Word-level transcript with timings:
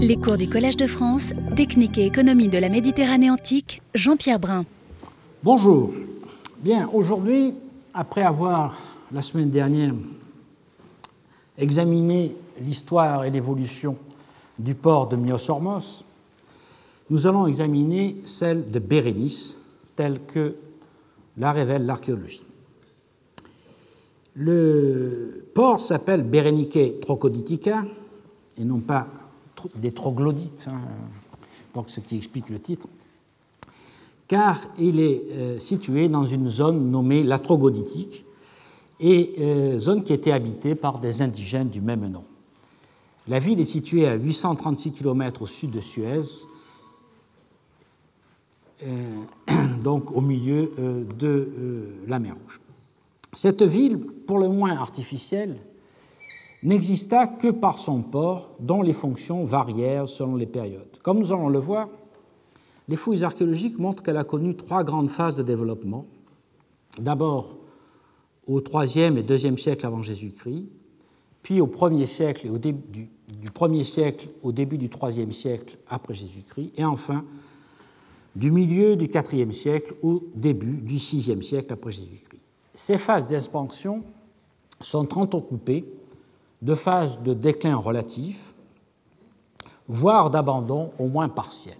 Les 0.00 0.16
cours 0.16 0.36
du 0.36 0.48
Collège 0.48 0.76
de 0.76 0.86
France, 0.86 1.32
Technique 1.56 1.98
et 1.98 2.06
économie 2.06 2.46
de 2.46 2.58
la 2.58 2.68
Méditerranée 2.68 3.32
antique, 3.32 3.82
Jean-Pierre 3.96 4.38
Brun. 4.38 4.64
Bonjour. 5.42 5.90
Bien, 6.60 6.88
aujourd'hui, 6.92 7.52
après 7.92 8.22
avoir, 8.22 8.76
la 9.10 9.22
semaine 9.22 9.50
dernière, 9.50 9.92
examiné 11.58 12.36
l'histoire 12.60 13.24
et 13.24 13.30
l'évolution 13.30 13.96
du 14.56 14.76
port 14.76 15.08
de 15.08 15.16
Myosormos, 15.16 16.04
nous 17.10 17.26
allons 17.26 17.48
examiner 17.48 18.18
celle 18.24 18.70
de 18.70 18.78
Bérénice, 18.78 19.56
telle 19.96 20.20
que 20.28 20.54
la 21.36 21.50
révèle 21.50 21.86
l'archéologie. 21.86 22.44
Le 24.36 25.44
port 25.54 25.80
s'appelle 25.80 26.22
Berenike 26.22 27.00
Trocoditica, 27.00 27.84
et 28.60 28.64
non 28.64 28.78
pas 28.78 29.08
des 29.76 29.92
troglodytes, 29.92 30.66
hein, 30.68 30.80
donc 31.74 31.90
ce 31.90 32.00
qui 32.00 32.16
explique 32.16 32.48
le 32.48 32.58
titre, 32.58 32.88
car 34.26 34.60
il 34.78 35.00
est 35.00 35.22
euh, 35.30 35.58
situé 35.58 36.08
dans 36.08 36.26
une 36.26 36.48
zone 36.48 36.90
nommée 36.90 37.22
la 37.22 37.38
Trogoditique, 37.38 38.24
et 39.00 39.34
euh, 39.38 39.78
zone 39.78 40.02
qui 40.02 40.12
était 40.12 40.32
habitée 40.32 40.74
par 40.74 40.98
des 40.98 41.22
indigènes 41.22 41.68
du 41.68 41.80
même 41.80 42.06
nom. 42.08 42.24
La 43.28 43.38
ville 43.38 43.60
est 43.60 43.64
située 43.64 44.08
à 44.08 44.14
836 44.14 44.92
km 44.92 45.42
au 45.42 45.46
sud 45.46 45.70
de 45.70 45.80
Suez, 45.80 46.20
euh, 48.82 49.22
donc 49.84 50.10
au 50.16 50.20
milieu 50.20 50.72
de 51.16 51.88
la 52.06 52.18
mer 52.18 52.34
Rouge. 52.34 52.60
Cette 53.34 53.62
ville, 53.62 53.98
pour 53.98 54.38
le 54.38 54.48
moins 54.48 54.76
artificielle, 54.76 55.58
n'exista 56.62 57.26
que 57.26 57.48
par 57.48 57.78
son 57.78 58.02
port, 58.02 58.56
dont 58.60 58.82
les 58.82 58.92
fonctions 58.92 59.44
varièrent 59.44 60.08
selon 60.08 60.36
les 60.36 60.46
périodes. 60.46 60.98
Comme 61.02 61.18
nous 61.18 61.32
allons 61.32 61.48
le 61.48 61.58
voir, 61.58 61.88
les 62.88 62.96
fouilles 62.96 63.24
archéologiques 63.24 63.78
montrent 63.78 64.02
qu'elle 64.02 64.16
a 64.16 64.24
connu 64.24 64.56
trois 64.56 64.82
grandes 64.82 65.10
phases 65.10 65.36
de 65.36 65.42
développement. 65.42 66.06
D'abord 66.98 67.58
au 68.46 68.60
IIIe 68.60 69.18
et 69.18 69.32
IIe 69.32 69.58
siècle 69.58 69.86
avant 69.86 70.02
Jésus-Christ, 70.02 70.64
puis 71.42 71.60
au 71.60 71.66
1er 71.66 72.06
siècle 72.06 72.46
et 72.46 72.50
au 72.50 72.58
début 72.58 73.08
du, 73.38 73.48
1er 73.50 73.84
siècle 73.84 74.28
au 74.42 74.52
début 74.52 74.78
du 74.78 74.88
IIIe 74.88 75.32
siècle 75.32 75.78
après 75.88 76.14
Jésus-Christ, 76.14 76.72
et 76.76 76.84
enfin 76.84 77.24
du 78.34 78.50
milieu 78.50 78.96
du 78.96 79.06
IVe 79.06 79.52
siècle 79.52 79.94
au 80.02 80.22
début 80.34 80.76
du 80.76 80.96
VIe 80.96 81.42
siècle 81.42 81.72
après 81.72 81.90
Jésus-Christ. 81.90 82.42
Ces 82.72 82.96
phases 82.96 83.26
d'expansion 83.26 84.04
sont 84.80 85.18
entrecoupées 85.18 85.84
de 86.62 86.74
phases 86.74 87.20
de 87.20 87.34
déclin 87.34 87.76
relatif, 87.76 88.54
voire 89.86 90.30
d'abandon 90.30 90.92
au 90.98 91.08
moins 91.08 91.28
partiel. 91.28 91.78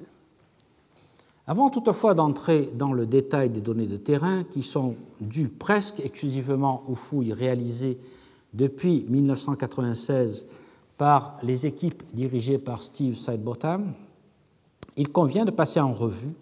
Avant 1.46 1.70
toutefois 1.70 2.14
d'entrer 2.14 2.70
dans 2.74 2.92
le 2.92 3.06
détail 3.06 3.48
des 3.48 3.60
données 3.60 3.86
de 3.86 3.96
terrain 3.96 4.44
qui 4.44 4.62
sont 4.62 4.96
dues 5.20 5.48
presque 5.48 6.00
exclusivement 6.00 6.84
aux 6.88 6.94
fouilles 6.94 7.32
réalisées 7.32 7.98
depuis 8.52 9.06
1996 9.08 10.44
par 10.98 11.38
les 11.42 11.64
équipes 11.64 12.02
dirigées 12.12 12.58
par 12.58 12.82
Steve 12.82 13.16
Sidebottom, 13.16 13.94
il 14.96 15.10
convient 15.10 15.44
de 15.44 15.50
passer 15.50 15.80
en 15.80 15.92
revue 15.92 16.34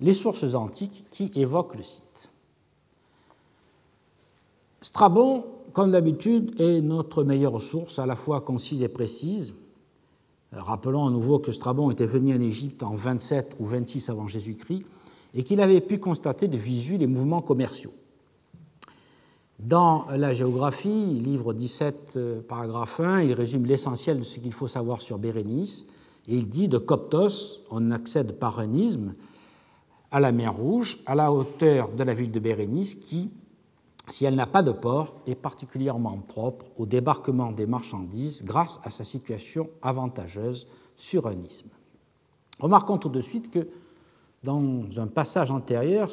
les 0.00 0.14
sources 0.14 0.54
antiques 0.54 1.04
qui 1.10 1.30
évoquent 1.36 1.76
le 1.76 1.82
site. 1.82 2.30
Strabon 4.82 5.44
comme 5.72 5.90
d'habitude, 5.90 6.60
est 6.60 6.80
notre 6.80 7.24
meilleure 7.24 7.60
source, 7.62 7.98
à 7.98 8.06
la 8.06 8.16
fois 8.16 8.40
concise 8.40 8.82
et 8.82 8.88
précise. 8.88 9.54
Rappelons 10.52 11.06
à 11.06 11.10
nouveau 11.10 11.38
que 11.38 11.52
Strabon 11.52 11.90
était 11.90 12.06
venu 12.06 12.34
en 12.34 12.40
Égypte 12.40 12.82
en 12.82 12.94
27 12.94 13.56
ou 13.60 13.64
26 13.64 14.10
avant 14.10 14.26
Jésus-Christ 14.26 14.84
et 15.34 15.44
qu'il 15.44 15.60
avait 15.60 15.80
pu 15.80 15.98
constater 15.98 16.48
de 16.48 16.56
visu 16.56 16.96
les 16.96 17.06
mouvements 17.06 17.42
commerciaux. 17.42 17.92
Dans 19.60 20.06
la 20.16 20.32
géographie, 20.32 21.20
livre 21.20 21.52
17, 21.52 22.14
euh, 22.16 22.40
paragraphe 22.40 22.98
1, 22.98 23.22
il 23.22 23.34
résume 23.34 23.66
l'essentiel 23.66 24.18
de 24.18 24.24
ce 24.24 24.38
qu'il 24.38 24.52
faut 24.52 24.68
savoir 24.68 25.02
sur 25.02 25.18
Bérénice 25.18 25.86
et 26.26 26.34
il 26.34 26.48
dit 26.48 26.66
de 26.66 26.78
Coptos, 26.78 27.60
on 27.70 27.90
accède 27.90 28.38
par 28.38 28.58
un 28.58 28.72
isthme 28.72 29.14
à 30.10 30.18
la 30.18 30.32
mer 30.32 30.54
Rouge, 30.54 31.00
à 31.06 31.14
la 31.14 31.32
hauteur 31.32 31.90
de 31.90 32.02
la 32.02 32.14
ville 32.14 32.32
de 32.32 32.40
Bérénice, 32.40 32.94
qui, 32.94 33.30
si 34.10 34.24
elle 34.24 34.34
n'a 34.34 34.46
pas 34.46 34.62
de 34.62 34.72
port, 34.72 35.16
est 35.26 35.34
particulièrement 35.34 36.18
propre 36.26 36.66
au 36.76 36.86
débarquement 36.86 37.52
des 37.52 37.66
marchandises 37.66 38.44
grâce 38.44 38.80
à 38.84 38.90
sa 38.90 39.04
situation 39.04 39.70
avantageuse 39.82 40.66
sur 40.96 41.26
un 41.26 41.36
isthme. 41.48 41.70
Remarquons 42.58 42.98
tout 42.98 43.08
de 43.08 43.20
suite 43.20 43.50
que 43.50 43.68
dans 44.42 44.84
un 44.96 45.06
passage 45.06 45.50
antérieur, 45.50 46.08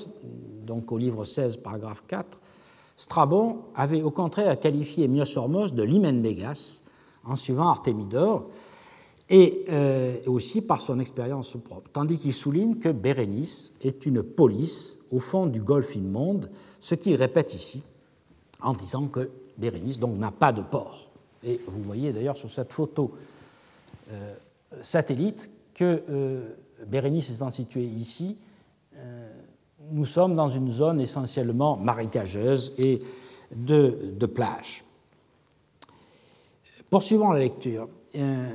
donc 0.65 0.91
au 0.91 0.97
livre 0.97 1.23
16, 1.23 1.57
paragraphe 1.57 2.03
4, 2.07 2.39
Strabon 2.97 3.59
avait 3.75 4.01
au 4.01 4.11
contraire 4.11 4.59
qualifié 4.59 5.07
Myosormos 5.07 5.73
de 5.73 5.83
l'hymen 5.83 6.19
Mégas 6.19 6.83
en 7.23 7.35
suivant 7.35 7.69
Artémidore 7.69 8.47
et 9.29 9.65
euh, 9.69 10.17
aussi 10.25 10.61
par 10.61 10.81
son 10.81 10.99
expérience 10.99 11.55
propre, 11.63 11.89
tandis 11.91 12.17
qu'il 12.17 12.33
souligne 12.33 12.75
que 12.75 12.89
Bérénice 12.89 13.73
est 13.81 14.05
une 14.05 14.23
police 14.23 14.97
au 15.11 15.19
fond 15.19 15.45
du 15.45 15.61
golfe 15.61 15.95
immonde 15.95 16.49
ce 16.79 16.95
qu'il 16.95 17.15
répète 17.15 17.53
ici 17.53 17.83
en 18.61 18.73
disant 18.73 19.07
que 19.07 19.29
Bérénice 19.57 19.99
n'a 19.99 20.31
pas 20.31 20.51
de 20.51 20.61
port. 20.61 21.09
Et 21.43 21.59
vous 21.67 21.81
voyez 21.81 22.11
d'ailleurs 22.11 22.37
sur 22.37 22.49
cette 22.49 22.73
photo 22.73 23.11
euh, 24.11 24.35
satellite 24.81 25.49
que 25.73 26.03
euh, 26.09 26.49
Bérénice 26.85 27.29
étant 27.29 27.51
située 27.51 27.83
ici, 27.83 28.37
euh, 28.95 29.29
nous 29.91 30.05
sommes 30.05 30.35
dans 30.35 30.49
une 30.49 30.71
zone 30.71 30.99
essentiellement 30.99 31.77
marécageuse 31.77 32.73
et 32.77 33.01
de, 33.55 34.13
de 34.17 34.25
plage. 34.25 34.83
Poursuivons 36.89 37.31
la 37.31 37.39
lecture. 37.39 37.87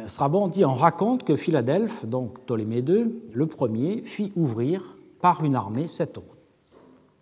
Strabon 0.09 0.49
dit 0.49 0.65
on 0.65 0.75
raconte 0.75 1.25
que 1.25 1.37
Philadelphe, 1.37 2.05
donc 2.07 2.41
Ptolémée 2.41 2.81
II, 2.81 3.15
le 3.33 3.47
premier, 3.47 4.03
fit 4.03 4.33
ouvrir 4.35 4.97
par 5.21 5.45
une 5.45 5.55
armée 5.55 5.87
cette 5.87 6.17
route. 6.17 6.27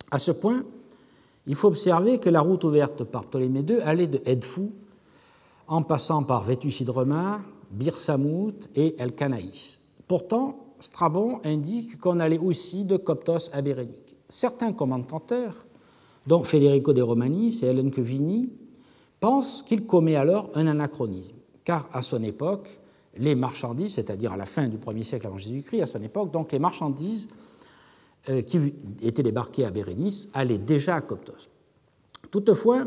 À 0.09 0.19
ce 0.19 0.31
point, 0.31 0.63
il 1.47 1.55
faut 1.55 1.67
observer 1.67 2.19
que 2.19 2.29
la 2.29 2.41
route 2.41 2.63
ouverte 2.63 3.03
par 3.03 3.25
Ptolémée 3.25 3.61
II 3.61 3.79
allait 3.81 4.07
de 4.07 4.21
Edfou, 4.25 4.71
en 5.67 5.81
passant 5.83 6.23
par 6.23 6.43
Vétusidrema, 6.43 7.41
Bir 7.71 7.99
Samout 7.99 8.53
et 8.75 8.95
El 8.99 9.13
Canaïs. 9.13 9.81
Pourtant, 10.07 10.65
Strabon 10.79 11.39
indique 11.45 11.99
qu'on 11.99 12.19
allait 12.19 12.37
aussi 12.37 12.83
de 12.83 12.97
Coptos 12.97 13.49
à 13.53 13.61
Bérénique. 13.61 14.15
Certains 14.29 14.73
commentateurs, 14.73 15.65
dont 16.27 16.43
Federico 16.43 16.93
de 16.93 17.01
Romanis 17.01 17.59
et 17.63 17.67
Hélène 17.67 17.91
Cuvini, 17.91 18.49
pensent 19.19 19.61
qu'il 19.61 19.85
commet 19.85 20.15
alors 20.15 20.49
un 20.55 20.67
anachronisme, 20.67 21.35
car 21.63 21.87
à 21.93 22.01
son 22.01 22.23
époque, 22.23 22.79
les 23.17 23.35
marchandises, 23.35 23.95
c'est-à-dire 23.95 24.33
à 24.33 24.37
la 24.37 24.45
fin 24.45 24.67
du 24.67 24.77
1er 24.77 25.03
siècle 25.03 25.27
avant 25.27 25.37
Jésus-Christ, 25.37 25.81
à 25.81 25.87
son 25.87 26.01
époque, 26.01 26.31
donc 26.31 26.51
les 26.51 26.59
marchandises 26.59 27.29
qui 28.47 28.73
était 29.01 29.23
débarqué 29.23 29.65
à 29.65 29.71
Bérénice 29.71 30.29
allait 30.33 30.59
déjà 30.59 30.95
à 30.95 31.01
Coptos. 31.01 31.49
Toutefois, 32.29 32.83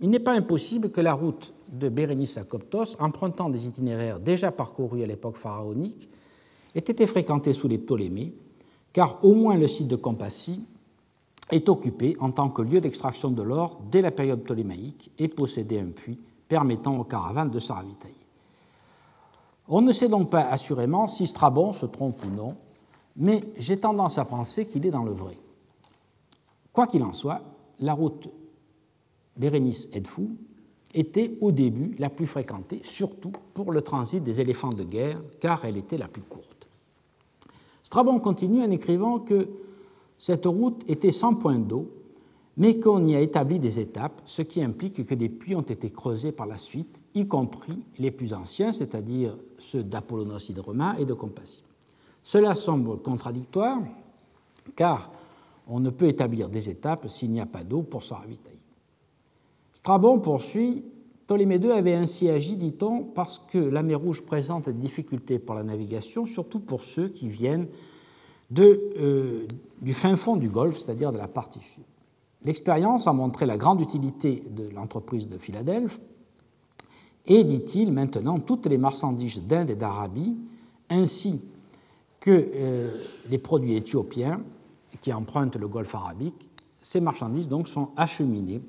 il 0.00 0.10
n'est 0.10 0.18
pas 0.18 0.34
impossible 0.34 0.90
que 0.90 1.00
la 1.00 1.14
route 1.14 1.54
de 1.68 1.88
Bérénice 1.88 2.36
à 2.36 2.44
Coptos, 2.44 2.96
empruntant 2.98 3.48
des 3.48 3.66
itinéraires 3.66 4.20
déjà 4.20 4.52
parcourus 4.52 5.02
à 5.02 5.06
l'époque 5.06 5.38
pharaonique, 5.38 6.08
ait 6.74 6.80
été 6.80 7.06
fréquentée 7.06 7.54
sous 7.54 7.68
les 7.68 7.78
Ptolémées, 7.78 8.34
car 8.92 9.24
au 9.24 9.34
moins 9.34 9.56
le 9.56 9.66
site 9.66 9.88
de 9.88 9.96
Compassie 9.96 10.66
est 11.50 11.68
occupé 11.68 12.16
en 12.20 12.30
tant 12.30 12.50
que 12.50 12.62
lieu 12.62 12.80
d'extraction 12.80 13.30
de 13.30 13.42
l'or 13.42 13.80
dès 13.90 14.00
la 14.00 14.10
période 14.10 14.42
ptolémaïque 14.42 15.10
et 15.18 15.28
possédait 15.28 15.80
un 15.80 15.90
puits 15.90 16.18
permettant 16.48 16.98
aux 16.98 17.04
caravanes 17.04 17.50
de 17.50 17.58
se 17.58 17.72
ravitailler. 17.72 18.14
On 19.68 19.80
ne 19.80 19.92
sait 19.92 20.08
donc 20.08 20.30
pas 20.30 20.42
assurément 20.42 21.06
si 21.06 21.26
Strabon 21.26 21.72
se 21.72 21.86
trompe 21.86 22.24
ou 22.24 22.30
non, 22.30 22.56
mais 23.16 23.42
j'ai 23.58 23.78
tendance 23.78 24.18
à 24.18 24.24
penser 24.24 24.66
qu'il 24.66 24.86
est 24.86 24.90
dans 24.90 25.04
le 25.04 25.12
vrai. 25.12 25.36
Quoi 26.72 26.86
qu'il 26.86 27.02
en 27.02 27.12
soit, 27.12 27.42
la 27.80 27.92
route 27.92 28.28
Bérénice-Edfou 29.36 30.30
était 30.94 31.36
au 31.40 31.52
début 31.52 31.94
la 31.98 32.10
plus 32.10 32.26
fréquentée, 32.26 32.80
surtout 32.82 33.32
pour 33.54 33.72
le 33.72 33.82
transit 33.82 34.22
des 34.22 34.40
éléphants 34.40 34.70
de 34.70 34.84
guerre, 34.84 35.22
car 35.40 35.64
elle 35.64 35.76
était 35.76 35.98
la 35.98 36.08
plus 36.08 36.22
courte. 36.22 36.68
Strabon 37.82 38.20
continue 38.20 38.62
en 38.62 38.70
écrivant 38.70 39.18
que 39.18 39.48
cette 40.16 40.46
route 40.46 40.82
était 40.88 41.12
sans 41.12 41.34
point 41.34 41.58
d'eau, 41.58 41.90
mais 42.56 42.78
qu'on 42.78 43.06
y 43.06 43.14
a 43.14 43.20
établi 43.20 43.58
des 43.58 43.80
étapes, 43.80 44.20
ce 44.26 44.42
qui 44.42 44.62
implique 44.62 45.06
que 45.06 45.14
des 45.14 45.30
puits 45.30 45.54
ont 45.54 45.62
été 45.62 45.90
creusés 45.90 46.32
par 46.32 46.46
la 46.46 46.58
suite, 46.58 47.02
y 47.14 47.26
compris 47.26 47.78
les 47.98 48.10
plus 48.10 48.34
anciens, 48.34 48.72
c'est-à-dire 48.72 49.34
ceux 49.58 49.82
d'Apollonos 49.82 50.50
Hydroma 50.50 50.96
et 50.98 51.06
de 51.06 51.14
Compassie. 51.14 51.62
Cela 52.22 52.54
semble 52.54 52.98
contradictoire, 52.98 53.80
car 54.76 55.10
on 55.66 55.80
ne 55.80 55.90
peut 55.90 56.06
établir 56.06 56.48
des 56.48 56.68
étapes 56.68 57.08
s'il 57.08 57.30
n'y 57.30 57.40
a 57.40 57.46
pas 57.46 57.64
d'eau 57.64 57.82
pour 57.82 58.02
se 58.02 58.14
ravitailler. 58.14 58.58
Strabon 59.72 60.18
poursuit 60.18 60.84
Ptolémée 61.26 61.56
II 61.56 61.70
avait 61.70 61.94
ainsi 61.94 62.28
agi, 62.28 62.56
dit-on, 62.56 63.04
parce 63.04 63.38
que 63.38 63.58
la 63.58 63.82
mer 63.82 64.00
Rouge 64.00 64.22
présente 64.22 64.66
des 64.66 64.72
difficultés 64.74 65.38
pour 65.38 65.54
la 65.54 65.62
navigation, 65.62 66.26
surtout 66.26 66.60
pour 66.60 66.84
ceux 66.84 67.08
qui 67.08 67.28
viennent 67.28 67.68
euh, 68.58 69.46
du 69.80 69.94
fin 69.94 70.16
fond 70.16 70.36
du 70.36 70.50
Golfe, 70.50 70.78
c'est-à-dire 70.78 71.12
de 71.12 71.18
la 71.18 71.28
partie 71.28 71.60
sud. 71.60 71.84
L'expérience 72.44 73.06
a 73.06 73.12
montré 73.12 73.46
la 73.46 73.56
grande 73.56 73.80
utilité 73.80 74.42
de 74.50 74.68
l'entreprise 74.74 75.28
de 75.28 75.38
Philadelphie 75.38 76.00
et, 77.26 77.44
dit-il, 77.44 77.92
maintenant, 77.92 78.40
toutes 78.40 78.66
les 78.66 78.78
marchandises 78.78 79.42
d'Inde 79.42 79.70
et 79.70 79.76
d'Arabie, 79.76 80.36
ainsi 80.90 81.40
que 82.22 82.30
euh, 82.30 82.96
les 83.28 83.38
produits 83.38 83.74
éthiopiens 83.74 84.40
qui 85.00 85.12
empruntent 85.12 85.56
le 85.56 85.66
Golfe 85.66 85.94
arabique, 85.94 86.48
ces 86.78 87.00
marchandises 87.00 87.48
donc 87.48 87.68
sont 87.68 87.90
acheminées 87.96 88.62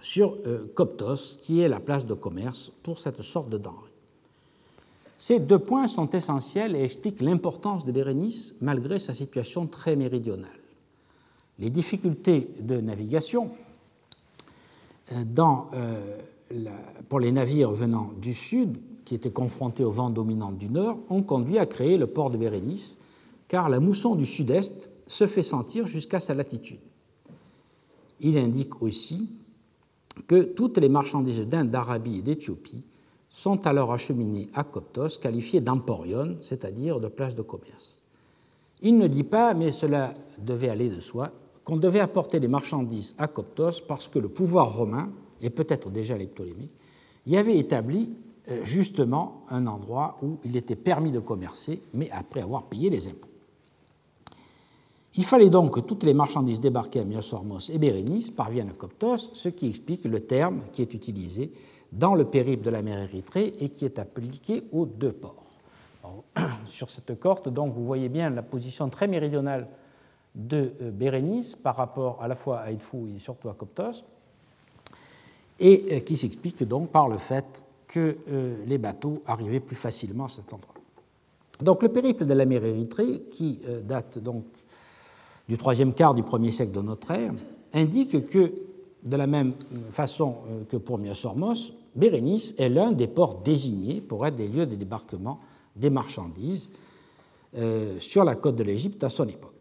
sur 0.00 0.36
euh, 0.44 0.66
Coptos, 0.74 1.38
qui 1.40 1.60
est 1.60 1.68
la 1.68 1.78
place 1.78 2.04
de 2.04 2.14
commerce 2.14 2.72
pour 2.82 2.98
cette 2.98 3.22
sorte 3.22 3.48
de 3.48 3.58
denrée. 3.58 3.94
Ces 5.16 5.38
deux 5.38 5.60
points 5.60 5.86
sont 5.86 6.10
essentiels 6.10 6.74
et 6.74 6.82
expliquent 6.82 7.20
l'importance 7.20 7.84
de 7.84 7.92
Bérénice 7.92 8.56
malgré 8.60 8.98
sa 8.98 9.14
situation 9.14 9.66
très 9.68 9.94
méridionale. 9.94 10.50
Les 11.60 11.70
difficultés 11.70 12.50
de 12.60 12.80
navigation 12.80 13.52
euh, 15.12 15.24
euh, 15.76 16.18
pour 17.08 17.20
les 17.20 17.30
navires 17.30 17.70
venant 17.70 18.10
du 18.20 18.34
sud, 18.34 18.78
qui 19.04 19.14
étaient 19.14 19.30
confrontés 19.30 19.84
au 19.84 19.90
vent 19.90 20.10
dominant 20.10 20.52
du 20.52 20.68
nord, 20.68 20.98
ont 21.10 21.22
conduit 21.22 21.58
à 21.58 21.66
créer 21.66 21.98
le 21.98 22.06
port 22.06 22.30
de 22.30 22.36
Bérénice, 22.36 22.98
car 23.48 23.68
la 23.68 23.80
mousson 23.80 24.14
du 24.14 24.26
sud-est 24.26 24.88
se 25.06 25.26
fait 25.26 25.42
sentir 25.42 25.86
jusqu'à 25.86 26.20
sa 26.20 26.34
latitude. 26.34 26.80
Il 28.20 28.38
indique 28.38 28.82
aussi 28.82 29.28
que 30.26 30.42
toutes 30.42 30.78
les 30.78 30.88
marchandises 30.88 31.40
d'Inde, 31.40 31.70
d'Arabie 31.70 32.18
et 32.18 32.22
d'Éthiopie 32.22 32.84
sont 33.28 33.66
alors 33.66 33.92
acheminées 33.92 34.48
à 34.54 34.64
Coptos, 34.64 35.18
qualifiées 35.20 35.60
d'emporion, 35.60 36.36
c'est-à-dire 36.40 37.00
de 37.00 37.08
place 37.08 37.34
de 37.34 37.42
commerce. 37.42 38.02
Il 38.80 38.96
ne 38.96 39.08
dit 39.08 39.24
pas, 39.24 39.54
mais 39.54 39.72
cela 39.72 40.14
devait 40.38 40.68
aller 40.68 40.88
de 40.88 41.00
soi, 41.00 41.32
qu'on 41.64 41.76
devait 41.76 42.00
apporter 42.00 42.38
les 42.38 42.48
marchandises 42.48 43.14
à 43.18 43.26
Coptos 43.26 43.82
parce 43.88 44.08
que 44.08 44.18
le 44.18 44.28
pouvoir 44.28 44.76
romain, 44.76 45.10
et 45.40 45.50
peut-être 45.50 45.90
déjà 45.90 46.16
les 46.16 46.26
Ptolémées, 46.26 46.70
y 47.26 47.36
avait 47.36 47.58
établi 47.58 48.12
justement 48.62 49.42
un 49.50 49.66
endroit 49.66 50.18
où 50.22 50.36
il 50.44 50.56
était 50.56 50.76
permis 50.76 51.12
de 51.12 51.20
commercer, 51.20 51.80
mais 51.94 52.10
après 52.10 52.42
avoir 52.42 52.64
payé 52.64 52.90
les 52.90 53.08
impôts. 53.08 53.28
Il 55.16 55.24
fallait 55.24 55.50
donc 55.50 55.74
que 55.74 55.80
toutes 55.80 56.02
les 56.02 56.12
marchandises 56.12 56.60
débarquées 56.60 57.00
à 57.00 57.04
Myosormos 57.04 57.70
et 57.72 57.78
Bérénice 57.78 58.30
parviennent 58.30 58.70
à 58.70 58.72
Coptos, 58.72 59.16
ce 59.32 59.48
qui 59.48 59.68
explique 59.68 60.04
le 60.04 60.20
terme 60.20 60.62
qui 60.72 60.82
est 60.82 60.92
utilisé 60.92 61.52
dans 61.92 62.14
le 62.14 62.24
périple 62.24 62.64
de 62.64 62.70
la 62.70 62.82
mer 62.82 62.98
Érythrée 62.98 63.54
et 63.60 63.68
qui 63.68 63.84
est 63.84 63.98
appliqué 63.98 64.64
aux 64.72 64.86
deux 64.86 65.12
ports. 65.12 65.44
sur 66.66 66.90
cette 66.90 67.18
carte, 67.20 67.48
donc, 67.48 67.74
vous 67.74 67.86
voyez 67.86 68.08
bien 68.08 68.30
la 68.30 68.42
position 68.42 68.88
très 68.90 69.06
méridionale 69.06 69.68
de 70.34 70.72
euh, 70.82 70.90
Bérénice 70.90 71.54
par 71.54 71.76
rapport 71.76 72.20
à 72.20 72.28
la 72.28 72.34
fois 72.34 72.60
à 72.60 72.70
Edfou 72.70 73.08
et 73.14 73.18
surtout 73.18 73.48
à 73.48 73.54
Coptos, 73.54 74.04
et 75.60 75.86
euh, 75.92 76.00
qui 76.00 76.16
s'explique 76.16 76.64
donc 76.64 76.90
par 76.90 77.08
le 77.08 77.18
fait 77.18 77.64
que 77.94 78.16
euh, 78.28 78.64
les 78.66 78.78
bateaux 78.78 79.22
arrivaient 79.26 79.60
plus 79.60 79.76
facilement 79.76 80.24
à 80.24 80.28
cet 80.28 80.52
endroit. 80.52 80.74
Donc 81.60 81.82
le 81.84 81.88
périple 81.88 82.26
de 82.26 82.34
la 82.34 82.46
mer 82.46 82.64
Érythrée, 82.64 83.22
qui 83.30 83.60
date 83.84 84.18
donc 84.18 84.44
du 85.48 85.56
troisième 85.56 85.94
quart 85.94 86.14
du 86.14 86.22
premier 86.22 86.50
siècle 86.50 86.72
de 86.72 86.80
notre 86.80 87.10
ère, 87.10 87.32
indique 87.72 88.26
que, 88.26 88.52
de 89.02 89.16
la 89.16 89.26
même 89.26 89.52
façon 89.90 90.36
euh, 90.48 90.64
que 90.68 90.76
pour 90.76 90.98
Myosormos, 90.98 91.72
Bérénice 91.94 92.54
est 92.58 92.68
l'un 92.68 92.92
des 92.92 93.06
ports 93.06 93.42
désignés 93.42 94.00
pour 94.00 94.26
être 94.26 94.36
des 94.36 94.48
lieux 94.48 94.66
de 94.66 94.74
débarquement 94.74 95.40
des 95.76 95.90
marchandises 95.90 96.70
euh, 97.56 97.98
sur 98.00 98.24
la 98.24 98.34
côte 98.34 98.56
de 98.56 98.64
l'Égypte 98.64 99.04
à 99.04 99.10
son 99.10 99.28
époque. 99.28 99.53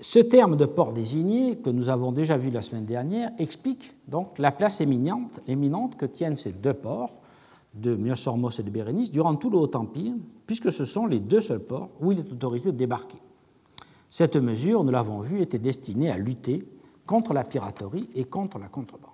Ce 0.00 0.18
terme 0.18 0.56
de 0.56 0.64
port 0.64 0.92
désigné, 0.92 1.56
que 1.56 1.70
nous 1.70 1.88
avons 1.88 2.12
déjà 2.12 2.36
vu 2.36 2.50
la 2.50 2.62
semaine 2.62 2.86
dernière, 2.86 3.30
explique 3.38 3.94
donc 4.08 4.38
la 4.38 4.52
place 4.52 4.80
éminente, 4.80 5.40
éminente 5.46 5.96
que 5.96 6.06
tiennent 6.06 6.36
ces 6.36 6.52
deux 6.52 6.74
ports 6.74 7.20
de 7.74 7.94
Myosormos 7.94 8.58
et 8.58 8.62
de 8.62 8.70
Bérénice 8.70 9.10
durant 9.10 9.36
tout 9.36 9.50
le 9.50 9.58
Haut-Empire, 9.58 10.14
puisque 10.46 10.72
ce 10.72 10.84
sont 10.84 11.06
les 11.06 11.20
deux 11.20 11.40
seuls 11.40 11.64
ports 11.64 11.90
où 12.00 12.12
il 12.12 12.18
est 12.18 12.32
autorisé 12.32 12.72
de 12.72 12.76
débarquer. 12.76 13.18
Cette 14.08 14.36
mesure, 14.36 14.82
nous 14.82 14.90
l'avons 14.90 15.20
vu, 15.20 15.40
était 15.40 15.58
destinée 15.58 16.10
à 16.10 16.18
lutter 16.18 16.66
contre 17.06 17.32
la 17.32 17.44
piraterie 17.44 18.08
et 18.14 18.24
contre 18.24 18.58
la 18.58 18.68
contrebande. 18.68 19.10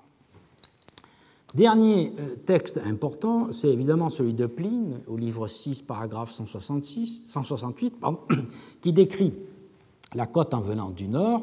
Dernier 1.54 2.12
euh, 2.19 2.37
texte 2.37 2.78
important, 2.84 3.52
c'est 3.52 3.69
évidemment 3.69 4.08
celui 4.08 4.34
de 4.34 4.46
Pline, 4.46 4.98
au 5.06 5.16
livre 5.16 5.46
6, 5.46 5.82
paragraphe 5.82 6.32
166, 6.32 7.28
168, 7.28 7.98
pardon, 8.00 8.20
qui 8.82 8.93
décrit 8.93 9.32
la 10.14 10.26
côte 10.26 10.55
en 10.55 10.61
venant 10.61 10.91
du 10.91 11.08
nord. 11.08 11.43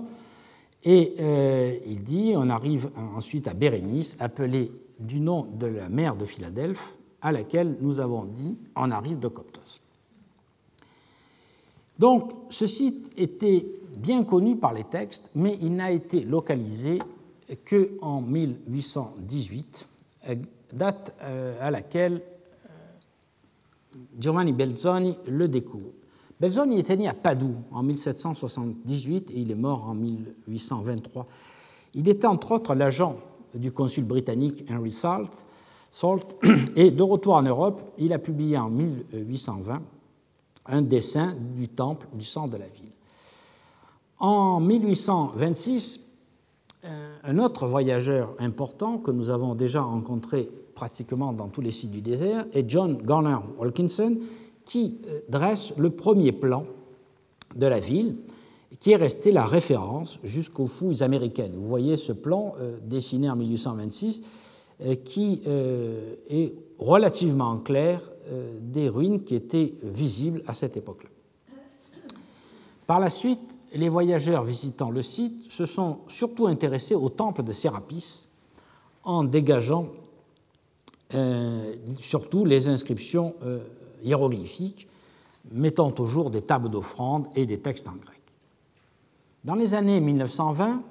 Et 0.83 1.15
euh, 1.19 1.77
il 1.85 2.03
dit 2.03 2.33
on 2.35 2.49
arrive 2.49 2.89
ensuite 3.15 3.47
à 3.47 3.53
Bérénice, 3.53 4.17
appelée 4.19 4.71
du 4.99 5.19
nom 5.19 5.43
de 5.43 5.67
la 5.67 5.89
mer 5.89 6.15
de 6.15 6.25
Philadelphie, 6.25 6.81
à 7.21 7.31
laquelle 7.31 7.77
nous 7.79 7.99
avons 7.99 8.25
dit 8.25 8.57
en 8.75 8.91
arrive 8.91 9.19
de 9.19 9.27
Coptos. 9.27 9.79
Donc 11.99 12.31
ce 12.49 12.67
site 12.67 13.11
était 13.17 13.65
bien 13.97 14.23
connu 14.23 14.57
par 14.57 14.73
les 14.73 14.83
textes, 14.83 15.29
mais 15.35 15.57
il 15.61 15.75
n'a 15.75 15.91
été 15.91 16.21
localisé 16.21 16.99
qu'en 17.69 18.21
1818, 18.21 19.87
date 20.73 21.15
euh, 21.21 21.55
à 21.61 21.71
laquelle 21.71 22.21
euh, 22.65 22.69
Giovanni 24.17 24.51
Belzoni 24.51 25.17
le 25.27 25.47
découvre. 25.47 25.91
Belzoni 26.43 26.77
était 26.77 26.97
né 26.97 27.07
à 27.07 27.13
Padoue 27.13 27.55
en 27.71 27.83
1778 27.83 29.31
et 29.31 29.39
il 29.39 29.49
est 29.49 29.55
mort 29.55 29.87
en 29.87 29.93
1823. 29.93 31.25
Il 31.93 32.09
était 32.09 32.27
entre 32.27 32.51
autres 32.51 32.75
l'agent 32.75 33.15
du 33.55 33.71
consul 33.71 34.03
britannique 34.03 34.65
Henry 34.69 34.91
Salt, 34.91 35.29
Salt, 35.89 36.35
et 36.75 36.91
de 36.91 37.01
retour 37.01 37.35
en 37.35 37.43
Europe, 37.43 37.93
il 37.97 38.11
a 38.11 38.19
publié 38.19 38.57
en 38.57 38.69
1820 38.69 39.81
un 40.65 40.81
dessin 40.81 41.33
du 41.55 41.69
temple 41.69 42.09
du 42.13 42.25
centre 42.25 42.49
de 42.49 42.57
la 42.57 42.67
ville. 42.67 42.91
En 44.19 44.59
1826, 44.59 46.01
euh, 46.83 47.15
un 47.23 47.37
autre 47.37 47.67
voyageur 47.67 48.35
important 48.39 48.97
que 48.97 49.11
nous 49.11 49.29
avons 49.29 49.55
déjà 49.55 49.81
rencontré 49.81 50.49
pratiquement 50.75 51.31
dans 51.31 51.47
tous 51.47 51.61
les 51.61 51.71
sites 51.71 51.91
du 51.91 52.01
désert 52.01 52.45
est 52.51 52.69
John 52.69 52.97
Garner 53.01 53.37
Wilkinson, 53.57 54.17
qui 54.65 54.97
euh, 55.07 55.19
dresse 55.29 55.73
le 55.77 55.89
premier 55.89 56.31
plan 56.31 56.65
de 57.55 57.65
la 57.67 57.79
ville 57.79 58.15
qui 58.79 58.91
est 58.91 58.97
resté 58.97 59.31
la 59.31 59.45
référence 59.45 60.19
jusqu'aux 60.23 60.67
fouilles 60.67 61.03
américaines. 61.03 61.53
Vous 61.55 61.67
voyez 61.67 61.95
ce 61.95 62.11
plan 62.11 62.55
euh, 62.59 62.77
dessiné 62.83 63.29
en 63.29 63.35
1826 63.35 64.23
euh, 64.81 64.95
qui 64.95 65.41
est 65.45 66.53
relativement 66.79 67.57
clair 67.57 68.01
des 68.61 68.87
ruines 68.87 69.23
qui 69.25 69.35
étaient 69.35 69.73
visibles 69.83 70.43
à 70.47 70.53
cette 70.53 70.77
époque-là. 70.77 71.09
Par 72.87 73.01
la 73.01 73.09
suite, 73.09 73.41
les 73.75 73.89
voyageurs 73.89 74.45
visitant 74.45 74.89
le 74.89 75.01
site 75.01 75.51
se 75.51 75.65
sont 75.65 75.99
surtout 76.07 76.47
intéressés 76.47 76.95
au 76.95 77.09
temple 77.09 77.43
de 77.43 77.51
Sérapis 77.51 78.27
en 79.03 79.25
dégageant 79.25 79.87
surtout 81.99 82.45
les 82.45 82.69
inscriptions 82.69 83.35
hiéroglyphiques 84.03 84.87
mettant 85.51 85.93
au 85.97 86.05
jour 86.05 86.29
des 86.29 86.41
tables 86.41 86.69
d'offrande 86.69 87.27
et 87.35 87.45
des 87.45 87.59
textes 87.59 87.87
en 87.87 87.93
grec. 87.93 88.21
Dans 89.43 89.55
les 89.55 89.73
années 89.73 89.99
1920, 89.99 90.81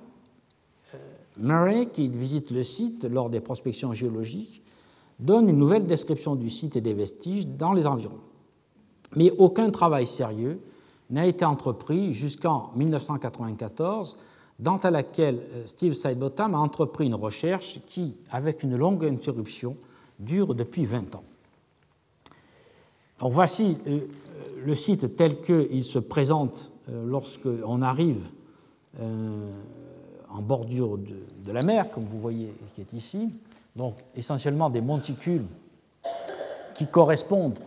euh, 0.95 0.99
Murray, 1.39 1.87
qui 1.87 2.09
visite 2.09 2.51
le 2.51 2.65
site 2.65 3.05
lors 3.05 3.31
des 3.31 3.41
prospections 3.41 3.93
géologiques, 3.93 4.63
donne 5.19 5.49
une 5.49 5.59
nouvelle 5.59 5.87
description 5.87 6.35
du 6.35 6.51
site 6.51 6.77
et 6.77 6.81
des 6.81 6.95
vestiges 6.95 7.47
dans 7.47 7.73
les 7.73 7.87
environs. 7.87 8.21
Mais 9.15 9.31
aucun 9.39 9.71
travail 9.71 10.07
sérieux 10.07 10.61
n'a 11.11 11.27
été 11.27 11.45
entrepris 11.45 12.13
jusqu'en 12.13 12.73
1994, 12.77 14.17
dans 14.59 14.79
laquelle 14.85 15.41
euh, 15.55 15.63
Steve 15.67 15.95
Sidebottom 15.95 16.55
a 16.55 16.59
entrepris 16.59 17.07
une 17.07 17.15
recherche 17.15 17.81
qui, 17.87 18.17
avec 18.31 18.63
une 18.63 18.77
longue 18.77 19.05
interruption, 19.05 19.77
dure 20.19 20.55
depuis 20.55 20.85
20 20.85 21.15
ans. 21.15 21.25
Donc 23.23 23.33
voici 23.33 23.79
euh, 23.87 24.01
le 24.63 24.75
site 24.75 25.17
tel 25.17 25.41
qu'il 25.41 25.85
se 25.85 25.99
présente 25.99 26.71
lorsqu'on 26.89 27.81
arrive 27.81 28.29
euh, 29.01 29.51
en 30.29 30.43
bordure 30.43 30.99
de, 30.99 31.53
la 31.53 31.63
mer, 31.63 31.91
comme 31.91 32.05
vous 32.05 32.19
voyez 32.19 32.53
qui 32.75 32.81
est 32.81 32.93
ici, 32.95 33.29
donc 33.77 33.97
essentiellement 34.17 34.71
des 34.71 34.81
monticules 34.81 35.45
qui 36.75 36.87
correspondent 36.87 37.59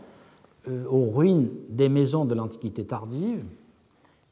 euh, 0.68 0.86
aux 0.88 1.12
ruines 1.12 1.50
des 1.70 1.90
maisons 1.90 2.26
de 2.26 2.34
l'Antiquité 2.34 2.86
tardive. 2.86 3.44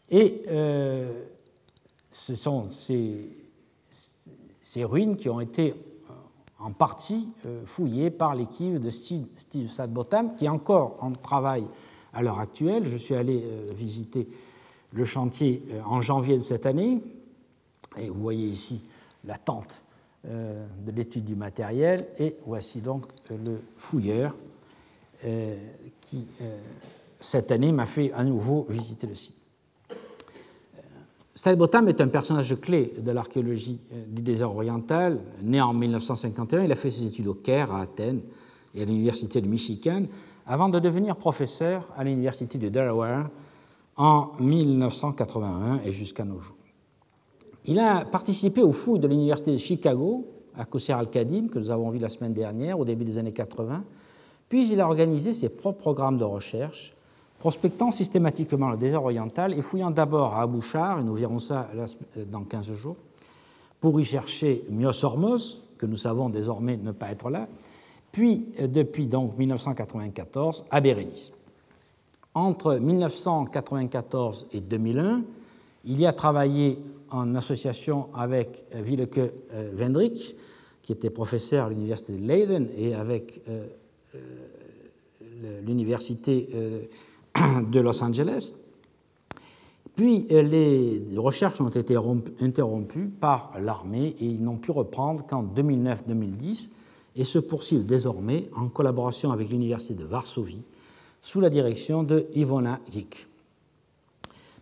Et 0.10 0.42
euh, 0.48 1.26
ce 2.12 2.36
sont 2.36 2.70
ces 2.72 3.30
ruines 4.84 5.16
qui 5.16 5.30
ont 5.30 5.40
été 5.40 5.76
en 6.64 6.72
partie 6.72 7.30
fouillées 7.66 8.10
par 8.10 8.36
l'équipe 8.36 8.80
de 8.80 8.90
Steve 8.90 9.68
Sadbotham, 9.68 10.36
qui 10.36 10.46
est 10.46 10.50
encore 10.50 10.98
en 11.02 11.12
travail 11.12 11.68
à 12.14 12.24
l'heure 12.24 12.40
actuelle. 12.40 12.86
Je 12.86 12.98
suis 12.98 13.16
allé 13.16 13.44
visiter 13.76 14.28
le 14.94 15.06
chantier 15.06 15.62
en 15.86 16.02
janvier 16.02 16.38
de 16.38 16.42
cette 16.42 16.66
année, 16.66 17.04
et 17.98 18.10
vous 18.10 18.22
voyez 18.22 18.48
ici 18.48 18.84
la 19.26 19.38
tente 19.38 19.84
de 20.24 20.92
l'étude 20.96 21.26
du 21.26 21.36
matériel, 21.36 22.08
et 22.18 22.38
voici 22.46 22.80
donc 22.80 23.06
le 23.30 23.60
fouilleur 23.78 24.34
qui 26.02 26.28
cette 27.20 27.52
année 27.52 27.72
m'a 27.74 27.86
fait 27.86 28.14
à 28.14 28.24
nouveau 28.24 28.66
visiter 28.70 29.08
le 29.08 29.16
site. 29.16 29.43
Botham 31.58 31.90
est 31.90 32.00
un 32.00 32.08
personnage 32.08 32.56
clé 32.60 32.94
de 32.98 33.12
l'archéologie 33.12 33.80
euh, 33.92 34.06
du 34.08 34.22
désert 34.22 34.56
oriental. 34.56 35.20
Né 35.42 35.60
en 35.62 35.74
1951, 35.74 36.64
il 36.64 36.72
a 36.72 36.76
fait 36.76 36.92
ses 36.92 37.08
études 37.08 37.28
au 37.28 37.34
Caire, 37.34 37.74
à 37.74 37.82
Athènes 37.82 38.22
et 38.76 38.84
à 38.84 38.86
l'Université 38.86 39.42
de 39.42 39.48
Michigan, 39.48 40.04
avant 40.46 40.70
de 40.70 40.80
devenir 40.80 41.16
professeur 41.16 41.90
à 41.98 42.04
l'Université 42.04 42.58
de 42.58 42.70
Delaware 42.70 43.30
en 43.98 44.32
1981 44.40 45.82
et 45.86 45.92
jusqu'à 45.92 46.24
nos 46.24 46.40
jours. 46.40 46.56
Il 47.66 47.80
a 47.80 48.06
participé 48.06 48.62
aux 48.62 48.72
fouilles 48.72 49.00
de 49.00 49.08
l'Université 49.08 49.52
de 49.52 49.58
Chicago, 49.58 50.28
à 50.56 50.66
Qusser 50.66 50.94
al-Khadim, 50.94 51.48
que 51.48 51.60
nous 51.60 51.72
avons 51.72 51.90
vu 51.90 52.00
la 52.00 52.10
semaine 52.10 52.34
dernière, 52.34 52.80
au 52.80 52.86
début 52.86 53.06
des 53.06 53.18
années 53.18 53.34
80, 53.34 53.84
puis 54.50 54.72
il 54.72 54.82
a 54.82 54.88
organisé 54.88 55.34
ses 55.34 55.50
propres 55.50 55.80
programmes 55.80 56.18
de 56.18 56.24
recherche 56.24 56.93
prospectant 57.44 57.92
systématiquement 57.92 58.70
le 58.70 58.78
désert 58.78 59.04
oriental 59.04 59.54
et 59.54 59.62
fouillant 59.62 59.92
d'abord 59.92 60.34
à 60.34 60.44
Abouchar, 60.44 61.02
et 61.02 61.04
nous 61.04 61.16
verrons 61.16 61.40
ça 61.40 61.68
dans 62.32 62.46
15 62.46 62.72
jours, 62.72 62.96
pour 63.82 64.00
y 64.00 64.06
chercher 64.06 64.64
Myosormos, 64.70 65.62
que 65.78 65.86
nous 65.86 65.98
savons 65.98 66.30
désormais 66.30 66.78
ne 66.78 66.94
pas 66.94 67.12
être 67.12 67.30
là, 67.30 67.50
puis 68.14 68.46
euh, 68.62 68.68
depuis 68.68 69.08
donc 69.08 69.38
1994 69.38 70.68
à 70.72 70.80
Bérénice. 70.80 71.34
Entre 72.34 72.76
1994 72.76 74.48
et 74.54 74.62
2001, 74.62 75.24
il 75.84 76.00
y 76.00 76.06
a 76.06 76.14
travaillé 76.14 76.80
en 77.12 77.36
association 77.36 78.08
avec 78.14 78.64
Willeke 78.74 79.18
euh, 79.18 79.70
Wendrick, 79.78 80.38
qui 80.82 80.94
était 80.94 81.10
professeur 81.10 81.66
à 81.66 81.70
l'université 81.70 82.14
de 82.14 82.26
Leiden, 82.26 82.70
et 82.78 82.96
avec 82.96 83.42
euh, 83.50 83.68
l'université 85.66 86.48
de 87.72 87.80
Los 87.80 88.04
Angeles. 88.04 88.54
Puis 89.96 90.26
euh, 90.32 90.42
les 90.42 91.18
recherches 91.18 91.62
ont 91.62 91.70
été 91.70 91.96
interrompues 92.42 93.08
par 93.08 93.54
l'armée 93.60 94.16
et 94.20 94.26
ils 94.26 94.44
n'ont 94.44 94.58
pu 94.58 94.72
reprendre 94.72 95.26
qu'en 95.26 95.44
2009-2010 95.44 96.72
et 97.16 97.24
se 97.24 97.40
poursuivent 97.40 97.86
désormais 97.86 98.50
en 98.56 98.68
collaboration 98.70 99.32
avec 99.32 99.50
l'Université 99.50 99.94
de 99.94 100.06
Varsovie 100.06 100.64
sous 101.22 101.40
la 101.40 101.50
direction 101.50 102.04
de 102.04 102.28
Ivona 102.34 102.80
Zik. 102.92 103.28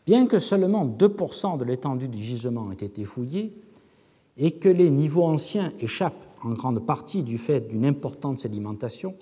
Bien 0.05 0.27
que 0.27 0.39
seulement 0.39 0.85
2% 0.85 1.57
de 1.57 1.63
l'étendue 1.63 2.07
du 2.07 2.21
gisement 2.21 2.71
ait 2.71 2.85
été 2.85 3.05
fouillé 3.05 3.53
et 4.37 4.51
que 4.51 4.69
les 4.69 4.89
niveaux 4.89 5.25
anciens 5.25 5.71
échappent 5.79 6.25
en 6.43 6.51
grande 6.51 6.85
partie 6.85 7.23
du 7.23 7.37
fait 7.37 7.61
d'une 7.69 7.85
importante 7.85 8.39
sédimentation, 8.39 9.15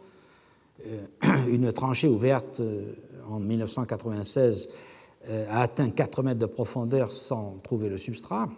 euh, 0.87 1.05
une 1.49 1.71
tranchée 1.73 2.07
ouverte 2.07 2.61
euh, 2.61 2.93
en 3.29 3.39
1996 3.39 4.69
euh, 5.29 5.45
a 5.49 5.61
atteint 5.61 5.89
4 5.89 6.23
mètres 6.23 6.39
de 6.39 6.45
profondeur 6.45 7.11
sans 7.11 7.57
trouver 7.63 7.89
le 7.89 7.97
substrat, 7.97 8.49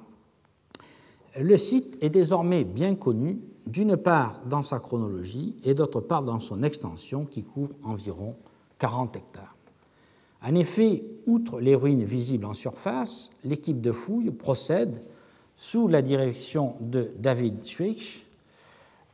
le 1.39 1.57
site 1.57 1.97
est 2.01 2.09
désormais 2.09 2.63
bien 2.63 2.95
connu, 2.95 3.39
d'une 3.65 3.95
part 3.95 4.41
dans 4.45 4.63
sa 4.63 4.79
chronologie 4.79 5.55
et 5.63 5.73
d'autre 5.73 6.01
part 6.01 6.23
dans 6.23 6.39
son 6.39 6.61
extension 6.63 7.25
qui 7.25 7.43
couvre 7.43 7.73
environ 7.83 8.35
40 8.79 9.15
hectares. 9.15 9.55
En 10.43 10.55
effet, 10.55 11.03
outre 11.27 11.59
les 11.59 11.75
ruines 11.75 12.03
visibles 12.03 12.45
en 12.45 12.53
surface, 12.53 13.29
l'équipe 13.43 13.79
de 13.79 13.91
fouilles 13.91 14.31
procède, 14.31 15.01
sous 15.55 15.87
la 15.87 16.01
direction 16.01 16.75
de 16.81 17.11
David 17.19 17.65
Schweich, 17.65 18.25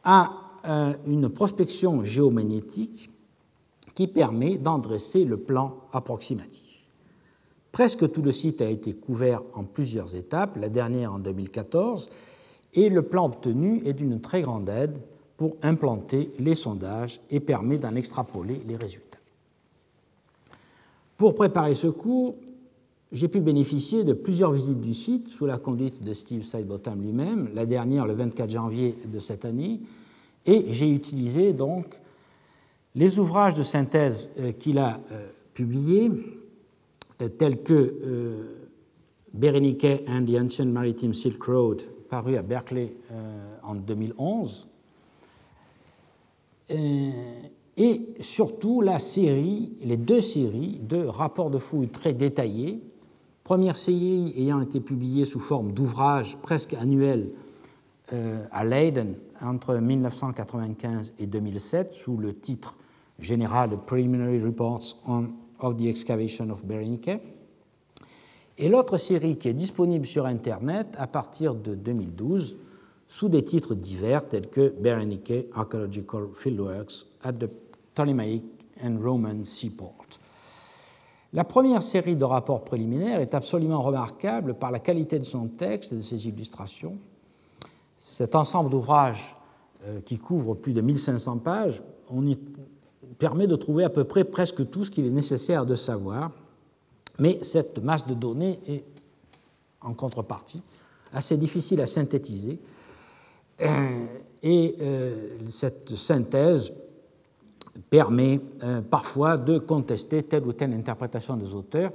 à 0.04 0.32
euh, 0.66 0.94
une 1.06 1.30
prospection 1.30 2.04
géomagnétique 2.04 3.10
qui 3.98 4.06
permet 4.06 4.60
d'endresser 4.60 5.26
le 5.26 5.38
plan 5.38 5.76
approximatif. 5.92 6.86
Presque 7.72 8.12
tout 8.12 8.22
le 8.22 8.32
site 8.32 8.62
a 8.62 8.70
été 8.70 8.94
couvert 8.94 9.42
en 9.56 9.64
plusieurs 9.64 10.16
étapes, 10.16 10.56
la 10.58 10.70
dernière 10.70 11.14
en 11.14 11.18
2014, 11.18 12.08
et 12.76 12.90
le 12.90 13.02
plan 13.02 13.26
obtenu 13.26 13.82
est 13.88 13.94
d'une 13.94 14.22
très 14.22 14.44
grande 14.44 14.70
aide 14.70 15.00
pour 15.36 15.56
implanter 15.64 16.32
les 16.38 16.54
sondages 16.54 17.20
et 17.32 17.40
permet 17.40 17.80
d'en 17.80 17.96
extrapoler 17.96 18.62
les 18.68 18.76
résultats. 18.76 19.18
Pour 21.18 21.34
préparer 21.34 21.74
ce 21.74 21.88
cours, 21.88 22.36
j'ai 23.12 23.28
pu 23.28 23.40
bénéficier 23.40 24.04
de 24.04 24.14
plusieurs 24.14 24.52
visites 24.52 24.80
du 24.80 24.94
site 24.94 25.30
sous 25.30 25.48
la 25.48 25.58
conduite 25.58 26.04
de 26.04 26.14
Steve 26.14 26.44
Sidebottom 26.44 27.02
lui-même, 27.02 27.50
la 27.56 27.66
dernière 27.66 28.06
le 28.06 28.14
24 28.14 28.52
janvier 28.52 28.96
de 29.12 29.20
cette 29.20 29.44
année, 29.44 29.82
et 30.46 30.68
j'ai 30.70 30.92
utilisé 30.92 31.52
donc 31.52 32.00
les 32.98 33.20
ouvrages 33.20 33.54
de 33.54 33.64
synthèse 33.64 34.32
euh, 34.40 34.52
qu'il 34.52 34.80
a 34.80 35.00
euh, 35.12 35.28
publiés, 35.54 36.12
euh, 37.22 37.30
tels 37.30 37.64
que 37.64 38.58
Berenike 39.34 40.04
and 40.08 40.26
the 40.26 40.36
Ancient 40.36 40.66
Maritime 40.66 41.14
Silk 41.14 41.42
Road, 41.44 41.84
paru 42.10 42.36
à 42.38 42.42
Berkeley 42.42 42.94
en 43.62 43.76
2011, 43.76 44.68
et 46.70 48.02
surtout 48.20 48.82
la 48.82 48.98
série, 49.00 49.74
les 49.84 49.98
deux 49.98 50.22
séries 50.22 50.80
de 50.82 51.06
rapports 51.06 51.52
de 51.52 51.58
fouilles 51.58 51.90
très 51.90 52.14
détaillés, 52.14 52.82
première 53.44 53.78
série 53.78 54.34
ayant 54.38 54.62
été 54.62 54.80
publiée 54.80 55.26
sous 55.26 55.42
forme 55.42 55.74
d'ouvrages 55.74 56.38
presque 56.38 56.74
annuels 56.74 57.30
à 58.52 58.64
Leiden 58.64 59.16
entre 59.42 59.76
1995 59.76 61.14
et 61.20 61.28
2007 61.28 61.94
sous 61.94 62.18
le 62.18 62.34
titre 62.34 62.78
général 63.20 63.78
Preliminary 63.86 64.42
Reports 64.42 64.98
on, 65.08 65.30
of 65.60 65.78
the 65.78 65.88
Excavation 65.88 66.50
of 66.50 66.64
Berenike. 66.66 67.22
Et 68.58 68.70
l'autre 68.70 68.98
série 68.98 69.38
qui 69.38 69.50
est 69.50 69.54
disponible 69.54 70.06
sur 70.06 70.26
Internet 70.26 70.96
à 70.98 71.08
partir 71.08 71.54
de 71.54 71.76
2012 71.76 72.58
sous 73.08 73.30
des 73.30 73.44
titres 73.44 73.76
divers 73.76 74.28
tels 74.28 74.50
que 74.50 74.70
Berenike 74.70 75.48
Archaeological 75.54 76.28
Fieldworks 76.34 77.06
at 77.24 77.34
the 77.34 77.48
Ptolemaic 77.94 78.44
and 78.84 78.98
Roman 79.02 79.44
Seaport. 79.44 80.20
La 81.34 81.44
première 81.44 81.84
série 81.84 82.16
de 82.16 82.24
rapports 82.24 82.64
préliminaires 82.64 83.22
est 83.22 83.34
absolument 83.34 83.82
remarquable 83.82 84.54
par 84.56 84.72
la 84.72 84.80
qualité 84.80 85.20
de 85.20 85.26
son 85.26 85.48
texte 85.48 85.94
et 85.94 85.98
de 85.98 86.02
ses 86.02 86.28
illustrations. 86.28 86.98
Cet 87.98 88.36
ensemble 88.36 88.70
d'ouvrages 88.70 89.36
euh, 89.86 90.02
qui 90.02 90.18
couvre 90.18 90.56
plus 90.56 90.74
de 90.74 90.82
1500 90.82 91.40
pages, 91.40 91.84
on 92.10 92.26
y 92.26 92.38
permet 93.20 93.48
de 93.48 93.56
trouver 93.56 93.84
à 93.84 93.90
peu 93.90 94.04
près 94.04 94.24
presque 94.24 94.70
tout 94.70 94.86
ce 94.86 94.92
qu'il 94.92 95.06
est 95.06 95.12
nécessaire 95.12 95.66
de 95.66 95.76
savoir, 95.76 96.32
mais 97.20 97.40
cette 97.42 97.80
masse 97.80 98.06
de 98.06 98.14
données 98.14 98.60
est, 98.68 98.84
en 99.82 99.94
contrepartie, 99.94 100.62
assez 101.14 101.38
difficile 101.38 101.82
à 101.82 101.88
synthétiser, 101.88 102.60
euh, 103.62 104.06
et 104.44 104.76
euh, 104.82 105.38
cette 105.50 105.96
synthèse 105.96 106.72
permet 107.90 108.40
euh, 108.64 108.82
parfois 108.82 109.38
de 109.38 109.58
contester 109.58 110.24
telle 110.24 110.46
ou 110.46 110.54
telle 110.54 110.74
interprétation 110.74 111.38
des 111.38 111.54
auteurs, 111.54 111.92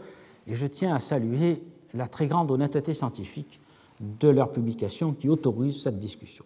et 0.46 0.54
je 0.54 0.66
tiens 0.66 0.94
à 0.94 0.98
saluer 0.98 1.62
la 1.94 2.08
très 2.08 2.26
grande 2.26 2.50
honnêteté 2.50 2.94
scientifique 2.94 3.60
de 4.00 4.28
leur 4.28 4.50
publication 4.50 5.12
qui 5.12 5.28
autorise 5.28 5.82
cette 5.82 6.00
discussion. 6.00 6.44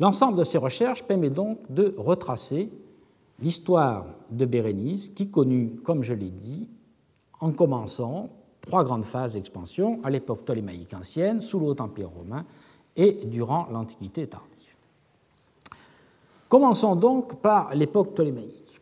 L'ensemble 0.00 0.38
de 0.38 0.44
ces 0.44 0.58
recherches 0.58 1.02
permet 1.04 1.30
donc 1.30 1.58
de 1.70 1.94
retracer 1.96 2.68
l'histoire 3.42 4.06
de 4.30 4.46
Bérénice, 4.46 5.08
qui 5.08 5.30
connut, 5.30 5.76
comme 5.82 6.02
je 6.02 6.14
l'ai 6.14 6.30
dit, 6.30 6.68
en 7.40 7.50
commençant 7.52 8.30
trois 8.60 8.84
grandes 8.84 9.04
phases 9.04 9.34
d'expansion 9.34 10.00
à 10.04 10.10
l'époque 10.10 10.42
ptolémaïque 10.42 10.94
ancienne, 10.94 11.40
sous 11.40 11.58
le 11.58 11.66
Haut-Empire 11.66 12.08
romain 12.08 12.46
et 12.96 13.12
durant 13.24 13.68
l'Antiquité 13.70 14.26
tardive. 14.28 14.48
Commençons 16.48 16.96
donc 16.96 17.40
par 17.40 17.74
l'époque 17.74 18.12
ptolémaïque. 18.12 18.80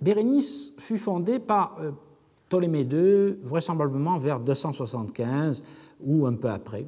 Bérénice 0.00 0.74
fut 0.78 0.98
fondée 0.98 1.38
par 1.38 1.76
euh, 1.80 1.92
Ptolémée 2.48 2.82
II, 2.82 3.38
vraisemblablement 3.42 4.18
vers 4.18 4.40
275 4.40 5.64
ou 6.04 6.26
un 6.26 6.34
peu 6.34 6.50
après, 6.50 6.86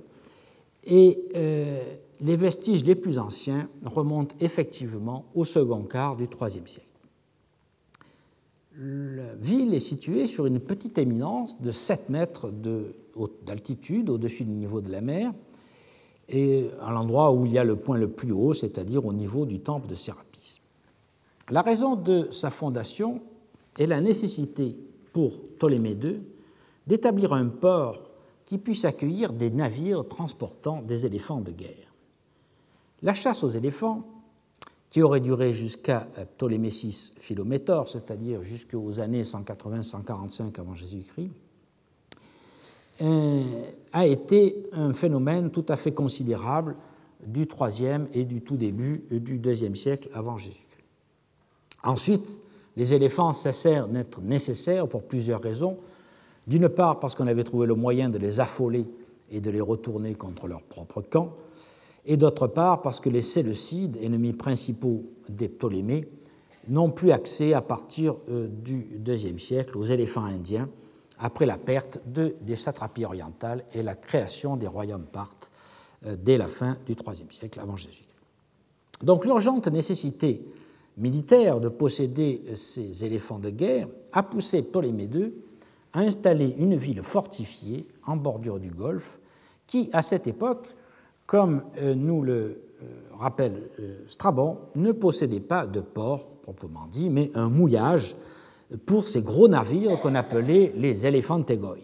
et 0.83 1.25
euh, 1.37 1.95
les 2.25 2.37
vestiges 2.37 2.85
les 2.85 2.95
plus 2.95 3.19
anciens 3.19 3.69
remontent 3.85 4.35
effectivement 4.41 5.27
au 5.35 5.45
second 5.45 5.83
quart 5.83 6.17
du 6.17 6.25
IIIe 6.25 6.63
siècle. 6.67 6.89
La 8.77 9.35
ville 9.35 9.75
est 9.75 9.79
située 9.79 10.27
sur 10.27 10.47
une 10.47 10.59
petite 10.59 10.97
éminence 10.97 11.61
de 11.61 11.71
7 11.71 12.09
mètres 12.09 12.51
d'altitude 13.45 14.09
au-dessus 14.09 14.45
du 14.45 14.53
niveau 14.53 14.81
de 14.81 14.91
la 14.91 15.03
mer 15.03 15.33
et 16.31 16.71
à 16.81 16.93
l'endroit 16.93 17.31
où 17.31 17.45
il 17.45 17.53
y 17.53 17.59
a 17.59 17.65
le 17.65 17.77
point 17.77 17.99
le 17.99 18.09
plus 18.09 18.33
haut, 18.33 18.55
c'est-à-dire 18.55 19.05
au 19.05 19.13
niveau 19.13 19.45
du 19.45 19.61
temple 19.61 19.87
de 19.87 19.95
Sérapis. 19.95 20.63
La 21.51 21.61
raison 21.61 21.95
de 21.95 22.31
sa 22.31 22.49
fondation 22.49 23.21
est 23.79 23.87
la 23.87 24.01
nécessité 24.01 24.77
pour 25.13 25.45
Ptolémée 25.59 25.93
II 26.03 26.23
d'établir 26.87 27.35
un 27.35 27.49
port 27.49 28.11
qui 28.47 28.57
puisse 28.57 28.87
accueillir 28.87 29.35
des 29.35 29.51
navires 29.51 30.09
transportant 30.09 30.81
des 30.81 31.05
éléphants 31.05 31.43
de 31.43 31.51
guerre. 31.51 31.84
La 33.05 33.13
chasse 33.13 33.45
aux 33.45 33.51
éléphants, 33.51 34.03
qui 34.89 35.03
aurait 35.03 35.21
duré 35.21 35.53
jusqu'à 35.53 36.09
Ptolémée 36.39 36.71
VI 36.71 37.13
Philométor, 37.21 37.87
c'est-à-dire 37.87 38.43
jusqu'aux 38.43 38.99
années 38.99 39.25
180-145 39.25 40.59
avant 40.59 40.75
Jésus-Christ, 40.75 41.31
euh, 43.03 43.43
a 43.93 44.07
été 44.07 44.71
un 44.73 44.95
phénomène 44.95 45.51
tout 45.51 45.67
à 45.69 45.77
fait 45.77 45.93
considérable 45.93 46.77
du 47.27 47.43
IIIe 47.43 48.07
et 48.15 48.25
du 48.25 48.41
tout 48.41 48.57
début 48.57 49.05
du 49.11 49.39
IIe 49.39 49.77
siècle 49.77 50.09
avant 50.15 50.39
Jésus-Christ. 50.39 50.85
Ensuite, 51.83 52.41
les 52.79 52.95
éléphants 52.95 53.35
cessèrent 53.35 53.89
d'être 53.89 54.23
nécessaires 54.23 54.89
pour 54.89 55.03
plusieurs 55.03 55.43
raisons. 55.43 55.77
D'une 56.47 56.71
part, 56.71 57.01
parce 57.01 57.15
qu'on 57.15 57.27
avait 57.27 57.45
trouvé 57.45 57.67
le 57.67 57.75
moyen 57.75 58.09
de 58.09 58.17
les 58.17 58.41
affoler 58.41 58.87
et 59.31 59.43
de 59.43 59.51
les 59.51 59.61
retourner 59.61 60.15
contre 60.15 60.47
leur 60.47 60.63
propre 60.63 61.03
camp, 61.03 61.35
et 62.07 62.17
d'autre 62.17 62.47
part, 62.47 62.83
parce 62.83 63.01
que 63.01 63.09
les 63.09 63.23
Séleucides, 63.23 63.99
ennemis 64.03 64.33
principaux 64.33 65.05
des 65.29 65.49
Ptolémées, 65.49 66.09
n'ont 66.69 66.91
plus 66.91 67.11
accès 67.11 67.53
à 67.53 67.61
partir 67.61 68.17
euh, 68.29 68.49
du 68.49 69.01
IIe 69.07 69.39
siècle 69.39 69.77
aux 69.77 69.85
éléphants 69.85 70.25
indiens 70.25 70.69
après 71.19 71.47
la 71.47 71.59
perte 71.59 72.01
de, 72.07 72.37
des 72.41 72.57
satrapies 72.57 73.05
orientales 73.05 73.65
et 73.73 73.83
la 73.83 73.95
création 73.95 74.57
des 74.57 74.67
royaumes 74.67 75.07
parthes 75.11 75.51
euh, 76.07 76.17
dès 76.19 76.39
la 76.39 76.49
fin 76.49 76.77
du 76.87 76.93
IIIe 76.93 77.27
siècle 77.31 77.61
avant 77.61 77.77
Jésus. 77.77 78.05
Donc 79.03 79.25
l'urgente 79.25 79.69
nécessité 79.69 80.47
militaire 80.97 81.61
de 81.61 81.69
posséder 81.69 82.43
ces 82.55 83.05
éléphants 83.05 83.39
de 83.39 83.51
guerre 83.51 83.89
a 84.13 84.23
poussé 84.23 84.63
Ptolémée 84.63 85.11
II 85.13 85.33
à 85.93 86.01
installer 86.01 86.55
une 86.59 86.77
ville 86.77 87.03
fortifiée 87.03 87.87
en 88.07 88.17
bordure 88.17 88.59
du 88.59 88.71
Golfe 88.71 89.19
qui, 89.67 89.91
à 89.93 90.03
cette 90.03 90.27
époque, 90.27 90.69
comme 91.27 91.63
euh, 91.79 91.95
nous 91.95 92.23
le 92.23 92.35
euh, 92.83 92.87
rappelle 93.19 93.71
Strabon, 94.09 94.59
ne 94.75 94.93
possédait 94.93 95.41
pas 95.41 95.67
de 95.67 95.81
port 95.81 96.35
proprement 96.43 96.87
dit, 96.93 97.09
mais 97.09 97.31
un 97.35 97.49
mouillage 97.49 98.15
pour 98.87 99.09
ces 99.09 99.23
gros 99.23 99.49
navires 99.49 99.99
qu'on 100.01 100.15
appelait 100.15 100.73
les 100.77 101.07
éléphantégoïs. 101.07 101.83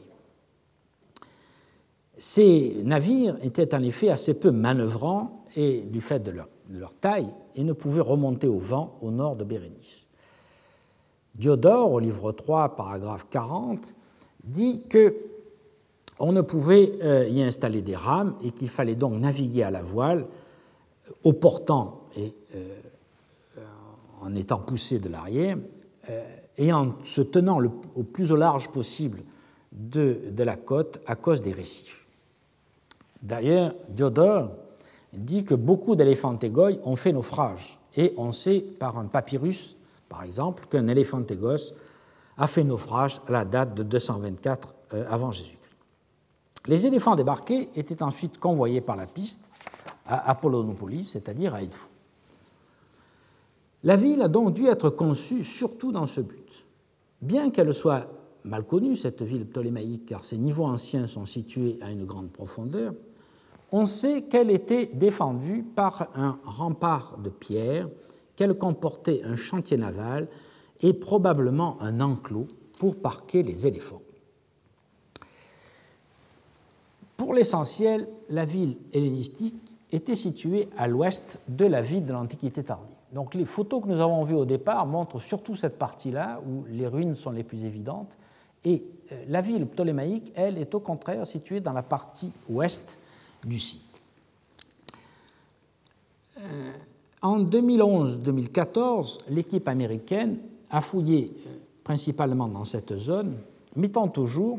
Ces 2.19 2.83
navires 2.85 3.39
étaient 3.43 3.75
en 3.75 3.83
effet 3.83 4.11
assez 4.11 4.39
peu 4.39 4.51
manœuvrants 4.51 5.45
et 5.57 5.81
du 5.81 6.03
fait 6.03 6.21
de 6.21 6.31
leur, 6.31 6.95
taille 7.01 7.33
et 7.55 7.65
ne 7.65 7.73
pouvaient 7.73 8.03
remonter 8.03 8.47
au 8.47 8.59
vent 8.59 8.99
au 9.01 9.11
nord 9.11 9.37
de 9.37 9.45
Bérénice. 9.45 10.09
Diodore, 11.35 11.93
au 11.93 11.99
livre 11.99 12.33
3, 12.33 12.77
paragraphe 12.77 13.27
40, 13.31 13.95
dit 14.45 14.83
que 14.91 15.17
on 16.21 16.33
ne 16.33 16.43
pouvait 16.43 16.93
euh, 17.03 17.27
y 17.29 17.43
installer 17.43 17.83
des 17.83 17.97
rames 17.97 18.37
et 18.43 18.53
qu'il 18.53 18.69
fallait 18.69 18.95
donc 18.95 19.15
naviguer 19.15 19.63
à 19.63 19.71
la 19.71 19.83
voile, 19.83 20.27
au 21.25 21.33
portant 21.33 22.03
et 22.17 22.35
euh, 22.55 22.81
en 24.21 24.35
étant 24.35 24.59
poussé 24.59 24.99
de 24.99 25.09
l'arrière, 25.09 25.57
euh, 26.09 26.23
et 26.59 26.73
en 26.73 26.95
se 27.05 27.23
tenant 27.23 27.61
au 27.95 28.03
plus 28.03 28.33
au 28.33 28.37
large 28.37 28.71
possible 28.71 29.23
de, 29.73 30.21
la 30.37 30.57
côte 30.57 31.01
à 31.07 31.17
cause 31.17 31.43
des 31.43 31.53
récifs. 31.53 32.07
D'ailleurs, 33.23 33.75
Diodore 33.89 34.51
dit 35.13 35.45
que 35.45 35.55
beaucoup 35.55 35.97
d'éléphantégoïs 35.97 36.79
ont 36.85 36.97
fait 36.97 37.13
naufrage, 37.13 37.79
et 37.97 38.15
on 38.17 38.33
sait 38.33 38.61
par 38.61 38.99
un 38.99 39.07
papyrus, 39.07 39.77
par 40.09 40.23
exemple, 40.23 40.67
qu'un 40.71 40.87
éléphantégos 40.89 41.73
a 42.37 42.47
fait 42.47 42.65
naufrage 42.65 43.21
à 43.27 43.33
la 43.33 43.45
date 43.45 43.75
de 43.75 43.83
224 43.83 44.75
euh, 44.95 45.05
avant 45.09 45.31
Jésus-Christ. 45.31 45.60
Les 46.71 46.87
éléphants 46.87 47.17
débarqués 47.17 47.69
étaient 47.75 48.01
ensuite 48.01 48.39
convoyés 48.39 48.81
par 48.81 48.95
la 48.95 49.07
piste 49.07 49.51
à 50.07 50.31
Apollonopolis, 50.31 51.11
c'est-à-dire 51.11 51.53
à 51.53 51.63
Edfou. 51.63 51.89
La 53.83 53.97
ville 53.97 54.23
a 54.23 54.29
donc 54.29 54.55
dû 54.55 54.69
être 54.69 54.89
conçue 54.89 55.43
surtout 55.43 55.91
dans 55.91 56.07
ce 56.07 56.21
but. 56.21 56.65
Bien 57.23 57.51
qu'elle 57.51 57.75
soit 57.75 58.07
mal 58.45 58.63
connue, 58.63 58.95
cette 58.95 59.21
ville 59.23 59.47
ptolémaïque, 59.47 60.07
car 60.07 60.25
ses 60.25 60.39
niveaux 60.39 60.65
anciens 60.67 61.09
sont 61.09 61.27
situés 61.27 61.77
à 61.83 61.91
une 61.91 62.05
grande 62.05 62.31
profondeur, 62.31 62.95
on 63.73 63.87
sait 63.87 64.23
qu'elle 64.23 64.53
était 64.53 64.87
défendue 64.95 65.65
par 65.65 66.07
un 66.15 66.39
rempart 66.45 67.19
de 67.19 67.31
pierre, 67.31 67.89
qu'elle 68.37 68.57
comportait 68.57 69.23
un 69.25 69.35
chantier 69.35 69.77
naval 69.77 70.29
et 70.83 70.93
probablement 70.93 71.83
un 71.83 72.01
enclos 72.01 72.47
pour 72.79 72.95
parquer 72.95 73.43
les 73.43 73.67
éléphants. 73.67 74.00
Pour 77.21 77.35
l'essentiel, 77.35 78.09
la 78.31 78.47
ville 78.47 78.79
hellénistique 78.95 79.77
était 79.93 80.17
située 80.17 80.71
à 80.79 80.89
l'ouest 80.89 81.39
de 81.49 81.67
la 81.67 81.83
ville 81.83 82.03
de 82.03 82.15
l'Antiquité 82.15 82.65
tardive. 82.65 82.95
Donc 83.13 83.35
les 83.35 83.45
photos 83.45 83.83
que 83.83 83.89
nous 83.89 84.01
avons 84.01 84.25
vues 84.25 84.37
au 84.37 84.47
départ 84.47 84.87
montrent 84.87 85.21
surtout 85.21 85.55
cette 85.55 85.79
partie-là 85.79 86.41
où 86.49 86.65
les 86.71 86.87
ruines 86.87 87.17
sont 87.17 87.33
les 87.33 87.43
plus 87.43 87.67
évidentes. 87.67 88.09
Et 88.65 88.83
euh, 89.13 89.23
la 89.29 89.43
ville 89.43 89.67
ptolémaïque, 89.67 90.33
elle, 90.35 90.57
est 90.57 90.75
au 90.75 90.81
contraire 90.81 91.27
située 91.27 91.61
dans 91.61 91.75
la 91.75 91.83
partie 91.83 92.33
ouest 92.49 92.99
du 93.45 93.59
site. 93.59 94.01
Euh, 96.39 96.73
en 97.21 97.39
2011-2014, 97.45 99.19
l'équipe 99.29 99.69
américaine 99.69 100.39
a 100.71 100.81
fouillé 100.81 101.35
euh, 101.47 101.51
principalement 101.85 102.49
dans 102.49 102.65
cette 102.65 102.97
zone, 102.97 103.37
mettant 103.77 104.09
toujours 104.09 104.59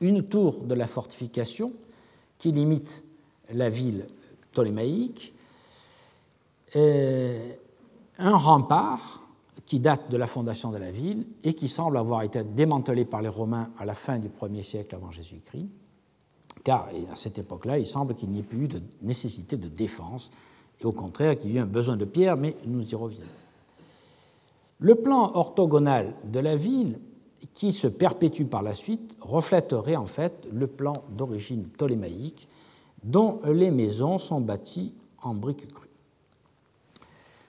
une 0.00 0.22
tour 0.22 0.60
de 0.62 0.74
la 0.74 0.86
fortification 0.86 1.72
qui 2.38 2.52
limite 2.52 3.04
la 3.52 3.70
ville 3.70 4.06
ptolémaïque, 4.52 5.34
euh, 6.74 7.52
un 8.18 8.36
rempart 8.36 9.22
qui 9.64 9.80
date 9.80 10.10
de 10.10 10.16
la 10.16 10.26
fondation 10.26 10.70
de 10.70 10.78
la 10.78 10.90
ville 10.90 11.26
et 11.42 11.54
qui 11.54 11.68
semble 11.68 11.96
avoir 11.96 12.22
été 12.22 12.44
démantelé 12.44 13.04
par 13.04 13.22
les 13.22 13.28
Romains 13.28 13.70
à 13.78 13.84
la 13.84 13.94
fin 13.94 14.18
du 14.18 14.28
1er 14.28 14.62
siècle 14.62 14.94
avant 14.94 15.10
Jésus-Christ, 15.10 15.68
car 16.64 16.88
à 17.12 17.16
cette 17.16 17.38
époque-là, 17.38 17.78
il 17.78 17.86
semble 17.86 18.14
qu'il 18.14 18.30
n'y 18.30 18.40
ait 18.40 18.42
plus 18.42 18.64
eu 18.64 18.68
de 18.68 18.82
nécessité 19.02 19.56
de 19.56 19.68
défense, 19.68 20.32
et 20.80 20.84
au 20.84 20.92
contraire 20.92 21.38
qu'il 21.38 21.50
y 21.50 21.54
ait 21.54 21.58
eu 21.58 21.62
un 21.62 21.66
besoin 21.66 21.96
de 21.96 22.04
pierre, 22.04 22.36
mais 22.36 22.56
nous 22.66 22.82
y 22.82 22.94
reviendrons. 22.94 23.28
Le 24.78 24.94
plan 24.94 25.32
orthogonal 25.34 26.14
de 26.24 26.38
la 26.38 26.54
ville, 26.54 26.98
qui 27.54 27.72
se 27.72 27.86
perpétue 27.86 28.44
par 28.44 28.62
la 28.62 28.74
suite, 28.74 29.16
reflèterait 29.20 29.96
en 29.96 30.06
fait 30.06 30.46
le 30.52 30.66
plan 30.66 30.94
d'origine 31.10 31.64
ptolémaïque, 31.64 32.48
dont 33.02 33.40
les 33.44 33.70
maisons 33.70 34.18
sont 34.18 34.40
bâties 34.40 34.94
en 35.22 35.34
briques 35.34 35.72
crues. 35.72 35.88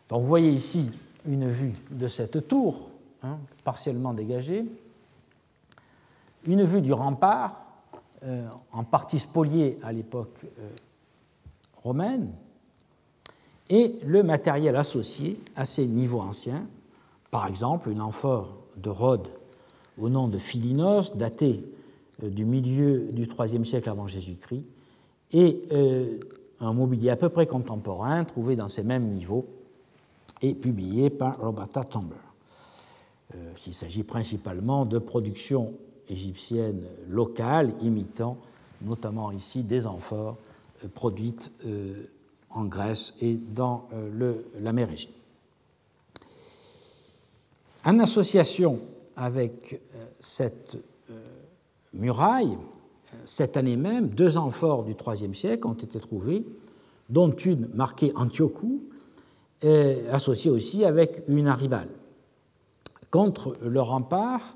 Donc 0.10 0.22
vous 0.22 0.28
voyez 0.28 0.52
ici 0.52 0.90
une 1.26 1.50
vue 1.50 1.74
de 1.92 2.08
cette 2.08 2.48
tour, 2.48 2.90
hein, 3.24 3.38
partiellement 3.64 4.14
dégagée, 4.14 4.66
une 6.46 6.64
vue 6.64 6.82
du 6.82 6.94
rempart, 6.94 7.66
euh, 8.24 8.48
en 8.72 8.84
partie 8.84 9.20
spolié 9.20 9.78
à 9.84 9.92
l'époque 9.92 10.38
euh, 10.60 10.70
romaine, 11.84 12.32
et 13.70 14.00
le 14.06 14.24
matériel 14.24 14.76
associé 14.76 15.40
à 15.56 15.66
ces 15.66 15.86
niveaux 15.86 16.22
anciens, 16.22 16.66
par 17.32 17.48
exemple 17.48 17.90
une 17.90 18.02
amphore 18.02 18.56
de 18.78 18.90
Rhodes 18.90 19.28
au 19.98 20.10
nom 20.10 20.28
de 20.28 20.38
Philinos, 20.38 21.16
datée 21.16 21.64
euh, 22.24 22.30
du 22.30 22.46
milieu 22.46 23.10
du 23.12 23.28
IIIe 23.28 23.66
siècle 23.66 23.90
avant 23.90 24.08
Jésus-Christ, 24.08 24.64
et 25.34 25.64
un 26.62 26.72
mobilier 26.72 27.10
à 27.10 27.18
peu 27.18 27.28
près 27.28 27.46
contemporain 27.46 28.24
trouvé 28.24 28.56
dans 28.56 28.70
ces 28.70 28.84
mêmes 28.84 29.10
niveaux 29.10 29.46
et 30.42 30.54
publié 30.54 31.10
par 31.10 31.40
Roberta 31.40 31.84
Tomber. 31.84 32.16
Euh, 33.36 33.54
il 33.66 33.74
s'agit 33.74 34.04
principalement 34.04 34.86
de 34.86 35.00
productions 35.00 35.74
égyptiennes 36.10 36.84
locales 37.10 37.74
imitant 37.82 38.38
notamment 38.82 39.32
ici 39.32 39.64
des 39.64 39.88
amphores 39.88 40.38
euh, 40.84 40.88
produites 40.88 41.52
euh, 41.66 42.10
en 42.50 42.66
Grèce 42.66 43.16
et 43.22 43.34
dans 43.34 43.90
la 44.62 44.72
mer. 44.72 44.88
En 47.84 48.00
association 48.00 48.80
avec 49.18 49.82
cette 50.22 50.78
muraille, 51.94 52.58
cette 53.26 53.58
année 53.58 53.76
même, 53.76 54.10
deux 54.10 54.38
amphores 54.38 54.84
du 54.84 54.94
IIIe 54.94 55.36
siècle 55.36 55.68
ont 55.68 55.74
été 55.74 56.00
trouvées, 56.00 56.46
dont 57.10 57.32
une 57.32 57.68
marquée 57.74 58.14
Antiochou 58.16 58.84
associé 60.12 60.52
aussi 60.52 60.86
avec 60.86 61.24
une 61.28 61.48
arribale. 61.48 61.90
Contre 63.10 63.56
le 63.62 63.82
rempart, 63.82 64.56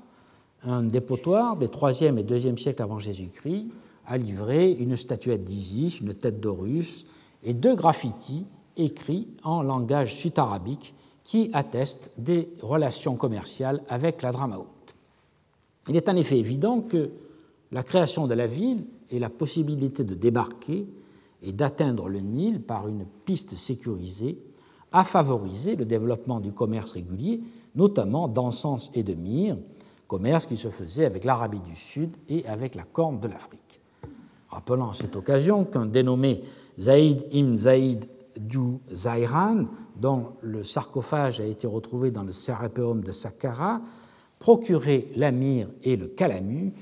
un 0.64 0.82
dépotoir 0.82 1.56
des 1.56 1.66
3e 1.66 2.18
et 2.18 2.22
2e 2.22 2.56
siècles 2.56 2.82
avant 2.82 3.00
Jésus-Christ, 3.00 3.66
a 4.06 4.16
livré 4.16 4.70
une 4.70 4.96
statuette 4.96 5.44
d'Isis, 5.44 6.00
une 6.00 6.14
tête 6.14 6.40
d'Horus 6.40 7.06
et 7.42 7.54
deux 7.54 7.74
graffitis 7.74 8.46
écrits 8.76 9.26
en 9.42 9.62
langage 9.62 10.14
sud-arabique 10.14 10.94
qui 11.24 11.50
attestent 11.52 12.10
des 12.18 12.48
relations 12.60 13.16
commerciales 13.16 13.82
avec 13.88 14.22
la 14.22 14.32
Dramaout. 14.32 14.66
Il 15.88 15.96
est 15.96 16.08
en 16.08 16.16
effet 16.16 16.38
évident 16.38 16.80
que 16.80 17.10
la 17.70 17.82
création 17.82 18.26
de 18.26 18.34
la 18.34 18.46
ville 18.46 18.86
et 19.10 19.18
la 19.18 19.30
possibilité 19.30 20.04
de 20.04 20.14
débarquer 20.14 20.86
et 21.42 21.52
d'atteindre 21.52 22.08
le 22.08 22.20
Nil 22.20 22.62
par 22.62 22.88
une 22.88 23.04
piste 23.24 23.56
sécurisée 23.56 24.38
a 24.92 25.04
favorisé 25.04 25.74
le 25.74 25.84
développement 25.84 26.40
du 26.40 26.52
commerce 26.52 26.92
régulier, 26.92 27.40
notamment 27.74 28.28
d'encens 28.28 28.90
et 28.94 29.02
de 29.02 29.14
myrrhe, 29.14 29.58
commerce 30.06 30.46
qui 30.46 30.56
se 30.56 30.68
faisait 30.68 31.06
avec 31.06 31.24
l'Arabie 31.24 31.60
du 31.60 31.74
Sud 31.74 32.14
et 32.28 32.46
avec 32.46 32.74
la 32.74 32.82
Corne 32.82 33.18
de 33.18 33.28
l'Afrique. 33.28 33.80
Rappelons 34.48 34.90
à 34.90 34.94
cette 34.94 35.16
occasion 35.16 35.64
qu'un 35.64 35.86
dénommé 35.86 36.42
Zaïd 36.78 37.26
ibn 37.32 37.56
Zaïd 37.56 38.04
du 38.38 38.78
Zairan, 38.92 39.64
dont 39.96 40.32
le 40.40 40.64
sarcophage 40.64 41.40
a 41.40 41.44
été 41.44 41.66
retrouvé 41.66 42.10
dans 42.10 42.24
le 42.24 42.32
Sérapéum 42.32 43.02
de 43.02 43.12
Saqqara, 43.12 43.80
procurait 44.38 45.06
l'amir 45.14 45.68
et 45.82 45.96
le 45.96 46.08
calamu 46.08 46.72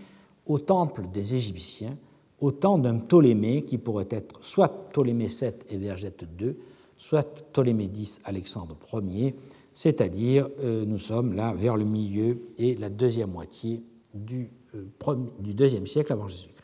au 0.46 0.58
temple 0.58 1.04
des 1.12 1.34
Égyptiens, 1.34 1.96
au 2.40 2.52
temps 2.52 2.78
d'un 2.78 2.98
Ptolémée 2.98 3.64
qui 3.64 3.78
pourrait 3.78 4.08
être 4.10 4.42
soit 4.42 4.88
Ptolémée 4.90 5.26
VII 5.26 5.52
et 5.68 5.76
Vergette 5.76 6.24
II, 6.40 6.56
soit 6.96 7.22
Ptolémée 7.52 7.90
X 7.94 8.20
Alexandre 8.24 8.76
Ier, 8.94 9.34
c'est-à-dire 9.74 10.48
euh, 10.60 10.84
nous 10.86 10.98
sommes 10.98 11.34
là 11.34 11.54
vers 11.54 11.76
le 11.76 11.84
milieu 11.84 12.40
et 12.58 12.74
la 12.76 12.88
deuxième 12.88 13.30
moitié 13.30 13.82
du, 14.14 14.50
euh, 14.74 14.86
du 15.38 15.54
deuxième 15.54 15.86
siècle 15.86 16.12
avant 16.12 16.28
Jésus-Christ. 16.28 16.60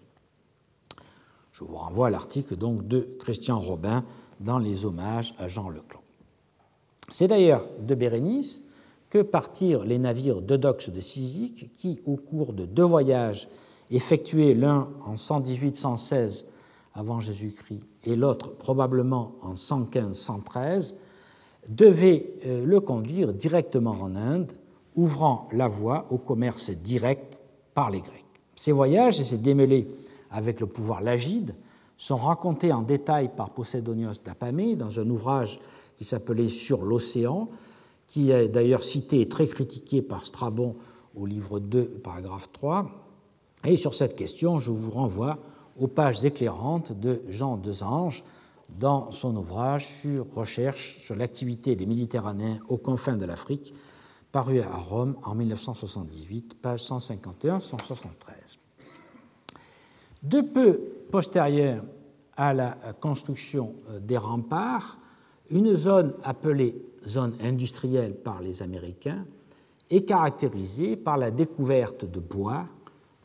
Je 1.53 1.65
vous 1.65 1.77
renvoie 1.77 2.09
à 2.09 2.11
l'article 2.11 2.57
donc 2.57 2.87
de 2.87 3.17
Christian 3.19 3.59
Robin 3.59 4.05
dans 4.41 4.59
les 4.59 4.85
hommages 4.85 5.35
à 5.39 5.49
Jean 5.49 5.69
Leclos. 5.69 6.06
C'est 7.11 7.29
d'ailleurs 7.29 7.64
de 7.81 7.95
Bérénice 7.95 8.64
que 9.11 9.23
partirent 9.23 9.85
les 9.85 9.99
navires 9.99 10.42
d'Eudoxe 10.42 10.90
de 10.90 11.01
Cyzique 11.01 11.71
qui, 11.75 12.01
au 12.05 12.16
cours 12.16 12.53
de 12.53 12.64
deux 12.64 12.85
voyages 12.85 13.49
effectués 13.90 14.55
l'un 14.55 14.88
en 15.05 15.14
118-116 15.14 16.47
avant 16.95 17.21
Jésus-Christ 17.21 17.83
et 18.05 18.16
l'autre 18.16 18.55
probablement 18.57 19.33
en 19.42 19.55
115-113, 19.55 20.97
devaient 21.69 22.35
euh, 22.47 22.64
le 22.64 22.81
conduire 22.81 23.33
directement 23.33 23.92
en 23.92 24.14
Inde, 24.16 24.53
ouvrant 24.95 25.49
la 25.53 25.69
voie 25.69 26.07
au 26.11 26.19
commerce 26.19 26.71
direct 26.71 27.42
par 27.75 27.90
les 27.90 28.01
Grecs. 28.01 28.25
Ces 28.55 28.73
voyages 28.73 29.21
et 29.21 29.25
ces 29.25 29.38
démêlés 29.38 29.88
avec 30.31 30.61
le 30.61 30.66
pouvoir 30.66 31.03
lagide 31.03 31.55
sont 31.97 32.16
racontés 32.16 32.73
en 32.73 32.83
détail 32.83 33.31
par 33.37 33.51
Posédonios 33.51 34.21
d'Apamée 34.25 34.77
dans 34.77 34.99
un 34.99 35.09
ouvrage 35.09 35.61
qui 35.97 36.05
s'appelait 36.05 36.49
Sur 36.49 36.83
l'océan, 36.83 37.49
qui 38.07 38.31
est 38.31 38.49
d'ailleurs 38.49 38.85
cité 38.85 39.21
et 39.21 39.29
très 39.29 39.47
critiqué 39.47 40.03
par 40.03 40.27
Strabon 40.27 40.77
au 41.15 41.27
livre 41.27 41.59
2, 41.59 42.01
paragraphe 42.03 42.51
3. 42.53 42.91
Et 43.65 43.77
sur 43.77 43.95
cette 43.95 44.15
question, 44.15 44.59
je 44.59 44.71
vous 44.71 44.91
renvoie 44.91 45.39
aux 45.79 45.89
pages 45.89 46.25
éclairantes 46.25 46.93
de 46.93 47.23
Jean 47.29 47.57
Desanges 47.57 48.25
dans 48.79 49.11
son 49.13 49.37
ouvrage 49.37 49.87
sur 49.87 50.27
recherche 50.35 50.99
sur 50.99 51.17
l'activité 51.17 51.77
des 51.77 51.87
Méditerranéens 51.87 52.59
aux 52.69 52.77
confins 52.77 53.17
de 53.17 53.25
l'Afrique, 53.25 53.75
paru 54.33 54.61
à 54.61 54.77
Rome 54.77 55.17
en 55.25 55.35
1978, 55.35 56.61
page 56.61 56.83
151-173. 56.83 58.59
De 60.23 60.41
peu 60.41 60.81
postérieure 61.11 61.85
à 62.37 62.53
la 62.53 62.77
construction 63.01 63.75
euh, 63.89 64.01
des 64.01 64.19
remparts, 64.19 64.99
une 65.51 65.75
zone 65.75 66.15
appelée 66.25 66.77
zone 67.07 67.35
industrielle 67.43 68.15
par 68.15 68.41
les 68.41 68.63
Américains 68.63 69.25
est 69.91 70.03
caractérisée 70.03 70.97
par 70.97 71.17
la 71.17 71.31
découverte 71.31 72.05
de 72.05 72.21
bois, 72.21 72.67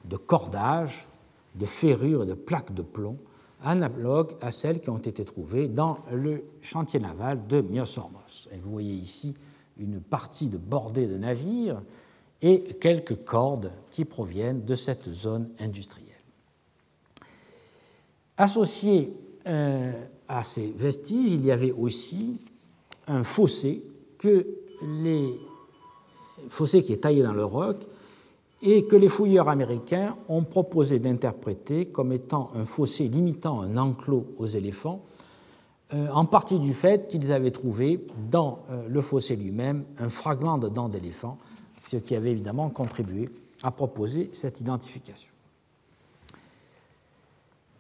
de 0.06 0.18
cordages, 0.18 1.08
de 1.56 1.66
ferrures 1.66 2.24
et 2.24 2.28
de 2.28 2.34
plaques 2.34 2.74
de 2.74 2.84
plomb, 2.84 3.18
analogues 3.64 4.34
à 4.42 4.52
celles 4.52 4.82
qui 4.82 4.90
ont 4.90 4.98
été 4.98 5.26
trouvées 5.26 5.68
dans 5.68 6.00
le 6.12 6.44
chantier 6.62 7.00
naval 7.00 7.48
de 7.48 7.62
Myosormos. 7.62 8.48
Et 8.52 8.58
vous 8.58 8.72
voyez 8.72 8.94
ici 8.94 9.36
une 9.78 10.00
partie 10.00 10.48
de 10.48 10.58
bordée 10.58 11.08
de 11.08 11.18
navires 11.18 11.82
et 12.42 12.64
quelques 12.80 13.24
cordes 13.24 13.72
qui 13.92 14.06
proviennent 14.06 14.66
de 14.66 14.76
cette 14.76 15.12
zone 15.12 15.50
industrielle. 15.60 16.08
Associé 18.38 19.14
euh, 19.48 20.06
à 20.32 20.44
ces 20.44 20.74
vestiges, 20.78 21.34
il 21.34 21.46
y 21.46 21.52
avait 21.52 21.72
aussi 21.72 22.40
un 23.08 23.24
fossé 23.24 23.84
que 24.18 24.48
les 24.82 25.30
fossé 26.50 26.82
qui 26.82 26.94
est 26.94 26.98
taillé 26.98 27.22
dans 27.22 27.34
le 27.34 27.46
roc 27.46 27.78
et 28.62 28.86
que 28.86 28.96
les 28.96 29.10
fouilleurs 29.10 29.50
américains 29.50 30.16
ont 30.28 30.44
proposé 30.44 31.00
d'interpréter 31.00 31.88
comme 31.88 32.14
étant 32.14 32.52
un 32.56 32.66
fossé 32.66 33.08
limitant 33.08 33.62
un 33.62 33.76
enclos 33.78 34.28
aux 34.38 34.48
éléphants, 34.48 35.04
euh, 35.94 36.08
en 36.10 36.26
partie 36.26 36.60
du 36.60 36.74
fait 36.74 37.08
qu'ils 37.08 37.32
avaient 37.32 37.52
trouvé 37.52 38.06
dans 38.30 38.60
euh, 38.70 38.88
le 38.88 39.02
fossé 39.02 39.36
lui-même 39.36 39.84
un 40.00 40.10
fragment 40.10 40.58
de 40.58 40.70
dents 40.70 40.90
d'éléphant, 40.90 41.38
ce 41.90 41.98
qui 41.98 42.16
avait 42.16 42.32
évidemment 42.32 42.70
contribué 42.70 43.30
à 43.64 43.72
proposer 43.72 44.30
cette 44.32 44.62
identification. 44.62 45.32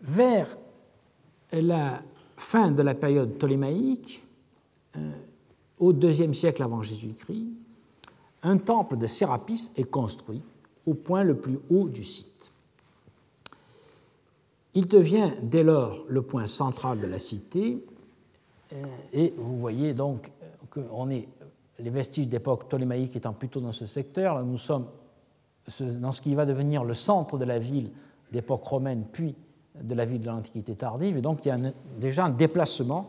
Vers 0.01 0.57
la 1.53 2.01
fin 2.41 2.71
de 2.71 2.81
la 2.81 2.95
période 2.95 3.35
ptolémaïque, 3.35 4.25
euh, 4.97 5.11
au 5.79 5.93
IIe 5.93 6.35
siècle 6.35 6.63
avant 6.63 6.81
Jésus-Christ, 6.81 7.47
un 8.43 8.57
temple 8.57 8.97
de 8.97 9.07
Sérapis 9.07 9.71
est 9.77 9.89
construit 9.89 10.41
au 10.85 10.95
point 10.95 11.23
le 11.23 11.37
plus 11.37 11.59
haut 11.69 11.87
du 11.87 12.03
site. 12.03 12.51
Il 14.73 14.87
devient 14.87 15.29
dès 15.43 15.63
lors 15.63 16.03
le 16.07 16.21
point 16.23 16.47
central 16.47 16.99
de 16.99 17.07
la 17.07 17.19
cité, 17.19 17.85
euh, 18.73 18.85
et 19.13 19.33
vous 19.37 19.59
voyez 19.59 19.93
donc 19.93 20.31
qu'on 20.71 21.09
est 21.09 21.27
les 21.79 21.89
vestiges 21.89 22.27
d'époque 22.27 22.65
ptolémaïque 22.67 23.15
étant 23.15 23.33
plutôt 23.33 23.59
dans 23.59 23.71
ce 23.71 23.85
secteur. 23.85 24.35
Là, 24.35 24.43
nous 24.43 24.57
sommes 24.57 24.87
dans 25.79 26.11
ce 26.11 26.21
qui 26.21 26.35
va 26.35 26.45
devenir 26.45 26.83
le 26.83 26.93
centre 26.93 27.37
de 27.37 27.45
la 27.45 27.59
ville 27.59 27.91
d'époque 28.31 28.63
romaine, 28.63 29.05
puis 29.11 29.35
de 29.79 29.95
la 29.95 30.05
ville 30.05 30.21
de 30.21 30.27
l'Antiquité 30.27 30.75
tardive, 30.75 31.17
et 31.17 31.21
donc 31.21 31.45
il 31.45 31.49
y 31.49 31.51
a 31.51 31.57
déjà 31.99 32.25
un 32.25 32.29
déplacement 32.29 33.07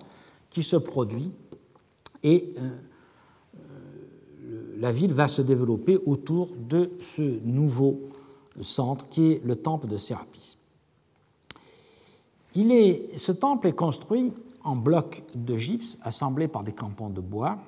qui 0.51 0.63
se 0.63 0.77
produit, 0.77 1.31
et 2.23 2.55
euh, 2.59 2.79
euh, 3.59 4.77
la 4.79 4.93
ville 4.93 5.13
va 5.13 5.29
se 5.29 5.43
développer 5.43 5.99
autour 6.07 6.51
de 6.57 6.91
ce 7.01 7.41
nouveau 7.45 8.01
centre 8.61 9.09
qui 9.09 9.33
est 9.33 9.45
le 9.45 9.57
temple 9.57 9.87
de 9.87 9.97
Sérapis. 9.97 10.57
Il 12.55 12.71
ce 13.17 13.33
temple 13.33 13.69
est 13.69 13.73
construit 13.73 14.33
en 14.63 14.77
blocs 14.77 15.25
de 15.35 15.57
gypse 15.57 15.99
assemblés 16.03 16.49
par 16.49 16.63
des 16.63 16.73
crampons 16.73 17.09
de 17.09 17.21
bois, 17.21 17.59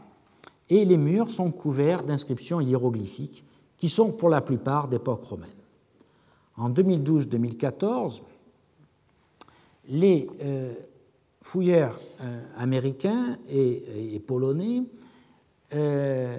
et 0.68 0.84
les 0.84 0.96
murs 0.96 1.30
sont 1.30 1.50
couverts 1.50 2.04
d'inscriptions 2.04 2.60
hiéroglyphiques 2.60 3.44
qui 3.76 3.88
sont 3.88 4.12
pour 4.12 4.28
la 4.28 4.40
plupart 4.40 4.88
d'époque 4.88 5.24
romaine. 5.24 5.50
En 6.56 6.70
2012-2014, 6.70 8.20
les 9.88 10.28
euh, 10.42 10.74
fouilleurs 11.42 12.00
euh, 12.20 12.40
américains 12.56 13.38
et, 13.48 14.22
polonais 14.26 14.82
euh, 15.74 16.38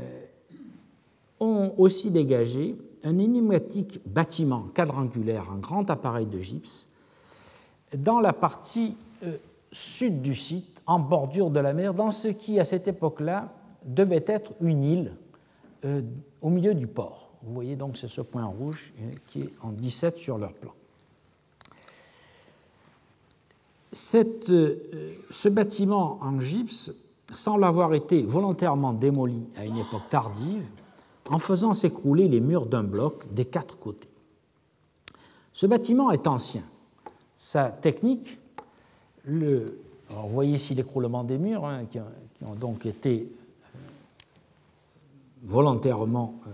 ont 1.39 1.73
aussi 1.77 2.11
dégagé 2.11 2.75
un 3.03 3.19
énigmatique 3.19 3.99
bâtiment 4.05 4.67
quadrangulaire, 4.73 5.51
un 5.51 5.59
grand 5.59 5.89
appareil 5.89 6.25
de 6.25 6.39
gypse, 6.39 6.87
dans 7.95 8.19
la 8.19 8.33
partie 8.33 8.97
sud 9.71 10.21
du 10.21 10.33
site, 10.33 10.81
en 10.87 10.99
bordure 10.99 11.51
de 11.51 11.59
la 11.59 11.73
mer, 11.73 11.93
dans 11.93 12.09
ce 12.09 12.29
qui, 12.29 12.59
à 12.59 12.65
cette 12.65 12.87
époque-là, 12.87 13.53
devait 13.85 14.23
être 14.25 14.53
une 14.59 14.83
île 14.83 15.15
au 16.41 16.49
milieu 16.49 16.73
du 16.73 16.87
port. 16.87 17.29
Vous 17.43 17.53
voyez 17.53 17.75
donc, 17.75 17.97
c'est 17.97 18.07
ce 18.07 18.21
point 18.21 18.45
rouge 18.45 18.91
qui 19.27 19.41
est 19.41 19.53
en 19.61 19.71
17 19.71 20.17
sur 20.17 20.39
leur 20.39 20.53
plan. 20.53 20.73
Euh, 24.15 24.75
ce 25.31 25.49
bâtiment 25.49 26.17
en 26.21 26.39
gypse 26.39 26.91
semble 27.33 27.63
avoir 27.63 27.93
été 27.93 28.23
volontairement 28.23 28.93
démoli 28.93 29.47
à 29.57 29.65
une 29.65 29.77
époque 29.77 30.09
tardive 30.09 30.65
en 31.29 31.39
faisant 31.39 31.73
s'écrouler 31.73 32.27
les 32.27 32.39
murs 32.39 32.65
d'un 32.65 32.83
bloc 32.83 33.33
des 33.33 33.45
quatre 33.45 33.79
côtés. 33.79 34.09
Ce 35.53 35.65
bâtiment 35.65 36.11
est 36.11 36.27
ancien. 36.27 36.63
Sa 37.35 37.69
technique, 37.69 38.37
vous 39.25 40.29
voyez 40.29 40.55
ici 40.55 40.75
l'écroulement 40.75 41.23
des 41.23 41.37
murs 41.37 41.65
hein, 41.65 41.85
qui, 41.89 41.99
ont, 41.99 42.55
donc 42.55 42.85
été 42.85 43.31
euh, 43.75 43.79
volontairement 45.43 46.35
euh, 46.47 46.51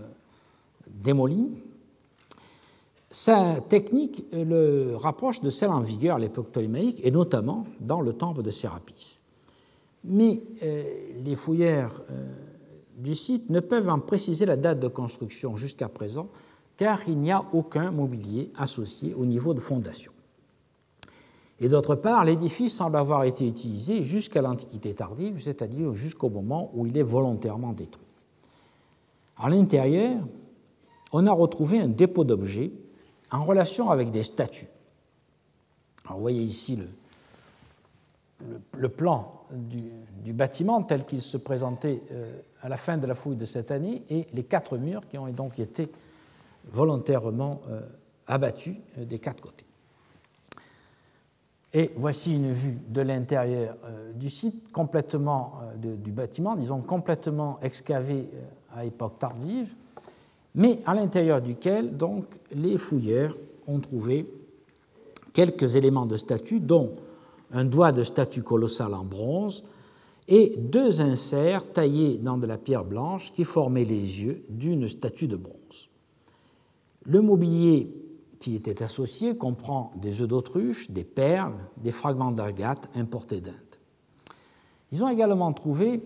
démolis. 0.88 1.50
Sa 3.12 3.60
technique 3.60 4.24
le 4.32 4.96
rapproche 4.96 5.42
de 5.42 5.50
celle 5.50 5.68
en 5.68 5.82
vigueur 5.82 6.16
à 6.16 6.18
l'époque 6.18 6.48
ptolémaïque, 6.48 6.98
et 7.04 7.10
notamment 7.10 7.66
dans 7.78 8.00
le 8.00 8.14
temple 8.14 8.42
de 8.42 8.50
Sérapis. 8.50 9.20
Mais 10.04 10.42
euh, 10.62 10.82
les 11.22 11.36
fouilleurs 11.36 12.02
euh, 12.10 12.26
du 12.96 13.14
site 13.14 13.50
ne 13.50 13.60
peuvent 13.60 13.90
en 13.90 13.98
préciser 13.98 14.46
la 14.46 14.56
date 14.56 14.80
de 14.80 14.88
construction 14.88 15.58
jusqu'à 15.58 15.90
présent, 15.90 16.28
car 16.78 17.06
il 17.06 17.18
n'y 17.18 17.30
a 17.30 17.44
aucun 17.52 17.90
mobilier 17.90 18.50
associé 18.56 19.12
au 19.12 19.26
niveau 19.26 19.52
de 19.52 19.60
fondation. 19.60 20.12
Et 21.60 21.68
d'autre 21.68 21.94
part, 21.94 22.24
l'édifice 22.24 22.74
semble 22.74 22.96
avoir 22.96 23.24
été 23.24 23.46
utilisé 23.46 24.02
jusqu'à 24.02 24.40
l'Antiquité 24.40 24.94
tardive, 24.94 25.38
c'est-à-dire 25.38 25.94
jusqu'au 25.94 26.30
moment 26.30 26.70
où 26.74 26.86
il 26.86 26.96
est 26.96 27.02
volontairement 27.02 27.74
détruit. 27.74 28.06
À 29.36 29.50
l'intérieur, 29.50 30.18
on 31.12 31.26
a 31.26 31.32
retrouvé 31.32 31.78
un 31.78 31.88
dépôt 31.88 32.24
d'objets 32.24 32.72
en 33.32 33.44
relation 33.44 33.90
avec 33.90 34.10
des 34.10 34.22
statues. 34.22 34.68
vous 36.08 36.20
voyez 36.20 36.42
ici 36.42 36.78
le, 38.76 38.88
plan 38.88 39.44
du, 39.52 40.32
bâtiment 40.32 40.82
tel 40.82 41.04
qu'il 41.04 41.22
se 41.22 41.36
présentait 41.36 42.02
euh, 42.12 42.40
à 42.60 42.68
la 42.68 42.76
fin 42.76 42.98
de 42.98 43.06
la 43.06 43.14
fouille 43.14 43.36
de 43.36 43.44
cette 43.44 43.70
année 43.70 44.02
et 44.10 44.26
les 44.32 44.44
quatre 44.44 44.76
murs 44.76 45.06
qui 45.08 45.18
ont 45.18 45.28
donc 45.28 45.58
été 45.58 45.90
volontairement 46.70 47.60
euh, 47.68 47.80
abattus 48.26 48.76
euh, 48.98 49.04
des 49.04 49.18
quatre 49.18 49.40
côtés. 49.40 49.64
Et 51.74 51.90
voici 51.96 52.34
une 52.34 52.52
vue 52.52 52.78
de 52.88 53.00
l'intérieur 53.00 53.78
du 54.14 54.28
site, 54.28 54.70
complètement 54.72 55.62
du 55.78 56.12
bâtiment, 56.12 56.54
disons 56.54 56.82
complètement 56.82 57.58
excavé 57.62 58.28
à 58.76 58.84
époque 58.84 59.18
tardive, 59.18 59.74
mais 60.54 60.80
à 60.86 60.94
l'intérieur 60.94 61.40
duquel 61.40 61.96
donc 61.96 62.26
les 62.52 62.76
fouilleurs 62.78 63.36
ont 63.66 63.80
trouvé 63.80 64.26
quelques 65.32 65.76
éléments 65.76 66.06
de 66.06 66.16
statue, 66.16 66.60
dont 66.60 66.92
un 67.52 67.64
doigt 67.64 67.92
de 67.92 68.02
statue 68.02 68.42
colossale 68.42 68.94
en 68.94 69.04
bronze 69.04 69.64
et 70.28 70.54
deux 70.56 71.00
inserts 71.00 71.72
taillés 71.72 72.18
dans 72.18 72.38
de 72.38 72.46
la 72.46 72.58
pierre 72.58 72.84
blanche 72.84 73.32
qui 73.32 73.44
formaient 73.44 73.84
les 73.84 74.22
yeux 74.22 74.44
d'une 74.48 74.88
statue 74.88 75.28
de 75.28 75.36
bronze. 75.36 75.88
Le 77.04 77.20
mobilier 77.20 77.92
qui 78.38 78.54
était 78.54 78.82
associé 78.82 79.36
comprend 79.36 79.92
des 79.96 80.20
œufs 80.20 80.28
d'autruche, 80.28 80.90
des 80.90 81.04
perles, 81.04 81.54
des 81.76 81.92
fragments 81.92 82.32
d'agate 82.32 82.90
importés 82.94 83.40
d'Inde. 83.40 83.54
Ils 84.90 85.02
ont 85.02 85.08
également 85.08 85.52
trouvé 85.52 86.02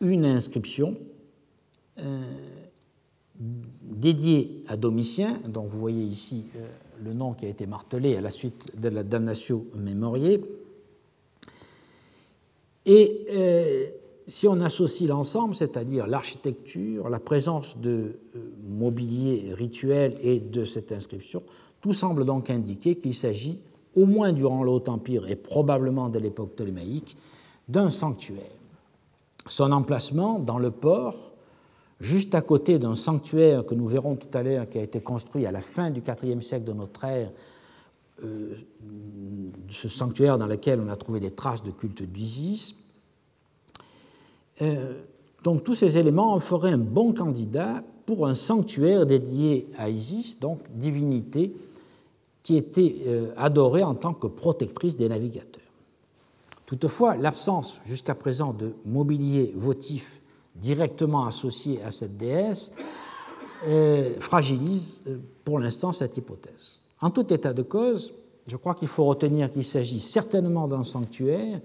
une 0.00 0.24
inscription 0.24 0.96
euh, 1.98 2.32
dédié 3.38 4.64
à 4.68 4.76
Domitien, 4.76 5.38
dont 5.46 5.62
vous 5.62 5.78
voyez 5.78 6.02
ici 6.02 6.46
euh, 6.56 6.68
le 7.04 7.14
nom 7.14 7.34
qui 7.34 7.46
a 7.46 7.48
été 7.48 7.66
martelé 7.66 8.16
à 8.16 8.20
la 8.20 8.30
suite 8.30 8.76
de 8.76 8.88
la 8.88 9.02
damnatio 9.02 9.66
memoriae. 9.76 10.40
Et 12.86 13.26
euh, 13.30 13.86
si 14.26 14.48
on 14.48 14.60
associe 14.60 15.08
l'ensemble, 15.08 15.54
c'est-à-dire 15.54 16.06
l'architecture, 16.06 17.08
la 17.08 17.20
présence 17.20 17.78
de 17.78 18.18
euh, 18.36 18.38
mobilier 18.68 19.54
rituel 19.54 20.18
et 20.22 20.40
de 20.40 20.64
cette 20.64 20.90
inscription, 20.90 21.42
tout 21.80 21.92
semble 21.92 22.24
donc 22.24 22.50
indiquer 22.50 22.96
qu'il 22.96 23.14
s'agit, 23.14 23.60
au 23.94 24.06
moins 24.06 24.32
durant 24.32 24.62
le 24.64 24.70
Haut-Empire 24.70 25.28
et 25.28 25.36
probablement 25.36 26.08
de 26.08 26.18
l'époque 26.18 26.54
ptolémaïque, 26.54 27.16
d'un 27.68 27.90
sanctuaire. 27.90 28.42
Son 29.46 29.72
emplacement 29.72 30.38
dans 30.38 30.58
le 30.58 30.70
port 30.70 31.27
juste 32.00 32.34
à 32.34 32.40
côté 32.40 32.78
d'un 32.78 32.94
sanctuaire 32.94 33.64
que 33.66 33.74
nous 33.74 33.86
verrons 33.86 34.16
tout 34.16 34.36
à 34.36 34.42
l'heure, 34.42 34.68
qui 34.68 34.78
a 34.78 34.82
été 34.82 35.00
construit 35.00 35.46
à 35.46 35.52
la 35.52 35.60
fin 35.60 35.90
du 35.90 36.00
IVe 36.00 36.42
siècle 36.42 36.64
de 36.64 36.72
notre 36.72 37.04
ère, 37.04 37.30
euh, 38.24 38.54
ce 39.70 39.88
sanctuaire 39.88 40.38
dans 40.38 40.46
lequel 40.46 40.80
on 40.80 40.88
a 40.88 40.96
trouvé 40.96 41.20
des 41.20 41.30
traces 41.30 41.62
de 41.62 41.70
culte 41.70 42.02
d'Isis. 42.02 42.74
Euh, 44.62 45.00
donc 45.44 45.64
tous 45.64 45.74
ces 45.74 45.98
éléments 45.98 46.32
en 46.34 46.40
feraient 46.40 46.72
un 46.72 46.78
bon 46.78 47.12
candidat 47.12 47.84
pour 48.06 48.26
un 48.26 48.34
sanctuaire 48.34 49.06
dédié 49.06 49.68
à 49.76 49.88
Isis, 49.88 50.40
donc 50.40 50.60
divinité 50.74 51.54
qui 52.42 52.56
était 52.56 52.96
euh, 53.06 53.32
adorée 53.36 53.82
en 53.82 53.94
tant 53.94 54.14
que 54.14 54.26
protectrice 54.26 54.96
des 54.96 55.08
navigateurs. 55.08 55.62
Toutefois, 56.66 57.16
l'absence 57.16 57.80
jusqu'à 57.84 58.14
présent 58.14 58.52
de 58.52 58.72
mobilier 58.84 59.52
votif 59.54 60.20
directement 60.60 61.26
associé 61.26 61.82
à 61.82 61.90
cette 61.90 62.16
déesse 62.16 62.72
euh, 63.66 64.14
fragilise 64.20 65.02
euh, 65.08 65.18
pour 65.44 65.58
l'instant 65.58 65.92
cette 65.92 66.16
hypothèse. 66.16 66.82
En 67.00 67.10
tout 67.10 67.32
état 67.32 67.52
de 67.52 67.62
cause, 67.62 68.14
je 68.46 68.56
crois 68.56 68.74
qu'il 68.74 68.86
faut 68.86 69.04
retenir 69.04 69.50
qu'il 69.50 69.64
s'agit 69.64 69.98
certainement 69.98 70.68
d'un 70.68 70.84
sanctuaire 70.84 71.60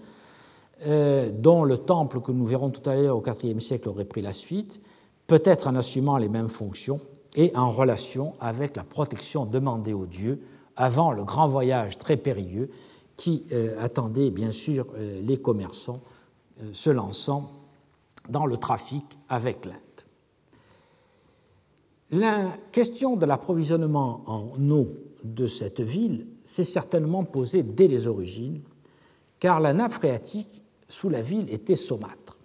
euh, 0.88 1.29
dont 1.32 1.63
le 1.63 1.77
temple 1.77 2.19
que 2.21 2.32
nous 2.32 2.45
verrons 2.45 2.71
tout 2.71 2.89
à 2.89 2.95
l'heure 2.95 3.17
au 3.17 3.23
IVe 3.43 3.60
siècle 3.60 3.89
aurait 3.89 4.06
pris 4.06 4.23
la 4.23 4.34
suite, 4.34 4.82
peut-être 5.27 5.67
en 5.67 5.75
assumant 5.75 6.17
les 6.17 6.29
mêmes 6.29 6.49
fonctions 6.49 6.99
et 7.36 7.56
en 7.56 7.69
relation 7.69 8.34
avec 8.39 8.75
la 8.75 8.84
protection 8.84 9.45
demandée 9.45 9.93
aux 9.93 10.08
dieux 10.08 10.41
avant 10.75 11.12
le 11.12 11.23
grand 11.23 11.47
voyage 11.47 11.99
très 11.99 12.17
périlleux 12.17 12.71
qui 13.17 13.45
attendait 13.79 14.32
bien 14.32 14.51
sûr 14.51 14.88
les 15.21 15.38
commerçants 15.38 16.01
se 16.73 16.89
lançant 16.89 17.62
dans 18.29 18.45
le 18.45 18.57
trafic 18.57 19.05
avec 19.29 19.65
l'Inde. 19.65 19.77
La 22.12 22.57
question 22.71 23.15
de 23.15 23.25
l'approvisionnement 23.25 24.21
en 24.27 24.69
eau 24.69 24.89
de 25.23 25.47
cette 25.47 25.81
ville 25.81 26.27
s'est 26.43 26.63
certainement 26.63 27.23
posée 27.23 27.63
dès 27.63 27.88
les 27.88 28.07
origines, 28.07 28.62
car 29.39 29.59
la 29.59 29.73
nappe 29.73 29.93
phréatique 29.93 30.62
sous 30.88 31.09
la 31.09 31.21
ville 31.21 31.51
était 31.51 31.75
saumâtre. 31.75 32.38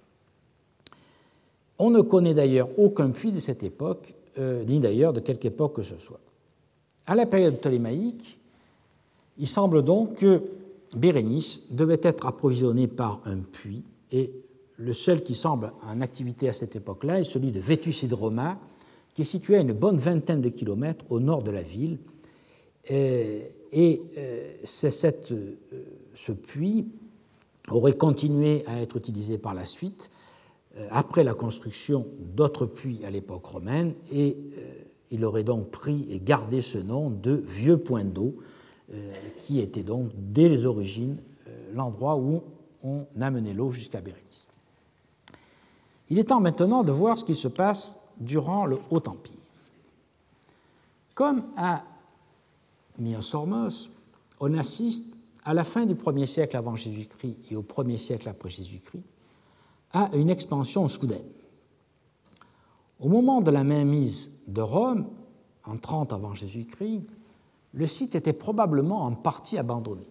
On 1.78 1.90
ne 1.90 2.00
connaît 2.00 2.34
d'ailleurs 2.34 2.70
aucun 2.78 3.10
puits 3.10 3.32
de 3.32 3.40
cette 3.40 3.62
époque, 3.62 4.14
euh, 4.38 4.64
ni 4.64 4.80
d'ailleurs 4.80 5.12
de 5.12 5.20
quelque 5.20 5.46
époque 5.46 5.76
que 5.76 5.82
ce 5.82 5.96
soit. 5.96 6.20
À 7.06 7.14
la 7.14 7.26
période 7.26 7.58
ptolémaïque, 7.58 8.38
il 9.38 9.46
semble 9.46 9.82
donc 9.82 10.16
que 10.16 10.42
Bérénice 10.96 11.72
devait 11.72 12.00
être 12.02 12.26
approvisionné 12.26 12.86
par 12.86 13.20
un 13.24 13.38
puits 13.38 13.84
et 14.10 14.32
le 14.78 14.92
seul 14.94 15.22
qui 15.22 15.34
semble 15.34 15.72
en 15.82 16.00
activité 16.00 16.48
à 16.48 16.52
cette 16.52 16.76
époque-là 16.76 17.20
est 17.20 17.24
celui 17.24 17.50
de 17.50 17.60
Vétus 17.60 18.04
Hydroma, 18.04 18.58
qui 19.12 19.22
est 19.22 19.26
situé 19.26 19.56
à 19.56 19.60
une 19.60 19.72
bonne 19.72 19.96
vingtaine 19.96 20.40
de 20.40 20.48
kilomètres 20.48 21.04
au 21.10 21.18
nord 21.18 21.42
de 21.42 21.50
la 21.50 21.62
ville. 21.62 21.98
Euh, 22.90 23.42
et 23.72 24.02
euh, 24.16 24.52
cette, 24.64 25.32
euh, 25.32 25.58
ce 26.14 26.32
puits 26.32 26.86
aurait 27.70 27.96
continué 27.96 28.64
à 28.66 28.80
être 28.80 28.96
utilisé 28.96 29.36
par 29.36 29.52
la 29.52 29.66
suite, 29.66 30.10
après 30.90 31.24
la 31.24 31.34
construction 31.34 32.06
d'autres 32.20 32.64
puits 32.64 33.00
à 33.04 33.10
l'époque 33.10 33.44
romaine, 33.44 33.94
et 34.12 34.38
il 35.10 35.24
aurait 35.24 35.42
donc 35.44 35.70
pris 35.70 36.06
et 36.10 36.20
gardé 36.20 36.62
ce 36.62 36.78
nom 36.78 37.10
de 37.10 37.32
Vieux 37.32 37.76
Point 37.78 38.04
d'eau, 38.04 38.36
qui 39.38 39.60
était 39.60 39.82
donc 39.82 40.12
dès 40.14 40.48
les 40.48 40.64
origines 40.64 41.18
l'endroit 41.74 42.16
où 42.16 42.42
on 42.84 43.06
amenait 43.20 43.52
l'eau 43.52 43.70
jusqu'à 43.70 44.00
Bérénice. 44.00 44.47
Il 46.10 46.18
est 46.18 46.24
temps 46.24 46.40
maintenant 46.40 46.84
de 46.84 46.92
voir 46.92 47.18
ce 47.18 47.24
qui 47.24 47.34
se 47.34 47.48
passe 47.48 48.00
durant 48.18 48.66
le 48.66 48.78
Haut 48.90 49.02
Empire. 49.06 49.34
Comme 51.14 51.44
à 51.56 51.82
Myosormos, 52.98 53.90
on 54.40 54.56
assiste 54.56 55.06
à 55.44 55.54
la 55.54 55.64
fin 55.64 55.86
du 55.86 55.94
1er 55.94 56.26
siècle 56.26 56.56
avant 56.56 56.76
Jésus-Christ 56.76 57.38
et 57.50 57.56
au 57.56 57.62
1er 57.62 57.96
siècle 57.96 58.28
après 58.28 58.50
Jésus-Christ 58.50 59.04
à 59.92 60.10
une 60.14 60.30
expansion 60.30 60.86
soudaine. 60.88 61.26
Au 63.00 63.08
moment 63.08 63.40
de 63.40 63.50
la 63.50 63.64
mainmise 63.64 64.32
de 64.46 64.60
Rome, 64.60 65.06
en 65.64 65.76
30 65.76 66.12
avant 66.12 66.34
Jésus-Christ, 66.34 67.02
le 67.72 67.86
site 67.86 68.14
était 68.14 68.32
probablement 68.32 69.04
en 69.04 69.12
partie 69.12 69.58
abandonné. 69.58 70.06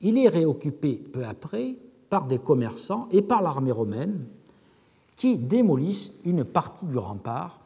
Il 0.00 0.18
est 0.18 0.28
réoccupé 0.28 0.96
peu 0.96 1.24
après 1.24 1.76
par 2.08 2.26
des 2.26 2.38
commerçants 2.38 3.08
et 3.10 3.22
par 3.22 3.42
l'armée 3.42 3.72
romaine 3.72 4.26
qui 5.16 5.38
démolissent 5.38 6.12
une 6.24 6.44
partie 6.44 6.86
du 6.86 6.98
rempart 6.98 7.60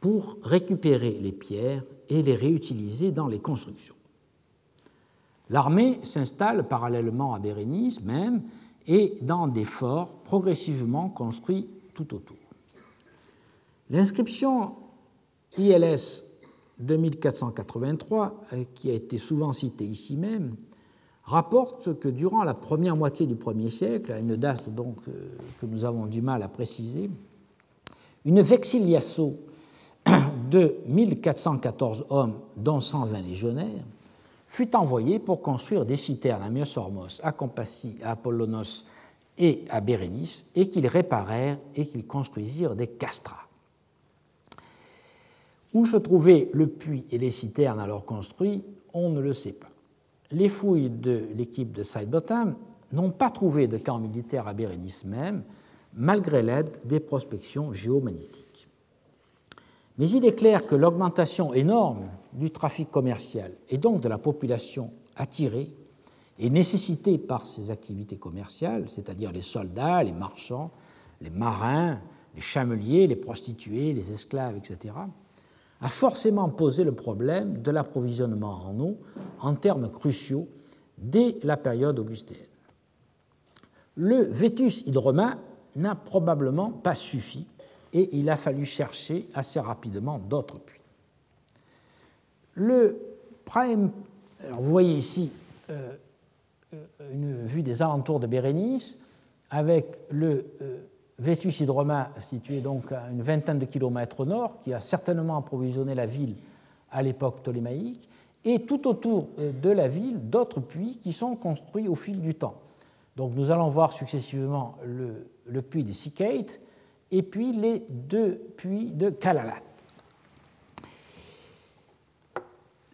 pour 0.00 0.36
récupérer 0.42 1.18
les 1.20 1.32
pierres 1.32 1.84
et 2.08 2.22
les 2.22 2.36
réutiliser 2.36 3.10
dans 3.10 3.26
les 3.26 3.40
constructions. 3.40 3.94
L'armée 5.48 5.98
s'installe 6.02 6.68
parallèlement 6.68 7.34
à 7.34 7.38
Bérénice 7.38 8.00
même 8.02 8.42
et 8.86 9.16
dans 9.22 9.48
des 9.48 9.64
forts 9.64 10.22
progressivement 10.24 11.08
construits 11.08 11.68
tout 11.94 12.14
autour. 12.14 12.36
L'inscription 13.90 14.74
ILS 15.58 16.24
2483, 16.78 18.44
euh, 18.52 18.64
qui 18.74 18.90
a 18.90 18.94
été 18.94 19.18
souvent 19.18 19.52
citée 19.52 19.84
ici 19.84 20.16
même, 20.16 20.56
rapporte 21.24 21.98
que 21.98 22.08
durant 22.08 22.44
la 22.44 22.54
première 22.54 22.96
moitié 22.96 23.26
du 23.26 23.36
premier 23.36 23.70
siècle, 23.70 24.12
à 24.12 24.18
une 24.18 24.36
date 24.36 24.68
donc 24.68 24.96
euh, 25.08 25.30
que 25.60 25.66
nous 25.66 25.84
avons 25.84 26.06
du 26.06 26.20
mal 26.22 26.42
à 26.42 26.48
préciser, 26.48 27.10
une 28.24 28.40
vexiliasso 28.40 29.36
de 30.50 30.76
1414 30.86 32.06
hommes, 32.10 32.34
dont 32.56 32.80
120 32.80 33.20
légionnaires, 33.20 33.84
fut 34.48 34.76
envoyé 34.76 35.18
pour 35.18 35.40
construire 35.40 35.86
des 35.86 35.96
citernes 35.96 36.42
à 36.42 36.50
Myosormos, 36.50 37.20
à 37.22 37.32
Compassie, 37.32 37.96
à 38.02 38.10
Apollonos 38.10 38.84
et 39.38 39.64
à 39.70 39.80
Bérénice, 39.80 40.44
et 40.54 40.68
qu'ils 40.68 40.86
réparèrent 40.86 41.58
et 41.74 41.86
qu'ils 41.86 42.06
construisirent 42.06 42.76
des 42.76 42.88
castrats. 42.88 43.48
Où 45.72 45.86
se 45.86 45.96
trouvait 45.96 46.50
le 46.52 46.66
puits 46.66 47.06
et 47.10 47.16
les 47.16 47.30
citernes 47.30 47.80
alors 47.80 48.04
construits, 48.04 48.62
on 48.92 49.08
ne 49.08 49.20
le 49.20 49.32
sait 49.32 49.52
pas. 49.52 49.71
Les 50.32 50.48
fouilles 50.48 50.90
de 50.90 51.28
l'équipe 51.36 51.72
de 51.72 51.82
Sidebottom 51.82 52.56
n'ont 52.92 53.10
pas 53.10 53.30
trouvé 53.30 53.68
de 53.68 53.78
camp 53.78 53.98
militaire 53.98 54.48
à 54.48 54.54
Bérénice 54.54 55.04
même, 55.04 55.44
malgré 55.94 56.42
l'aide 56.42 56.80
des 56.84 57.00
prospections 57.00 57.72
géomagnétiques. 57.72 58.68
Mais 59.98 60.08
il 60.08 60.24
est 60.24 60.34
clair 60.34 60.66
que 60.66 60.74
l'augmentation 60.74 61.52
énorme 61.52 62.08
du 62.32 62.50
trafic 62.50 62.90
commercial 62.90 63.52
et 63.68 63.78
donc 63.78 64.00
de 64.00 64.08
la 64.08 64.18
population 64.18 64.90
attirée 65.16 65.70
et 66.38 66.48
nécessitée 66.48 67.18
par 67.18 67.44
ces 67.46 67.70
activités 67.70 68.16
commerciales, 68.16 68.88
c'est-à-dire 68.88 69.32
les 69.32 69.42
soldats, 69.42 70.02
les 70.02 70.12
marchands, 70.12 70.70
les 71.20 71.30
marins, 71.30 72.00
les 72.34 72.40
chameliers, 72.40 73.06
les 73.06 73.16
prostituées, 73.16 73.92
les 73.92 74.12
esclaves, 74.12 74.56
etc., 74.56 74.94
a 75.82 75.88
forcément 75.88 76.48
posé 76.48 76.84
le 76.84 76.92
problème 76.92 77.60
de 77.60 77.70
l'approvisionnement 77.70 78.66
en 78.66 78.80
eau 78.80 78.96
en 79.40 79.54
termes 79.54 79.90
cruciaux 79.90 80.48
dès 80.96 81.36
la 81.42 81.56
période 81.56 81.98
augustéenne. 81.98 82.46
Le 83.96 84.22
Vétus 84.22 84.82
hydroma 84.86 85.36
n'a 85.76 85.94
probablement 85.94 86.70
pas 86.70 86.94
suffi 86.94 87.46
et 87.92 88.16
il 88.16 88.30
a 88.30 88.36
fallu 88.36 88.64
chercher 88.64 89.28
assez 89.34 89.60
rapidement 89.60 90.18
d'autres 90.18 90.58
puits. 90.58 90.80
Le 92.54 92.98
vous 94.50 94.70
voyez 94.70 94.94
ici 94.94 95.30
euh, 95.70 95.92
une 97.12 97.44
vue 97.46 97.62
des 97.62 97.82
alentours 97.82 98.18
de 98.20 98.26
Bérénice 98.26 99.00
avec 99.50 100.00
le 100.10 100.46
euh, 100.62 100.78
Vétus 101.18 101.60
hydroma 101.60 102.10
situé 102.20 102.60
donc 102.60 102.90
à 102.92 103.08
une 103.10 103.22
vingtaine 103.22 103.58
de 103.58 103.66
kilomètres 103.66 104.20
au 104.20 104.24
nord, 104.24 104.60
qui 104.62 104.72
a 104.72 104.80
certainement 104.80 105.36
approvisionné 105.36 105.94
la 105.94 106.06
ville 106.06 106.36
à 106.90 107.02
l'époque 107.02 107.40
ptolémaïque, 107.40 108.08
et 108.44 108.62
tout 108.62 108.88
autour 108.88 109.28
euh, 109.38 109.52
de 109.52 109.70
la 109.70 109.88
ville 109.88 110.28
d'autres 110.28 110.60
puits 110.60 110.98
qui 111.00 111.12
sont 111.12 111.36
construits 111.36 111.88
au 111.88 111.94
fil 111.94 112.20
du 112.20 112.34
temps. 112.34 112.54
Donc 113.16 113.34
nous 113.34 113.50
allons 113.50 113.68
voir 113.68 113.92
successivement 113.92 114.76
le, 114.84 115.26
le 115.46 115.62
puits 115.62 115.84
de 115.84 115.92
Sikate 115.92 116.60
et 117.10 117.22
puis 117.22 117.52
les 117.52 117.84
deux 117.88 118.40
puits 118.56 118.90
de 118.90 119.10
Kalalat. 119.10 119.62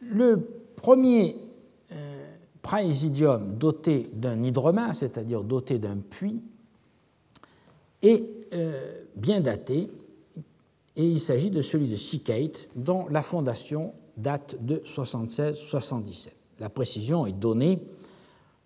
Le 0.02 0.40
premier 0.76 1.36
euh, 1.92 2.34
praesidium 2.62 3.54
doté 3.56 4.10
d'un 4.12 4.42
hydromain, 4.42 4.92
c'est-à-dire 4.92 5.44
doté 5.44 5.78
d'un 5.78 5.98
puits, 5.98 6.42
est 8.02 8.24
euh, 8.52 9.04
bien 9.16 9.40
daté 9.40 9.90
et 10.96 11.04
il 11.04 11.20
s'agit 11.20 11.50
de 11.50 11.62
celui 11.62 11.88
de 11.88 11.96
Sikate 11.96 12.70
dont 12.74 13.06
la 13.08 13.22
fondation 13.22 13.94
date 14.16 14.56
de 14.64 14.78
76-77. 14.78 16.30
La 16.58 16.68
précision 16.68 17.26
est 17.26 17.32
donnée 17.32 17.78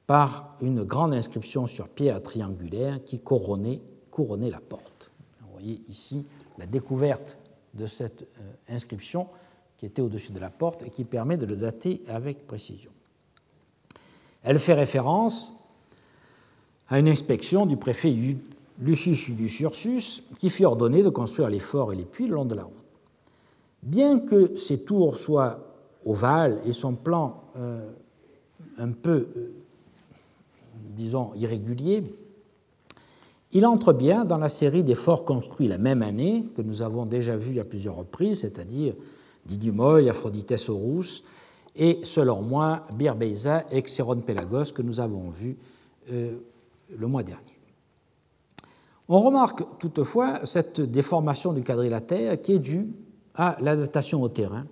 par 0.07 0.57
une 0.61 0.85
grande 0.85 1.15
inscription 1.15 1.67
sur 1.67 1.89
pierre 1.89 2.23
triangulaire 2.23 3.05
qui 3.05 3.21
couronnait, 3.21 3.81
la 4.51 4.61
porte. 4.61 5.11
Vous 5.41 5.53
voyez 5.53 5.83
ici 5.89 6.25
la 6.59 6.67
découverte 6.67 7.39
de 7.75 7.87
cette 7.87 8.23
euh, 8.23 8.75
inscription 8.75 9.29
qui 9.79 9.87
était 9.87 10.03
au-dessus 10.03 10.33
de 10.33 10.39
la 10.39 10.51
porte 10.51 10.83
et 10.85 10.91
qui 10.91 11.05
permet 11.05 11.37
de 11.37 11.47
le 11.47 11.57
dater 11.57 12.03
avec 12.09 12.47
précision. 12.47 12.91
Elle 14.43 14.59
fait 14.59 14.75
référence 14.75 15.53
à 16.89 16.99
une 16.99 17.09
inspection 17.09 17.67
du 17.67 17.77
préfet 17.77 18.11
Lucius 18.81 19.29
Iulius 19.29 19.61
Ursus 19.61 20.23
qui 20.39 20.51
fit 20.51 20.65
ordonner 20.65 21.03
de 21.03 21.09
construire 21.09 21.49
les 21.49 21.61
forts 21.61 21.93
et 21.93 21.97
les 21.97 22.05
puits 22.05 22.27
le 22.27 22.35
long 22.35 22.45
de 22.45 22.55
la 22.55 22.65
route. 22.65 22.85
Bien 23.83 24.21
que 24.21 24.57
ces 24.57 24.81
tours 24.81 25.19
soient 25.19 25.59
ovales 26.05 26.61
et 26.67 26.73
son 26.73 26.95
plan 26.95 27.45
euh, 27.57 27.91
un 28.79 28.91
peu 28.91 29.29
euh, 29.37 29.53
disons, 30.97 31.33
irrégulier, 31.35 32.05
il 33.53 33.67
entre 33.67 33.93
bien 33.93 34.25
dans 34.25 34.39
la 34.39 34.49
série 34.49 34.83
des 34.83 34.95
forts 34.95 35.25
construits 35.25 35.69
la 35.69 35.79
même 35.79 36.03
année, 36.03 36.45
que 36.57 36.63
nous 36.63 36.83
avons 36.83 37.05
déjà 37.05 37.37
vu 37.37 37.61
à 37.61 37.65
plusieurs 37.65 37.97
reprises, 37.97 38.41
c'est-à-dire 38.41 38.95
Didymoy, 39.47 40.09
Aphroditès 40.09 40.69
Horus, 40.69 41.25
et 41.77 42.01
selon 42.05 42.43
moi, 42.43 42.87
Birbeiza 42.95 43.65
et 43.71 43.83
Xéron 43.83 44.21
Pélagos, 44.21 44.73
que 44.75 44.83
nous 44.83 45.01
avons 45.01 45.31
vus 45.31 45.57
euh, 46.11 46.39
le 46.97 47.07
mois 47.07 47.23
dernier. 47.23 47.52
On 49.15 49.21
remarque 49.21 49.63
toutefois 49.79 50.47
cette 50.47 50.81
déformation 50.81 51.53
du 51.53 51.63
quadrilatère 51.63 52.41
qui 52.41 52.55
est 52.55 52.59
due 52.59 52.89
à 53.35 53.59
l'adaptation 53.61 54.23
au 54.23 54.31
terrain 54.31 54.65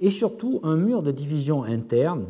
et 0.00 0.10
surtout 0.10 0.58
un 0.64 0.74
mur 0.74 1.00
de 1.00 1.12
division 1.12 1.62
interne 1.62 2.26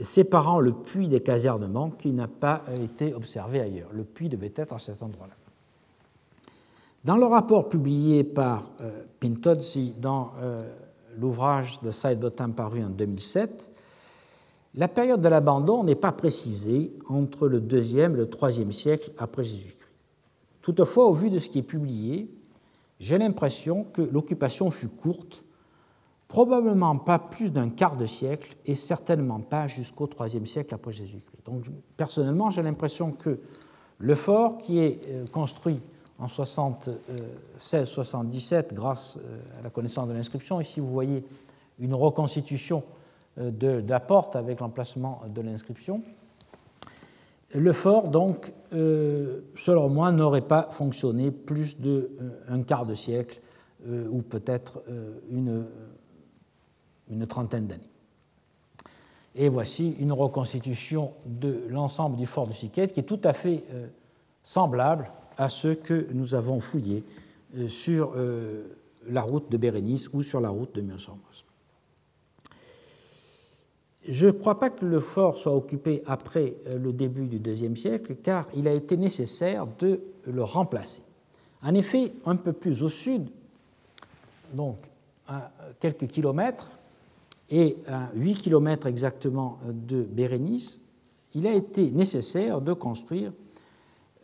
séparant 0.00 0.60
le 0.60 0.72
puits 0.72 1.08
des 1.08 1.20
casernements 1.20 1.90
qui 1.90 2.12
n'a 2.12 2.26
pas 2.26 2.62
été 2.82 3.12
observé 3.12 3.60
ailleurs. 3.60 3.90
Le 3.92 4.04
puits 4.04 4.30
devait 4.30 4.54
être 4.56 4.72
à 4.72 4.78
cet 4.78 5.02
endroit-là. 5.02 5.34
Dans 7.04 7.18
le 7.18 7.26
rapport 7.26 7.68
publié 7.68 8.24
par 8.24 8.70
euh, 8.80 9.02
Pintozzi 9.20 9.92
dans 10.00 10.32
euh, 10.40 10.66
l'ouvrage 11.18 11.82
de 11.82 11.90
Sidebottom 11.90 12.54
paru 12.54 12.82
en 12.82 12.88
2007, 12.88 13.70
la 14.76 14.88
période 14.88 15.20
de 15.20 15.28
l'abandon 15.28 15.84
n'est 15.84 15.96
pas 15.96 16.12
précisée 16.12 16.94
entre 17.10 17.46
le 17.46 17.60
deuxième 17.60 18.14
et 18.14 18.20
le 18.20 18.30
troisième 18.30 18.72
siècle 18.72 19.12
après 19.18 19.44
Jésus-Christ. 19.44 19.91
Toutefois, 20.62 21.06
au 21.06 21.12
vu 21.12 21.28
de 21.28 21.38
ce 21.38 21.48
qui 21.48 21.58
est 21.58 21.64
publié, 21.64 22.30
j'ai 23.00 23.18
l'impression 23.18 23.84
que 23.84 24.02
l'occupation 24.02 24.70
fut 24.70 24.88
courte 24.88 25.44
probablement 26.28 26.96
pas 26.96 27.18
plus 27.18 27.52
d'un 27.52 27.68
quart 27.68 27.98
de 27.98 28.06
siècle 28.06 28.56
et 28.64 28.74
certainement 28.74 29.40
pas 29.40 29.66
jusqu'au 29.66 30.08
IIIe 30.18 30.46
siècle 30.46 30.74
après 30.74 30.92
Jésus-Christ. 30.92 31.44
Donc 31.44 31.66
personnellement, 31.98 32.48
j'ai 32.50 32.62
l'impression 32.62 33.12
que 33.12 33.38
le 33.98 34.14
fort 34.14 34.56
qui 34.56 34.78
est 34.78 35.00
euh, 35.08 35.26
construit 35.26 35.82
en 36.18 36.28
76-77 36.28 38.72
grâce 38.72 39.18
euh, 39.18 39.42
à 39.58 39.62
la 39.62 39.68
connaissance 39.68 40.08
de 40.08 40.14
l'inscription, 40.14 40.58
ici 40.60 40.80
vous 40.80 40.90
voyez 40.90 41.22
une 41.78 41.94
reconstitution 41.94 42.82
euh, 43.38 43.50
de, 43.50 43.82
la 43.86 44.00
porte 44.00 44.34
avec 44.34 44.60
l'emplacement 44.60 45.20
de 45.28 45.42
l'inscription, 45.42 46.02
le 47.54 47.72
fort, 47.72 48.08
donc, 48.08 48.52
selon 48.70 49.88
moi, 49.88 50.12
n'aurait 50.12 50.40
pas 50.40 50.68
fonctionné 50.70 51.30
plus 51.30 51.76
d'un 51.78 52.62
quart 52.62 52.86
de 52.86 52.94
siècle 52.94 53.40
ou 53.86 54.22
peut-être 54.22 54.82
une 55.30 55.66
trentaine 57.26 57.66
d'années. 57.66 57.92
Et 59.34 59.48
voici 59.48 59.96
une 59.98 60.12
reconstitution 60.12 61.12
de 61.24 61.62
l'ensemble 61.68 62.16
du 62.16 62.26
fort 62.26 62.46
de 62.46 62.52
Siquette 62.52 62.92
qui 62.92 63.00
est 63.00 63.04
tout 63.04 63.20
à 63.24 63.32
fait 63.32 63.64
euh, 63.72 63.86
semblable 64.42 65.10
à 65.38 65.48
ce 65.48 65.68
que 65.68 66.08
nous 66.12 66.34
avons 66.34 66.60
fouillé 66.60 67.02
euh, 67.56 67.68
sur 67.68 68.12
euh, 68.14 68.64
la 69.08 69.22
route 69.22 69.50
de 69.50 69.56
Bérénice 69.56 70.10
ou 70.12 70.22
sur 70.22 70.40
la 70.40 70.50
route 70.50 70.74
de 70.74 70.82
Myosormos. 70.82 71.44
Je 74.08 74.26
ne 74.26 74.32
crois 74.32 74.58
pas 74.58 74.70
que 74.70 74.84
le 74.84 75.00
fort 75.00 75.36
soit 75.36 75.54
occupé 75.54 76.02
après 76.06 76.56
le 76.76 76.92
début 76.92 77.26
du 77.26 77.38
IIe 77.38 77.76
siècle, 77.76 78.16
car 78.16 78.48
il 78.56 78.66
a 78.66 78.72
été 78.72 78.96
nécessaire 78.96 79.66
de 79.78 80.00
le 80.26 80.42
remplacer. 80.42 81.02
En 81.62 81.74
effet, 81.74 82.12
un 82.26 82.34
peu 82.34 82.52
plus 82.52 82.82
au 82.82 82.88
sud, 82.88 83.28
donc 84.54 84.76
à 85.28 85.52
quelques 85.78 86.08
kilomètres, 86.08 86.68
et 87.52 87.76
à 87.86 88.10
8 88.14 88.36
km 88.36 88.86
exactement 88.86 89.58
de 89.66 90.02
Bérénice, 90.02 90.80
il 91.34 91.46
a 91.46 91.52
été 91.52 91.90
nécessaire 91.90 92.60
de 92.60 92.72
construire 92.72 93.32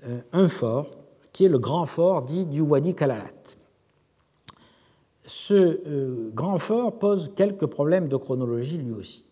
euh, 0.07 0.21
un 0.33 0.49
fort 0.49 0.87
qui 1.33 1.45
est 1.45 1.49
le 1.49 1.59
grand 1.59 1.87
fort 1.87 2.23
dit 2.23 2.47
du 2.47 2.61
Wadi 2.63 2.95
Kalalat. 2.95 3.25
Ce 5.27 5.55
euh, 5.55 6.31
grand 6.35 6.59
fort 6.59 6.99
pose 6.99 7.33
quelques 7.37 7.67
problèmes 7.67 8.09
de 8.09 8.17
chronologie 8.17 8.79
lui 8.79 8.93
aussi. 8.93 9.25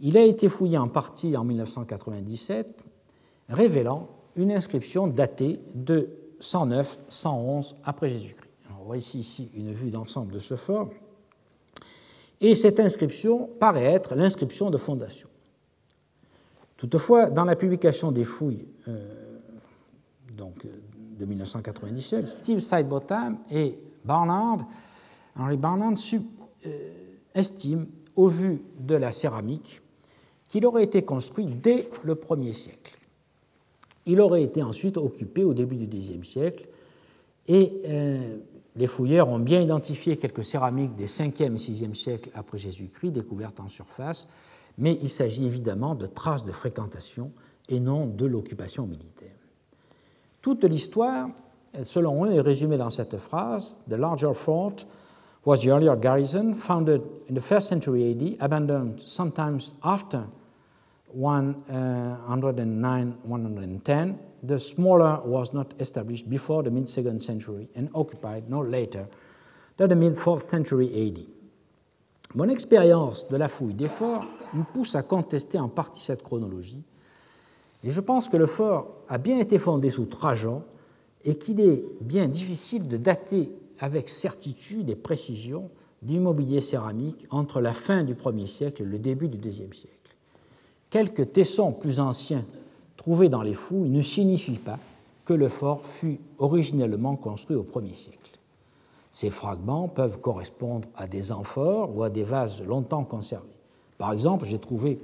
Il 0.00 0.18
a 0.18 0.22
été 0.22 0.48
fouillé 0.48 0.78
en 0.78 0.88
partie 0.88 1.36
en 1.36 1.44
1997, 1.44 2.82
révélant 3.48 4.08
une 4.36 4.52
inscription 4.52 5.06
datée 5.06 5.60
de 5.74 6.10
109-111 6.40 7.74
après 7.84 8.08
Jésus-Christ. 8.08 8.50
On 8.78 8.84
voit 8.84 8.98
ici 8.98 9.50
une 9.54 9.72
vue 9.72 9.90
d'ensemble 9.90 10.32
de 10.32 10.38
ce 10.38 10.56
fort. 10.56 10.90
Et 12.40 12.54
cette 12.54 12.78
inscription 12.78 13.48
paraît 13.58 13.84
être 13.84 14.14
l'inscription 14.14 14.70
de 14.70 14.76
fondation. 14.76 15.28
Toutefois, 16.76 17.30
dans 17.30 17.44
la 17.44 17.56
publication 17.56 18.12
des 18.12 18.24
fouilles 18.24 18.68
euh, 18.88 19.38
de 20.28 21.24
1997, 21.24 22.28
Steve 22.28 22.60
Sidebottom 22.60 23.38
et 23.50 23.78
Barnard 24.04 24.66
Henry 25.38 25.56
Barnard 25.56 25.94
euh, 26.66 26.90
estime, 27.34 27.86
au 28.14 28.28
vu 28.28 28.62
de 28.78 28.94
la 28.94 29.12
céramique, 29.12 29.82
qu'il 30.48 30.66
aurait 30.66 30.84
été 30.84 31.02
construit 31.02 31.46
dès 31.46 31.88
le 32.02 32.14
1er 32.14 32.52
siècle. 32.52 32.96
Il 34.06 34.20
aurait 34.20 34.42
été 34.42 34.62
ensuite 34.62 34.96
occupé 34.96 35.44
au 35.44 35.54
début 35.54 35.76
du 35.76 35.86
Xe 35.86 36.22
siècle 36.22 36.68
et 37.48 37.72
euh, 37.86 38.36
les 38.76 38.86
fouilleurs 38.86 39.28
ont 39.28 39.38
bien 39.38 39.60
identifié 39.60 40.16
quelques 40.16 40.44
céramiques 40.44 40.94
des 40.94 41.06
5e 41.06 41.54
et 41.54 41.56
6e 41.56 41.94
siècles 41.94 42.30
après 42.34 42.58
Jésus-Christ 42.58 43.10
découvertes 43.10 43.58
en 43.60 43.68
surface, 43.68 44.28
mais 44.78 44.98
il 45.02 45.08
s'agit 45.08 45.46
évidemment 45.46 45.94
de 45.94 46.06
traces 46.06 46.44
de 46.44 46.52
fréquentation 46.52 47.32
et 47.68 47.80
non 47.80 48.06
de 48.06 48.26
l'occupation 48.26 48.86
militaire. 48.86 49.30
Toute 50.42 50.64
l'histoire, 50.64 51.28
selon 51.82 52.26
eux, 52.26 52.32
est 52.32 52.40
résumée 52.40 52.76
dans 52.76 52.90
cette 52.90 53.16
phrase 53.16 53.82
The 53.88 53.94
larger 53.94 54.34
fort 54.34 54.76
was 55.46 55.62
the 55.62 55.70
earlier 55.70 55.94
garrison, 55.94 56.54
founded 56.54 57.00
in 57.28 57.34
the 57.34 57.40
first 57.40 57.68
century 57.68 58.10
AD, 58.10 58.36
abandoned 58.40 59.00
sometimes 59.00 59.74
after 59.84 60.24
109 61.12 63.18
110. 63.22 64.18
The 64.42 64.58
smaller 64.58 65.20
was 65.24 65.54
not 65.54 65.72
established 65.80 66.28
before 66.28 66.64
the 66.64 66.70
mid 66.70 66.88
second 66.88 67.22
century 67.22 67.68
and 67.76 67.88
occupied 67.94 68.50
no 68.50 68.60
later 68.60 69.06
than 69.76 69.88
the 69.88 69.96
mid 69.96 70.18
fourth 70.18 70.48
century 70.48 70.88
AD. 70.88 71.20
Mon 72.34 72.48
expérience 72.48 73.28
de 73.28 73.36
la 73.36 73.46
fouille 73.46 73.74
des 73.74 73.88
forts 73.88 74.26
me 74.52 74.64
pousse 74.64 74.96
à 74.96 75.04
contester 75.04 75.60
en 75.60 75.68
partie 75.68 76.02
cette 76.02 76.24
chronologie, 76.24 76.82
et 77.84 77.92
je 77.92 78.00
pense 78.00 78.28
que 78.28 78.36
le 78.36 78.46
fort 78.46 78.88
a 79.08 79.18
bien 79.18 79.38
été 79.38 79.60
fondé 79.60 79.90
sous 79.90 80.06
Trajan 80.06 80.64
et 81.24 81.36
qu'il 81.36 81.60
est 81.60 81.84
bien 82.00 82.26
difficile 82.26 82.88
de 82.88 82.96
dater 82.96 83.52
avec 83.80 84.08
certitude 84.08 84.90
et 84.90 84.96
précision 84.96 85.70
du 86.02 86.20
mobilier 86.20 86.60
céramique 86.60 87.26
entre 87.30 87.60
la 87.60 87.72
fin 87.72 88.04
du 88.04 88.14
1er 88.14 88.46
siècle 88.46 88.82
et 88.82 88.86
le 88.86 88.98
début 88.98 89.28
du 89.28 89.38
2e 89.38 89.72
siècle. 89.72 89.92
Quelques 90.90 91.32
tessons 91.32 91.72
plus 91.72 92.00
anciens 92.00 92.44
trouvés 92.96 93.28
dans 93.28 93.42
les 93.42 93.54
fouilles 93.54 93.90
ne 93.90 94.02
signifient 94.02 94.58
pas 94.58 94.78
que 95.24 95.34
le 95.34 95.48
fort 95.48 95.84
fut 95.84 96.20
originellement 96.38 97.16
construit 97.16 97.56
au 97.56 97.64
1er 97.64 97.94
siècle. 97.94 98.38
Ces 99.10 99.30
fragments 99.30 99.88
peuvent 99.88 100.20
correspondre 100.20 100.88
à 100.94 101.06
des 101.06 101.32
amphores 101.32 101.96
ou 101.96 102.02
à 102.02 102.10
des 102.10 102.22
vases 102.22 102.62
longtemps 102.62 103.04
conservés. 103.04 103.48
Par 103.98 104.12
exemple, 104.12 104.44
j'ai 104.44 104.58
trouvé 104.58 105.00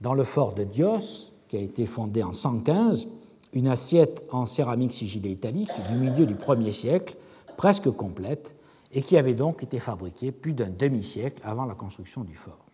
dans 0.00 0.14
le 0.14 0.24
fort 0.24 0.52
de 0.52 0.64
Dios, 0.64 1.32
qui 1.48 1.56
a 1.56 1.60
été 1.60 1.86
fondé 1.86 2.22
en 2.22 2.32
115, 2.32 3.06
une 3.52 3.68
assiette 3.68 4.24
en 4.30 4.46
céramique 4.46 4.92
sigillée 4.92 5.30
italique 5.30 5.70
du 5.90 5.96
milieu 5.96 6.26
du 6.26 6.34
1er 6.34 6.72
siècle, 6.72 7.16
presque 7.56 7.90
complète, 7.90 8.56
et 8.92 9.02
qui 9.02 9.16
avait 9.16 9.34
donc 9.34 9.62
été 9.62 9.78
fabriquée 9.78 10.32
plus 10.32 10.52
d'un 10.52 10.70
demi-siècle 10.70 11.42
avant 11.44 11.64
la 11.64 11.74
construction 11.74 12.22
du 12.24 12.34
fort. 12.34 12.64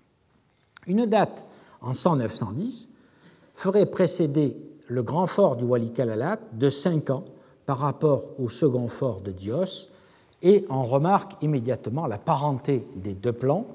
Une 0.87 1.07
date 1.07 1.47
en 1.80 1.93
109-110 1.93 2.91
ferait 3.55 3.87
précéder 3.87 4.57
le 4.89 5.03
grand 5.03 5.26
fort 5.26 5.57
du 5.57 5.64
Wali 5.64 5.93
Kalalat 5.93 6.39
de 6.53 6.70
5 6.70 7.11
ans 7.11 7.24
par 7.66 7.78
rapport 7.78 8.39
au 8.39 8.49
second 8.49 8.89
fort 8.89 9.20
de 9.20 9.33
Dios, 9.33 9.89
et 10.43 10.64
on 10.68 10.83
remarque 10.83 11.43
immédiatement 11.43 12.07
la 12.07 12.18
parenté 12.18 12.87
des 12.97 13.14
deux 13.14 13.33
plans. 13.33 13.66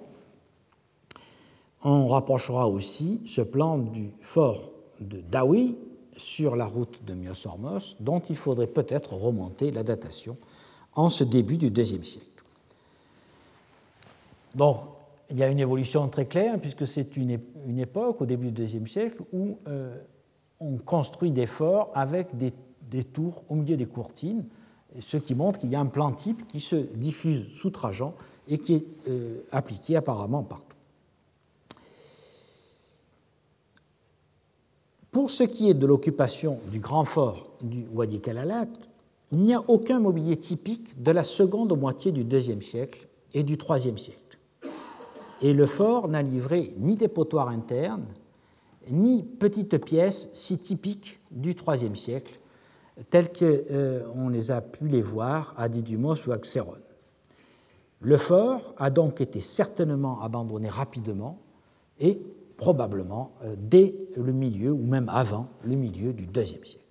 On 1.84 2.08
rapprochera 2.08 2.68
aussi 2.68 3.22
ce 3.26 3.42
plan 3.42 3.78
du 3.78 4.12
fort 4.22 4.72
de 5.00 5.22
Dawi 5.22 5.78
sur 6.18 6.56
la 6.56 6.66
route 6.66 7.04
de 7.06 7.14
Myosormos, 7.14 7.96
dont 8.00 8.20
il 8.20 8.36
faudrait 8.36 8.68
peut-être 8.68 9.14
remonter 9.14 9.72
la 9.72 9.84
datation 9.84 10.38
en 10.98 11.10
ce 11.10 11.24
début 11.24 11.58
du 11.58 11.68
IIe 11.68 12.04
siècle. 12.04 12.26
Donc, 14.56 14.80
il 15.30 15.38
y 15.38 15.44
a 15.44 15.48
une 15.48 15.60
évolution 15.60 16.08
très 16.10 16.26
claire, 16.26 16.60
puisque 16.60 16.88
c'est 16.88 17.16
une, 17.16 17.40
époque, 17.80 18.22
au 18.22 18.26
début 18.26 18.52
du 18.52 18.64
IIe 18.64 18.88
siècle, 18.88 19.22
où 19.32 19.60
euh, 19.68 19.96
on 20.60 20.78
construit 20.78 21.32
des 21.32 21.46
forts 21.46 21.92
avec 21.94 22.30
des, 22.36 23.04
tours 23.04 23.44
au 23.48 23.56
milieu 23.56 23.78
des 23.78 23.86
courtines, 23.86 24.44
ce 25.00 25.18
qui 25.18 25.36
montre 25.36 25.60
qu'il 25.60 25.70
y 25.70 25.76
a 25.76 25.80
un 25.80 25.86
plan 25.86 26.12
type 26.12 26.48
qui 26.48 26.60
se 26.60 26.76
diffuse 26.76 27.54
sous 27.54 27.70
Trajan 27.70 28.14
et 28.48 28.58
qui 28.58 28.76
est 28.76 28.86
euh, 29.08 29.44
appliqué 29.52 29.96
apparemment 29.96 30.44
partout. 30.44 30.66
Pour 35.12 35.30
ce 35.30 35.44
qui 35.44 35.70
est 35.70 35.74
de 35.74 35.86
l'occupation 35.86 36.60
du 36.72 36.80
grand 36.80 37.06
fort 37.06 37.50
du 37.62 37.86
Wadi 37.94 38.20
Kalalat, 38.20 38.68
il 39.32 39.40
n'y 39.40 39.54
a 39.54 39.64
aucun 39.68 40.00
mobilier 40.00 40.38
typique 40.38 41.02
de 41.02 41.12
la 41.12 41.24
seconde 41.24 41.78
moitié 41.78 42.12
du 42.12 42.22
IIe 42.22 42.62
siècle 42.62 43.08
et 43.34 43.44
du 43.44 43.58
IIIe 43.58 44.00
siècle. 44.00 44.40
Et 45.42 45.54
le 45.54 45.66
fort 45.66 46.08
n'a 46.08 46.22
livré 46.22 46.74
ni 46.78 46.96
dépotoirs 46.96 47.50
internes, 47.50 48.08
ni 48.90 49.24
petites 49.24 49.84
pièces 49.84 50.30
si 50.34 50.58
typiques 50.58 51.20
du 51.32 51.52
IIIe 51.52 51.96
siècle, 51.96 52.40
telles 53.10 53.32
qu'on 53.32 53.42
euh, 53.42 54.30
les 54.32 54.50
a 54.50 54.62
pu 54.62 54.88
les 54.88 55.02
voir 55.02 55.54
à 55.58 55.70
Didymos 55.70 56.26
ou 56.26 56.32
à 56.32 56.38
Xéron. 56.38 56.74
Le 58.00 58.18
fort 58.18 58.74
a 58.78 58.90
donc 58.90 59.22
été 59.22 59.42
certainement 59.42 60.22
abandonné 60.22 60.70
rapidement 60.70 61.40
et 62.00 62.20
probablement 62.56 63.34
euh, 63.44 63.56
dès 63.58 63.96
le 64.16 64.32
milieu 64.32 64.72
ou 64.72 64.84
même 64.86 65.10
avant 65.10 65.48
le 65.64 65.76
milieu 65.76 66.14
du 66.14 66.24
IIe 66.24 66.46
siècle. 66.46 66.87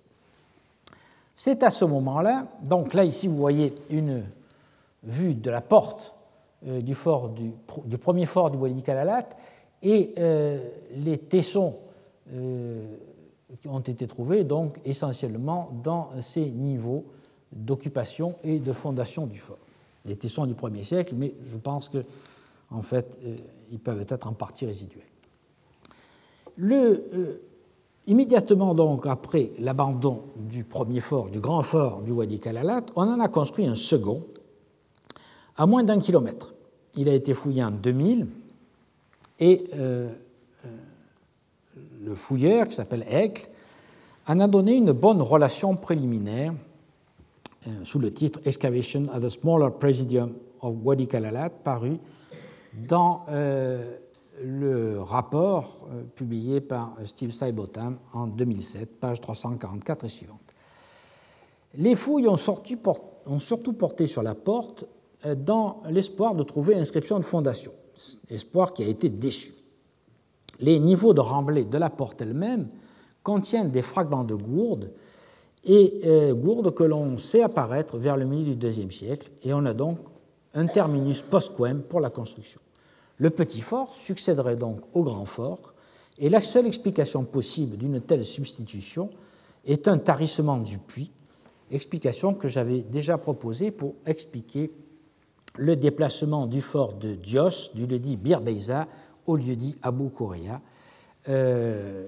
C'est 1.39 1.61
à 1.61 1.69
ce 1.69 1.85
moment-là, 1.85 2.47
donc 2.63 2.95
là 2.95 3.05
ici 3.05 3.27
vous 3.27 3.37
voyez 3.37 3.75
une 3.91 4.23
vue 5.03 5.35
de 5.35 5.51
la 5.51 5.61
porte 5.61 6.15
euh, 6.65 6.81
du, 6.81 6.95
fort 6.95 7.29
du, 7.29 7.97
premier 7.99 8.25
fort 8.25 8.49
du 8.49 8.57
Wadi 8.57 8.81
Kalalat 8.81 9.29
et 9.83 10.15
euh, 10.17 10.57
les 10.95 11.19
tessons 11.19 11.75
qui 13.61 13.67
ont 13.67 13.79
été 13.79 14.07
trouvés 14.07 14.43
donc 14.43 14.79
essentiellement 14.83 15.69
dans 15.83 16.09
ces 16.21 16.49
niveaux 16.49 17.05
d'occupation 17.51 18.35
et 18.43 18.57
de 18.57 18.73
fondation 18.73 19.27
du 19.27 19.37
fort. 19.37 19.59
Les 20.05 20.15
tessons 20.15 20.47
du 20.47 20.55
1er 20.55 20.83
siècle, 20.83 21.13
mais 21.15 21.35
je 21.45 21.55
pense 21.55 21.87
que 21.87 22.01
fait, 22.81 23.17
ils 23.71 23.79
peuvent 23.79 24.03
être 24.09 24.27
en 24.27 24.33
partie 24.33 24.65
résiduels. 24.65 25.03
Le, 26.57 27.05
euh, 27.13 27.41
immédiatement 28.07 28.73
donc 28.73 29.05
après 29.05 29.51
l'abandon 29.59 30.23
du 30.37 30.63
premier 30.63 31.01
fort, 31.01 31.29
du 31.29 31.39
grand 31.39 31.61
fort 31.61 32.01
du 32.01 32.11
Wadi 32.11 32.39
Kalalat, 32.39 32.85
on 32.95 33.03
en 33.03 33.19
a 33.19 33.27
construit 33.27 33.65
un 33.65 33.75
second 33.75 34.23
à 35.57 35.65
moins 35.65 35.83
d'un 35.83 35.99
kilomètre. 35.99 36.53
Il 36.95 37.09
a 37.09 37.13
été 37.13 37.33
fouillé 37.33 37.63
en 37.63 37.71
2000 37.71 38.27
et 39.39 39.65
euh, 39.75 40.09
euh, 40.65 40.69
le 42.03 42.15
fouilleur, 42.15 42.67
qui 42.67 42.75
s'appelle 42.75 43.05
Eckl, 43.09 43.47
en 44.27 44.39
a 44.39 44.47
donné 44.47 44.75
une 44.75 44.93
bonne 44.93 45.21
relation 45.21 45.75
préliminaire 45.75 46.53
sous 47.83 47.99
le 47.99 48.13
titre 48.13 48.39
Excavation 48.45 49.03
at 49.13 49.19
the 49.19 49.29
Smaller 49.29 49.71
Presidium 49.71 50.33
of 50.61 50.75
Wadi 50.83 51.07
Kalalat, 51.07 51.49
paru 51.49 51.97
dans 52.73 53.23
le 54.43 54.99
rapport 54.99 55.87
euh, 55.91 56.03
publié 56.15 56.61
par 56.61 56.95
Steve 57.05 57.31
Steinbotham 57.31 57.97
en 58.13 58.27
2007, 58.27 58.99
page 58.99 59.21
344 59.21 60.05
et 60.05 60.09
suivante. 60.09 60.39
Les 61.75 61.95
fouilles 61.95 62.27
ont, 62.27 62.37
surtout 62.37 63.73
porté 63.73 64.07
sur 64.07 64.23
la 64.23 64.35
porte 64.35 64.85
euh, 65.25 65.35
dans 65.35 65.81
l'espoir 65.89 66.35
de 66.35 66.43
trouver 66.43 66.75
l'inscription 66.75 67.19
de 67.19 67.25
fondation, 67.25 67.71
espoir 68.29 68.73
qui 68.73 68.83
a 68.83 68.87
été 68.87 69.09
déçu. 69.09 69.53
Les 70.59 70.79
niveaux 70.79 71.13
de 71.13 71.21
remblai 71.21 71.65
de 71.65 71.77
la 71.77 71.89
porte 71.89 72.21
elle-même 72.21 72.69
contiennent 73.23 73.71
des 73.71 73.81
fragments 73.81 74.23
de 74.23 74.35
gourdes, 74.35 74.91
et 75.63 76.01
euh, 76.05 76.33
gourdes 76.33 76.73
que 76.73 76.83
l'on 76.83 77.17
sait 77.17 77.41
apparaître 77.41 77.97
vers 77.97 78.15
le 78.15 78.25
milieu 78.25 78.55
du 78.55 78.67
IIe 78.67 78.91
siècle, 78.91 79.29
et 79.43 79.53
on 79.53 79.65
a 79.65 79.73
donc 79.73 79.99
un 80.53 80.65
terminus 80.65 81.21
post-quem 81.21 81.81
pour 81.81 81.99
la 81.99 82.09
construction. 82.09 82.61
Le 83.17 83.29
petit 83.29 83.61
fort 83.61 83.93
succéderait 83.93 84.55
donc 84.55 84.81
au 84.93 85.03
grand 85.03 85.25
fort, 85.25 85.73
et 86.19 86.29
la 86.29 86.41
seule 86.41 86.67
explication 86.67 87.23
possible 87.23 87.77
d'une 87.77 88.01
telle 88.01 88.25
substitution 88.25 89.09
est 89.65 89.87
un 89.87 89.97
tarissement 89.97 90.57
du 90.57 90.77
puits, 90.77 91.11
explication 91.71 92.33
que 92.33 92.47
j'avais 92.47 92.81
déjà 92.81 93.17
proposée 93.17 93.71
pour 93.71 93.95
expliquer 94.05 94.71
le 95.57 95.75
déplacement 95.75 96.47
du 96.47 96.61
fort 96.61 96.93
de 96.93 97.15
Dios, 97.15 97.71
du 97.73 97.85
lieu-dit 97.85 98.17
Birbeiza, 98.17 98.87
au 99.25 99.35
lieu-dit 99.35 99.75
Abu 99.81 100.09
Kouria. 100.09 100.61
Euh, 101.29 102.07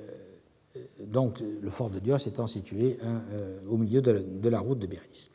donc 1.06 1.40
le 1.40 1.70
fort 1.70 1.90
de 1.90 2.00
Dios 2.00 2.18
étant 2.18 2.48
situé 2.48 2.98
hein, 3.04 3.22
euh, 3.32 3.60
au 3.70 3.78
milieu 3.78 4.02
de 4.02 4.50
la, 4.50 4.60
route 4.60 4.80
de 4.80 4.88
Béris. 4.88 5.30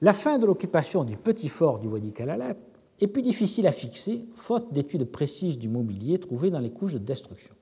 La 0.00 0.12
fin 0.12 0.38
de 0.38 0.46
l'occupation 0.46 1.04
du 1.04 1.16
petit 1.16 1.48
fort 1.48 1.78
du 1.80 1.88
Wadi 1.88 2.12
Kalalat 2.12 2.54
est 3.00 3.08
plus 3.08 3.22
difficile 3.22 3.66
à 3.66 3.72
fixer, 3.72 4.24
faute 4.34 4.72
d'études 4.72 5.04
précises 5.04 5.58
du 5.58 5.68
mobilier 5.68 6.18
trouvé 6.18 6.50
dans 6.50 6.58
les 6.58 6.70
couches 6.70 6.94
de 6.94 6.98
destruction. 6.98 7.54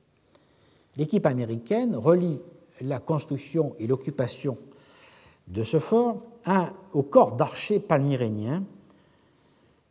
L'équipe 0.96 1.26
américaine 1.26 1.94
relie 1.96 2.40
la 2.80 2.98
construction 2.98 3.74
et 3.78 3.86
l'occupation 3.86 4.58
de 5.48 5.62
ce 5.62 5.78
fort 5.78 6.22
au 6.92 7.02
corps 7.02 7.36
d'archers 7.36 7.80
palmyréniens 7.80 8.64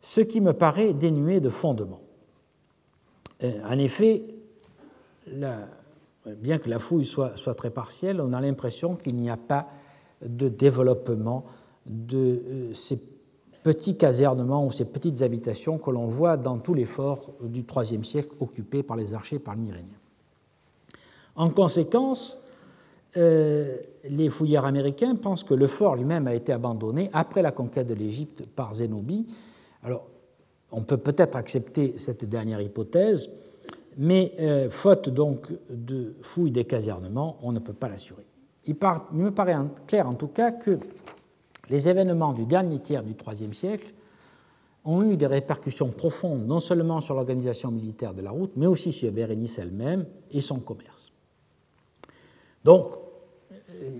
ce 0.00 0.20
qui 0.20 0.40
me 0.40 0.52
paraît 0.52 0.94
dénué 0.94 1.40
de 1.40 1.48
fondement. 1.48 2.00
Euh, 3.42 3.60
en 3.64 3.78
effet, 3.78 4.24
bien 5.26 6.58
que 6.58 6.70
la 6.70 6.78
fouille 6.78 7.04
soit, 7.04 7.36
soit 7.36 7.54
très 7.54 7.70
partielle, 7.70 8.20
on 8.20 8.32
a 8.32 8.40
l'impression 8.40 8.96
qu'il 8.96 9.16
n'y 9.16 9.30
a 9.30 9.36
pas 9.36 9.68
de 10.24 10.48
développement 10.48 11.44
de 11.86 12.16
euh, 12.16 12.74
ces 12.74 12.98
petits 13.68 13.98
casernements 13.98 14.64
ou 14.64 14.70
ces 14.70 14.86
petites 14.86 15.20
habitations 15.20 15.76
que 15.76 15.90
l'on 15.90 16.06
voit 16.06 16.38
dans 16.38 16.56
tous 16.56 16.72
les 16.72 16.86
forts 16.86 17.34
du 17.42 17.66
IIIe 17.70 18.02
siècle 18.02 18.30
occupés 18.40 18.82
par 18.82 18.96
les 18.96 19.12
archers 19.12 19.38
palmyréniens. 19.38 20.00
En 21.36 21.50
conséquence, 21.50 22.38
euh, 23.18 23.76
les 24.08 24.30
fouilleurs 24.30 24.64
américains 24.64 25.16
pensent 25.16 25.44
que 25.44 25.52
le 25.52 25.66
fort 25.66 25.96
lui-même 25.96 26.26
a 26.26 26.34
été 26.34 26.50
abandonné 26.50 27.10
après 27.12 27.42
la 27.42 27.50
conquête 27.50 27.86
de 27.86 27.92
l'Égypte 27.92 28.46
par 28.46 28.72
Zénobie. 28.72 29.26
Alors, 29.82 30.06
on 30.72 30.80
peut 30.80 30.96
peut-être 30.96 31.36
accepter 31.36 31.98
cette 31.98 32.24
dernière 32.24 32.62
hypothèse, 32.62 33.28
mais 33.98 34.32
euh, 34.40 34.70
faute 34.70 35.10
donc 35.10 35.52
de 35.68 36.14
fouilles 36.22 36.52
des 36.52 36.64
casernements, 36.64 37.36
on 37.42 37.52
ne 37.52 37.58
peut 37.58 37.74
pas 37.74 37.90
l'assurer. 37.90 38.24
Il, 38.64 38.76
me 39.12 39.30
paraît 39.30 39.56
clair 39.86 40.08
en 40.08 40.14
tout 40.14 40.28
cas 40.28 40.52
que 40.52 40.78
les 41.70 41.88
événements 41.88 42.32
du 42.32 42.46
dernier 42.46 42.78
tiers 42.80 43.02
du 43.02 43.14
IIIe 43.14 43.54
siècle 43.54 43.92
ont 44.84 45.02
eu 45.02 45.16
des 45.16 45.26
répercussions 45.26 45.90
profondes 45.90 46.46
non 46.46 46.60
seulement 46.60 47.00
sur 47.00 47.14
l'organisation 47.14 47.70
militaire 47.70 48.14
de 48.14 48.22
la 48.22 48.30
route, 48.30 48.52
mais 48.56 48.66
aussi 48.66 48.92
sur 48.92 49.12
Bérénice 49.12 49.58
elle-même 49.58 50.06
et 50.30 50.40
son 50.40 50.60
commerce. 50.60 51.12
Donc, 52.64 52.86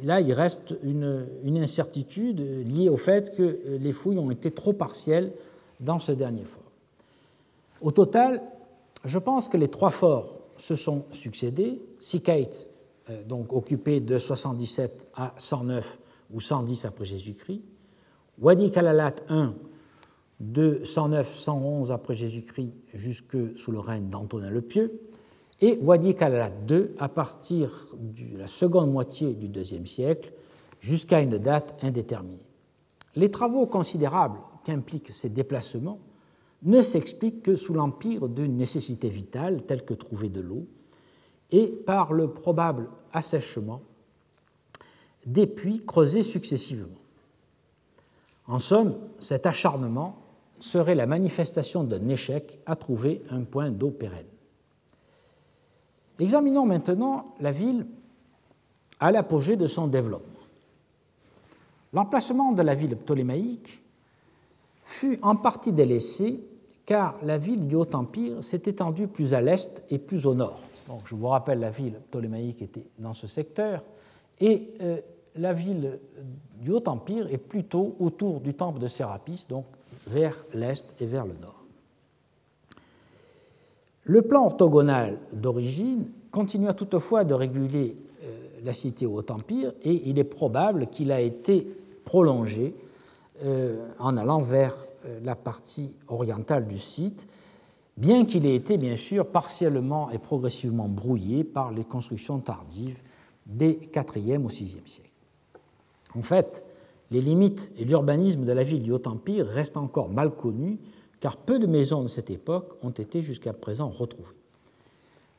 là, 0.03 0.21
il 0.21 0.33
reste 0.33 0.75
une, 0.83 1.59
incertitude 1.59 2.41
liée 2.67 2.89
au 2.89 2.97
fait 2.97 3.35
que 3.35 3.79
les 3.81 3.93
fouilles 3.93 4.19
ont 4.19 4.31
été 4.31 4.51
trop 4.51 4.73
partielles 4.73 5.33
dans 5.81 5.99
ce 5.99 6.13
dernier 6.13 6.45
fort. 6.45 6.63
Au 7.81 7.93
total, 7.93 8.43
je 9.05 9.19
pense 9.19 9.49
que 9.49 9.57
les 9.57 9.69
trois 9.69 9.91
forts 9.91 10.39
se 10.59 10.75
sont 10.75 11.05
succédés. 11.13 11.81
Sikait, 12.01 12.51
euh, 13.11 13.23
donc 13.25 13.53
occupé 13.53 14.01
de 14.01 14.19
77 14.19 15.09
à 15.15 15.35
109 15.39 15.99
ou 16.31 16.41
110 16.41 16.85
après 16.85 17.05
Jésus-Christ. 17.05 17.63
Wadi 18.39 18.71
Kalalat 18.71 19.17
I, 19.31 19.49
de 20.41 20.81
109-111 20.85 21.91
après 21.91 22.15
Jésus-Christ 22.15 22.75
jusque 22.95 23.37
sous 23.59 23.73
le 23.73 23.81
règne 23.81 24.09
d'Antonin 24.09 24.51
le 24.51 24.63
Pieux 24.63 25.01
et 25.61 25.79
Wadi 25.83 26.15
Kalalat 26.15 26.53
II 26.69 26.91
à 26.99 27.09
partir 27.09 27.71
de 27.95 28.39
la 28.39 28.47
seconde 28.47 28.93
moitié 28.93 29.35
du 29.35 29.47
IIe 29.47 29.87
siècle 29.87 30.33
jusqu'à 30.79 31.21
une 31.21 31.39
date 31.39 31.77
indéterminée. 31.83 32.47
Les 33.17 33.31
travaux 33.31 33.67
considérables 33.67 34.39
qu'impliquent 34.65 35.13
ces 35.13 35.29
déplacements 35.29 35.99
ne 36.63 36.83
s'expliquent 36.83 37.43
que 37.43 37.57
sous 37.57 37.75
l'empire 37.75 38.29
d'une 38.29 38.57
nécessité 38.57 39.09
vitale 39.09 39.63
telle 39.63 39.85
que 39.85 39.95
trouver 39.95 40.29
de 40.29 40.41
l'eau 40.41 40.67
et 41.51 41.67
par 41.67 42.13
le 42.13 42.31
probable 42.31 42.91
assèchement 43.13 43.83
des 45.29 45.47
puits 45.47 45.85
creusés 45.85 46.23
successivement. 46.23 46.89
En 48.47 48.59
somme, 48.59 48.97
cet 49.19 49.47
acharnement 49.47 50.17
serait 50.59 50.95
la 50.95 51.07
manifestation 51.07 51.85
d'un 51.85 52.09
échec 52.09 52.59
à 52.67 52.77
trouver 52.77 53.23
un 53.31 53.43
point 53.43 53.71
d'eau 53.71 53.91
pérenne. 53.91 54.27
Examinons 56.19 56.67
maintenant 56.67 57.27
la 57.41 57.53
ville 57.53 57.87
à 58.99 59.13
l'apogée 59.13 59.57
de 59.57 59.67
son 59.67 59.87
développement. 59.87 60.33
L'emplacement 61.93 62.53
de 62.53 62.63
la 62.63 62.75
ville 62.75 62.97
ptolémaïque 62.97 63.83
fut 64.83 65.19
en 65.23 65.37
partie 65.37 65.73
délaissé 65.73 66.41
car 66.87 67.19
la 67.23 67.37
ville 67.37 67.69
du 67.69 67.75
Haut-Empire 67.75 68.43
s'est 68.43 68.63
étendue 68.65 69.09
plus 69.09 69.35
à 69.35 69.43
l'est 69.43 69.85
et 69.91 69.99
plus 69.99 70.25
au 70.25 70.35
nord. 70.35 70.61
Donc, 70.89 71.03
je 71.05 71.15
vous 71.15 71.29
rappelle, 71.29 71.61
la 71.61 71.71
ville 71.71 72.01
ptolémaïque 72.11 72.63
était 72.63 72.87
dans 72.99 73.13
ce 73.13 73.27
secteur 73.27 73.83
et 74.41 74.71
euh, 74.81 75.01
la 75.39 75.53
ville 75.53 75.99
du 76.61 76.73
Haut-Empire 76.73 77.33
est 77.33 77.39
plutôt 77.39 77.97
autour 78.01 78.41
du 78.41 78.55
temple 78.55 78.81
de 78.81 78.89
Sérapis, 78.89 79.47
donc 79.49 79.65
vers 80.07 80.35
l'est 80.53 80.87
et 81.01 81.07
vers 81.07 81.27
le 81.27 81.35
nord. 81.41 81.65
Le 84.03 84.23
plan 84.23 84.47
orthogonal 84.47 85.19
d'origine 85.33 86.11
continua 86.31 86.75
toutefois 86.75 87.25
de 87.25 87.35
réguler 87.35 87.97
euh, 88.25 88.49
la 88.65 88.73
cité 88.73 89.07
au 89.07 89.19
Haut-Empire 89.19 89.73
et 89.83 90.09
il 90.09 90.19
est 90.19 90.25
probable 90.25 90.87
qu'il 90.89 91.13
a 91.13 91.21
été 91.21 91.67
prolongé 92.05 92.75
euh, 93.45 93.87
en 93.99 94.17
allant 94.17 94.41
vers 94.41 94.75
euh, 95.05 95.21
la 95.23 95.37
partie 95.37 95.95
orientale 96.09 96.67
du 96.67 96.79
site, 96.79 97.29
bien 97.97 98.25
qu'il 98.25 98.47
ait 98.47 98.55
été 98.55 98.79
bien 98.79 98.97
sûr 98.97 99.27
partiellement 99.27 100.11
et 100.11 100.19
progressivement 100.19 100.89
brouillé 100.89 101.45
par 101.45 101.71
les 101.71 101.85
constructions 101.85 102.39
tardives 102.39 103.01
des 103.47 103.79
IVe 104.17 104.45
au 104.45 104.49
VIe 104.49 104.81
siècle. 104.87 105.08
En 106.15 106.23
fait, 106.23 106.65
les 107.11 107.21
limites 107.21 107.71
et 107.79 107.85
l'urbanisme 107.85 108.45
de 108.45 108.53
la 108.53 108.65
ville 108.65 108.83
du 108.83 108.93
Haut-Empire 108.93 109.47
restent 109.47 109.77
encore 109.77 110.09
mal 110.09 110.31
connus 110.31 110.79
car 111.21 111.37
peu 111.37 111.59
de 111.59 111.67
maisons 111.67 112.03
de 112.03 112.09
cette 112.09 112.31
époque 112.31 112.77
ont 112.83 112.91
été 112.91 113.23
jusqu'à 113.23 113.53
présent 113.53 113.89
retrouvées. 113.89 114.37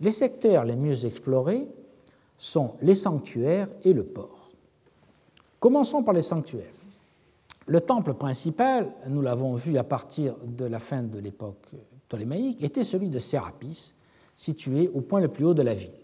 Les 0.02 0.12
secteurs 0.12 0.66
les 0.66 0.76
mieux 0.76 1.06
explorés 1.06 1.68
sont 2.38 2.74
les 2.82 2.96
sanctuaires 2.96 3.68
et 3.84 3.94
le 3.94 4.04
port. 4.04 4.52
Commençons 5.60 6.04
par 6.04 6.14
les 6.14 6.22
sanctuaires. 6.22 6.72
Le 7.68 7.82
temple 7.82 8.14
principal, 8.14 8.92
nous 9.08 9.22
l'avons 9.22 9.56
vu 9.56 9.78
à 9.78 9.84
partir 9.84 10.36
de 10.44 10.66
la 10.66 10.80
fin 10.80 11.04
de 11.04 11.20
l'époque 11.20 11.68
ptolémaïque, 12.08 12.64
était 12.64 12.84
celui 12.84 13.10
de 13.10 13.20
Sérapis, 13.20 13.94
situé 14.36 14.90
au 14.94 15.02
point 15.02 15.20
le 15.20 15.28
plus 15.28 15.46
haut 15.46 15.54
de 15.54 15.62
la 15.62 15.76
ville. 15.76 15.99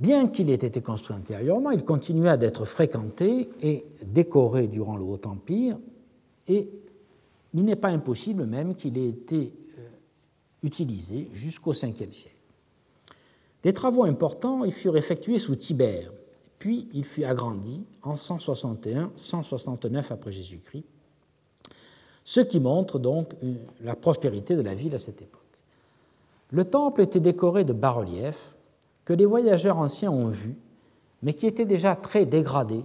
Bien 0.00 0.28
qu'il 0.28 0.48
ait 0.48 0.54
été 0.54 0.80
construit 0.80 1.14
antérieurement, 1.14 1.72
il 1.72 1.84
continua 1.84 2.38
d'être 2.38 2.64
fréquenté 2.64 3.50
et 3.60 3.84
décoré 4.06 4.66
durant 4.66 4.96
le 4.96 5.04
Haut 5.04 5.20
Empire, 5.26 5.78
et 6.48 6.70
il 7.52 7.64
n'est 7.64 7.76
pas 7.76 7.88
impossible 7.88 8.46
même 8.46 8.74
qu'il 8.74 8.96
ait 8.96 9.10
été 9.10 9.52
euh, 9.78 9.88
utilisé 10.62 11.28
jusqu'au 11.34 11.72
Ve 11.72 11.74
siècle. 11.74 12.36
Des 13.62 13.74
travaux 13.74 14.04
importants 14.04 14.64
y 14.64 14.70
furent 14.70 14.96
effectués 14.96 15.38
sous 15.38 15.54
Tibère, 15.56 16.10
puis 16.58 16.88
il 16.94 17.04
fut 17.04 17.24
agrandi 17.24 17.84
en 18.02 18.14
161-169 18.14 20.12
après 20.12 20.32
Jésus-Christ, 20.32 20.86
ce 22.24 22.40
qui 22.40 22.58
montre 22.58 22.98
donc 22.98 23.34
euh, 23.42 23.52
la 23.82 23.96
prospérité 23.96 24.56
de 24.56 24.62
la 24.62 24.74
ville 24.74 24.94
à 24.94 24.98
cette 24.98 25.20
époque. 25.20 25.40
Le 26.52 26.64
temple 26.64 27.02
était 27.02 27.20
décoré 27.20 27.64
de 27.64 27.74
bas-reliefs 27.74 28.56
que 29.10 29.14
les 29.16 29.26
voyageurs 29.26 29.76
anciens 29.78 30.12
ont 30.12 30.28
vus, 30.28 30.56
mais 31.22 31.34
qui 31.34 31.48
étaient 31.48 31.64
déjà 31.64 31.96
très 31.96 32.26
dégradés 32.26 32.84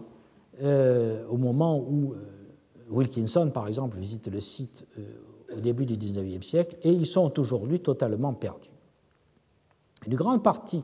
euh, 0.64 1.24
au 1.28 1.38
moment 1.38 1.78
où 1.78 2.16
Wilkinson, 2.90 3.52
par 3.54 3.68
exemple, 3.68 3.96
visite 3.96 4.26
le 4.26 4.40
site 4.40 4.88
euh, 4.98 5.04
au 5.56 5.60
début 5.60 5.86
du 5.86 5.96
XIXe 5.98 6.44
siècle, 6.44 6.78
et 6.82 6.90
ils 6.90 7.06
sont 7.06 7.40
aujourd'hui 7.40 7.80
totalement 7.80 8.34
perdus. 8.34 8.72
Une 10.08 10.16
grande 10.16 10.42
partie 10.42 10.84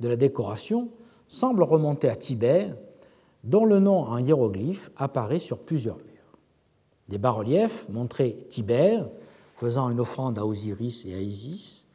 de 0.00 0.08
la 0.08 0.16
décoration 0.16 0.90
semble 1.26 1.62
remonter 1.62 2.10
à 2.10 2.16
Tibère, 2.16 2.76
dont 3.44 3.64
le 3.64 3.80
nom 3.80 4.00
en 4.00 4.18
hiéroglyphe 4.18 4.90
apparaît 4.98 5.38
sur 5.38 5.56
plusieurs 5.56 5.96
murs. 5.96 6.38
Des 7.08 7.16
bas-reliefs 7.16 7.88
montraient 7.88 8.36
Tibère 8.50 9.08
faisant 9.54 9.88
une 9.88 10.00
offrande 10.00 10.38
à 10.38 10.44
Osiris 10.44 11.06
et 11.06 11.14
à 11.14 11.18
Isis, 11.18 11.85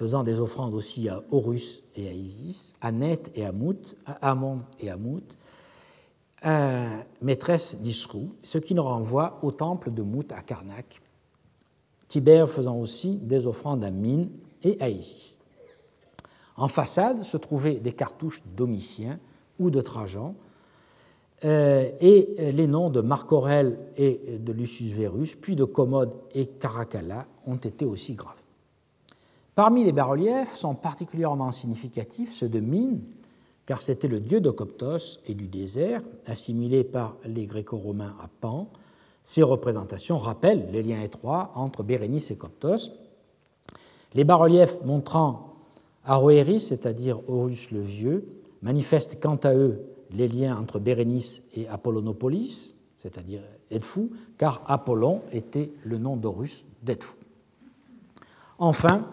faisant 0.00 0.24
des 0.24 0.38
offrandes 0.38 0.72
aussi 0.72 1.10
à 1.10 1.22
Horus 1.30 1.82
et 1.94 2.08
à 2.08 2.12
Isis, 2.12 2.72
à 2.80 2.90
Net 2.90 3.30
et 3.34 3.44
à 3.44 3.52
Mout, 3.52 3.96
à 4.06 4.30
Amon 4.30 4.62
et 4.78 4.88
à 4.88 4.96
Mout, 4.96 5.36
maîtresse 7.20 7.82
d'Isrou, 7.82 8.30
ce 8.42 8.56
qui 8.56 8.72
nous 8.72 8.82
renvoie 8.82 9.38
au 9.42 9.52
temple 9.52 9.90
de 9.90 10.00
Mout 10.00 10.32
à 10.32 10.40
Karnak, 10.40 11.02
Tibère 12.08 12.48
faisant 12.48 12.78
aussi 12.78 13.18
des 13.18 13.46
offrandes 13.46 13.84
à 13.84 13.90
Mine 13.90 14.30
et 14.62 14.78
à 14.80 14.88
Isis. 14.88 15.38
En 16.56 16.68
façade 16.68 17.22
se 17.22 17.36
trouvaient 17.36 17.78
des 17.78 17.92
cartouches 17.92 18.42
Domitien 18.56 19.20
ou 19.58 19.68
de 19.68 19.82
Trajan, 19.82 20.34
euh, 21.44 21.90
et 22.00 22.52
les 22.52 22.66
noms 22.66 22.88
de 22.88 23.02
Marc 23.02 23.30
Aurèle 23.32 23.78
et 23.98 24.38
de 24.38 24.52
Lucius 24.54 24.92
Verus, 24.92 25.36
puis 25.36 25.56
de 25.56 25.64
Commode 25.64 26.14
et 26.34 26.46
Caracalla 26.46 27.26
ont 27.46 27.56
été 27.56 27.84
aussi 27.84 28.14
gravés. 28.14 28.39
Parmi 29.60 29.84
les 29.84 29.92
bas-reliefs 29.92 30.56
sont 30.56 30.74
particulièrement 30.74 31.52
significatifs 31.52 32.34
ceux 32.34 32.48
de 32.48 32.60
Mine, 32.60 33.02
car 33.66 33.82
c'était 33.82 34.08
le 34.08 34.18
dieu 34.18 34.40
de 34.40 34.48
Coptos 34.48 35.20
et 35.26 35.34
du 35.34 35.48
désert, 35.48 36.00
assimilé 36.24 36.82
par 36.82 37.16
les 37.26 37.44
Gréco-Romains 37.44 38.16
à 38.22 38.28
Pan. 38.40 38.70
Ces 39.22 39.42
représentations 39.42 40.16
rappellent 40.16 40.70
les 40.72 40.82
liens 40.82 41.02
étroits 41.02 41.52
entre 41.56 41.82
Bérénice 41.82 42.30
et 42.30 42.38
Coptos. 42.38 42.88
Les 44.14 44.24
bas-reliefs 44.24 44.78
montrant 44.86 45.56
Aroéris, 46.06 46.60
c'est-à-dire 46.60 47.20
Horus 47.28 47.70
le 47.70 47.82
Vieux, 47.82 48.40
manifestent 48.62 49.20
quant 49.20 49.36
à 49.36 49.52
eux 49.52 49.82
les 50.10 50.26
liens 50.26 50.56
entre 50.56 50.78
Bérénice 50.78 51.42
et 51.54 51.68
Apollonopolis, 51.68 52.76
c'est-à-dire 52.96 53.42
Edfou, 53.70 54.08
car 54.38 54.62
Apollon 54.68 55.20
était 55.32 55.70
le 55.84 55.98
nom 55.98 56.16
d'Horus 56.16 56.64
d'Edfou. 56.82 57.18
Enfin, 58.58 59.06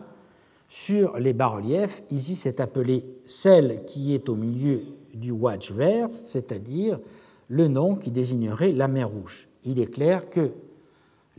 sur 0.67 1.17
les 1.17 1.33
bas-reliefs, 1.33 2.03
Isis 2.11 2.45
est 2.45 2.59
appelée 2.59 3.05
celle 3.25 3.85
qui 3.85 4.13
est 4.13 4.27
au 4.29 4.35
milieu 4.35 4.81
du 5.13 5.31
Wadj 5.31 5.71
vert, 5.71 6.09
c'est-à-dire 6.11 6.99
le 7.47 7.67
nom 7.67 7.95
qui 7.95 8.11
désignerait 8.11 8.73
la 8.73 8.87
mer 8.87 9.09
Rouge. 9.09 9.47
Il 9.63 9.79
est 9.79 9.91
clair 9.91 10.29
que, 10.29 10.51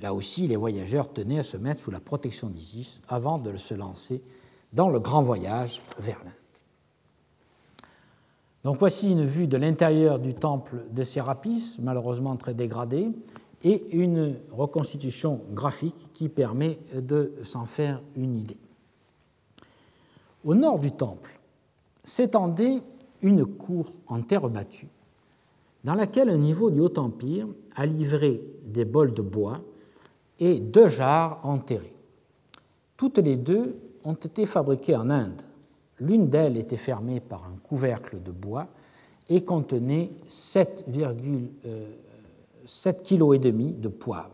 là 0.00 0.14
aussi, 0.14 0.48
les 0.48 0.56
voyageurs 0.56 1.12
tenaient 1.12 1.40
à 1.40 1.42
se 1.42 1.56
mettre 1.56 1.82
sous 1.82 1.90
la 1.90 2.00
protection 2.00 2.48
d'Isis 2.48 3.02
avant 3.08 3.38
de 3.38 3.56
se 3.56 3.74
lancer 3.74 4.22
dans 4.72 4.88
le 4.88 5.00
grand 5.00 5.22
voyage 5.22 5.82
vers 5.98 6.18
l'Inde. 6.24 6.32
Donc 8.64 8.78
voici 8.78 9.10
une 9.12 9.24
vue 9.24 9.46
de 9.46 9.56
l'intérieur 9.56 10.18
du 10.18 10.34
temple 10.34 10.84
de 10.90 11.04
Sérapis, 11.04 11.76
malheureusement 11.80 12.36
très 12.36 12.54
dégradé, 12.54 13.08
et 13.64 13.84
une 13.92 14.36
reconstitution 14.50 15.40
graphique 15.52 16.10
qui 16.12 16.28
permet 16.28 16.78
de 16.94 17.34
s'en 17.44 17.66
faire 17.66 18.02
une 18.16 18.34
idée. 18.36 18.58
Au 20.44 20.54
nord 20.54 20.78
du 20.78 20.92
temple 20.92 21.40
s'étendait 22.04 22.80
une 23.22 23.44
cour 23.44 23.88
en 24.06 24.22
terre 24.22 24.48
battue, 24.48 24.88
dans 25.84 25.94
laquelle 25.94 26.28
un 26.28 26.38
niveau 26.38 26.70
du 26.70 26.78
Haut-Empire 26.80 27.48
a 27.74 27.86
livré 27.86 28.40
des 28.64 28.84
bols 28.84 29.14
de 29.14 29.22
bois 29.22 29.60
et 30.38 30.60
deux 30.60 30.86
jarres 30.88 31.40
enterrées. 31.42 31.96
Toutes 32.96 33.18
les 33.18 33.36
deux 33.36 33.76
ont 34.04 34.14
été 34.14 34.46
fabriquées 34.46 34.96
en 34.96 35.10
Inde. 35.10 35.42
L'une 36.00 36.28
d'elles 36.28 36.56
était 36.56 36.76
fermée 36.76 37.18
par 37.20 37.44
un 37.44 37.56
couvercle 37.62 38.22
de 38.22 38.30
bois 38.30 38.68
et 39.28 39.44
contenait 39.44 40.12
7,7 40.26 43.02
kg 43.02 43.34
et 43.34 43.38
demi 43.38 43.74
de 43.74 43.88
poivre. 43.88 44.30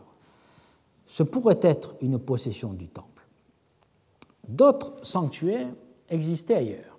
Ce 1.07 1.23
pourrait 1.23 1.61
être 1.63 1.95
une 2.03 2.19
possession 2.19 2.75
du 2.75 2.89
temple. 2.89 3.27
D'autres 4.47 4.93
sanctuaires 5.03 5.73
existaient 6.15 6.55
ailleurs. 6.55 6.99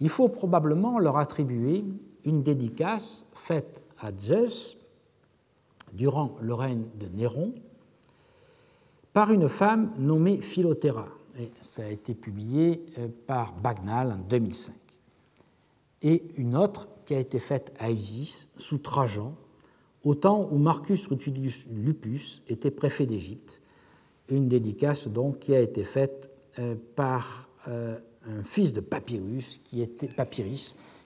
Il 0.00 0.08
faut 0.08 0.28
probablement 0.28 0.98
leur 0.98 1.16
attribuer 1.16 1.84
une 2.24 2.42
dédicace 2.42 3.26
faite 3.34 3.82
à 3.98 4.10
Zeus 4.16 4.76
durant 5.92 6.36
le 6.40 6.54
règne 6.54 6.84
de 6.94 7.08
Néron 7.08 7.54
par 9.12 9.32
une 9.32 9.48
femme 9.48 9.92
nommée 9.98 10.40
Philothéra. 10.40 11.08
Ça 11.62 11.82
a 11.82 11.88
été 11.88 12.14
publié 12.14 12.84
euh, 12.98 13.08
par 13.26 13.54
Bagnal 13.54 14.12
en 14.12 14.16
2005. 14.16 14.74
Et 16.02 16.22
une 16.36 16.56
autre 16.56 16.88
qui 17.04 17.14
a 17.14 17.20
été 17.20 17.38
faite 17.38 17.72
à 17.78 17.90
Isis 17.90 18.50
sous 18.56 18.78
Trajan, 18.78 19.34
au 20.04 20.14
temps 20.14 20.48
où 20.50 20.58
Marcus 20.58 21.06
Rutilius 21.06 21.66
Lupus 21.70 22.42
était 22.48 22.70
préfet 22.70 23.06
d'Égypte. 23.06 23.60
Une 24.28 24.48
dédicace 24.48 25.08
donc 25.08 25.40
qui 25.40 25.54
a 25.54 25.60
été 25.60 25.84
faite 25.84 26.30
euh, 26.58 26.74
par 26.96 27.47
euh, 27.66 27.98
un 28.26 28.42
fils 28.42 28.72
de 28.72 28.80
Papyrus, 28.80 29.58
qui 29.64 29.82
était, 29.82 30.10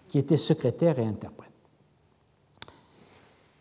qui 0.08 0.18
était 0.18 0.36
secrétaire 0.36 0.98
et 0.98 1.04
interprète. 1.04 1.52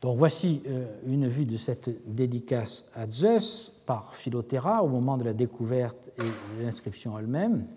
Donc 0.01 0.17
voici 0.17 0.63
euh, 0.67 0.87
une 1.05 1.27
vue 1.27 1.45
de 1.45 1.57
cette 1.57 1.89
dédicace 2.13 2.89
à 2.95 3.07
Zeus 3.07 3.71
par 3.85 4.15
Philothéra 4.15 4.83
au 4.83 4.87
moment 4.87 5.15
de 5.15 5.23
la 5.23 5.33
découverte 5.33 5.97
et 6.17 6.23
de 6.59 6.63
l'inscription 6.63 7.17
elle-même. 7.19 7.67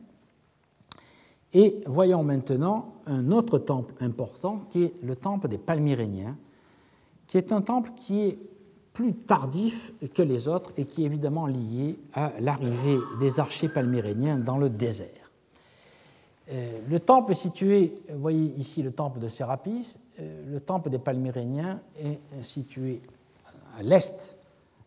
Et 1.52 1.82
voyons 1.86 2.24
maintenant 2.24 2.94
un 3.06 3.30
autre 3.30 3.58
temple 3.58 3.94
important 4.00 4.58
qui 4.70 4.84
est 4.84 4.94
le 5.02 5.14
temple 5.16 5.48
des 5.48 5.58
Palmyréniens, 5.58 6.36
qui 7.26 7.36
est 7.36 7.52
un 7.52 7.60
temple 7.60 7.90
qui 7.94 8.22
est 8.22 8.38
plus 8.94 9.12
tardif 9.12 9.92
que 10.14 10.22
les 10.22 10.48
autres 10.48 10.72
et 10.76 10.86
qui 10.86 11.02
est 11.02 11.06
évidemment 11.06 11.46
lié 11.46 11.98
à 12.14 12.32
l'arrivée 12.40 12.98
des 13.20 13.40
archers 13.40 13.68
palmyréniens 13.68 14.38
dans 14.38 14.56
le 14.56 14.70
désert. 14.70 15.24
Euh, 16.50 16.78
le 16.88 17.00
temple 17.00 17.32
est 17.32 17.36
situé, 17.36 17.94
vous 18.08 18.20
voyez 18.20 18.54
ici 18.56 18.82
le 18.82 18.92
temple 18.92 19.18
de 19.18 19.28
Sérapis, 19.28 19.98
euh, 20.20 20.52
le 20.52 20.60
temple 20.60 20.90
des 20.90 20.98
Palmyréniens 20.98 21.80
est 21.98 22.20
situé 22.42 23.02
à 23.76 23.82
l'est 23.82 24.36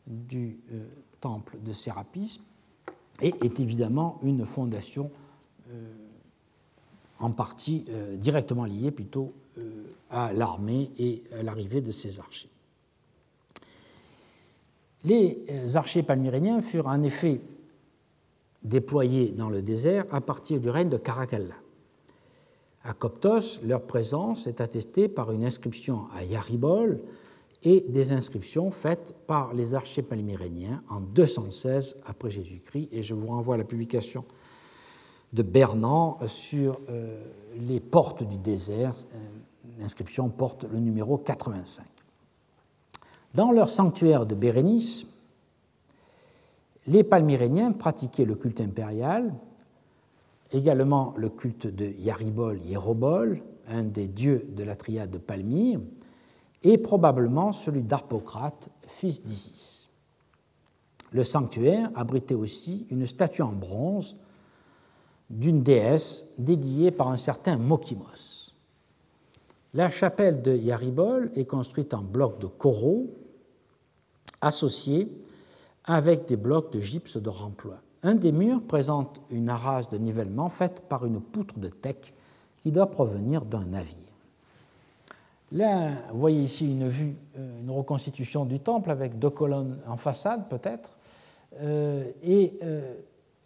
du 0.05 0.59
euh, 0.71 0.85
temple 1.19 1.57
de 1.61 1.73
Sérapis 1.73 2.39
et 3.21 3.33
est 3.41 3.59
évidemment 3.59 4.19
une 4.23 4.45
fondation 4.45 5.11
en 7.19 7.31
partie 7.31 7.83
directement 8.13 8.63
liée 8.63 8.91
plutôt 8.91 9.33
à 10.09 10.31
l'armée 10.31 10.91
et 10.97 11.23
à 11.37 11.43
l'arrivée 11.43 11.81
de 11.81 11.91
ces 11.91 12.19
archers. 12.19 12.51
Les 15.07 15.45
archers 15.75 16.03
palmyréniens 16.03 16.61
furent 16.61 16.87
en 16.87 17.01
effet 17.01 17.39
déployés 18.63 19.31
dans 19.31 19.49
le 19.49 19.61
désert 19.61 20.05
à 20.11 20.19
partir 20.19 20.59
du 20.59 20.69
règne 20.69 20.89
de 20.89 20.97
Caracalla. 20.97 21.55
À 22.83 22.91
Coptos, 22.91 23.61
leur 23.63 23.83
présence 23.83 24.47
est 24.47 24.59
attestée 24.59 25.07
par 25.07 25.31
une 25.31 25.45
inscription 25.45 26.07
à 26.13 26.25
Yaribol 26.25 26.99
et 27.63 27.85
des 27.87 28.11
inscriptions 28.11 28.69
faites 28.69 29.15
par 29.27 29.53
les 29.53 29.75
archers 29.75 30.01
palmyréniens 30.01 30.83
en 30.89 30.99
216 30.99 32.01
après 32.05 32.29
Jésus-Christ. 32.29 32.89
Et 32.91 33.01
je 33.01 33.13
vous 33.13 33.27
renvoie 33.27 33.55
à 33.55 33.57
la 33.57 33.63
publication 33.63 34.25
de 35.31 35.41
Bernan 35.41 36.17
sur 36.27 36.81
euh, 36.89 37.23
les 37.55 37.79
portes 37.79 38.23
du 38.23 38.37
désert. 38.37 38.93
L'inscription 39.79 40.27
porte 40.29 40.65
le 40.69 40.79
numéro 40.79 41.17
85. 41.17 41.96
Dans 43.37 43.51
leur 43.51 43.69
sanctuaire 43.69 44.25
de 44.25 44.33
Bérénice, 44.33 45.05
les 46.87 47.03
Palmyréniens 47.03 47.71
pratiquaient 47.71 48.25
le 48.25 48.33
culte 48.33 48.61
impérial, 48.61 49.31
également 50.51 51.13
le 51.17 51.29
culte 51.29 51.67
de 51.67 51.85
Yaribol 51.85 52.59
Hierobol, 52.61 53.43
un 53.67 53.83
des 53.83 54.07
dieux 54.07 54.49
de 54.55 54.63
la 54.63 54.75
triade 54.75 55.11
de 55.11 55.19
Palmyre, 55.19 55.79
et 56.63 56.79
probablement 56.79 57.51
celui 57.51 57.83
d'Arpocrate, 57.83 58.69
fils 58.87 59.23
d'Isis. 59.23 59.91
Le 61.11 61.23
sanctuaire 61.23 61.91
abritait 61.93 62.33
aussi 62.33 62.87
une 62.89 63.05
statue 63.05 63.43
en 63.43 63.53
bronze 63.53 64.17
d'une 65.29 65.61
déesse 65.61 66.25
dédiée 66.39 66.89
par 66.89 67.09
un 67.09 67.17
certain 67.17 67.57
Mokimos. 67.57 68.55
La 69.75 69.91
chapelle 69.91 70.41
de 70.41 70.55
Yaribol 70.55 71.29
est 71.35 71.45
construite 71.45 71.93
en 71.93 72.01
blocs 72.01 72.39
de 72.39 72.47
coraux 72.47 73.11
associés 74.41 75.11
avec 75.85 76.25
des 76.25 76.35
blocs 76.35 76.71
de 76.71 76.79
gypse 76.79 77.17
de 77.17 77.29
remploi. 77.29 77.75
Un 78.03 78.15
des 78.15 78.31
murs 78.31 78.61
présente 78.61 79.19
une 79.31 79.49
arase 79.49 79.89
de 79.89 79.97
nivellement 79.97 80.49
faite 80.49 80.83
par 80.87 81.05
une 81.05 81.19
poutre 81.19 81.59
de 81.59 81.69
teck 81.69 82.13
qui 82.57 82.71
doit 82.71 82.91
provenir 82.91 83.45
d'un 83.45 83.65
navire. 83.65 83.95
Là, 85.51 85.91
vous 86.11 86.19
voyez 86.19 86.43
ici 86.43 86.65
une 86.65 86.89
vue, 86.89 87.15
euh, 87.37 87.61
une 87.61 87.71
reconstitution 87.71 88.45
du 88.45 88.59
temple 88.59 88.91
avec 88.91 89.17
deux 89.17 89.29
colonnes 89.29 89.79
en 89.87 89.95
façade 89.95 90.49
peut-être, 90.49 90.91
euh, 91.61 92.11
et 92.21 92.57
euh, 92.63 92.93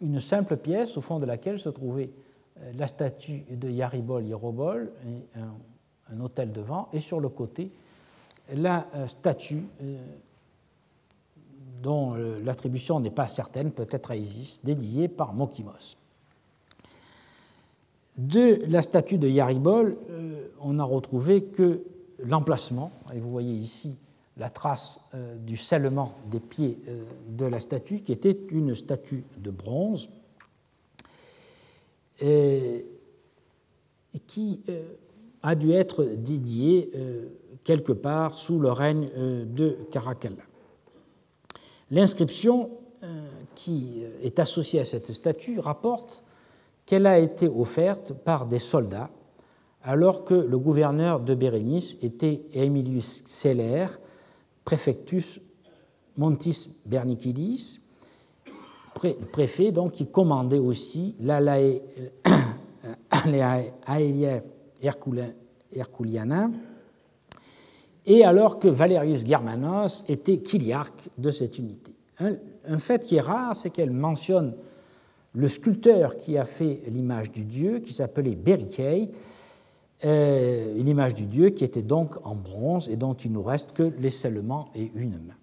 une 0.00 0.20
simple 0.20 0.56
pièce 0.56 0.96
au 0.96 1.00
fond 1.00 1.20
de 1.20 1.26
laquelle 1.26 1.60
se 1.60 1.68
trouvait 1.68 2.10
la 2.76 2.88
statue 2.88 3.44
de 3.50 3.68
Yaribol 3.68 4.24
Yerobol, 4.24 4.92
un, 5.36 6.14
un 6.14 6.20
hôtel 6.20 6.52
devant, 6.52 6.88
et 6.92 7.00
sur 7.00 7.18
le 7.18 7.28
côté 7.28 7.70
la 8.52 8.86
statue 9.06 9.64
dont 11.82 12.14
euh, 12.14 12.40
l'attribution 12.42 13.00
n'est 13.00 13.10
pas 13.10 13.28
certaine, 13.28 13.72
peut-être 13.72 14.12
à 14.12 14.16
Isis, 14.16 14.60
dédiée 14.64 15.08
par 15.08 15.34
Mokimos. 15.34 15.96
De 18.16 18.62
la 18.68 18.82
statue 18.82 19.18
de 19.18 19.28
Yaribol, 19.28 19.96
euh, 20.10 20.48
on 20.60 20.74
n'a 20.74 20.84
retrouvé 20.84 21.44
que 21.44 21.82
l'emplacement, 22.20 22.92
et 23.12 23.18
vous 23.18 23.28
voyez 23.28 23.54
ici 23.54 23.96
la 24.36 24.48
trace 24.48 25.00
euh, 25.14 25.36
du 25.36 25.56
scellement 25.56 26.14
des 26.30 26.40
pieds 26.40 26.78
de 27.28 27.44
la 27.44 27.60
statue, 27.60 28.00
qui 28.00 28.12
était 28.12 28.38
une 28.50 28.74
statue 28.74 29.24
de 29.38 29.50
bronze, 29.50 30.08
qui 34.28 34.62
a 35.42 35.54
dû 35.56 35.72
être 35.72 36.04
dédiée 36.04 36.92
quelque 37.64 37.92
part 37.92 38.34
sous 38.34 38.60
le 38.60 38.70
règne 38.70 39.08
de 39.46 39.76
Caracalla. 39.90 40.44
L'inscription 41.92 42.70
euh, 43.02 43.28
qui 43.54 44.02
est 44.22 44.38
associée 44.38 44.80
à 44.80 44.86
cette 44.86 45.12
statue 45.12 45.60
rapporte 45.60 46.24
qu'elle 46.86 47.06
a 47.06 47.18
été 47.18 47.48
offerte 47.48 48.14
par 48.14 48.46
des 48.46 48.58
soldats 48.58 49.10
alors 49.82 50.24
que 50.24 50.32
le 50.32 50.58
gouverneur 50.58 51.20
de 51.20 51.34
Bérénice 51.34 51.98
était 52.02 52.46
Emilius 52.54 53.24
Celer, 53.26 53.86
préfectus 54.64 55.40
Montis 56.16 56.70
Bernicidis, 56.86 57.80
préfet 59.30 59.70
donc 59.70 59.92
qui 59.92 60.06
commandait 60.06 60.58
aussi 60.58 61.14
l'Aelia 61.20 61.80
Herculiana 65.72 66.50
et 68.06 68.24
alors 68.24 68.58
que 68.58 68.68
Valerius 68.68 69.24
Germanos 69.24 70.04
était 70.08 70.40
chiliarque 70.44 71.08
de 71.18 71.30
cette 71.30 71.58
unité. 71.58 71.92
Un, 72.18 72.78
fait 72.78 73.04
qui 73.04 73.16
est 73.16 73.20
rare, 73.20 73.56
c'est 73.56 73.70
qu'elle 73.70 73.90
mentionne 73.90 74.54
le 75.34 75.48
sculpteur 75.48 76.18
qui 76.18 76.36
a 76.38 76.44
fait 76.44 76.82
l'image 76.88 77.32
du 77.32 77.44
dieu, 77.44 77.80
qui 77.80 77.92
s'appelait 77.92 78.34
Berikei, 78.34 79.10
euh, 80.04 80.76
une 80.76 80.88
image 80.88 81.14
du 81.14 81.26
dieu 81.26 81.50
qui 81.50 81.64
était 81.64 81.82
donc 81.82 82.14
en 82.24 82.34
bronze 82.34 82.88
et 82.88 82.96
dont 82.96 83.14
il 83.14 83.32
nous 83.32 83.42
reste 83.42 83.72
que 83.72 83.92
l'esselement 83.98 84.68
et 84.74 84.90
une 84.94 85.12
main. 85.12 85.34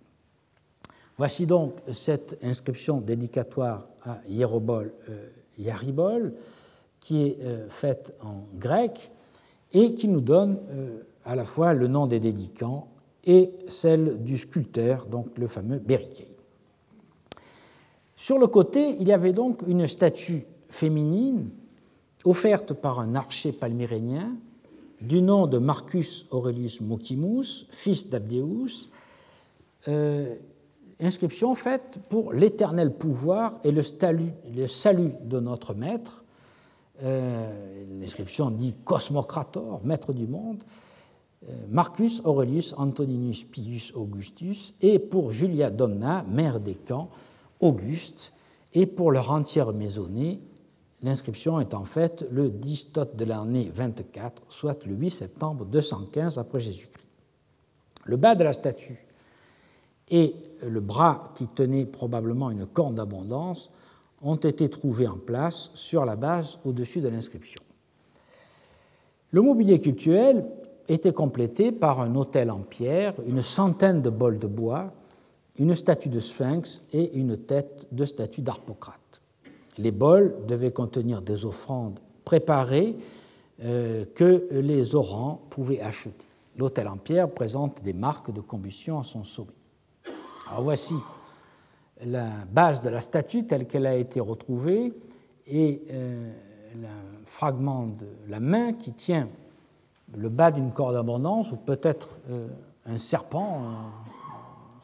Voici 1.18 1.46
donc 1.46 1.74
cette 1.92 2.38
inscription 2.44 3.02
dédicatoire 3.02 3.88
à 4.04 4.20
Hierobol 4.28 4.94
euh, 5.10 5.30
Yaribol, 5.58 6.34
qui 7.00 7.28
est 7.28 7.38
euh, 7.42 7.70
faite 7.70 8.14
en 8.24 8.44
grec 8.56 9.12
et 9.74 9.94
qui 9.94 10.08
nous 10.08 10.22
donne 10.22 10.58
euh, 10.70 11.04
à 11.26 11.36
la 11.36 11.46
fois 11.46 11.74
le 11.74 11.88
nom 11.88 12.08
des 12.08 12.20
dédicants 12.20 12.88
et 13.26 13.52
celle 13.68 14.24
du 14.24 14.38
sculpteur, 14.38 15.06
donc 15.06 15.38
le 15.38 15.48
fameux 15.48 15.80
Beriquet. 15.80 16.30
Sur 18.16 18.38
le 18.38 18.48
côté, 18.48 18.96
il 19.00 19.08
y 19.08 19.14
avait 19.14 19.34
donc 19.34 19.64
une 19.68 19.88
statue 19.88 20.46
féminine 20.68 21.50
offerte 22.26 22.74
par 22.74 23.00
un 23.00 23.16
archer 23.16 23.52
palmyrénien 23.52 24.36
du 25.02 25.22
nom 25.22 25.48
de 25.48 25.58
Marcus 25.58 26.26
Aurelius 26.32 26.82
Mocimus, 26.82 27.66
fils 27.70 28.08
d'Abdeus, 28.08 28.90
euh, 29.88 30.36
inscription 31.00 31.56
faite 31.56 32.00
pour 32.10 32.34
l'éternel 32.34 32.94
pouvoir 32.94 33.60
et 33.64 33.72
le 33.72 33.82
salut, 33.82 34.34
de 35.24 35.40
notre 35.40 35.74
maître. 35.74 36.24
Euh, 37.02 37.86
l'inscription 38.02 38.52
dit 38.52 38.76
Cosmocrator, 38.84 39.80
maître 39.86 40.12
du 40.12 40.28
monde, 40.28 40.64
Marcus 41.70 42.22
Aurelius 42.26 42.74
Antoninus 42.78 43.44
Pius 43.44 43.94
Augustus, 43.96 44.76
et 44.82 45.00
pour 45.00 45.32
Julia 45.32 45.70
Domna, 45.70 46.26
mère 46.28 46.60
des 46.60 46.76
camps, 46.76 47.10
Auguste, 47.60 48.34
et 48.74 48.86
pour 48.86 49.12
leur 49.12 49.32
entière 49.32 49.74
maisonnée, 49.74 50.42
l'inscription 51.02 51.60
est 51.60 51.74
en 51.74 51.86
fait 51.86 52.26
le 52.30 52.50
10 52.50 52.92
tot 52.92 53.16
de 53.16 53.26
l'année 53.26 53.72
24, 53.74 54.44
soit 54.50 54.86
le 54.86 54.94
8 54.94 55.10
septembre 55.10 55.66
215 55.66 56.38
après 56.38 56.60
Jésus-Christ. 56.60 57.08
Le 58.06 58.18
bas 58.18 58.36
de 58.36 58.44
la 58.44 58.54
statue 58.54 59.06
et 60.10 60.36
le 60.64 60.80
bras 60.80 61.32
qui 61.36 61.48
tenait 61.48 61.86
probablement 61.86 62.50
une 62.50 62.66
corne 62.66 62.96
d'abondance 62.96 63.72
ont 64.22 64.36
été 64.36 64.70
trouvés 64.70 65.08
en 65.08 65.18
place 65.18 65.72
sur 65.76 66.06
la 66.06 66.16
base 66.16 66.60
au-dessus 66.66 67.02
de 67.02 67.08
l'inscription. 67.08 67.62
Le 69.32 69.42
mobilier 69.42 69.80
cultuel 69.80 70.46
était 70.90 71.14
complété 71.14 71.72
par 71.72 72.02
un 72.02 72.16
autel 72.16 72.52
en 72.52 72.60
pierre, 72.60 73.14
une 73.28 73.42
centaine 73.42 74.02
de 74.02 74.10
bols 74.10 74.40
de 74.40 74.48
bois, 74.48 74.92
une 75.58 75.76
statue 75.76 76.10
de 76.10 76.20
sphinx 76.20 76.84
et 76.94 77.18
une 77.18 77.38
tête 77.38 77.88
de 77.92 78.06
statue 78.06 78.42
d'Arpocrate. 78.42 79.22
Les 79.78 79.92
bols 79.92 80.36
devaient 80.48 80.72
contenir 80.72 81.22
des 81.22 81.46
offrandes 81.46 82.00
préparées 82.26 82.96
euh, 83.64 84.06
que 84.16 84.48
les 84.52 84.96
orants 84.96 85.42
pouvaient 85.50 85.82
acheter. 85.82 86.26
L'autel 86.58 86.88
en 86.88 86.98
pierre 86.98 87.30
présente 87.30 87.82
des 87.84 87.94
marques 87.94 88.34
de 88.34 88.42
combustion 88.42 89.00
à 89.00 89.04
son 89.04 89.24
sommet. 89.24 89.52
Voici 90.58 90.96
la 92.06 92.28
base 92.52 92.82
de 92.82 92.90
la 92.90 93.02
statue 93.02 93.46
telle 93.46 93.68
qu'elle 93.68 93.86
a 93.86 93.96
été 93.96 94.20
retrouvée 94.20 94.94
et 95.48 95.84
euh, 95.92 96.32
le 96.76 96.88
fragment 97.26 97.88
de 97.88 98.08
la 98.28 98.40
main 98.40 98.74
qui 98.74 98.94
tient 98.94 99.28
le 100.18 100.30
bas 100.30 100.52
d'une 100.52 100.72
corde 100.72 100.96
d'abondance 100.96 101.52
ou 101.52 101.56
peut-être 101.56 102.10
euh, 102.30 102.48
un 102.86 102.98
serpent, 102.98 103.62
euh, 103.62 103.74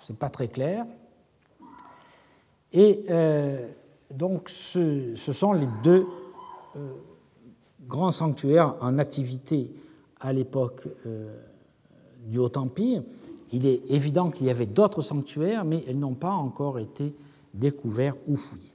c'est 0.04 0.18
pas 0.18 0.30
très 0.30 0.48
clair. 0.48 0.86
Et 2.74 3.06
donc 4.14 4.50
ce, 4.50 5.16
ce, 5.16 5.32
sont 5.32 5.54
les 5.54 5.68
deux 5.82 6.06
grands 7.88 8.12
sanctuaires 8.12 8.76
en 8.82 9.00
activité 9.00 9.74
à 10.20 10.34
l'époque 10.34 10.86
du 12.26 12.38
Haut-Empire 12.38 13.02
il 13.52 13.66
est 13.66 13.90
évident 13.90 14.32
qu'il 14.32 14.48
y 14.48 14.50
avait 14.50 14.66
d'autres 14.66 15.02
sanctuaires, 15.02 15.66
mais 15.66 15.84
elles 15.88 16.00
n'ont 16.00 16.14
pas 16.14 16.34
encore 16.34 16.80
été 16.80 17.16
découverts 17.54 18.16
ou 18.28 18.36
fouillés. 18.36 18.74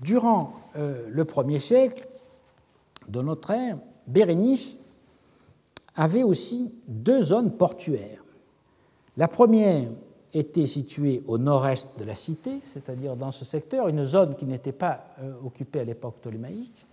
Durant 0.00 0.54
euh, 0.76 1.06
le 1.10 1.24
premier 1.24 1.58
siècle 1.58 2.08
de 3.08 3.20
notre 3.20 3.50
ère, 3.50 3.78
Bérénice 4.10 4.80
avait 5.94 6.22
aussi 6.22 6.74
deux 6.88 7.22
zones 7.22 7.52
portuaires. 7.52 8.24
La 9.16 9.28
première 9.28 9.88
était 10.32 10.66
située 10.66 11.22
au 11.26 11.38
nord-est 11.38 11.98
de 11.98 12.04
la 12.04 12.14
cité, 12.14 12.60
c'est-à-dire 12.72 13.16
dans 13.16 13.30
ce 13.30 13.44
secteur, 13.44 13.88
une 13.88 14.04
zone 14.04 14.36
qui 14.36 14.46
n'était 14.46 14.72
pas 14.72 15.06
euh, 15.20 15.32
occupée 15.44 15.80
à 15.80 15.84
l'époque 15.84 16.16
ptolémaïque, 16.20 16.86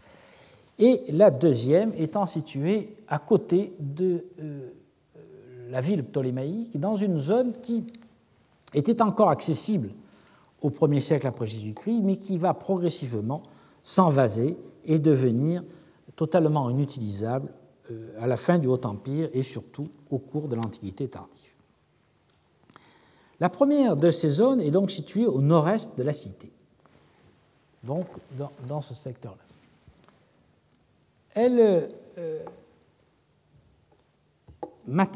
et 0.79 1.03
la 1.09 1.31
deuxième 1.31 1.91
étant 1.97 2.25
située 2.25 2.95
à 3.07 3.19
côté 3.19 3.73
de 3.79 4.25
euh, 4.39 4.69
la 5.69 5.81
ville 5.81 6.03
ptolémaïque 6.03 6.79
dans 6.79 6.95
une 6.95 7.17
zone 7.17 7.53
qui 7.61 7.83
était 8.73 9.01
encore 9.01 9.29
accessible 9.29 9.89
au 10.61 10.69
1er 10.69 10.99
siècle 10.99 11.27
après 11.27 11.45
Jésus-Christ, 11.45 12.01
mais 12.03 12.17
qui 12.17 12.37
va 12.37 12.53
progressivement 12.53 13.41
s'envaser 13.83 14.57
et 14.85 14.99
devenir 14.99 15.63
totalement 16.17 16.69
inutilisable 16.69 17.53
euh, 17.91 18.11
à 18.19 18.27
la 18.27 18.35
fin 18.35 18.57
du 18.57 18.67
Haut 18.67 18.83
Empire 18.83 19.29
et 19.31 19.43
surtout 19.43 19.87
au 20.11 20.17
cours 20.17 20.49
de 20.49 20.55
l'Antiquité 20.55 21.07
tardive. 21.07 21.37
La 23.39 23.49
première 23.49 23.95
de 23.95 24.11
ces 24.11 24.31
zones 24.31 24.59
est 24.59 24.71
donc 24.71 24.91
située 24.91 25.27
au 25.27 25.41
nord-est 25.41 25.97
de 25.97 26.03
la 26.03 26.11
cité, 26.11 26.51
donc 27.83 28.07
dans, 28.67 28.81
ce 28.81 28.95
secteur-là. 28.95 29.37
Elle 31.35 31.87
euh, 32.17 32.43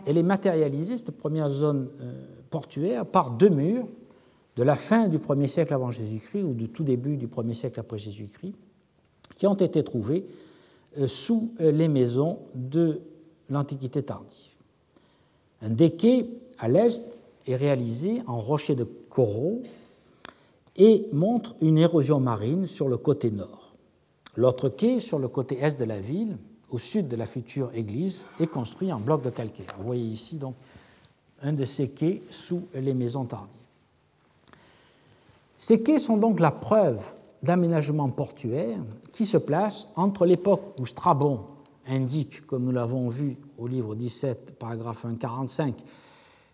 elle 0.05 0.17
est 0.17 0.23
matérialisée, 0.23 0.97
cette 0.97 1.17
première 1.17 1.49
zone 1.49 1.89
euh, 2.01 2.25
portuaire, 2.51 3.05
par 3.05 3.31
deux 3.31 3.49
murs 3.49 3.87
de 4.55 4.63
la 4.63 4.75
fin 4.75 5.07
du 5.07 5.17
1er 5.17 5.47
siècle 5.47 5.73
avant 5.73 5.89
Jésus-Christ 5.89 6.43
ou 6.43 6.53
du 6.53 6.69
tout 6.69 6.83
début 6.83 7.17
du 7.17 7.27
1er 7.27 7.53
siècle 7.53 7.79
après 7.79 7.97
Jésus-Christ, 7.97 8.53
qui 9.37 9.47
ont 9.47 9.55
été 9.55 9.83
trouvés 9.83 10.27
sous 11.07 11.51
euh, 11.59 11.71
les 11.71 11.87
maisons 11.87 12.39
de 12.55 13.01
l'Antiquité 13.49 14.03
tardive. 14.03 14.51
Un 15.61 15.69
des 15.69 15.91
quais 15.91 16.27
à 16.57 16.67
l'est 16.67 17.03
est 17.47 17.55
réalisé 17.55 18.21
en 18.27 18.39
rocher 18.39 18.75
de 18.75 18.83
coraux 18.83 19.61
et 20.77 21.07
montre 21.11 21.55
une 21.61 21.77
érosion 21.77 22.19
marine 22.19 22.67
sur 22.67 22.87
le 22.87 22.97
côté 22.97 23.31
nord. 23.31 23.73
L'autre 24.35 24.69
quai, 24.69 24.99
sur 24.99 25.19
le 25.19 25.27
côté 25.27 25.59
est 25.59 25.77
de 25.77 25.83
la 25.83 25.99
ville, 25.99 26.37
au 26.69 26.79
sud 26.79 27.07
de 27.07 27.15
la 27.15 27.25
future 27.25 27.69
église 27.73 28.25
est 28.39 28.47
construit 28.47 28.91
en 28.93 28.99
bloc 28.99 29.23
de 29.23 29.29
calcaire. 29.29 29.75
Vous 29.77 29.85
voyez 29.85 30.05
ici 30.05 30.37
donc 30.37 30.55
un 31.41 31.53
de 31.53 31.65
ces 31.65 31.89
quais 31.89 32.21
sous 32.29 32.63
les 32.73 32.93
maisons 32.93 33.25
tardives. 33.25 33.57
Ces 35.57 35.83
quais 35.83 35.99
sont 35.99 36.17
donc 36.17 36.39
la 36.39 36.51
preuve 36.51 37.03
d'aménagement 37.43 38.09
portuaire 38.09 38.79
qui 39.11 39.25
se 39.25 39.37
place 39.37 39.89
entre 39.95 40.25
l'époque 40.25 40.75
où 40.79 40.85
Strabon 40.85 41.41
indique, 41.87 42.45
comme 42.45 42.63
nous 42.63 42.71
l'avons 42.71 43.09
vu 43.09 43.37
au 43.57 43.67
livre 43.67 43.95
17, 43.95 44.57
paragraphe 44.59 45.01
145, 45.01 45.75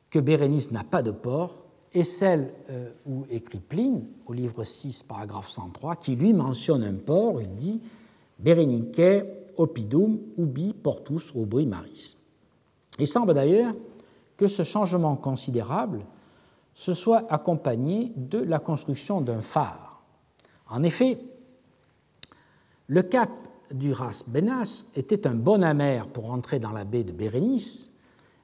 que 0.09 0.19
Bérénice 0.19 0.71
n'a 0.71 0.83
pas 0.83 1.03
de 1.03 1.11
port, 1.11 1.65
et 1.93 2.03
celle 2.03 2.53
euh, 2.69 2.91
où 3.05 3.25
écrit 3.29 3.59
Pline, 3.59 4.05
au 4.25 4.33
livre 4.33 4.63
6, 4.63 5.03
paragraphe 5.03 5.49
103, 5.49 5.95
qui 5.95 6.15
lui 6.15 6.33
mentionne 6.33 6.83
un 6.83 6.93
port, 6.93 7.41
il 7.41 7.55
dit 7.55 7.81
Bérénique 8.39 9.01
oppidum 9.57 10.19
ubi 10.37 10.73
portus 10.73 11.31
rubri 11.31 11.65
maris. 11.65 12.17
Il 12.99 13.07
semble 13.07 13.33
d'ailleurs 13.33 13.73
que 14.35 14.47
ce 14.47 14.63
changement 14.63 15.15
considérable 15.15 16.01
se 16.73 16.93
soit 16.93 17.25
accompagné 17.31 18.11
de 18.15 18.39
la 18.39 18.59
construction 18.59 19.21
d'un 19.21 19.41
phare. 19.41 19.86
En 20.69 20.83
effet, 20.83 21.17
le 22.87 23.01
cap 23.01 23.29
du 23.71 23.91
Ras 23.91 24.23
Benas 24.27 24.85
était 24.95 25.27
un 25.27 25.35
bon 25.35 25.63
amer 25.63 26.07
pour 26.07 26.31
entrer 26.31 26.59
dans 26.59 26.71
la 26.71 26.83
baie 26.83 27.03
de 27.03 27.11
Bérénice, 27.11 27.91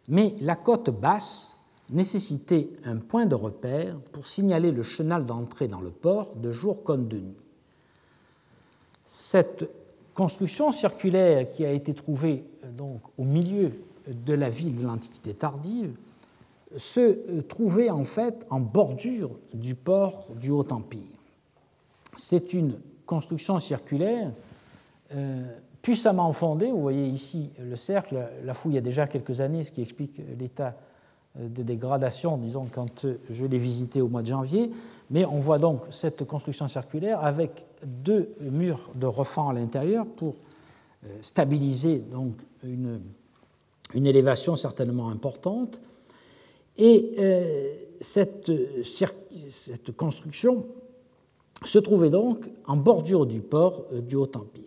mais 0.08 0.36
la 0.42 0.56
côte 0.56 0.90
basse 0.90 1.56
nécessitait 1.90 2.70
un 2.86 2.98
point 2.98 3.26
de 3.26 3.36
repère 3.36 3.98
pour 4.12 4.28
signaler 4.28 4.72
le 4.72 4.84
chenal 4.84 5.26
d'entrée 5.26 5.68
dans 5.68 5.82
le 5.82 5.92
port 5.92 6.36
de 6.36 6.52
jour 6.52 6.84
comme 6.84 7.08
de 7.08 7.18
nuit. 7.18 7.38
Cette 9.06 9.70
construction 10.14 10.72
circulaire 10.72 11.52
qui 11.52 11.66
a 11.66 11.72
été 11.72 11.94
trouvée 11.94 12.44
euh, 12.64 12.72
donc, 12.72 13.02
au 13.18 13.24
milieu 13.24 13.72
de 14.08 14.34
la 14.34 14.50
ville 14.50 14.76
de 14.76 14.84
l'Antiquité 14.86 15.34
tardive 15.34 15.96
se 16.78 17.42
trouvait 17.42 17.90
en 17.90 18.04
fait 18.04 18.46
en 18.50 18.60
bordure 18.60 19.32
du 19.54 19.76
port 19.76 20.28
du 20.36 20.50
Haut-Empire. 20.50 21.13
C'est 22.16 22.54
une 22.54 22.80
construction 23.06 23.60
circulaire 23.60 24.32
euh, 25.16 25.44
puissamment 25.82 26.32
fondée. 26.34 26.72
Vous 26.72 26.82
voyez 26.82 27.06
ici 27.06 27.52
le 27.60 27.76
cercle, 27.76 28.18
la 28.44 28.54
fouille 28.54 28.78
a 28.78 28.82
déjà 28.82 29.08
quelques 29.08 29.42
années, 29.42 29.64
ce 29.64 29.72
qui 29.72 29.82
explique 29.82 30.22
l'état 30.40 30.76
de 31.36 31.64
dégradation, 31.64 32.38
disons, 32.38 32.68
quand 32.72 33.08
je 33.30 33.46
l'ai 33.46 33.58
visité 33.58 34.02
au 34.02 34.08
mois 34.08 34.22
de 34.22 34.28
janvier. 34.28 34.72
Mais 35.10 35.26
on 35.26 35.40
voit 35.40 35.60
donc 35.60 35.82
cette 35.92 36.24
construction 36.26 36.68
circulaire 36.68 37.24
avec 37.24 37.66
deux 37.86 38.34
murs 38.40 38.92
de 38.96 39.06
refend 39.06 39.50
à 39.50 39.54
l'intérieur 39.54 40.06
pour 40.06 40.36
euh, 41.06 41.10
stabiliser 41.22 42.00
donc 42.00 42.36
une, 42.64 43.02
élévation 43.94 44.56
certainement 44.56 45.10
importante. 45.10 45.80
Et 46.78 47.14
euh, 47.20 47.74
cette, 48.00 48.52
cette, 48.84 49.96
construction 49.96 50.66
se 51.64 51.80
trouvait 51.80 52.10
donc 52.10 52.50
en 52.68 52.76
bordure 52.76 53.26
du 53.26 53.42
port 53.42 53.84
euh, 53.92 54.02
du 54.02 54.16
Haut-Empire. 54.16 54.64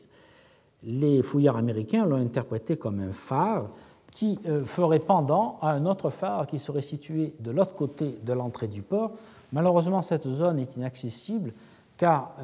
Les 0.82 1.22
fouilleurs 1.22 1.56
américains 1.56 2.06
l'ont 2.06 2.16
interprété 2.16 2.76
comme 2.76 3.00
un 3.00 3.12
phare 3.12 3.70
qui 4.12 4.38
ferait 4.64 5.00
pendant 5.00 5.58
à 5.60 5.72
un 5.72 5.84
autre 5.84 6.08
phare 6.08 6.46
qui 6.46 6.58
serait 6.58 6.80
situé 6.80 7.34
de 7.40 7.50
l'autre 7.50 7.74
côté 7.74 8.18
de 8.22 8.32
l'entrée 8.32 8.68
du 8.68 8.80
port. 8.82 9.12
Malheureusement, 9.52 10.00
cette 10.00 10.30
zone 10.30 10.58
est 10.58 10.76
inaccessible 10.76 11.52
car 11.98 12.34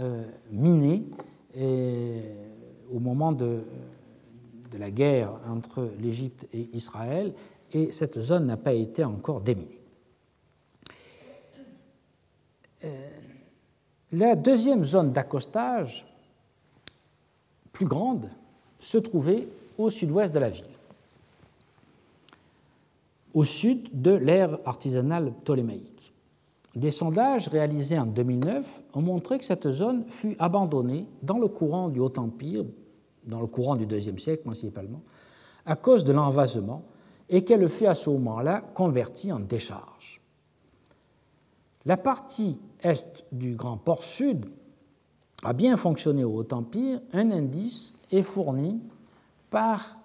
minée 0.50 1.04
au 2.92 2.98
moment 2.98 3.32
de, 3.32 3.62
la 4.78 4.90
guerre 4.90 5.32
entre 5.50 5.90
l'Égypte 6.00 6.46
et 6.54 6.68
Israël, 6.72 7.34
et 7.72 7.92
cette 7.92 8.20
zone 8.20 8.46
n'a 8.46 8.56
pas 8.56 8.72
été 8.72 9.04
encore 9.04 9.42
déminée. 9.42 9.80
Euh, 12.84 12.88
la 14.12 14.34
deuxième 14.36 14.84
zone 14.84 15.12
d'accostage, 15.12 16.06
plus 17.72 17.86
grande, 17.86 18.30
se 18.78 18.98
trouvait 18.98 19.48
au 19.78 19.90
sud-ouest 19.90 20.34
de 20.34 20.38
la 20.38 20.50
ville, 20.50 20.64
au 23.32 23.44
sud 23.44 23.88
de 24.00 24.12
l'ère 24.12 24.58
artisanale 24.66 25.32
ptolémaïque. 25.32 26.12
Des 26.74 26.90
sondages 26.90 27.48
réalisés 27.48 27.98
en 27.98 28.06
2009 28.06 28.82
ont 28.94 29.02
montré 29.02 29.38
que 29.38 29.44
cette 29.44 29.70
zone 29.70 30.04
fut 30.04 30.36
abandonnée 30.38 31.06
dans 31.22 31.38
le 31.38 31.48
courant 31.48 31.88
du 31.88 32.00
Haut-Empire 32.00 32.64
dans 33.24 33.40
le 33.40 33.46
courant 33.46 33.76
du 33.76 33.84
IIe 33.84 34.18
siècle 34.18 34.42
principalement, 34.42 35.02
à 35.66 35.76
cause 35.76 36.04
de 36.04 36.12
l'envasement, 36.12 36.82
et 37.28 37.44
qu'elle 37.44 37.68
fut 37.68 37.86
à 37.86 37.94
ce 37.94 38.10
moment-là 38.10 38.60
convertie 38.74 39.32
en 39.32 39.40
décharge. 39.40 40.20
La 41.84 41.96
partie 41.96 42.58
est 42.82 43.24
du 43.32 43.54
grand 43.54 43.76
port 43.76 44.02
sud 44.02 44.46
a 45.42 45.52
bien 45.52 45.76
fonctionné 45.76 46.24
au 46.24 46.36
Haut-Empire, 46.36 47.00
un 47.12 47.30
indice 47.32 47.96
est 48.12 48.22
fourni 48.22 48.80
par 49.50 49.98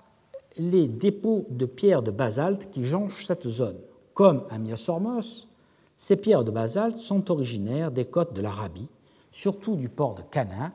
les 0.57 0.87
dépôts 0.87 1.45
de 1.49 1.65
pierres 1.65 2.01
de 2.01 2.11
basalte 2.11 2.71
qui 2.71 2.83
jonchent 2.83 3.25
cette 3.25 3.47
zone. 3.47 3.77
Comme 4.15 4.43
à 4.49 4.57
Myosormos, 4.57 5.47
ces 5.95 6.15
pierres 6.15 6.43
de 6.43 6.51
basalte 6.51 6.97
sont 6.97 7.29
originaires 7.29 7.91
des 7.91 8.05
côtes 8.05 8.33
de 8.33 8.41
l'Arabie, 8.41 8.87
surtout 9.31 9.75
du 9.75 9.89
port 9.89 10.15
de 10.15 10.23
Cana, 10.23 10.71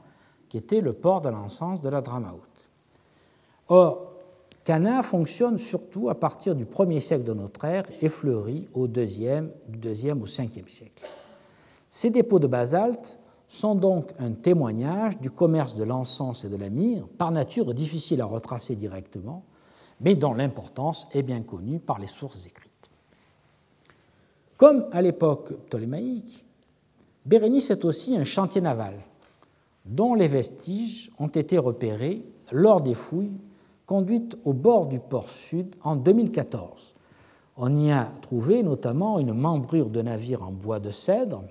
qui 0.48 0.59
était 0.59 0.80
le 0.80 0.92
port 0.92 1.22
de 1.22 1.28
l'encens 1.28 1.80
de 1.80 1.88
la 1.88 2.00
Dramaout. 2.00 2.40
Or, 3.68 4.12
Cana 4.64 5.03
fonctionne 5.03 5.59
surtout 5.59 6.09
à 6.09 6.14
partir 6.14 6.55
du 6.55 6.66
1er 6.66 7.00
siècle 7.00 7.24
de 7.24 7.34
notre 7.34 7.64
ère 7.64 7.84
et 8.00 8.09
fleurit 8.09 8.68
au 8.74 8.86
2e, 8.86 9.48
du 9.66 9.78
2e 9.78 10.22
au 10.22 10.26
5e 10.26 10.68
siècle. 10.68 11.03
Ces 11.93 12.09
dépôts 12.09 12.38
de 12.38 12.47
basalte 12.47 13.18
sont 13.47 13.74
donc 13.74 14.12
un 14.18 14.32
témoignage 14.32 15.20
du 15.20 15.30
commerce 15.30 15.76
de 15.76 15.84
l'encens 15.84 16.43
et 16.43 16.49
de 16.49 16.57
la 16.57 16.70
myrrhe, 16.70 17.07
par 17.07 17.30
nature 17.30 17.74
difficile 17.74 18.22
à 18.22 18.24
retracer 18.24 18.74
directement, 18.76 19.45
mais 20.01 20.14
dont 20.16 20.32
l'importance 20.32 21.07
est 21.12 21.22
bien 21.22 21.43
connue 21.43 21.78
par 21.78 21.99
les 21.99 22.07
sources 22.07 22.47
écrites. 22.47 22.90
Comme 24.57 24.86
à 24.90 25.03
l'époque 25.03 25.53
ptolémaïque, 25.66 26.47
Bérénice 27.26 27.70
est 27.70 27.84
aussi 27.84 28.16
un 28.16 28.24
chantier 28.24 28.62
naval 28.62 28.95
dont 29.84 30.14
les 30.14 30.28
vestiges 30.28 31.12
ont 31.18 31.28
été 31.28 31.59
repérés 31.59 32.24
lors 32.53 32.80
des 32.80 32.95
fouilles 32.95 33.36
conduites 33.84 34.38
au 34.45 34.55
bord 34.55 34.86
du 34.86 34.99
port 34.99 35.28
sud 35.28 35.76
en 35.82 35.97
2014. 35.97 36.95
On 37.59 37.76
y 37.76 37.93
a 37.93 38.11
trouvé 38.22 38.62
notamment 38.62 39.18
une 39.18 39.34
membrure 39.34 39.90
de 39.90 40.01
navire 40.01 40.43
en 40.43 40.53
bois 40.53 40.80
de 40.80 40.90
cèdre 40.90 41.45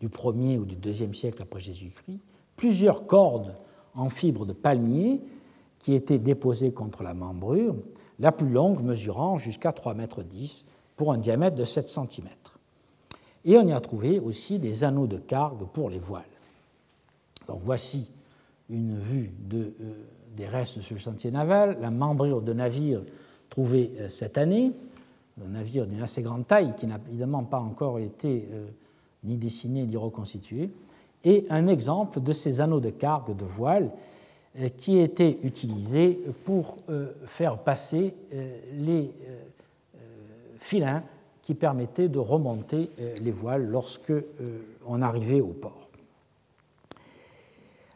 du 0.00 0.08
1er 0.08 0.58
ou 0.58 0.64
du 0.64 0.76
2e 0.76 1.14
siècle 1.14 1.42
après 1.42 1.60
Jésus-Christ, 1.60 2.20
plusieurs 2.56 3.06
cordes 3.06 3.54
en 3.94 4.08
fibre 4.08 4.46
de 4.46 4.52
palmier 4.52 5.22
qui 5.78 5.94
étaient 5.94 6.18
déposées 6.18 6.72
contre 6.72 7.02
la 7.02 7.14
membrure, 7.14 7.76
la 8.18 8.32
plus 8.32 8.48
longue 8.48 8.82
mesurant 8.82 9.38
jusqu'à 9.38 9.70
3,10 9.70 9.94
mètres 9.94 10.24
pour 10.96 11.12
un 11.12 11.18
diamètre 11.18 11.56
de 11.56 11.64
7 11.64 11.88
cm. 11.88 12.28
Et 13.44 13.56
on 13.56 13.66
y 13.66 13.72
a 13.72 13.80
trouvé 13.80 14.18
aussi 14.18 14.58
des 14.58 14.84
anneaux 14.84 15.06
de 15.06 15.18
cargue 15.18 15.66
pour 15.72 15.88
les 15.88 15.98
voiles. 15.98 16.24
Donc 17.46 17.60
voici 17.64 18.10
une 18.68 18.98
vue 18.98 19.32
euh, 19.54 19.70
des 20.36 20.48
restes 20.48 20.78
de 20.78 20.82
ce 20.82 20.96
chantier 20.96 21.30
naval, 21.30 21.78
la 21.80 21.90
membrure 21.90 22.42
de 22.42 22.52
navire 22.52 23.02
trouvée 23.48 23.92
euh, 24.00 24.08
cette 24.08 24.36
année, 24.36 24.72
un 25.40 25.48
navire 25.48 25.86
d'une 25.86 26.02
assez 26.02 26.22
grande 26.22 26.46
taille 26.46 26.74
qui 26.76 26.86
n'a 26.86 26.98
évidemment 27.08 27.44
pas 27.44 27.60
encore 27.60 27.98
été 27.98 28.48
euh, 28.52 28.66
ni 29.26 29.36
dessiné 29.36 29.84
ni 29.86 29.96
reconstitué, 29.96 30.70
et 31.24 31.46
un 31.50 31.66
exemple 31.66 32.20
de 32.20 32.32
ces 32.32 32.60
anneaux 32.60 32.80
de 32.80 32.90
cargue 32.90 33.36
de 33.36 33.44
voile 33.44 33.90
qui 34.76 34.98
étaient 34.98 35.38
utilisés 35.42 36.20
pour 36.44 36.76
faire 37.26 37.58
passer 37.58 38.14
les 38.74 39.10
filins 40.58 41.02
qui 41.42 41.54
permettaient 41.54 42.08
de 42.08 42.18
remonter 42.18 42.90
les 43.20 43.32
voiles 43.32 43.66
lorsque 43.66 44.12
on 44.86 45.02
arrivait 45.02 45.40
au 45.40 45.52
port. 45.52 45.90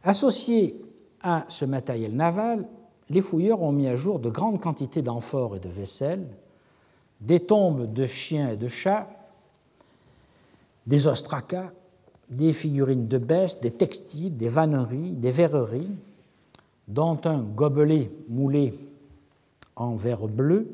Associés 0.03 0.81
à 1.23 1.45
ce 1.49 1.65
matériel 1.65 2.15
naval, 2.15 2.67
les 3.11 3.21
fouilleurs 3.21 3.63
ont 3.63 3.73
mis 3.73 3.89
à 3.89 3.97
jour 3.97 4.19
de 4.19 4.31
grandes 4.31 4.61
quantités 4.61 5.03
d'amphores 5.03 5.57
et 5.57 5.61
de 5.61 5.69
vaisselle, 5.69 6.27
des 7.21 7.41
tombes 7.41 7.93
de 7.93 8.07
chiens 8.07 8.51
et 8.51 8.57
de 8.57 8.69
chats, 8.69 9.09
des 10.91 11.07
ostracas, 11.07 11.71
des 12.31 12.53
figurines 12.53 13.07
de 13.07 13.19
bestes, 13.19 13.63
des 13.63 13.71
textiles, 13.71 14.37
des 14.37 14.49
vanneries, 14.49 15.13
des 15.13 15.31
verreries, 15.31 15.97
dont 16.89 17.21
un 17.25 17.43
gobelet 17.43 18.11
moulé 18.29 18.75
en 19.77 19.95
verre 19.95 20.27
bleu. 20.27 20.67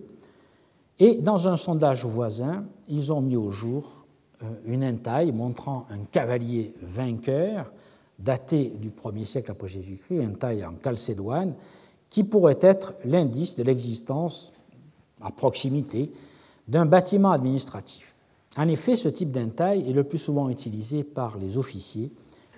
Et 0.98 1.16
dans 1.16 1.48
un 1.48 1.58
sondage 1.58 2.06
voisin, 2.06 2.64
ils 2.88 3.12
ont 3.12 3.20
mis 3.20 3.36
au 3.36 3.50
jour 3.50 4.06
euh, 4.42 4.46
une 4.64 4.82
entaille 4.82 5.32
montrant 5.32 5.84
un 5.90 5.98
cavalier 6.10 6.72
vainqueur 6.80 7.70
daté 8.18 8.70
du 8.70 8.88
1er 8.88 9.26
siècle 9.26 9.50
après 9.50 9.68
Jésus-Christ, 9.68 10.22
une 10.22 10.38
taille 10.38 10.64
en 10.64 10.72
calcédoine, 10.72 11.52
qui 12.08 12.24
pourrait 12.24 12.58
être 12.62 12.94
l'indice 13.04 13.54
de 13.54 13.62
l'existence, 13.62 14.50
à 15.20 15.30
proximité, 15.30 16.10
d'un 16.66 16.86
bâtiment 16.86 17.32
administratif. 17.32 18.15
En 18.56 18.68
effet, 18.68 18.96
ce 18.96 19.08
type 19.08 19.30
d'entaille 19.30 19.88
est 19.88 19.92
le 19.92 20.04
plus 20.04 20.18
souvent 20.18 20.48
utilisé 20.48 21.04
par 21.04 21.36
les 21.38 21.58
officiers 21.58 22.10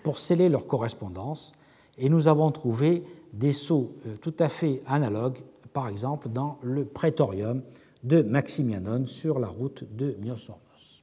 pour 0.03 0.19
sceller 0.19 0.49
leur 0.49 0.67
correspondance, 0.67 1.53
et 1.99 2.09
nous 2.09 2.29
avons 2.29 2.53
trouvé 2.53 3.03
des 3.33 3.53
sceaux 3.53 3.95
euh, 4.07 4.17
tout 4.21 4.35
à 4.39 4.49
fait 4.49 4.83
analogues, 4.87 5.41
par 5.73 5.89
exemple 5.89 6.29
dans 6.29 6.59
le 6.63 6.85
prétorium 6.85 7.63
de 8.05 8.23
Maximianon 8.23 9.07
sur 9.07 9.41
la 9.41 9.49
route 9.49 9.85
de 9.97 10.17
Myosormos. 10.21 11.03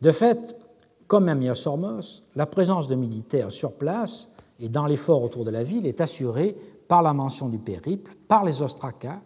De 0.00 0.10
fait, 0.10 0.56
comme 1.06 1.28
à 1.28 1.34
Myosormos, 1.34 2.22
la 2.34 2.46
présence 2.46 2.88
de 2.88 2.94
militaires 2.94 3.52
sur 3.52 3.72
place 3.72 4.30
et 4.58 4.70
dans 4.70 4.86
les 4.86 4.96
forts 4.96 5.22
autour 5.22 5.44
de 5.44 5.50
la 5.50 5.62
ville 5.62 5.86
est 5.86 6.00
assurée 6.00 6.56
par 6.88 7.02
la 7.02 7.12
mention 7.12 7.48
du 7.48 7.58
périple, 7.58 8.16
par 8.26 8.44
les 8.44 8.62
ostracas 8.62 9.20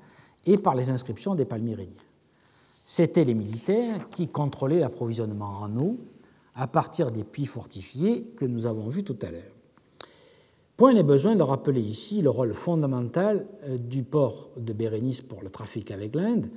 et 0.44 0.58
par 0.58 0.74
les 0.74 0.90
inscriptions 0.90 1.36
des 1.36 1.44
palmyréniens. 1.44 2.02
C'étaient 2.84 3.24
les 3.24 3.34
militaires 3.34 4.10
qui 4.10 4.28
contrôlaient 4.28 4.80
l'approvisionnement 4.80 5.60
en 5.62 5.76
eau 5.78 5.98
à 6.54 6.66
partir 6.66 7.10
des 7.10 7.24
puits 7.24 7.46
fortifiés 7.46 8.22
que 8.36 8.44
nous 8.44 8.66
avons 8.66 8.88
vus 8.88 9.04
tout 9.04 9.18
à 9.22 9.30
l'heure. 9.30 9.54
Point 10.76 10.92
n'est 10.92 11.02
besoin 11.02 11.34
de 11.36 11.42
rappeler 11.42 11.80
ici 11.80 12.20
le 12.20 12.30
rôle 12.30 12.52
fondamental 12.52 13.46
euh, 13.64 13.78
du 13.78 14.02
port 14.02 14.50
de 14.56 14.72
Bérénice 14.72 15.20
pour 15.20 15.42
le 15.42 15.48
trafic 15.48 15.90
avec 15.90 16.14
l'Inde, 16.14 16.50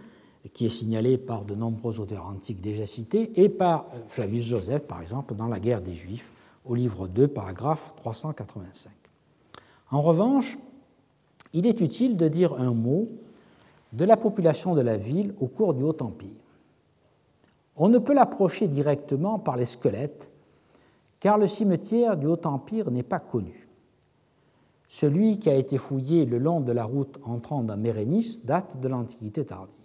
qui 0.53 0.65
est 0.65 0.69
signalé 0.69 1.17
par 1.17 1.45
de 1.45 1.53
nombreux 1.55 1.99
auteurs 1.99 2.25
antiques 2.25 2.61
déjà 2.61 2.85
cités, 2.85 3.31
et 3.41 3.47
par 3.47 3.85
euh, 3.93 3.99
Flavius 4.07 4.45
Joseph, 4.45 4.83
par 4.83 5.01
exemple, 5.01 5.35
dans 5.35 5.47
La 5.47 5.59
guerre 5.59 5.81
des 5.81 5.93
Juifs, 5.93 6.31
au 6.65 6.73
livre 6.73 7.07
2, 7.07 7.27
paragraphe 7.27 7.93
385. 7.97 8.91
En 9.91 10.01
revanche, 10.01 10.57
il 11.53 11.67
est 11.67 11.79
utile 11.79 12.17
de 12.17 12.27
dire 12.27 12.53
un 12.53 12.73
mot 12.73 13.07
de 13.93 14.05
la 14.05 14.17
population 14.17 14.75
de 14.75 14.81
la 14.81 14.97
ville 14.97 15.33
au 15.39 15.47
cours 15.47 15.73
du 15.73 15.83
Haut 15.83 16.01
Empire. 16.01 16.29
On 17.75 17.89
ne 17.89 17.99
peut 17.99 18.13
l'approcher 18.13 18.67
directement 18.67 19.39
par 19.39 19.55
les 19.55 19.65
squelettes, 19.65 20.31
car 21.19 21.37
le 21.37 21.47
cimetière 21.47 22.17
du 22.17 22.25
Haut 22.25 22.45
Empire 22.45 22.91
n'est 22.91 23.03
pas 23.03 23.19
connu. 23.19 23.67
Celui 24.87 25.37
qui 25.37 25.49
a 25.49 25.55
été 25.55 25.77
fouillé 25.77 26.25
le 26.25 26.37
long 26.37 26.61
de 26.61 26.71
la 26.71 26.85
route 26.85 27.19
entrant 27.23 27.63
dans 27.63 27.77
Mérénis 27.77 28.41
date 28.45 28.79
de 28.79 28.87
l'Antiquité 28.87 29.45
tardive. 29.45 29.75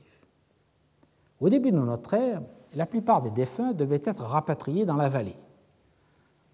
Au 1.40 1.48
début 1.48 1.72
de 1.72 1.78
notre 1.78 2.14
ère, 2.14 2.42
la 2.74 2.86
plupart 2.86 3.20
des 3.20 3.30
défunts 3.30 3.72
devaient 3.72 4.03
être 4.05 4.22
rapatriés 4.22 4.86
dans 4.86 4.96
la 4.96 5.09
vallée. 5.09 5.36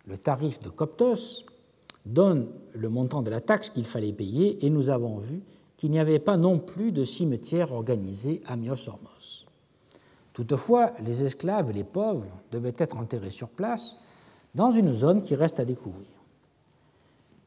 Le 0.07 0.16
tarif 0.16 0.61
de 0.61 0.70
Coptos 0.70 1.44
donne 2.07 2.49
le 2.72 2.88
montant 2.88 3.20
de 3.20 3.30
la 3.30 3.42
taxe 3.42 3.68
qu'il 3.68 3.84
fallait 3.84 4.12
payer 4.12 4.64
et 4.64 4.70
nous 4.70 4.88
avons 4.88 5.18
vu 5.18 5.42
qu'il 5.78 5.92
n'y 5.92 6.00
avait 6.00 6.18
pas 6.18 6.36
non 6.36 6.58
plus 6.58 6.92
de 6.92 7.04
cimetière 7.04 7.72
organisé 7.72 8.42
à 8.46 8.56
Myos-Hormos. 8.56 9.46
Toutefois, 10.34 10.92
les 11.02 11.24
esclaves 11.24 11.70
et 11.70 11.72
les 11.72 11.84
pauvres 11.84 12.26
devaient 12.52 12.74
être 12.76 12.96
enterrés 12.96 13.30
sur 13.30 13.48
place 13.48 13.96
dans 14.54 14.72
une 14.72 14.92
zone 14.92 15.22
qui 15.22 15.34
reste 15.34 15.60
à 15.60 15.64
découvrir. 15.64 16.08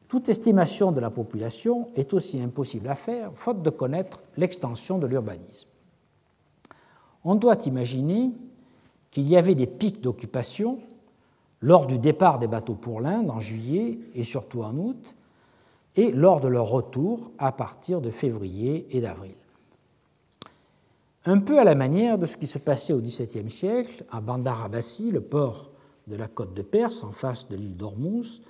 Toute 0.08 0.28
estimation 0.28 0.92
de 0.92 1.00
la 1.00 1.10
population 1.10 1.88
est 1.94 2.12
aussi 2.12 2.40
impossible 2.40 2.88
à 2.88 2.94
faire, 2.94 3.30
faute 3.34 3.62
de 3.62 3.70
connaître 3.70 4.22
l'extension 4.36 4.98
de 4.98 5.06
l'urbanisme. 5.06 5.68
On 7.24 7.34
doit 7.34 7.66
imaginer 7.66 8.32
qu'il 9.10 9.28
y 9.28 9.36
avait 9.36 9.54
des 9.54 9.66
pics 9.66 10.00
d'occupation 10.00 10.80
lors 11.60 11.86
du 11.86 11.98
départ 11.98 12.38
des 12.38 12.46
bateaux 12.46 12.74
pour 12.74 13.00
l'Inde 13.00 13.30
en 13.30 13.40
juillet 13.40 13.98
et 14.14 14.24
surtout 14.24 14.62
en 14.62 14.76
août, 14.76 15.14
et 15.96 16.12
lors 16.12 16.40
de 16.40 16.48
leur 16.48 16.68
retour 16.68 17.30
à 17.38 17.52
partir 17.52 18.00
de 18.00 18.10
février 18.10 18.86
et 18.90 19.00
d'avril. 19.00 19.34
Un 21.24 21.38
peu 21.38 21.60
à 21.60 21.64
la 21.64 21.74
manière 21.74 22.18
de 22.18 22.26
ce 22.26 22.36
qui 22.36 22.46
se 22.46 22.58
passait 22.58 22.92
au 22.92 23.00
XVIIe 23.00 23.50
siècle 23.50 24.04
à 24.10 24.20
Bandar 24.20 24.64
Abbasi, 24.64 25.10
le 25.10 25.20
port 25.20 25.70
de 26.08 26.16
la 26.16 26.26
côte 26.26 26.54
de 26.54 26.62
Perse 26.62 27.04
en 27.04 27.12
face 27.12 27.48
de 27.48 27.56
l'île 27.56 27.76
d'Ormuz, 27.76 28.42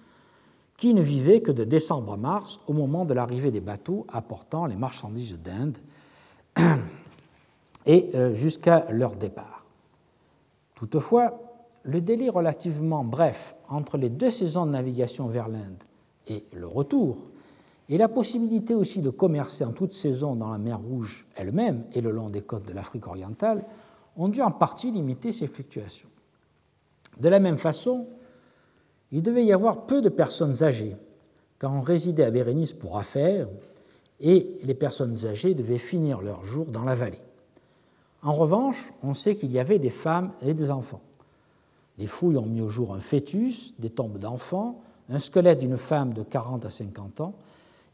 qui 0.79 0.95
ne 0.95 1.03
vivait 1.03 1.43
que 1.43 1.53
de 1.53 1.65
décembre 1.65 2.15
à 2.15 2.17
mars 2.17 2.61
au 2.67 2.73
moment 2.73 3.05
de 3.05 3.15
l'arrivée 3.15 3.51
des 3.51 3.61
bateaux 3.61 4.07
apportant 4.09 4.67
les 4.67 4.75
marchandises 4.75 5.39
d'Inde 5.39 5.77
et 7.87 8.11
euh, 8.15 8.33
jusqu'à 8.33 8.87
leur 8.91 9.17
départ. 9.17 9.65
Toutefois, 10.75 11.41
le 11.85 12.01
délai 12.01 12.29
relativement 12.29 13.05
bref 13.05 13.55
entre 13.69 13.99
les 13.99 14.09
deux 14.09 14.31
saisons 14.31 14.67
de 14.67 14.71
navigation 14.71 15.27
vers 15.27 15.49
l'Inde 15.49 15.83
et 16.27 16.47
le 16.55 16.67
retour, 16.67 17.19
et 17.89 17.99
la 17.99 18.09
possibilité 18.09 18.75
aussi 18.75 19.01
de 19.01 19.11
commercer 19.11 19.65
en 19.65 19.73
toute 19.73 19.93
saison 19.93 20.35
dans 20.35 20.51
la 20.51 20.59
mer 20.59 20.81
Rouge 20.81 21.27
elle-même 21.37 21.85
et 21.93 22.01
le 22.01 22.11
long 22.11 22.31
des 22.31 22.43
côtes 22.43 22.67
de 22.67 22.73
l'Afrique 22.73 23.07
orientale, 23.07 23.65
ont 24.17 24.29
dû 24.29 24.43
en 24.43 24.51
partie 24.51 24.91
limiter 24.91 25.33
ces 25.33 25.47
fluctuations. 25.47 26.09
De 27.19 27.29
la 27.29 27.41
même 27.41 27.59
façon, 27.59 28.07
il 29.11 29.23
devait 29.23 29.45
y 29.45 29.53
avoir 29.53 29.87
peu 29.87 30.01
de 30.01 30.09
personnes 30.09 30.63
âgées, 30.63 30.97
car 31.59 31.73
on 31.73 31.81
résidait 31.81 32.25
à 32.25 32.31
Bérénice 32.31 32.73
pour 32.73 32.99
affaires, 32.99 33.49
et 34.21 34.59
les 34.63 34.75
personnes 34.75 35.27
âgées 35.27 35.55
devaient 35.55 35.79
finir 35.79 36.21
leur 36.21 36.45
jour 36.45 36.67
dans 36.67 36.85
la 36.85 36.95
vallée. 36.95 37.21
En 38.23 38.33
revanche, 38.33 38.93
on 39.03 39.15
sait 39.15 39.35
qu'il 39.35 39.51
y 39.51 39.59
avait 39.59 39.81
des 39.81 39.91
femmes 39.91 40.31
et 40.43 40.55
des 40.55 40.71
enfants. 40.71 41.01
Les 41.99 42.07
fouilles 42.07 42.37
ont 42.37 42.47
mis 42.47 42.61
au 42.61 42.69
jour 42.69 42.95
un 42.95 43.01
fœtus, 43.01 43.75
des 43.79 43.91
tombes 43.91 44.19
d'enfants, 44.19 44.81
un 45.11 45.19
squelette 45.19 45.59
d'une 45.59 45.77
femme 45.77 46.15
de 46.15 46.23
40 46.23 46.65
à 46.65 46.71
50 46.71 47.21
ans, 47.21 47.35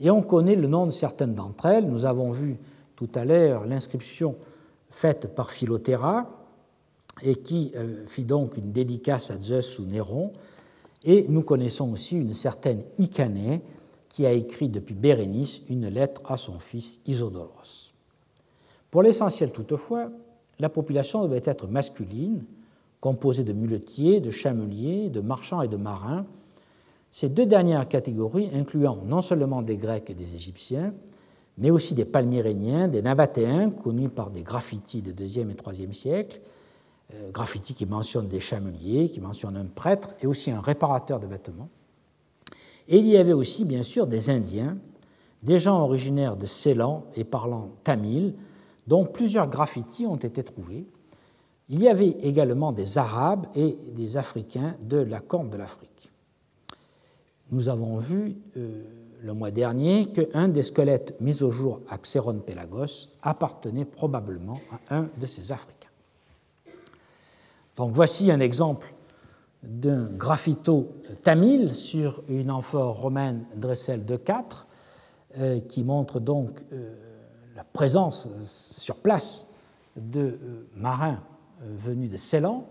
et 0.01 0.11
on 0.11 0.23
connaît 0.23 0.57
le 0.57 0.69
nom 0.69 0.87
de 0.87 0.91
certaines 0.91 1.35
d'entre 1.35 1.67
elles. 1.67 1.89
Nous 1.89 2.05
avons 2.05 2.31
vu 2.31 2.59
tout 2.97 3.09
à 3.15 3.25
l'heure 3.25 3.67
l'inscription 3.67 4.37
faite 4.91 5.35
par 5.35 5.51
Philothéra, 5.51 6.31
et 7.23 7.37
qui 7.37 7.73
euh, 7.77 8.07
fit 8.07 8.25
donc 8.25 8.57
une 8.57 8.73
dédicace 8.73 9.31
à 9.31 9.41
Zeus 9.41 9.79
ou 9.79 9.85
Néron, 9.85 10.33
et 11.05 11.27
nous 11.29 11.43
connaissons 11.43 11.93
aussi 11.93 12.17
une 12.17 12.35
certaine 12.35 12.83
Icané, 12.97 13.63
qui 14.09 14.25
a 14.25 14.33
écrit 14.33 14.69
depuis 14.69 14.95
Bérénice 14.95 15.63
une 15.69 15.89
lettre 15.89 16.23
à 16.25 16.37
son 16.37 16.59
fils 16.59 17.01
Isodoros. 17.07 17.93
Pour 18.91 19.03
l'essentiel 19.03 19.53
toutefois, 19.53 20.11
la 20.59 20.69
population 20.69 21.23
devait 21.23 21.43
être 21.45 21.67
masculine, 21.67 22.45
composée 23.01 23.45
de 23.45 23.53
muletiers, 23.53 24.21
de 24.21 24.31
chameliers, 24.31 25.11
de 25.11 25.21
marchands 25.21 25.63
et 25.63 25.69
de 25.69 25.77
marins, 25.77 26.27
ces 27.11 27.29
deux 27.29 27.47
dernières 27.47 27.89
catégories 27.89 28.51
incluant 28.55 28.99
non 29.05 29.23
seulement 29.23 29.63
des 29.63 29.77
Grecs 29.77 30.11
et 30.11 30.15
des 30.15 30.35
Égyptiens, 30.35 30.93
mais 31.57 31.71
aussi 31.71 31.95
des 31.95 32.05
Palmyréniens, 32.05 32.89
des 32.89 33.03
Nabatéens, 33.03 33.71
connus 33.71 34.09
par 34.09 34.31
des 34.31 34.43
graffitis 34.43 35.03
des 35.03 35.39
IIe 35.39 35.41
et 35.41 35.71
IIIe 35.73 35.95
siècles, 35.95 36.41
euh, 37.15 37.31
graffitis 37.31 37.75
qui 37.75 37.87
mentionnent 37.87 38.29
des 38.29 38.41
chameliers, 38.41 39.09
qui 39.09 39.21
mentionnent 39.21 39.57
un 39.57 39.67
prêtre 39.67 40.11
et 40.21 40.27
aussi 40.27 40.51
un 40.51 40.61
réparateur 40.61 41.19
de 41.19 41.27
vêtements. 41.27 41.69
Et 42.87 42.99
il 42.99 43.07
y 43.07 43.17
avait 43.17 43.33
aussi, 43.33 43.65
bien 43.65 43.83
sûr, 43.83 44.07
des 44.07 44.31
Indiens, 44.31 44.79
des 45.43 45.59
gens 45.59 45.81
originaires 45.81 46.37
de 46.37 46.47
Ceylan 46.47 47.05
et 47.17 47.25
parlant 47.25 47.71
tamil, 47.85 48.35
dont 48.87 49.05
plusieurs 49.05 49.49
graffitis 49.49 50.07
ont 50.07 50.17
été 50.17 50.43
trouvés. 50.43 50.87
Il 51.69 51.81
y 51.81 51.89
avait 51.89 52.09
également 52.23 52.73
des 52.73 52.99
Arabes 52.99 53.47
et 53.55 53.77
des 53.95 54.17
Africains 54.17 54.75
de 54.81 54.99
la 54.99 55.21
Corne 55.21 55.51
de 55.51 55.57
l'Afrique. 55.57 56.11
Nous 57.51 57.69
avons 57.69 57.97
vu 57.97 58.37
euh, 58.57 58.83
le 59.23 59.33
mois 59.33 59.51
dernier 59.51 60.11
qu'un 60.13 60.49
des 60.49 60.63
squelettes 60.63 61.19
mis 61.21 61.43
au 61.43 61.51
jour 61.51 61.81
à 61.89 61.97
Xeron 61.97 62.41
Pelagos 62.41 63.09
appartenait 63.23 63.87
probablement 63.87 64.61
à 64.71 64.97
un 64.97 65.09
de 65.19 65.27
ces 65.27 65.51
Africains. 65.51 65.89
Donc 67.77 67.93
voici 67.93 68.31
un 68.31 68.41
exemple 68.41 68.93
d'un 69.63 70.11
graffito 70.11 70.93
tamil 71.23 71.73
sur 71.73 72.23
une 72.29 72.51
amphore 72.51 73.01
romaine 73.01 73.45
Dressel 73.57 74.05
de 74.05 74.17
4 74.17 74.67
euh, 75.39 75.61
qui 75.61 75.85
montre 75.85 76.21
donc 76.21 76.63
euh, 76.73 76.95
la 77.57 77.65
présence 77.65 78.29
sur 78.45 78.97
place 78.97 79.49
de 79.97 80.39
marins 80.77 81.23
venus 81.61 82.11
de 82.11 82.17
Ceylan 82.17 82.67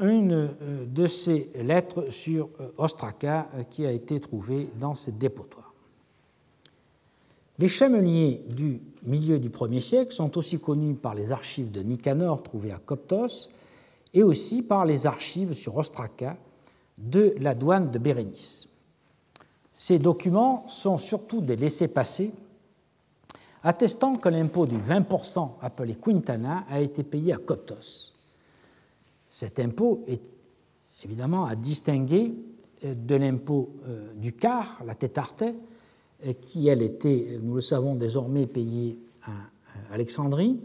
une 0.00 0.32
euh, 0.62 0.84
de 0.86 1.06
ces 1.06 1.50
lettres 1.62 2.10
sur 2.10 2.48
Ostraka 2.78 3.48
qui 3.70 3.86
a 3.86 3.90
été 3.92 4.20
trouvée 4.20 4.68
dans 4.78 4.94
ce 4.94 5.10
dépotoir. 5.10 5.72
Les 7.58 7.68
chameliers 7.68 8.42
du 8.50 8.82
milieu 9.04 9.38
du 9.38 9.48
1er 9.48 9.80
siècle 9.80 10.12
sont 10.12 10.36
aussi 10.36 10.58
connus 10.58 10.94
par 10.94 11.14
les 11.14 11.32
archives 11.32 11.70
de 11.70 11.80
Nicanor 11.80 12.42
trouvées 12.42 12.72
à 12.72 12.78
Coptos 12.78 13.48
et 14.12 14.22
aussi 14.22 14.62
par 14.62 14.84
les 14.84 15.06
archives 15.06 15.54
sur 15.54 15.76
Ostraka 15.76 16.36
de 16.98 17.34
la 17.40 17.54
douane 17.54 17.90
de 17.90 17.98
Bérénice. 17.98 18.68
Ces 19.72 19.98
documents 19.98 20.66
sont 20.68 20.98
surtout 20.98 21.40
des 21.40 21.56
laissés-passer 21.56 22.32
attestant 23.62 24.16
que 24.16 24.28
l'impôt 24.28 24.66
du 24.66 24.76
20% 24.76 25.52
appelé 25.60 25.94
quintana 25.96 26.64
a 26.70 26.80
été 26.80 27.02
payé 27.02 27.32
à 27.32 27.38
Coptos. 27.38 28.12
Cet 29.36 29.60
impôt 29.60 30.02
est 30.06 30.22
évidemment 31.04 31.44
à 31.44 31.56
distinguer 31.56 32.34
euh, 32.86 32.94
de 32.94 33.16
l'impôt 33.16 33.68
euh, 33.86 34.14
du 34.14 34.32
quart, 34.32 34.80
la 34.86 34.94
tétarte, 34.94 35.42
euh, 35.42 36.32
qui, 36.40 36.68
elle, 36.68 36.80
était, 36.80 37.38
nous 37.42 37.56
le 37.56 37.60
savons 37.60 37.96
désormais, 37.96 38.46
payée 38.46 38.98
à 39.24 39.92
Alexandrie, 39.92 40.58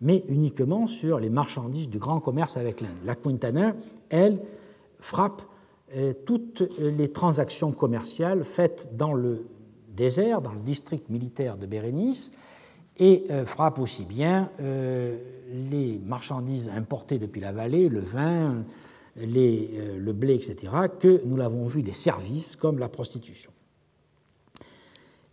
mais 0.00 0.22
uniquement 0.28 0.86
sur 0.86 1.18
les 1.18 1.30
marchandises 1.30 1.88
du 1.88 1.98
grand 1.98 2.20
commerce 2.20 2.56
avec 2.56 2.80
l'Inde. 2.80 2.98
La 3.04 3.16
quintana, 3.16 3.74
elle, 4.08 4.40
frappe 5.00 5.42
toutes 6.24 6.62
les 6.78 7.10
transactions 7.10 7.72
commerciales 7.72 8.44
faites 8.44 8.90
dans 8.96 9.14
le 9.14 9.46
désert, 9.88 10.42
dans 10.42 10.52
le 10.52 10.60
district 10.60 11.10
militaire 11.10 11.56
de 11.56 11.66
Bérénice, 11.66 12.34
et 12.98 13.24
frappe 13.44 13.78
aussi 13.78 14.04
bien 14.04 14.50
les 15.52 16.00
marchandises 16.04 16.70
importées 16.74 17.18
depuis 17.18 17.40
la 17.40 17.52
vallée, 17.52 17.88
le 17.88 18.00
vin, 18.00 18.64
le 19.16 20.12
blé, 20.12 20.34
etc., 20.34 20.72
que 20.98 21.22
nous 21.24 21.36
l'avons 21.36 21.66
vu 21.66 21.82
des 21.82 21.92
services 21.92 22.56
comme 22.56 22.78
la 22.78 22.88
prostitution. 22.88 23.50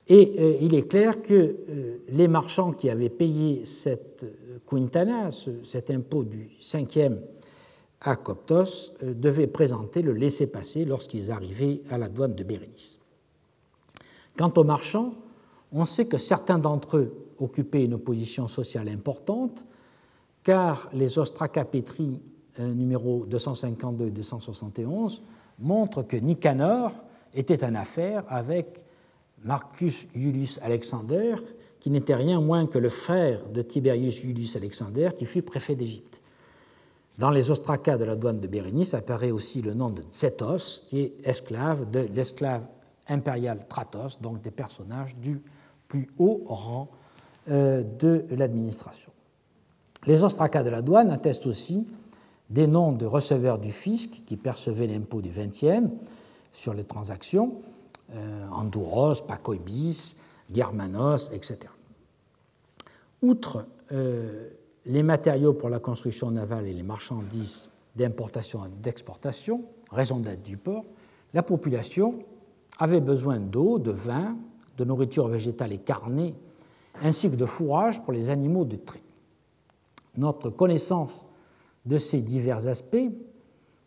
Et 0.08 0.64
il 0.66 0.74
est 0.74 0.88
clair 0.88 1.22
que 1.22 1.56
les 2.10 2.28
marchands 2.28 2.74
qui 2.74 2.90
avaient 2.90 3.10
payé 3.10 3.64
cette 3.66 4.26
quintana, 4.66 5.30
cet 5.64 5.92
impôt 5.92 6.24
du 6.24 6.50
cinquième 6.60 7.20
à 8.02 8.16
Coptos 8.16 8.94
euh, 9.04 9.14
devaient 9.14 9.48
présenter 9.48 10.02
le 10.02 10.14
laissez-passer 10.14 10.86
lorsqu'ils 10.86 11.32
arrivaient 11.32 11.82
à 11.90 11.98
la 11.98 12.10
douane 12.10 12.36
de 12.36 12.44
Bérénice. 12.44 13.00
Quant 14.38 14.54
aux 14.56 14.64
marchands, 14.64 15.16
on 15.72 15.86
sait 15.86 16.08
que 16.08 16.18
certains 16.18 16.60
d'entre 16.60 16.98
eux 16.98 17.14
occupaient 17.40 17.84
une 17.84 17.98
position 17.98 18.48
sociale 18.48 18.88
importante, 18.88 19.66
car 20.44 20.90
les 20.94 21.20
Ostracapétries 21.20 22.22
euh, 22.60 22.74
numéro 22.74 23.26
252 23.26 24.08
et 24.08 24.12
271 24.12 25.22
montrent 25.60 26.04
que 26.04 26.18
Nicanor 26.18 26.92
était 27.34 27.64
en 27.64 27.76
affaire 27.76 28.24
avec 28.28 28.86
Marcus 29.44 30.08
Iulius 30.16 30.60
Alexander, 30.64 31.36
qui 31.80 31.90
n'était 31.90 32.16
rien 32.16 32.42
moins 32.42 32.68
que 32.68 32.78
le 32.78 32.90
frère 32.90 33.48
de 33.48 33.62
Tiberius 33.62 34.24
Iulius 34.24 34.56
Alexander, 34.56 35.10
qui 35.16 35.26
fut 35.26 35.42
préfet 35.42 35.76
d'Égypte. 35.76 36.22
Dans 37.18 37.30
les 37.30 37.52
ostracas 37.52 37.98
de 37.98 38.06
la 38.06 38.16
douane 38.16 38.40
de 38.40 38.48
Bérénice 38.48 38.94
apparaît 38.94 39.32
aussi 39.32 39.62
le 39.62 39.74
nom 39.74 39.90
de 39.90 40.02
Tsetos, 40.04 40.84
qui 40.88 41.02
est 41.02 41.28
esclave 41.28 41.90
de 41.92 42.08
l'esclave 42.14 42.64
impérial 43.08 43.60
Tratos, 43.68 44.22
donc 44.22 44.42
des 44.42 44.52
personnages 44.52 45.16
du 45.18 45.42
plus 45.88 46.10
haut 46.18 46.44
rang 46.46 46.90
euh, 47.50 47.84
de 47.84 48.26
l'administration. 48.30 49.12
Les 50.06 50.24
ostracas 50.24 50.64
de 50.64 50.70
la 50.70 50.82
douane 50.82 51.12
attestent 51.12 51.48
aussi 51.48 51.88
des 52.50 52.68
noms 52.68 52.92
de 52.92 53.06
receveurs 53.06 53.60
du 53.60 53.72
fisc 53.72 54.24
qui 54.26 54.38
percevaient 54.38 54.88
l'impôt 54.88 55.22
du 55.22 55.30
20e 55.30 55.90
sur 56.52 56.74
les 56.74 56.84
transactions, 56.84 57.60
euh, 58.16 58.48
Andouros, 58.52 59.22
Pacoibis, 59.28 60.18
Germanos, 60.52 61.32
etc. 61.32 61.60
Outre 63.22 63.68
euh, 63.92 64.50
les 64.86 65.04
matériaux 65.04 65.54
pour 65.54 65.70
la 65.70 65.80
construction 65.80 66.32
navale 66.32 66.66
et 66.66 66.74
les 66.74 66.84
marchandises 66.84 67.72
d'importation 67.96 68.66
et 68.66 68.70
d'exportation, 68.82 69.66
raison 69.92 70.20
d'être 70.20 70.44
du 70.44 70.58
port, 70.58 70.86
la 71.34 71.44
population 71.44 72.20
avait 72.80 73.02
besoin 73.02 73.40
d'eau, 73.40 73.78
de 73.78 73.92
vin, 73.92 74.38
de 74.78 74.86
nourriture 74.86 75.28
végétale 75.28 75.74
et 75.74 75.78
carnée, 75.78 76.34
ainsi 77.04 77.30
que 77.30 77.36
de 77.36 77.46
fourrage 77.46 78.02
pour 78.02 78.14
les 78.14 78.30
animaux 78.30 78.66
de 78.66 78.78
trait. 78.78 79.04
Notre 80.20 80.50
connaissance 80.50 81.26
de 81.86 81.98
ces 81.98 82.22
divers 82.22 82.68
aspects 82.68 83.10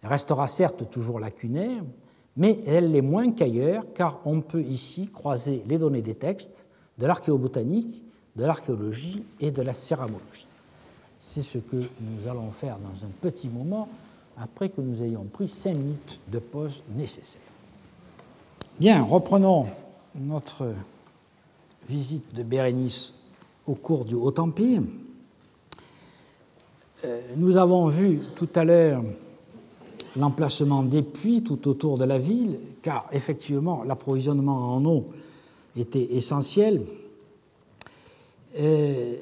restera 0.02 0.48
certes 0.48 0.88
toujours 0.90 1.20
lacunaire, 1.20 1.84
mais 2.38 2.58
elle 2.66 2.90
l'est 2.90 3.02
moins 3.02 3.32
qu'ailleurs, 3.32 3.84
car 3.94 4.20
on 4.24 4.40
peut 4.40 4.62
ici 4.62 5.10
croiser 5.10 5.62
les 5.68 5.76
données 5.76 6.00
des 6.00 6.14
textes, 6.14 6.64
de 6.96 7.06
l'archéobotanique, 7.06 8.02
de 8.34 8.46
l'archéologie 8.46 9.22
et 9.40 9.50
de 9.50 9.60
la 9.60 9.74
céramologie. 9.74 10.46
C'est 11.18 11.42
ce 11.42 11.58
que 11.58 11.76
nous 11.76 12.30
allons 12.30 12.50
faire 12.50 12.78
dans 12.78 13.06
un 13.06 13.10
petit 13.20 13.50
moment, 13.50 13.88
après 14.38 14.70
que 14.70 14.80
nous 14.80 15.02
ayons 15.02 15.24
pris 15.24 15.48
cinq 15.48 15.76
minutes 15.76 16.20
de 16.28 16.38
pause 16.38 16.82
nécessaire. 16.96 17.42
Bien, 18.80 19.02
reprenons 19.02 19.66
notre 20.14 20.72
visite 21.86 22.34
de 22.34 22.42
Bérénice 22.42 23.12
au 23.66 23.74
cours 23.74 24.06
du 24.06 24.14
Haut-Empire. 24.14 24.80
Euh, 24.80 25.01
nous 27.36 27.56
avons 27.56 27.88
vu 27.88 28.20
tout 28.36 28.48
à 28.54 28.64
l'heure 28.64 29.02
l'emplacement 30.16 30.82
des 30.82 31.02
puits 31.02 31.42
tout 31.42 31.68
autour 31.68 31.98
de 31.98 32.04
la 32.04 32.18
ville, 32.18 32.58
car 32.82 33.06
effectivement 33.12 33.82
l'approvisionnement 33.84 34.74
en 34.74 34.84
eau 34.84 35.06
était 35.76 36.14
essentiel. 36.14 36.82
Euh, 38.58 39.14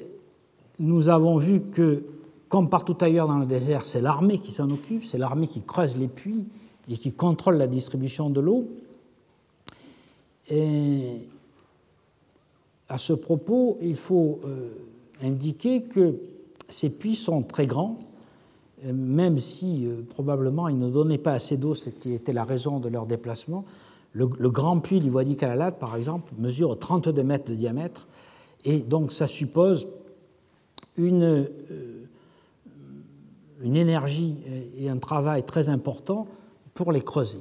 nous 0.79 1.09
avons 1.09 1.37
vu 1.37 1.61
que, 1.61 2.03
comme 2.49 2.69
partout 2.69 2.97
ailleurs 3.01 3.27
dans 3.27 3.37
le 3.37 3.45
désert, 3.45 3.85
c'est 3.85 4.01
l'armée 4.01 4.39
qui 4.39 4.51
s'en 4.51 4.69
occupe, 4.69 5.05
c'est 5.05 5.17
l'armée 5.17 5.47
qui 5.47 5.61
creuse 5.61 5.95
les 5.95 6.07
puits 6.07 6.45
et 6.89 6.97
qui 6.97 7.13
contrôle 7.13 7.57
la 7.57 7.67
distribution 7.67 8.29
de 8.29 8.41
l'eau. 8.41 8.67
Et 10.49 11.03
à 12.89 12.97
ce 12.97 13.13
propos, 13.13 13.77
il 13.81 13.95
faut 13.95 14.39
euh, 14.43 14.71
indiquer 15.23 15.83
que 15.83 16.15
ces 16.71 16.89
puits 16.89 17.15
sont 17.15 17.43
très 17.43 17.67
grands, 17.67 17.99
euh, 18.85 18.93
même 18.93 19.39
si 19.39 19.85
euh, 19.85 20.01
probablement 20.09 20.67
ils 20.67 20.79
ne 20.79 20.89
donnaient 20.89 21.17
pas 21.17 21.33
assez 21.33 21.57
d'eau, 21.57 21.75
ce 21.75 21.89
qui 21.89 22.13
était 22.13 22.33
la 22.33 22.45
raison 22.45 22.79
de 22.79 22.89
leur 22.89 23.05
déplacement. 23.05 23.65
Le, 24.13 24.27
grand 24.27 24.79
puits 24.79 24.99
du 24.99 25.09
Wadi 25.09 25.37
Kalalat, 25.37 25.71
par 25.71 25.95
exemple, 25.95 26.33
mesure 26.37 26.77
32 26.77 27.23
mètres 27.23 27.49
de 27.49 27.55
diamètre, 27.55 28.09
et 28.65 28.79
donc 28.79 29.13
ça 29.13 29.25
suppose 29.25 29.87
une, 30.97 31.23
euh, 31.23 32.07
une 33.61 33.77
énergie 33.77 34.35
et 34.77 34.89
un 34.89 34.97
travail 34.97 35.45
très 35.45 35.69
important 35.69 36.27
pour 36.73 36.91
les 36.91 37.01
creuser. 37.01 37.39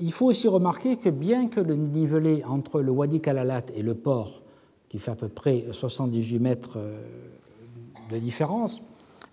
Il 0.00 0.12
faut 0.12 0.26
aussi 0.26 0.48
remarquer 0.48 0.96
que 0.96 1.10
bien 1.10 1.48
que 1.48 1.60
le 1.60 1.74
nivelé 1.74 2.42
entre 2.44 2.80
le 2.80 2.90
Wadi 2.90 3.20
Kalalat 3.20 3.66
et 3.76 3.82
le 3.82 3.94
port, 3.94 4.42
qui 4.88 4.98
fait 4.98 5.10
à 5.10 5.16
peu 5.16 5.28
près 5.28 5.66
78 5.70 6.38
mètres 6.38 6.78
de 8.10 8.18
différence, 8.18 8.82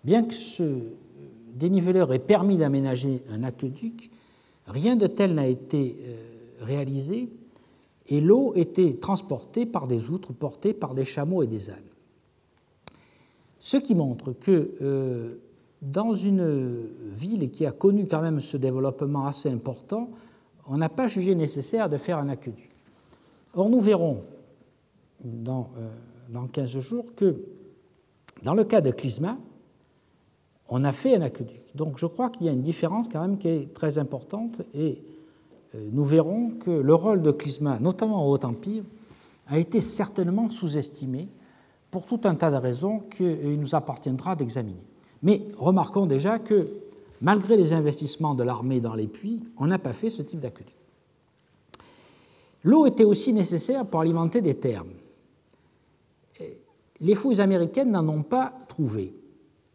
bien 0.03 0.23
que 0.23 0.33
ce 0.33 0.79
déniveleur 1.53 2.13
ait 2.13 2.19
permis 2.19 2.57
d'aménager 2.57 3.23
un 3.29 3.43
aqueduc, 3.43 4.09
rien 4.67 4.95
de 4.95 5.07
tel 5.07 5.35
n'a 5.35 5.47
été 5.47 5.97
euh, 6.01 6.65
réalisé 6.65 7.29
et 8.07 8.21
l'eau 8.21 8.53
était 8.55 8.95
transportée 8.95 9.65
par 9.65 9.87
des 9.87 10.09
outres 10.09 10.33
portées 10.33 10.73
par 10.73 10.93
des 10.93 11.05
chameaux 11.05 11.43
et 11.43 11.47
des 11.47 11.69
ânes. 11.69 11.77
Ce 13.59 13.77
qui 13.77 13.95
montre 13.95 14.33
que 14.33 14.73
euh, 14.81 15.37
dans 15.81 16.13
une 16.13 16.87
ville 17.15 17.51
qui 17.51 17.65
a 17.65 17.71
connu 17.71 18.07
quand 18.07 18.21
même 18.21 18.39
ce 18.39 18.57
développement 18.57 19.25
assez 19.25 19.49
important, 19.49 20.09
on 20.67 20.77
n'a 20.77 20.89
pas 20.89 21.07
jugé 21.07 21.35
nécessaire 21.35 21.89
de 21.89 21.97
faire 21.97 22.17
un 22.17 22.29
aqueduc. 22.29 22.69
Or, 23.53 23.69
nous 23.69 23.81
verrons 23.81 24.23
dans, 25.23 25.69
euh, 25.77 25.89
dans 26.29 26.47
15 26.47 26.79
jours 26.79 27.05
que 27.15 27.35
dans 28.43 28.53
le 28.53 28.63
cas 28.63 28.81
de 28.81 28.91
Clisma, 28.91 29.37
on 30.69 30.83
a 30.83 30.91
fait 30.91 31.15
un 31.15 31.21
aqueduc. 31.21 31.61
Donc 31.75 31.97
je 31.97 32.05
crois 32.05 32.29
qu'il 32.29 32.45
y 32.45 32.49
a 32.49 32.53
une 32.53 32.61
différence 32.61 33.07
quand 33.07 33.21
même 33.21 33.37
qui 33.37 33.47
est 33.47 33.73
très 33.73 33.97
importante 33.97 34.61
et 34.73 35.01
euh, 35.75 35.89
nous 35.91 36.05
verrons 36.05 36.49
que 36.49 36.71
le 36.71 36.95
rôle 36.95 37.21
de 37.21 37.31
Clisma, 37.31 37.79
notamment 37.79 38.27
au 38.27 38.33
Haut-Empire, 38.33 38.83
a 39.47 39.59
été 39.59 39.81
certainement 39.81 40.49
sous-estimé 40.49 41.27
pour 41.91 42.05
tout 42.05 42.21
un 42.23 42.35
tas 42.35 42.51
de 42.51 42.55
raisons 42.55 42.99
qu'il 42.99 43.59
nous 43.59 43.75
appartiendra 43.75 44.35
d'examiner. 44.35 44.85
Mais 45.23 45.45
remarquons 45.57 46.05
déjà 46.05 46.39
que 46.39 46.69
malgré 47.19 47.57
les 47.57 47.73
investissements 47.73 48.33
de 48.33 48.43
l'armée 48.43 48.79
dans 48.79 48.95
les 48.95 49.07
puits, 49.07 49.43
on 49.57 49.67
n'a 49.67 49.77
pas 49.77 49.93
fait 49.93 50.09
ce 50.09 50.21
type 50.21 50.39
d'aqueduc. 50.39 50.73
L'eau 52.63 52.85
était 52.85 53.03
aussi 53.03 53.33
nécessaire 53.33 53.85
pour 53.85 54.01
alimenter 54.01 54.41
des 54.41 54.55
termes 54.55 54.93
les 57.01 57.15
fouilles 57.15 57.41
américaines 57.41 57.91
n'en 57.91 58.07
ont 58.07 58.23
pas 58.23 58.53
trouvé. 58.67 59.13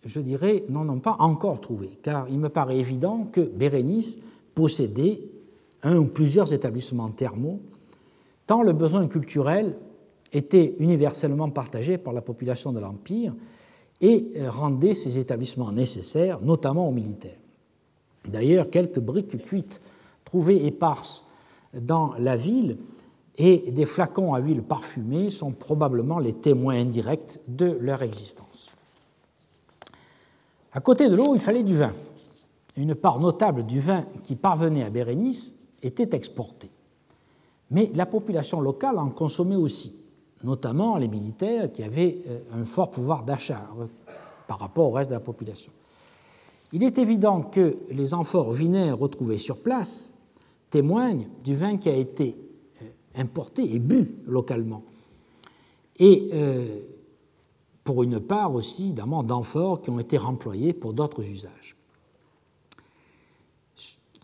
Je 0.05 0.21
dirais, 0.21 0.65
n'en 0.69 0.89
ont 0.89 1.01
pas 1.01 1.17
encore 1.19 1.61
trouvé, 1.61 1.91
car 2.03 2.29
il 2.29 2.39
me 2.39 2.49
paraît 2.49 2.79
évident 2.79 3.29
que 3.31 3.41
Bérénice 3.41 4.21
possédait 4.55 5.21
un 5.83 5.97
ou 5.97 6.07
plusieurs 6.07 6.53
établissements 6.53 7.11
thermaux, 7.11 7.61
tant 8.47 8.63
le 8.63 8.73
besoin 8.73 9.07
culturel 9.09 9.77
était 10.33 10.77
universellement 10.79 11.51
partagé 11.51 11.99
par 11.99 12.13
la 12.13 12.23
population 12.23 12.73
de 12.73 12.81
l'Empire 12.81 13.35
et 14.01 14.33
rendait 14.49 14.95
ces 14.95 15.19
établissements 15.19 15.73
nécessaires, 15.73 16.41
notamment 16.41 16.89
aux 16.89 16.93
militaires. 16.93 17.39
D'ailleurs, 18.29 18.71
quelques 18.71 19.01
briques 19.01 19.39
cuites 19.39 19.81
trouvées 20.25 20.67
éparses 20.67 21.27
dans 21.75 22.13
la 22.19 22.37
ville 22.37 22.77
et 23.39 23.71
des 23.71 23.87
flacons 23.87 24.35
à 24.35 24.39
huile 24.39 24.63
parfumée 24.63 25.31
sont 25.31 25.53
probablement 25.53 26.19
les 26.19 26.33
témoins 26.33 26.77
indirects 26.81 27.41
de 27.49 27.77
leur 27.81 28.03
existence. 28.03 28.71
À 30.73 30.81
côté 30.81 31.09
de 31.09 31.17
l'eau, 31.17 31.35
il 31.35 31.41
fallait 31.41 31.63
du 31.63 31.77
vin. 31.77 31.93
Une 32.77 32.95
part 32.95 33.21
notable 33.21 33.65
du 33.65 33.81
vin 33.81 34.05
qui 34.23 34.37
parvenait 34.37 34.85
à 34.85 34.91
Bérénice 34.91 35.57
était 35.83 36.15
exportée. 36.17 36.71
Mais 37.71 37.91
la 37.95 38.07
population 38.07 38.61
locale 38.61 38.99
en 38.99 39.09
consommait 39.11 39.57
aussi, 39.57 40.03
notamment 40.45 40.97
les 40.99 41.09
militaires 41.09 41.73
qui 41.73 41.83
avaient 41.83 42.19
euh, 42.29 42.39
un 42.55 42.65
fort 42.65 42.91
pouvoir 42.91 43.25
d'achat 43.25 43.67
par 44.47 44.61
rapport 44.61 44.89
au 44.89 44.93
reste 44.93 45.11
de 45.11 45.15
la 45.15 45.21
population. 45.21 45.73
Il 46.73 46.85
est 46.85 46.99
évident 46.99 47.43
que 47.43 47.79
les 47.91 48.15
amphores 48.15 48.53
vinaires 48.53 48.99
retrouvés 48.99 49.39
sur 49.39 49.59
place 49.59 50.13
témoignent 50.71 51.29
du 51.45 51.55
vin 51.55 51.77
qui 51.77 51.89
a 51.89 51.95
été 51.95 52.37
importé 53.17 53.75
et 53.75 53.79
bu 53.79 54.17
localement. 54.27 54.83
Et 55.99 56.31
euh, 56.35 56.81
pour 57.85 58.03
une 58.03 58.21
part 58.21 58.55
aussi 58.55 58.93
d'amphores 58.93 59.81
qui 59.81 59.91
ont 59.91 60.01
été 60.01 60.19
remployés 60.19 60.73
pour 60.73 60.93
d'autres 60.93 61.23
usages. 61.23 61.77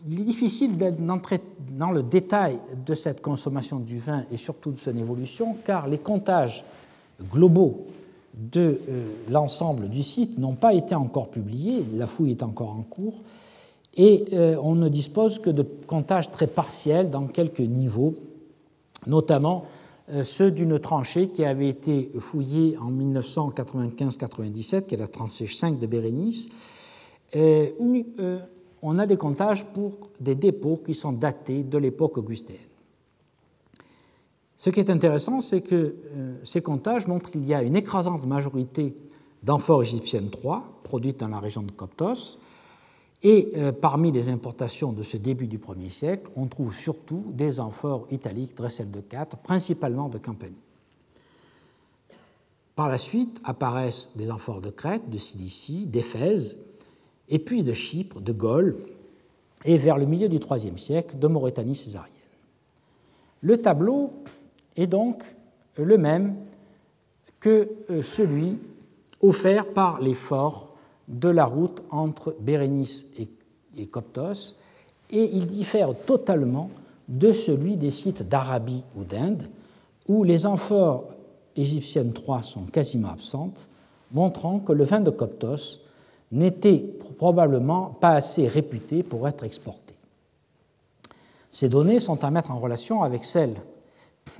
Il 0.05 0.19
est 0.19 0.25
difficile 0.25 0.77
d'entrer 0.77 1.39
dans 1.71 1.91
le 1.91 2.03
détail 2.03 2.59
de 2.85 2.93
cette 2.93 3.21
consommation 3.21 3.79
du 3.79 3.99
vin 3.99 4.25
et 4.31 4.37
surtout 4.37 4.71
de 4.71 4.77
son 4.77 4.95
évolution, 4.97 5.55
car 5.63 5.87
les 5.87 5.97
comptages 5.97 6.65
globaux 7.31 7.85
de 8.33 8.81
euh, 8.89 9.07
l'ensemble 9.29 9.87
du 9.87 10.03
site 10.03 10.37
n'ont 10.37 10.55
pas 10.55 10.73
été 10.73 10.93
encore 10.93 11.29
publiés, 11.29 11.85
la 11.93 12.07
fouille 12.07 12.31
est 12.31 12.43
encore 12.43 12.71
en 12.71 12.81
cours, 12.81 13.21
et 13.95 14.25
euh, 14.33 14.57
on 14.61 14.75
ne 14.75 14.89
dispose 14.89 15.39
que 15.39 15.51
de 15.51 15.61
comptages 15.61 16.31
très 16.31 16.47
partiels 16.47 17.09
dans 17.09 17.27
quelques 17.27 17.59
niveaux 17.59 18.15
notamment 19.07 19.65
euh, 20.09 20.23
ceux 20.23 20.51
d'une 20.51 20.79
tranchée 20.79 21.29
qui 21.29 21.45
avait 21.45 21.69
été 21.69 22.11
fouillée 22.19 22.77
en 22.77 22.91
1995-97, 22.91 24.85
qui 24.85 24.95
est 24.95 24.97
la 24.97 25.07
tranchée 25.07 25.47
5 25.47 25.79
de 25.79 25.87
Bérénice, 25.87 26.49
euh, 27.35 27.69
où 27.79 28.03
euh, 28.19 28.39
on 28.81 28.99
a 28.99 29.05
des 29.05 29.15
comptages 29.15 29.65
pour 29.67 30.09
des 30.19 30.35
dépôts 30.35 30.81
qui 30.85 30.93
sont 30.93 31.13
datés 31.13 31.63
de 31.63 31.77
l'époque 31.77 32.17
augustéenne. 32.17 32.59
Ce 34.57 34.69
qui 34.69 34.81
est 34.81 34.89
intéressant, 34.89 35.41
c'est 35.41 35.61
que 35.61 35.95
ces 36.45 36.61
comptages 36.61 37.07
montrent 37.07 37.29
qu'il 37.31 37.45
y 37.45 37.53
a 37.53 37.63
une 37.63 37.75
écrasante 37.75 38.25
majorité 38.25 38.95
d'amphores 39.41 39.81
égyptiennes 39.83 40.29
3, 40.29 40.79
produites 40.83 41.19
dans 41.19 41.27
la 41.27 41.39
région 41.39 41.63
de 41.63 41.71
Coptos. 41.71 42.37
Et 43.23 43.51
euh, 43.55 43.71
parmi 43.71 44.11
les 44.11 44.27
importations 44.27 44.91
de 44.91 45.01
ce 45.01 45.15
début 45.15 45.47
du 45.47 45.57
1er 45.57 45.89
siècle, 45.89 46.29
on 46.35 46.47
trouve 46.47 46.75
surtout 46.75 47.23
des 47.29 47.61
amphores 47.61 48.05
italiques 48.11 48.55
Dressel 48.55 48.91
de 48.91 48.99
4, 48.99 49.37
principalement 49.37 50.09
de 50.09 50.17
Campanie. 50.17 50.61
Par 52.75 52.89
la 52.89 52.97
suite 52.97 53.39
apparaissent 53.45 54.09
des 54.15 54.29
amphores 54.29 54.59
de 54.59 54.69
Crète, 54.69 55.09
de 55.09 55.17
Cilicie, 55.17 55.85
d'Éphèse, 55.85 56.59
et 57.29 57.39
puis 57.39 57.63
de 57.63 57.73
Chypre, 57.73 58.19
de 58.19 58.33
Gaule, 58.33 58.75
et 59.63 59.77
vers 59.77 59.97
le 59.97 60.05
milieu 60.05 60.27
du 60.27 60.39
IIIe 60.39 60.77
siècle, 60.77 61.17
de 61.17 61.27
Mauritanie 61.27 61.75
césarienne. 61.75 62.11
Le 63.41 63.61
tableau 63.61 64.11
est 64.75 64.87
donc 64.87 65.23
le 65.77 65.97
même 65.97 66.35
que 67.39 67.71
euh, 67.89 68.01
celui 68.01 68.57
offert 69.21 69.71
par 69.73 70.01
les 70.01 70.13
forts 70.13 70.72
de 71.07 71.29
la 71.29 71.45
route 71.45 71.83
entre 71.89 72.35
Bérénice 72.39 73.07
et, 73.77 73.87
Coptos, 73.87 74.55
et 75.09 75.29
il 75.33 75.45
diffère 75.45 75.93
totalement 76.05 76.69
de 77.07 77.31
celui 77.31 77.75
des 77.75 77.91
sites 77.91 78.27
d'Arabie 78.27 78.83
ou 78.95 79.03
d'Inde, 79.03 79.49
où 80.07 80.23
les 80.23 80.45
amphores 80.45 81.09
égyptiennes 81.55 82.13
3 82.13 82.43
sont 82.43 82.63
quasiment 82.63 83.09
absentes, 83.09 83.69
montrant 84.11 84.59
que 84.59 84.71
le 84.73 84.83
vin 84.83 85.01
de 85.01 85.09
Coptos 85.09 85.79
n'était 86.31 86.79
probablement 87.17 87.97
pas 87.99 88.11
assez 88.11 88.47
réputé 88.47 89.03
pour 89.03 89.27
être 89.27 89.43
exporté. 89.43 89.93
Ces 91.51 91.69
données 91.69 91.99
sont 91.99 92.23
à 92.23 92.31
mettre 92.31 92.51
en 92.51 92.59
relation 92.59 93.03
avec 93.03 93.23
celles 93.23 93.55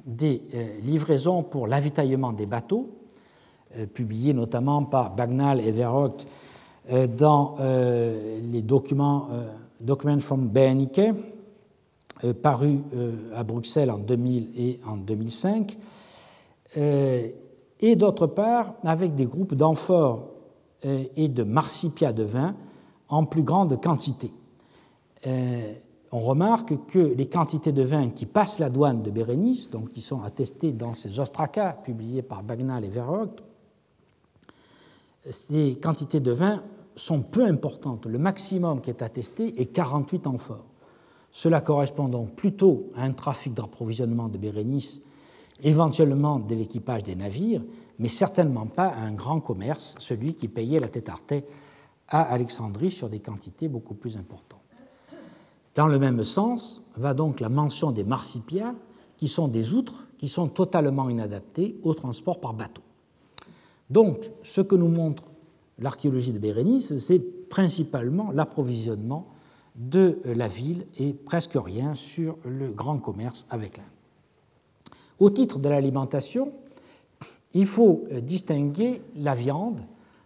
des 0.05 0.41
euh, 0.53 0.79
livraisons 0.81 1.43
pour 1.43 1.67
l'avitaillement 1.67 2.33
des 2.33 2.45
bateaux, 2.45 2.89
euh, 3.77 3.85
publiées 3.85 4.33
notamment 4.33 4.83
par 4.83 5.15
Bagnall 5.15 5.59
et 5.59 5.73
euh, 5.83 6.07
dans 6.89 7.55
les 7.59 8.61
documents 8.61 9.27
Documents 9.81 10.21
from 10.21 10.47
Bernike, 10.47 11.01
parus 12.41 12.79
à 13.35 13.43
Bruxelles 13.43 13.91
en 13.91 13.97
2000 13.97 14.51
et 14.55 14.79
en 14.87 14.95
2005, 14.95 15.77
et 16.77 17.95
d'autre 17.97 18.27
part 18.27 18.75
avec 18.83 19.13
des 19.15 19.25
groupes 19.25 19.55
d'amphores 19.55 20.29
et 20.83 21.27
de 21.27 21.43
marsipiats 21.43 22.13
de 22.13 22.23
vin 22.23 22.55
en 23.09 23.25
plus 23.25 23.41
grande 23.43 23.81
quantité. 23.81 24.31
On 26.13 26.19
remarque 26.19 26.85
que 26.87 26.99
les 26.99 27.27
quantités 27.27 27.73
de 27.73 27.83
vin 27.83 28.09
qui 28.09 28.25
passent 28.25 28.59
la 28.59 28.69
douane 28.69 29.03
de 29.03 29.11
Bérénice, 29.11 29.69
donc 29.69 29.91
qui 29.91 30.01
sont 30.01 30.21
attestées 30.21 30.71
dans 30.71 30.93
ces 30.93 31.19
ostracas 31.19 31.73
publiés 31.73 32.21
par 32.21 32.41
Bagnal 32.41 32.85
et 32.85 32.89
Verhoeven, 32.89 33.31
ces 35.29 35.75
quantités 35.75 36.21
de 36.21 36.31
vin 36.31 36.63
sont 36.95 37.21
peu 37.21 37.45
importantes. 37.45 38.05
Le 38.05 38.19
maximum 38.19 38.81
qui 38.81 38.89
est 38.89 39.01
attesté 39.01 39.59
est 39.61 39.67
48 39.67 40.27
amphores. 40.27 40.65
Cela 41.31 41.61
correspond 41.61 42.07
donc 42.07 42.35
plutôt 42.35 42.91
à 42.95 43.03
un 43.03 43.13
trafic 43.13 43.53
d'approvisionnement 43.53 44.29
de 44.29 44.37
Bérénice, 44.37 45.01
éventuellement 45.63 46.39
de 46.39 46.53
l'équipage 46.53 47.03
des 47.03 47.15
navires, 47.15 47.63
mais 47.99 48.09
certainement 48.09 48.67
pas 48.67 48.87
à 48.87 49.01
un 49.01 49.13
grand 49.13 49.39
commerce, 49.39 49.95
celui 49.99 50.35
qui 50.35 50.47
payait 50.47 50.79
la 50.79 50.89
tétarté 50.89 51.45
à 52.07 52.21
Alexandrie 52.21 52.91
sur 52.91 53.09
des 53.09 53.19
quantités 53.19 53.67
beaucoup 53.67 53.95
plus 53.95 54.17
importantes. 54.17 54.59
Dans 55.75 55.87
le 55.87 55.97
même 55.97 56.23
sens 56.23 56.83
va 56.97 57.15
donc 57.15 57.39
la 57.39 57.49
mention 57.49 57.91
des 57.91 58.03
marsipiats, 58.03 58.75
qui 59.17 59.27
sont 59.27 59.47
des 59.47 59.73
outres 59.73 60.05
qui 60.17 60.27
sont 60.27 60.47
totalement 60.47 61.09
inadaptés 61.09 61.77
au 61.83 61.93
transport 61.93 62.39
par 62.39 62.53
bateau. 62.53 62.81
Donc, 63.89 64.29
ce 64.43 64.61
que 64.61 64.75
nous 64.75 64.87
montre 64.87 65.23
l'archéologie 65.79 66.31
de 66.31 66.39
Bérénice, 66.39 66.97
c'est 66.99 67.19
principalement 67.49 68.31
l'approvisionnement 68.31 69.27
de 69.75 70.19
la 70.25 70.47
ville 70.47 70.85
et 70.99 71.13
presque 71.13 71.55
rien 71.55 71.95
sur 71.95 72.37
le 72.45 72.71
grand 72.71 72.99
commerce 72.99 73.47
avec 73.49 73.77
l'Inde. 73.77 73.85
Au 75.19 75.29
titre 75.29 75.59
de 75.59 75.69
l'alimentation, 75.69 76.51
il 77.53 77.65
faut 77.65 78.03
distinguer 78.21 79.01
la 79.15 79.35
viande 79.35 79.79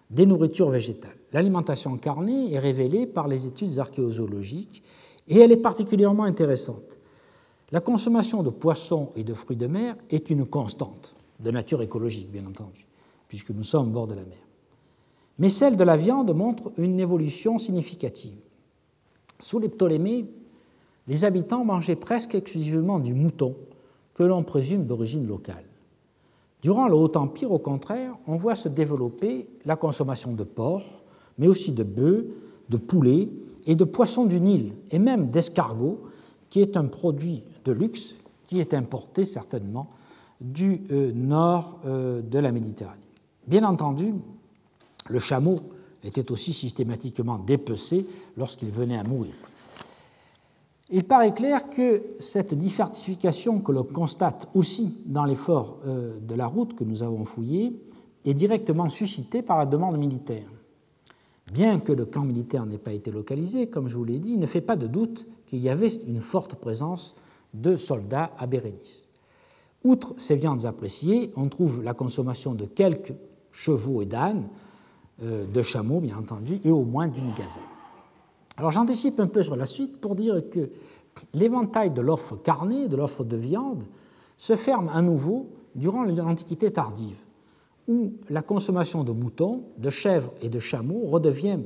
des 0.10 0.26
nourritures 0.26 0.69
végétales. 0.69 1.15
L'alimentation 1.34 1.98
carnée 1.98 2.53
est 2.53 2.60
révélée 2.60 3.06
par 3.06 3.28
les 3.28 3.45
études 3.45 3.80
archéozoologiques 3.80 4.84
et 5.28 5.40
elle 5.40 5.52
est 5.52 5.57
particulièrement 5.57 6.24
intéressante. 6.24 6.98
La 7.72 7.82
consommation 7.82 8.44
de 8.44 8.49
poissons 8.49 9.11
et 9.15 9.26
de 9.26 9.34
fruits 9.34 9.57
de 9.57 9.68
mer 9.68 9.95
est 10.10 10.30
une 10.30 10.45
constante, 10.45 11.15
de 11.41 11.52
nature 11.52 11.82
écologique 11.82 12.32
bien 12.32 12.45
entendu, 12.45 12.88
puisque 13.28 13.49
nous 13.49 13.64
sommes 13.64 13.90
au 13.90 13.91
bord 13.91 14.07
de 14.07 14.15
la 14.15 14.24
mer. 14.24 14.47
Mais 15.39 15.49
celle 15.49 15.77
de 15.77 15.84
la 15.84 15.97
viande 15.97 16.35
montre 16.35 16.72
une 16.77 16.99
évolution 16.99 17.57
significative. 17.57 18.38
Sous 19.39 19.59
les 19.59 19.69
Ptolémées, 19.69 20.26
les 21.07 21.26
habitants 21.26 21.64
mangeaient 21.64 21.95
presque 21.95 22.35
exclusivement 22.35 22.99
du 22.99 23.14
mouton, 23.14 23.55
que 24.15 24.23
l'on 24.23 24.43
présume 24.43 24.85
d'origine 24.85 25.27
locale. 25.27 25.64
Durant 26.64 26.88
le 26.88 26.95
Haut 26.95 27.15
Empire, 27.15 27.51
au 27.51 27.59
contraire, 27.59 28.15
on 28.26 28.35
voit 28.35 28.55
se 28.55 28.68
développer 28.68 29.47
la 29.65 29.76
consommation 29.76 30.34
de 30.34 30.43
porc, 30.43 31.03
mais 31.38 31.47
aussi 31.47 31.72
de 31.72 31.84
bœufs, 31.84 32.27
de 32.69 32.77
poulets 32.77 33.30
et 33.68 33.76
de 33.76 33.84
poissons 33.84 34.26
du 34.26 34.41
Nil, 34.41 34.73
et 34.89 34.97
même 34.97 35.30
d'escargot, 35.30 36.01
qui 36.49 36.61
est 36.61 36.77
un 36.77 36.85
produit 36.85 37.43
de 37.64 37.72
luxe 37.72 38.15
qui 38.45 38.59
est 38.59 38.73
importé 38.73 39.26
certainement 39.26 39.89
du 40.41 40.81
euh, 40.91 41.11
nord 41.14 41.80
euh, 41.85 42.22
de 42.22 42.39
la 42.39 42.51
Méditerranée. 42.51 42.99
Bien 43.45 43.64
entendu, 43.64 44.14
le 45.10 45.20
chameau 45.20 45.58
était 46.04 46.32
aussi 46.32 46.54
systématiquement 46.54 47.38
dépecé 47.38 48.06
lorsqu'il 48.38 48.70
venait 48.70 48.98
à 48.98 49.04
mourir. 49.04 49.34
Il 50.90 51.04
paraît 51.04 51.34
clair 51.34 51.70
que 51.70 52.02
cette 52.20 52.54
diversification 52.54 53.60
que 53.60 53.74
l'on 53.74 53.84
constate 53.84 54.48
aussi 54.54 54.98
dans 55.06 55.26
l'effort 55.26 55.80
euh, 55.86 56.18
de 56.20 56.34
la 56.34 56.48
route 56.48 56.76
que 56.76 56.86
nous 56.86 57.04
avons 57.04 57.26
fouillé 57.26 57.78
est 58.24 58.34
directement 58.34 58.90
suscitée 58.90 59.42
par 59.42 59.58
la 59.58 59.66
demande 59.66 59.98
militaire. 59.98 60.48
Bien 61.52 61.80
que 61.80 61.92
le 61.92 62.06
camp 62.06 62.24
militaire 62.24 62.66
n'ait 62.66 62.78
pas 62.78 62.94
été 62.94 63.12
localisé, 63.12 63.68
comme 63.68 63.88
je 63.88 63.98
vous 63.98 64.04
l'ai 64.06 64.20
dit, 64.20 64.32
il 64.32 64.40
ne 64.40 64.46
fait 64.46 64.62
pas 64.62 64.76
de 64.76 64.88
doute 64.88 65.26
qu'il 65.46 65.60
y 65.60 65.70
avait 65.70 65.88
une 65.88 66.22
forte 66.22 66.56
présence 66.56 67.16
de 67.54 67.76
soldats 67.76 68.32
à 68.38 68.48
Bérénice. 68.48 69.10
Outre 69.84 70.14
ces 70.18 70.36
viandes 70.36 70.66
appréciées, 70.66 71.32
on 71.36 71.48
trouve 71.48 71.84
la 71.84 71.94
consommation 71.94 72.54
de 72.54 72.66
quelques 72.66 73.14
chevaux 73.52 74.02
et 74.02 74.06
d'ânes, 74.06 74.48
de 75.22 75.61
chameaux 75.61 75.99
bien 75.99 76.18
entendu, 76.18 76.60
et 76.64 76.72
au 76.72 76.84
moins 76.84 77.07
d'une 77.07 77.34
gazelle. 77.34 77.64
Alors 78.57 78.72
j'anticipe 78.72 79.19
un 79.19 79.27
peu 79.27 79.44
sur 79.44 79.56
la 79.56 79.65
suite 79.65 79.99
pour 79.99 80.15
dire 80.15 80.49
que 80.49 80.69
l'éventail 81.34 81.91
de 81.91 82.02
l'offre 82.02 82.35
carnée, 82.35 82.88
de 82.88 82.95
l'offre 82.95 83.23
de 83.23 83.38
viande, 83.38 83.84
se 84.38 84.56
ferme 84.56 84.89
à 84.94 85.02
nouveau 85.02 85.49
durant 85.76 86.03
l'Antiquité 86.03 86.72
tardive 86.72 87.18
où 87.88 88.14
la 88.30 88.41
consommation 88.41 89.03
de 89.03 89.11
moutons, 89.11 89.64
de 89.77 89.89
chèvres 89.89 90.31
et 90.41 90.49
de 90.49 90.60
chameaux 90.60 91.06
redevient 91.06 91.60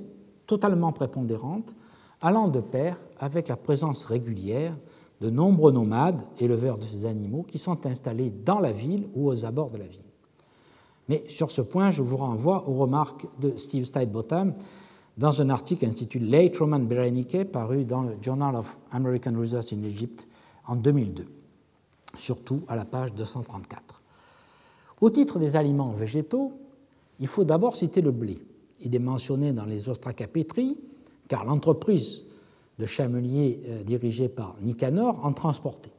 totalement 0.45 0.91
prépondérante, 0.91 1.76
allant 2.22 2.48
de 2.48 2.60
pair 2.60 2.98
avec 3.19 3.48
la 3.48 3.57
présence 3.57 4.06
régulière 4.06 4.78
de 5.19 5.30
nombreux 5.30 5.72
nomades 5.72 6.22
éleveurs 6.40 6.78
de 6.78 6.86
ces 6.86 7.06
animaux 7.06 7.44
qui 7.44 7.57
sont 7.57 7.86
installés 7.86 8.32
dans 8.32 8.60
la 8.60 8.72
ville 8.72 9.07
ou 9.15 9.28
aux 9.30 9.45
abords 9.45 9.72
de 9.72 9.78
la 9.78 9.88
ville. 9.88 10.11
Mais 11.12 11.26
sur 11.28 11.52
ce 11.52 11.62
point, 11.62 11.92
je 11.92 12.02
vous 12.02 12.16
renvoie 12.16 12.70
aux 12.70 12.76
remarques 12.76 13.28
de 13.42 13.58
Steve 13.58 13.84
Steidbotham 13.84 14.54
dans 15.18 15.42
un 15.42 15.50
article 15.50 15.86
intitulé 15.86 16.44
Late 16.44 16.56
Roman 16.56 16.80
Berenike 16.80 17.52
paru 17.52 17.84
dans 17.84 18.04
le 18.04 18.14
Journal 18.22 18.56
of 18.56 18.80
American 18.94 19.34
Research 19.38 19.74
in 19.74 19.84
Egypt 19.84 20.26
en 20.68 20.78
2002, 20.78 21.26
surtout 22.18 22.62
à 22.70 22.78
la 22.78 22.86
page 22.86 23.14
234. 23.14 24.02
Au 25.02 25.10
titre 25.10 25.38
des 25.38 25.58
aliments 25.58 25.92
végétaux, 25.92 26.54
il 27.20 27.28
faut 27.28 27.44
d'abord 27.44 27.76
citer 27.76 28.00
le 28.00 28.12
blé. 28.12 28.40
Il 28.80 28.96
est 28.96 29.00
mentionné 29.00 29.52
dans 29.52 29.66
les 29.66 29.90
Ostracapétries, 29.90 30.78
car 31.28 31.44
l'entreprise 31.44 32.24
de 32.80 32.86
chamelier 32.86 33.60
euh, 33.68 33.84
dirigée 33.84 34.30
par 34.30 34.56
Nicanor 34.62 35.20
en 35.26 35.34
transportait. 35.34 35.92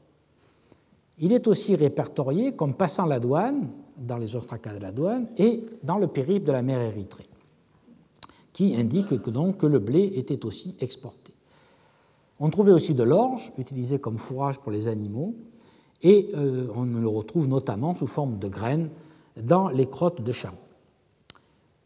Il 1.18 1.34
est 1.34 1.46
aussi 1.48 1.76
répertorié 1.76 2.56
comme 2.56 2.72
passant 2.72 3.04
la 3.04 3.20
douane, 3.20 3.68
dans 3.96 4.16
les 4.16 4.36
ostracas 4.36 4.74
de 4.74 4.82
la 4.82 4.92
douane, 4.92 5.28
et 5.36 5.64
dans 5.82 5.98
le 5.98 6.06
périple 6.06 6.46
de 6.46 6.52
la 6.52 6.62
mer 6.62 6.80
Érythrée, 6.80 7.28
qui 8.52 8.74
indique 8.76 9.20
que, 9.22 9.30
donc, 9.30 9.58
que 9.58 9.66
le 9.66 9.78
blé 9.78 10.12
était 10.16 10.44
aussi 10.44 10.76
exporté. 10.80 11.32
On 12.40 12.50
trouvait 12.50 12.72
aussi 12.72 12.94
de 12.94 13.02
l'orge, 13.02 13.52
utilisé 13.58 13.98
comme 13.98 14.18
fourrage 14.18 14.58
pour 14.58 14.72
les 14.72 14.88
animaux, 14.88 15.34
et 16.02 16.30
euh, 16.34 16.66
on 16.74 16.84
le 16.84 17.08
retrouve 17.08 17.46
notamment 17.46 17.94
sous 17.94 18.06
forme 18.06 18.38
de 18.38 18.48
graines 18.48 18.90
dans 19.40 19.68
les 19.68 19.86
crottes 19.86 20.22
de 20.22 20.32
chameau. 20.32 20.56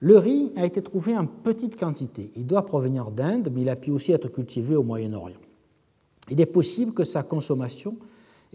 Le 0.01 0.19
riz 0.19 0.53
a 0.57 0.67
été 0.67 0.83
trouvé 0.83 1.17
en 1.17 1.27
petite 1.27 1.79
quantité. 1.79 2.31
Il 2.37 2.47
doit 2.47 2.67
provenir 2.67 3.11
d'Inde, 3.11 3.51
mais 3.53 3.63
il 3.63 3.69
a 3.69 3.77
pu 3.77 3.91
aussi 3.91 4.13
être 4.13 4.29
cultivé 4.29 4.77
au 4.77 4.83
Moyen-Orient. 4.83 5.39
Il 6.31 6.41
est 6.41 6.47
possible 6.47 6.93
que 6.93 7.05
sa 7.05 7.23
consommation 7.23 7.97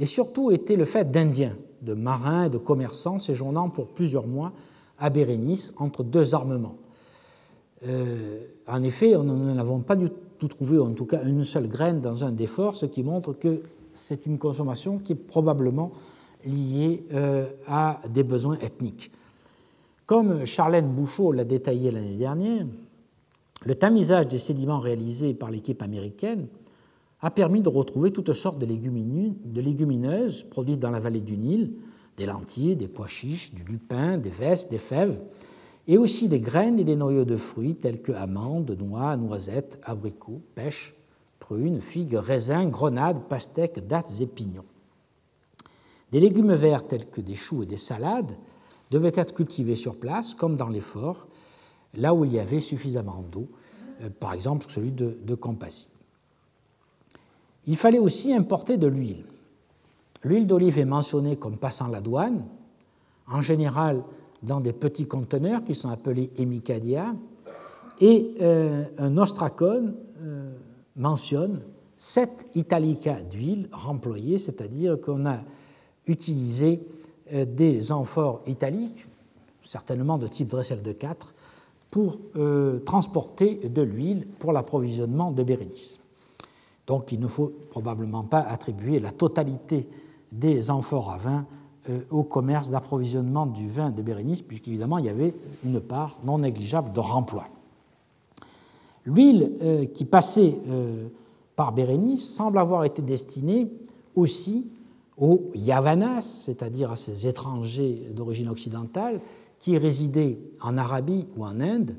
ait 0.03 0.07
surtout 0.07 0.51
été 0.51 0.75
le 0.75 0.85
fait 0.85 1.11
d'Indiens, 1.11 1.55
de 1.81 1.93
marins 1.93 2.45
et 2.45 2.49
de 2.49 2.57
commerçants 2.57 3.19
séjournant 3.19 3.69
pour 3.69 3.87
plusieurs 3.87 4.27
mois 4.27 4.53
à 4.99 5.09
Bérénice 5.09 5.73
entre 5.77 6.03
deux 6.03 6.33
armements. 6.35 6.75
Euh, 7.87 8.39
en 8.67 8.83
effet, 8.83 9.13
nous 9.17 9.53
n'avons 9.53 9.79
pas 9.79 9.95
du 9.95 10.09
tout 10.37 10.47
trouvé, 10.47 10.77
en 10.79 10.93
tout 10.93 11.05
cas 11.05 11.23
une 11.23 11.43
seule 11.43 11.67
graine 11.67 11.99
dans 11.99 12.23
un 12.23 12.31
des 12.31 12.47
forts, 12.47 12.75
ce 12.75 12.85
qui 12.85 13.03
montre 13.03 13.33
que 13.33 13.61
c'est 13.93 14.25
une 14.25 14.37
consommation 14.37 14.99
qui 14.99 15.13
est 15.13 15.15
probablement 15.15 15.91
liée 16.45 17.03
euh, 17.13 17.47
à 17.67 17.99
des 18.09 18.23
besoins 18.23 18.57
ethniques. 18.59 19.11
Comme 20.05 20.45
Charlène 20.45 20.89
Bouchot 20.89 21.31
l'a 21.31 21.43
détaillé 21.43 21.91
l'année 21.91 22.15
dernière, 22.15 22.65
le 23.63 23.75
tamisage 23.75 24.27
des 24.27 24.39
sédiments 24.39 24.79
réalisé 24.79 25.33
par 25.33 25.51
l'équipe 25.51 25.81
américaine 25.81 26.47
a 27.21 27.29
permis 27.29 27.61
de 27.61 27.69
retrouver 27.69 28.11
toutes 28.11 28.33
sortes 28.33 28.59
de, 28.59 28.65
légumineuses 28.65 30.43
produites 30.43 30.79
dans 30.79 30.89
la 30.89 30.99
vallée 30.99 31.21
du 31.21 31.37
Nil, 31.37 31.73
des 32.17 32.25
lentilles, 32.25 32.75
des 32.75 32.87
pois 32.87 33.07
chiches, 33.07 33.53
du 33.53 33.63
lupin, 33.63 34.17
des 34.17 34.29
vestes, 34.29 34.71
des 34.71 34.79
fèves, 34.79 35.19
et 35.87 35.97
aussi 35.97 36.29
des 36.29 36.39
graines 36.39 36.79
et 36.79 36.83
des 36.83 36.95
noyaux 36.95 37.25
de 37.25 37.37
fruits 37.37 37.75
tels 37.75 38.01
que 38.01 38.11
amandes, 38.11 38.75
noix, 38.79 39.15
noisettes, 39.17 39.79
abricots, 39.83 40.41
pêches, 40.55 40.95
prunes, 41.39 41.81
figues, 41.81 42.15
raisins, 42.15 42.69
grenades, 42.69 43.27
pastèques, 43.29 43.85
dattes 43.87 44.19
et 44.19 44.27
pignons. 44.27 44.65
Des 46.11 46.19
légumes 46.19 46.53
verts 46.53 46.87
tels 46.87 47.09
que 47.09 47.21
des 47.21 47.35
choux 47.35 47.63
et 47.63 47.65
des 47.65 47.77
salades 47.77 48.37
devaient 48.89 49.13
être 49.15 49.33
cultivés 49.33 49.75
sur 49.75 49.95
place, 49.95 50.33
comme 50.33 50.55
dans 50.55 50.67
les 50.67 50.81
forts, 50.81 51.27
là 51.93 52.13
où 52.13 52.25
il 52.25 52.33
y 52.33 52.39
avait 52.39 52.59
suffisamment 52.59 53.23
d'eau, 53.31 53.47
euh, 54.01 54.09
par 54.09 54.33
exemple 54.33 54.65
celui 54.69 54.91
de, 54.91 55.17
de 55.23 55.35
Campassie. 55.35 55.90
Il 57.67 57.75
fallait 57.75 57.99
aussi 57.99 58.33
importer 58.33 58.77
de 58.77 58.87
l'huile. 58.87 59.25
L'huile 60.23 60.47
d'olive 60.47 60.79
est 60.79 60.85
mentionnée 60.85 61.35
comme 61.35 61.57
passant 61.57 61.87
la 61.87 62.01
douane, 62.01 62.43
en 63.27 63.41
général 63.41 64.03
dans 64.43 64.59
des 64.59 64.73
petits 64.73 65.07
conteneurs 65.07 65.63
qui 65.63 65.75
sont 65.75 65.89
appelés 65.89 66.31
hémicadia, 66.37 67.13
et 67.99 68.33
euh, 68.41 68.85
un 68.97 69.17
ostracone 69.17 69.95
euh, 70.21 70.51
mentionne 70.95 71.61
sept 71.95 72.47
italica 72.55 73.21
d'huile 73.21 73.69
remployées, 73.71 74.39
c'est-à-dire 74.39 74.99
qu'on 74.99 75.27
a 75.27 75.39
utilisé 76.07 76.81
euh, 77.31 77.45
des 77.45 77.91
amphores 77.91 78.41
italiques, 78.47 79.07
certainement 79.63 80.17
de 80.17 80.27
type 80.27 80.47
Dressel 80.47 80.81
de 80.81 80.91
4, 80.91 81.33
pour 81.91 82.21
transporter 82.85 83.67
de 83.67 83.81
l'huile 83.81 84.25
pour 84.39 84.53
l'approvisionnement 84.53 85.29
de 85.33 85.43
Bérénice. 85.43 86.00
Donc 86.91 87.13
il 87.13 87.21
ne 87.21 87.27
faut 87.27 87.53
probablement 87.69 88.25
pas 88.25 88.41
attribuer 88.41 88.99
la 88.99 89.11
totalité 89.11 89.87
des 90.33 90.69
amphores 90.69 91.09
à 91.11 91.17
vin 91.17 91.45
euh, 91.89 92.01
au 92.09 92.23
commerce 92.23 92.69
d'approvisionnement 92.69 93.45
du 93.45 93.65
vin 93.69 93.91
de 93.91 94.01
Bérénice, 94.01 94.41
puisqu'évidemment 94.41 94.97
il 94.97 95.05
y 95.05 95.09
avait 95.09 95.33
une 95.63 95.79
part 95.79 96.19
non 96.25 96.39
négligeable 96.39 96.91
de 96.91 96.99
remploi. 96.99 97.45
L'huile 99.05 99.53
euh, 99.61 99.85
qui 99.85 100.03
passait 100.03 100.53
euh, 100.67 101.07
par 101.55 101.71
Bérénice 101.71 102.27
semble 102.27 102.57
avoir 102.57 102.83
été 102.83 103.01
destinée 103.01 103.71
aussi 104.13 104.69
aux 105.15 105.49
Yavanas, 105.55 106.43
c'est-à-dire 106.43 106.91
à 106.91 106.97
ces 106.97 107.25
étrangers 107.25 108.05
d'origine 108.13 108.49
occidentale 108.49 109.21
qui 109.59 109.77
résidaient 109.77 110.39
en 110.59 110.77
Arabie 110.77 111.29
ou 111.37 111.45
en 111.45 111.61
Inde, 111.61 111.95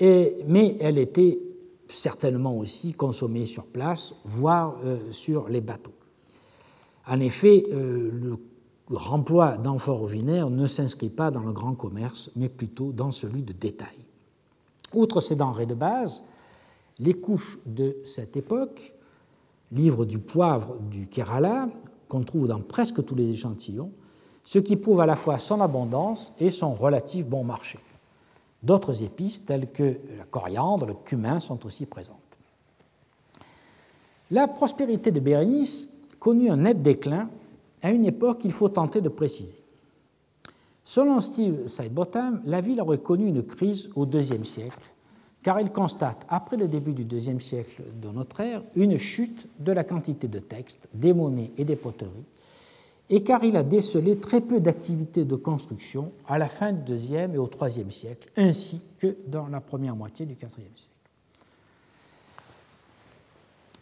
mais 0.00 0.76
elle 0.80 0.98
était 0.98 1.38
certainement 1.94 2.56
aussi 2.56 2.92
consommée 2.92 3.46
sur 3.46 3.64
place, 3.64 4.14
voire 4.24 4.76
sur 5.10 5.48
les 5.48 5.60
bateaux. 5.60 5.94
En 7.06 7.20
effet, 7.20 7.64
le 7.70 8.36
le 8.90 8.96
remploi 8.96 9.56
d'amphores 9.56 10.02
au 10.02 10.06
vinaire 10.06 10.50
ne 10.50 10.66
s'inscrit 10.66 11.08
pas 11.08 11.30
dans 11.30 11.42
le 11.42 11.52
grand 11.52 11.74
commerce, 11.74 12.30
mais 12.36 12.48
plutôt 12.48 12.92
dans 12.92 13.10
celui 13.10 13.42
de 13.42 13.52
détail. 13.52 14.06
Outre 14.92 15.20
ces 15.20 15.36
denrées 15.36 15.66
de 15.66 15.74
base, 15.74 16.22
les 16.98 17.14
couches 17.14 17.58
de 17.66 17.96
cette 18.04 18.36
époque, 18.36 18.94
livre 19.72 20.04
du 20.04 20.18
poivre 20.18 20.78
du 20.78 21.08
Kerala, 21.08 21.68
qu'on 22.08 22.22
trouve 22.22 22.46
dans 22.46 22.60
presque 22.60 23.04
tous 23.04 23.14
les 23.14 23.30
échantillons, 23.30 23.90
ce 24.44 24.58
qui 24.58 24.76
prouve 24.76 25.00
à 25.00 25.06
la 25.06 25.16
fois 25.16 25.38
son 25.38 25.62
abondance 25.62 26.34
et 26.38 26.50
son 26.50 26.74
relatif 26.74 27.26
bon 27.26 27.42
marché. 27.42 27.78
D'autres 28.64 29.02
épices 29.02 29.44
telles 29.44 29.70
que 29.70 30.00
la 30.16 30.24
coriandre, 30.24 30.86
le 30.86 30.94
cumin 30.94 31.38
sont 31.38 31.66
aussi 31.66 31.84
présentes. 31.84 32.16
La 34.30 34.48
prospérité 34.48 35.12
de 35.12 35.20
Bérénice 35.20 35.92
connut 36.18 36.48
un 36.48 36.56
net 36.56 36.80
déclin 36.80 37.28
à 37.82 37.90
une 37.90 38.06
époque 38.06 38.38
qu'il 38.38 38.52
faut 38.52 38.70
tenter 38.70 39.02
de 39.02 39.10
préciser. 39.10 39.58
Selon 40.82 41.20
Steve 41.20 41.68
Sidebottom, 41.68 42.40
la 42.46 42.62
ville 42.62 42.80
aurait 42.80 42.98
connu 42.98 43.26
une 43.26 43.42
crise 43.42 43.90
au 43.96 44.06
IIe 44.06 44.46
siècle, 44.46 44.80
car 45.42 45.60
il 45.60 45.70
constate, 45.70 46.24
après 46.30 46.56
le 46.56 46.66
début 46.66 46.94
du 46.94 47.02
IIe 47.02 47.40
siècle 47.42 47.82
de 48.00 48.08
notre 48.08 48.40
ère, 48.40 48.62
une 48.76 48.96
chute 48.96 49.46
de 49.60 49.72
la 49.72 49.84
quantité 49.84 50.26
de 50.26 50.38
textes, 50.38 50.88
des 50.94 51.12
monnaies 51.12 51.52
et 51.58 51.66
des 51.66 51.76
poteries, 51.76 52.24
et 53.10 53.22
car 53.22 53.44
il 53.44 53.56
a 53.56 53.62
décelé 53.62 54.18
très 54.18 54.40
peu 54.40 54.60
d'activités 54.60 55.24
de 55.24 55.36
construction 55.36 56.12
à 56.26 56.38
la 56.38 56.48
fin 56.48 56.72
du 56.72 56.94
IIe 56.94 57.30
et 57.34 57.38
au 57.38 57.50
IIIe 57.60 57.92
siècle, 57.92 58.30
ainsi 58.36 58.80
que 58.98 59.16
dans 59.26 59.48
la 59.48 59.60
première 59.60 59.94
moitié 59.94 60.24
du 60.26 60.32
IVe 60.32 60.48
siècle. 60.48 60.88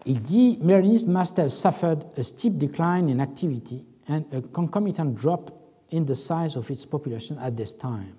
Il 0.04 0.20
dit 0.20 0.58
Mary's 0.60 1.06
must 1.06 1.38
have 1.38 1.50
suffered 1.50 2.04
a 2.16 2.22
steep 2.24 2.58
decline 2.58 3.08
in 3.08 3.20
activity 3.20 3.84
and 4.08 4.22
a 4.32 4.40
concomitant 4.40 5.14
drop 5.14 5.52
in 5.92 6.04
the 6.04 6.14
size 6.16 6.56
of 6.56 6.68
its 6.70 6.84
population 6.84 7.36
at 7.38 7.52
this 7.52 7.72
time. 7.72 8.16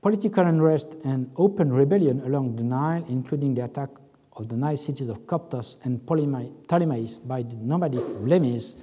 Political 0.00 0.46
unrest 0.46 0.96
and 1.04 1.26
open 1.36 1.72
rebellion 1.72 2.20
along 2.26 2.56
the 2.56 2.64
Nile, 2.64 3.04
including 3.08 3.54
the 3.54 3.62
attack 3.62 3.90
of 4.36 4.48
the 4.48 4.56
Nile 4.56 4.76
cities 4.76 5.08
of 5.08 5.24
Coptos 5.26 5.78
and 5.84 6.00
Ptolemais 6.00 7.28
by 7.28 7.42
the 7.42 7.54
nomadic 7.54 8.00
Blemis, 8.00 8.74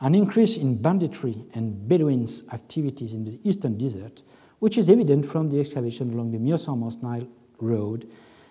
an 0.00 0.14
increase 0.14 0.56
in 0.56 0.80
banditry 0.80 1.44
and 1.54 1.88
Bedouins' 1.88 2.44
activities 2.52 3.14
in 3.14 3.24
the 3.24 3.38
eastern 3.48 3.78
desert, 3.78 4.22
which 4.58 4.76
is 4.78 4.90
evident 4.90 5.26
from 5.26 5.50
the 5.50 5.60
excavation 5.60 6.12
along 6.12 6.32
the 6.32 6.38
Myosamos 6.38 7.02
Nile 7.02 7.28
road, 7.60 8.08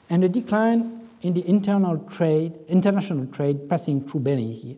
and 0.10 0.24
a 0.24 0.30
decline 0.30 1.02
in 1.22 1.34
the 1.34 1.48
internal 1.48 1.98
trade, 1.98 2.58
international 2.68 3.26
trade 3.28 3.70
passing 3.70 4.02
through 4.02 4.22
Beni 4.22 4.78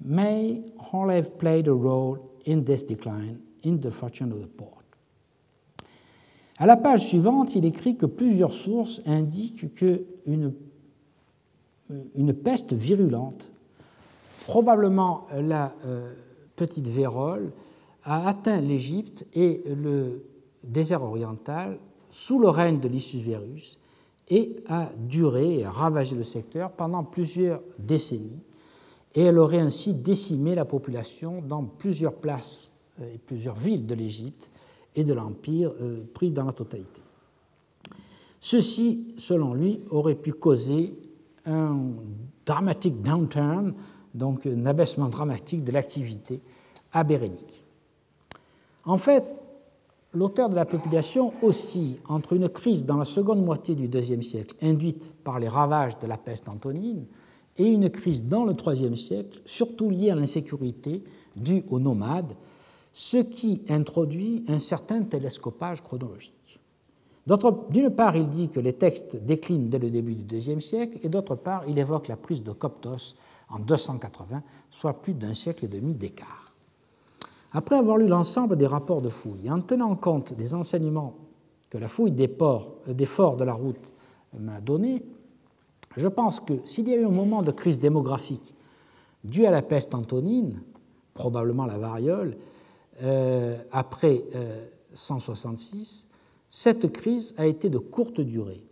may 0.00 0.62
all 0.92 1.08
have 1.08 1.38
played 1.38 1.66
a 1.66 1.72
role 1.74 2.30
in 2.44 2.64
this 2.64 2.82
decline 2.82 3.42
in 3.62 3.80
the 3.80 3.90
fortune 3.90 4.32
of 4.32 4.40
the 4.40 4.46
port. 4.46 4.74
À 6.60 6.66
la 6.66 6.76
page 6.76 7.06
suivante, 7.06 7.54
il 7.54 7.64
écrit 7.64 7.96
que 7.96 8.06
plusieurs 8.06 8.52
sources 8.52 9.00
indiquent 9.06 9.74
qu'une 9.74 10.54
une 12.14 12.34
peste 12.34 12.72
virulente, 12.72 13.50
probablement 14.48 15.26
la 15.36 15.74
euh, 15.84 16.14
petite 16.56 16.88
vérole, 16.88 17.52
a 18.02 18.26
atteint 18.26 18.60
l'Égypte 18.60 19.26
et 19.34 19.62
le 19.66 20.24
désert 20.64 21.04
oriental 21.04 21.78
sous 22.10 22.40
le 22.40 22.48
règne 22.48 22.80
de 22.80 22.88
l'Issus 22.88 23.20
Verus 23.20 23.78
et 24.28 24.56
a 24.66 24.88
duré 24.96 25.58
et 25.58 25.64
a 25.64 25.70
ravagé 25.70 26.16
le 26.16 26.24
secteur 26.24 26.72
pendant 26.72 27.04
plusieurs 27.04 27.60
décennies 27.78 28.42
et 29.14 29.22
elle 29.22 29.38
aurait 29.38 29.60
ainsi 29.60 29.92
décimé 29.92 30.54
la 30.54 30.64
population 30.64 31.42
dans 31.42 31.64
plusieurs 31.64 32.14
places 32.14 32.72
euh, 33.02 33.14
et 33.14 33.18
plusieurs 33.18 33.56
villes 33.56 33.86
de 33.86 33.94
l'Égypte 33.94 34.50
et 34.96 35.04
de 35.04 35.12
l'Empire 35.12 35.72
euh, 35.82 36.00
pris 36.14 36.30
dans 36.30 36.44
la 36.44 36.52
totalité. 36.54 37.02
Ceci, 38.40 39.14
selon 39.18 39.52
lui, 39.52 39.82
aurait 39.90 40.14
pu 40.14 40.32
causer 40.32 40.94
un 41.44 41.76
dramatique 42.46 43.02
downturn, 43.02 43.74
donc 44.14 44.46
un 44.46 44.66
abaissement 44.66 45.08
dramatique 45.08 45.64
de 45.64 45.72
l'activité 45.72 46.40
abérénique. 46.92 47.64
En 48.84 48.96
fait, 48.96 49.24
l'auteur 50.14 50.48
de 50.48 50.54
la 50.54 50.64
population 50.64 51.32
oscille 51.42 52.00
entre 52.08 52.32
une 52.32 52.48
crise 52.48 52.86
dans 52.86 52.96
la 52.96 53.04
seconde 53.04 53.44
moitié 53.44 53.74
du 53.74 53.86
IIe 53.86 54.24
siècle 54.24 54.54
induite 54.62 55.12
par 55.24 55.38
les 55.38 55.48
ravages 55.48 55.98
de 55.98 56.06
la 56.06 56.16
peste 56.16 56.48
antonine 56.48 57.04
et 57.56 57.66
une 57.66 57.90
crise 57.90 58.24
dans 58.24 58.44
le 58.44 58.54
IIIe 58.54 58.96
siècle, 58.96 59.40
surtout 59.44 59.90
liée 59.90 60.10
à 60.10 60.14
l'insécurité 60.14 61.02
due 61.36 61.64
aux 61.68 61.80
nomades, 61.80 62.34
ce 62.92 63.18
qui 63.18 63.62
introduit 63.68 64.44
un 64.48 64.58
certain 64.58 65.02
télescopage 65.02 65.82
chronologique. 65.82 66.58
D'une 67.70 67.90
part, 67.90 68.16
il 68.16 68.28
dit 68.28 68.48
que 68.48 68.60
les 68.60 68.72
textes 68.72 69.16
déclinent 69.16 69.68
dès 69.68 69.78
le 69.78 69.90
début 69.90 70.14
du 70.14 70.36
IIe 70.36 70.62
siècle, 70.62 70.98
et 71.02 71.10
d'autre 71.10 71.34
part, 71.34 71.64
il 71.68 71.78
évoque 71.78 72.08
la 72.08 72.16
prise 72.16 72.42
de 72.42 72.52
Coptos 72.52 73.14
en 73.50 73.58
280, 73.58 74.42
soit 74.70 74.94
plus 74.94 75.14
d'un 75.14 75.34
siècle 75.34 75.64
et 75.64 75.68
demi 75.68 75.94
d'écart. 75.94 76.52
Après 77.52 77.76
avoir 77.76 77.96
lu 77.96 78.06
l'ensemble 78.06 78.56
des 78.56 78.66
rapports 78.66 79.00
de 79.00 79.08
fouilles, 79.08 79.50
en 79.50 79.60
tenant 79.60 79.94
compte 79.96 80.34
des 80.34 80.54
enseignements 80.54 81.14
que 81.70 81.78
la 81.78 81.88
fouille 81.88 82.10
des, 82.10 82.28
ports, 82.28 82.74
euh, 82.88 82.94
des 82.94 83.06
forts 83.06 83.36
de 83.36 83.44
la 83.44 83.54
route 83.54 83.92
m'a 84.38 84.60
donnés, 84.60 85.04
je 85.96 86.08
pense 86.08 86.40
que 86.40 86.54
s'il 86.64 86.88
y 86.88 86.92
a 86.92 86.96
eu 86.96 87.04
un 87.06 87.10
moment 87.10 87.42
de 87.42 87.50
crise 87.50 87.78
démographique 87.78 88.54
dû 89.24 89.46
à 89.46 89.50
la 89.50 89.62
peste 89.62 89.94
antonine, 89.94 90.60
probablement 91.14 91.66
la 91.66 91.78
variole, 91.78 92.36
après 93.72 94.24
166, 94.94 96.08
cette 96.48 96.92
crise 96.92 97.34
a 97.36 97.46
été 97.46 97.68
de 97.68 97.78
courte 97.78 98.20
durée, 98.20 98.67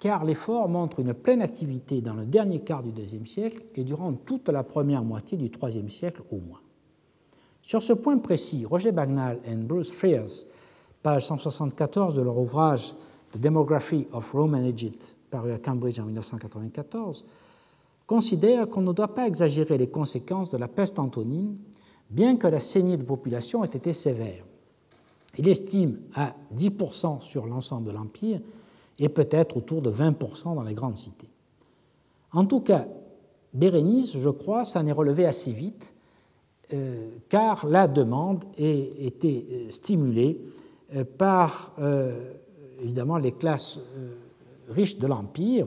car 0.00 0.24
l'effort 0.24 0.68
montre 0.68 0.98
une 0.98 1.12
pleine 1.12 1.42
activité 1.42 2.00
dans 2.00 2.14
le 2.14 2.24
dernier 2.24 2.60
quart 2.60 2.82
du 2.82 2.90
deuxième 2.90 3.26
siècle 3.26 3.62
et 3.74 3.84
durant 3.84 4.14
toute 4.14 4.48
la 4.48 4.64
première 4.64 5.04
moitié 5.04 5.36
du 5.36 5.50
troisième 5.50 5.90
siècle 5.90 6.22
au 6.32 6.38
moins. 6.38 6.60
Sur 7.62 7.82
ce 7.82 7.92
point 7.92 8.16
précis, 8.18 8.64
Roger 8.64 8.92
Bagnall 8.92 9.38
et 9.44 9.54
Bruce 9.54 9.92
Frears, 9.92 10.46
page 11.02 11.26
174 11.26 12.16
de 12.16 12.22
leur 12.22 12.38
ouvrage 12.38 12.94
The 13.32 13.38
Demography 13.38 14.08
of 14.12 14.32
Roman 14.32 14.64
Egypt, 14.64 15.14
paru 15.30 15.52
à 15.52 15.58
Cambridge 15.58 16.00
en 16.00 16.06
1994, 16.06 17.26
considèrent 18.06 18.68
qu'on 18.68 18.80
ne 18.80 18.92
doit 18.94 19.14
pas 19.14 19.28
exagérer 19.28 19.76
les 19.76 19.90
conséquences 19.90 20.50
de 20.50 20.56
la 20.56 20.66
peste 20.66 20.98
antonine, 20.98 21.58
bien 22.08 22.36
que 22.36 22.46
la 22.46 22.58
saignée 22.58 22.96
de 22.96 23.04
population 23.04 23.62
ait 23.62 23.68
été 23.68 23.92
sévère. 23.92 24.44
Il 25.36 25.46
estime 25.46 26.00
à 26.14 26.34
10% 26.56 27.20
sur 27.20 27.46
l'ensemble 27.46 27.86
de 27.86 27.92
l'Empire 27.92 28.40
et 29.00 29.08
peut-être 29.08 29.56
autour 29.56 29.82
de 29.82 29.90
20% 29.90 30.54
dans 30.54 30.62
les 30.62 30.74
grandes 30.74 30.96
cités. 30.96 31.30
En 32.32 32.44
tout 32.44 32.60
cas, 32.60 32.86
Bérénice, 33.52 34.16
je 34.16 34.28
crois, 34.28 34.64
s'en 34.64 34.86
est 34.86 34.92
relevé 34.92 35.26
assez 35.26 35.50
vite, 35.50 35.94
euh, 36.72 37.08
car 37.28 37.66
la 37.66 37.88
demande 37.88 38.44
a 38.56 38.62
été 38.62 39.46
euh, 39.50 39.70
stimulée 39.70 40.40
euh, 40.94 41.04
par 41.04 41.72
évidemment 42.80 43.16
les 43.18 43.32
classes 43.32 43.78
riches 44.68 44.98
de 44.98 45.06
l'Empire 45.06 45.66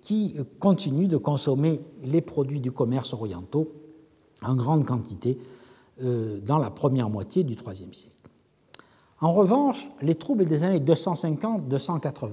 qui 0.00 0.36
continuent 0.58 1.08
de 1.08 1.16
consommer 1.16 1.80
les 2.02 2.20
produits 2.20 2.60
du 2.60 2.72
commerce 2.72 3.12
orientaux 3.12 3.72
en 4.42 4.54
grande 4.54 4.84
quantité 4.84 5.38
dans 6.00 6.58
la 6.58 6.70
première 6.70 7.10
moitié 7.10 7.44
du 7.44 7.52
IIIe 7.54 7.94
siècle. 7.94 8.21
En 9.22 9.32
revanche, 9.32 9.88
les 10.02 10.16
troubles 10.16 10.44
des 10.44 10.64
années 10.64 10.80
250-280 10.80 12.30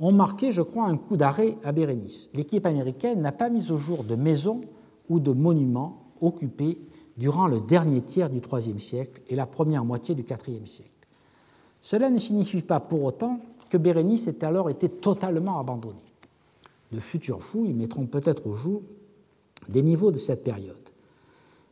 ont 0.00 0.12
marqué, 0.12 0.50
je 0.50 0.62
crois, 0.62 0.86
un 0.86 0.96
coup 0.96 1.18
d'arrêt 1.18 1.56
à 1.62 1.72
Bérénice. 1.72 2.30
L'équipe 2.32 2.64
américaine 2.64 3.20
n'a 3.20 3.32
pas 3.32 3.50
mis 3.50 3.70
au 3.70 3.76
jour 3.76 4.02
de 4.02 4.14
maisons 4.14 4.62
ou 5.10 5.20
de 5.20 5.30
monuments 5.30 6.04
occupés 6.22 6.78
durant 7.18 7.46
le 7.46 7.60
dernier 7.60 8.00
tiers 8.00 8.30
du 8.30 8.40
IIIe 8.40 8.80
siècle 8.80 9.20
et 9.28 9.36
la 9.36 9.44
première 9.44 9.84
moitié 9.84 10.14
du 10.14 10.22
IVe 10.22 10.66
siècle. 10.66 10.90
Cela 11.82 12.08
ne 12.08 12.18
signifie 12.18 12.62
pas 12.62 12.80
pour 12.80 13.04
autant 13.04 13.40
que 13.68 13.76
Bérénice 13.76 14.26
ait 14.26 14.44
alors 14.44 14.70
été 14.70 14.88
totalement 14.88 15.60
abandonnée. 15.60 15.96
De 16.92 17.00
futures 17.00 17.42
fouilles 17.42 17.74
mettront 17.74 18.06
peut-être 18.06 18.46
au 18.46 18.54
jour 18.54 18.80
des 19.68 19.82
niveaux 19.82 20.12
de 20.12 20.18
cette 20.18 20.44
période. 20.44 20.76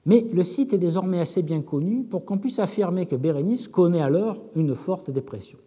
Mais 0.06 0.24
le 0.32 0.44
site 0.44 0.72
est 0.72 0.78
désormais 0.78 1.20
assez 1.20 1.42
bien 1.42 1.60
connu 1.62 2.04
pour 2.04 2.24
qu'on 2.24 2.38
puisse 2.38 2.60
affirmer 2.60 3.06
que 3.06 3.16
Bérénice 3.16 3.66
connaît 3.66 4.00
alors 4.00 4.38
une 4.54 4.76
forte 4.76 5.10
dépression. 5.10 5.58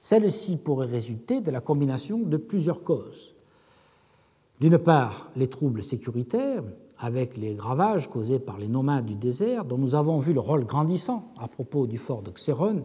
Celle-ci 0.00 0.56
pourrait 0.56 0.86
résulter 0.86 1.42
de 1.42 1.50
la 1.50 1.60
combination 1.60 2.18
de 2.18 2.36
plusieurs 2.38 2.82
causes. 2.82 3.34
D'une 4.58 4.78
part, 4.78 5.30
les 5.36 5.48
troubles 5.48 5.82
sécuritaires, 5.82 6.64
avec 6.98 7.36
les 7.36 7.54
gravages 7.54 8.08
causés 8.08 8.38
par 8.38 8.58
les 8.58 8.68
nomades 8.68 9.06
du 9.06 9.16
désert, 9.16 9.64
dont 9.64 9.78
nous 9.78 9.94
avons 9.94 10.18
vu 10.18 10.32
le 10.32 10.40
rôle 10.40 10.64
grandissant 10.64 11.32
à 11.38 11.46
propos 11.46 11.86
du 11.86 11.98
fort 11.98 12.22
de 12.22 12.30
Xéron 12.30 12.84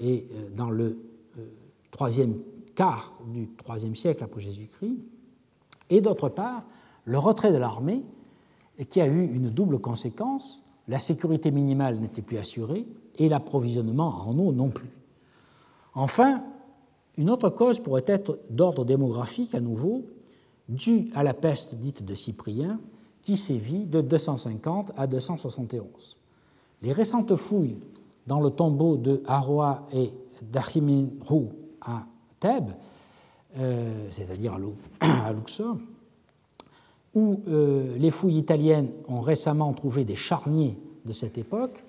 et 0.00 0.26
euh, 0.32 0.50
dans 0.54 0.70
le 0.70 0.98
euh, 1.38 1.46
troisième 1.90 2.36
quart 2.74 3.18
du 3.26 3.50
IIIe 3.68 3.96
siècle 3.96 4.22
après 4.22 4.40
Jésus-Christ, 4.40 4.98
et 5.90 6.00
d'autre 6.00 6.28
part, 6.28 6.64
le 7.04 7.18
retrait 7.18 7.52
de 7.52 7.56
l'armée 7.56 8.04
et 8.78 8.86
qui 8.86 9.00
a 9.00 9.06
eu 9.06 9.26
une 9.26 9.50
double 9.50 9.78
conséquence. 9.80 10.62
La 10.86 10.98
sécurité 10.98 11.50
minimale 11.50 11.98
n'était 11.98 12.22
plus 12.22 12.38
assurée 12.38 12.86
et 13.18 13.28
l'approvisionnement 13.28 14.22
en 14.26 14.38
eau 14.38 14.52
non 14.52 14.70
plus. 14.70 14.90
Enfin, 15.94 16.42
une 17.16 17.30
autre 17.30 17.50
cause 17.50 17.80
pourrait 17.80 18.04
être 18.06 18.38
d'ordre 18.48 18.84
démographique 18.84 19.54
à 19.54 19.60
nouveau, 19.60 20.04
due 20.68 21.10
à 21.14 21.22
la 21.22 21.34
peste 21.34 21.74
dite 21.74 22.04
de 22.04 22.14
Cyprien, 22.14 22.78
qui 23.22 23.36
sévit 23.36 23.86
de 23.86 24.00
250 24.00 24.92
à 24.96 25.06
271. 25.06 26.16
Les 26.82 26.92
récentes 26.92 27.34
fouilles 27.34 27.78
dans 28.26 28.40
le 28.40 28.50
tombeau 28.50 28.96
de 28.96 29.22
Haroa 29.26 29.86
et 29.92 30.10
d'Achimenrou 30.42 31.50
à 31.80 32.06
Thèbes, 32.38 32.70
euh, 33.58 34.08
c'est-à-dire 34.12 34.56
à 35.00 35.32
Luxor, 35.32 35.76
où 37.18 37.40
euh, 37.48 37.96
les 37.98 38.12
fouilles 38.12 38.38
italiennes 38.38 38.90
ont 39.08 39.20
récemment 39.20 39.72
trouvé 39.72 40.04
des 40.04 40.14
charniers 40.14 40.78
de 41.04 41.12
cette 41.12 41.36
époque, 41.36 41.84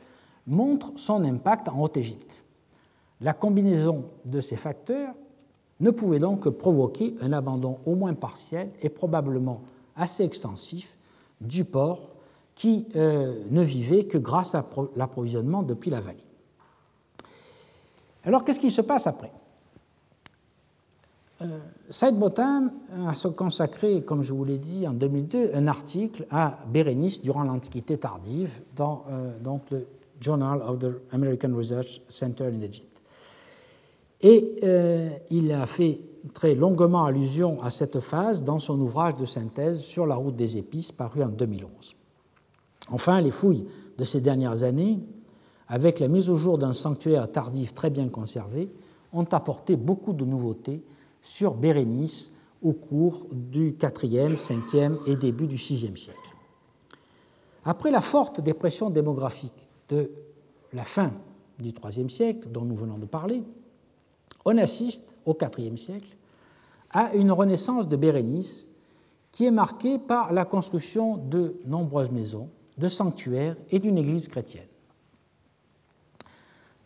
montrent 0.47 0.91
son 0.95 1.23
impact 1.23 1.69
en 1.69 1.79
Haute-Égypte. 1.81 2.43
La 3.21 3.33
combinaison 3.33 4.05
de 4.25 4.41
ces 4.41 4.55
facteurs 4.55 5.13
ne 5.79 5.91
pouvait 5.91 6.19
donc 6.19 6.41
que 6.41 6.49
provoquer 6.49 7.13
un 7.21 7.31
abandon 7.31 7.77
au 7.85 7.93
moins 7.93 8.15
partiel 8.15 8.71
et 8.81 8.89
probablement 8.89 9.61
assez 9.95 10.23
extensif 10.23 10.95
du 11.41 11.63
port 11.63 12.15
qui 12.55 12.87
euh, 12.95 13.43
ne 13.51 13.61
vivait 13.61 14.05
que 14.05 14.17
grâce 14.17 14.55
à 14.55 14.67
l'approvisionnement 14.95 15.61
depuis 15.61 15.91
la 15.91 16.01
vallée. 16.01 16.25
Alors 18.25 18.43
qu'est-ce 18.43 18.59
qui 18.59 18.71
se 18.71 18.81
passe 18.81 19.05
après? 19.05 19.31
Saïd 21.89 22.19
Botham 22.19 22.71
a 23.07 23.29
consacré, 23.29 24.01
comme 24.01 24.21
je 24.21 24.33
vous 24.33 24.43
l'ai 24.43 24.57
dit 24.57 24.85
en 24.85 24.93
2002, 24.93 25.51
un 25.53 25.67
article 25.67 26.25
à 26.29 26.59
Bérénice 26.67 27.21
durant 27.21 27.43
l'Antiquité 27.43 27.97
tardive 27.97 28.61
dans 28.75 29.05
euh, 29.09 29.31
le 29.71 29.87
Journal 30.19 30.61
of 30.61 30.79
the 30.79 30.87
American 31.13 31.55
Research 31.55 32.01
Center 32.09 32.45
in 32.45 32.61
Egypt. 32.61 33.01
Et 34.21 34.57
euh, 34.63 35.09
il 35.29 35.51
a 35.53 35.65
fait 35.65 36.01
très 36.33 36.55
longuement 36.55 37.05
allusion 37.05 37.63
à 37.63 37.69
cette 37.71 38.01
phase 38.01 38.43
dans 38.43 38.59
son 38.59 38.77
ouvrage 38.81 39.15
de 39.15 39.23
synthèse 39.23 39.79
sur 39.79 40.05
la 40.05 40.15
route 40.15 40.35
des 40.35 40.57
épices 40.57 40.91
paru 40.91 41.23
en 41.23 41.29
2011. 41.29 41.95
Enfin, 42.91 43.21
les 43.21 43.31
fouilles 43.31 43.65
de 43.97 44.03
ces 44.03 44.19
dernières 44.19 44.63
années, 44.63 44.99
avec 45.69 46.01
la 46.01 46.09
mise 46.09 46.29
au 46.29 46.35
jour 46.35 46.57
d'un 46.57 46.73
sanctuaire 46.73 47.31
tardif 47.31 47.73
très 47.73 47.89
bien 47.89 48.09
conservé, 48.09 48.69
ont 49.13 49.27
apporté 49.31 49.77
beaucoup 49.77 50.11
de 50.11 50.25
nouveautés 50.25 50.83
sur 51.29 51.53
Bérénice 51.53 52.31
au 52.63 52.73
cours 52.73 53.27
du 53.31 53.77
IVe, 53.79 54.35
Ve 54.35 54.99
et 55.07 55.15
début 55.15 55.45
du 55.45 55.57
VIe 55.57 55.95
siècle. 55.95 56.17
Après 57.63 57.91
la 57.91 58.01
forte 58.01 58.41
dépression 58.41 58.89
démographique 58.89 59.67
de 59.89 60.11
la 60.73 60.83
fin 60.83 61.13
du 61.59 61.69
IIIe 61.69 62.09
siècle, 62.09 62.49
dont 62.49 62.65
nous 62.65 62.75
venons 62.75 62.97
de 62.97 63.05
parler, 63.05 63.43
on 64.43 64.57
assiste 64.57 65.17
au 65.27 65.37
IVe 65.39 65.77
siècle 65.77 66.17
à 66.89 67.13
une 67.13 67.31
renaissance 67.31 67.87
de 67.87 67.95
Bérénice 67.95 68.67
qui 69.31 69.45
est 69.45 69.51
marquée 69.51 69.99
par 69.99 70.33
la 70.33 70.45
construction 70.45 71.17
de 71.17 71.57
nombreuses 71.63 72.09
maisons, 72.09 72.49
de 72.79 72.89
sanctuaires 72.89 73.55
et 73.69 73.77
d'une 73.77 73.99
église 73.99 74.29
chrétienne. 74.29 74.65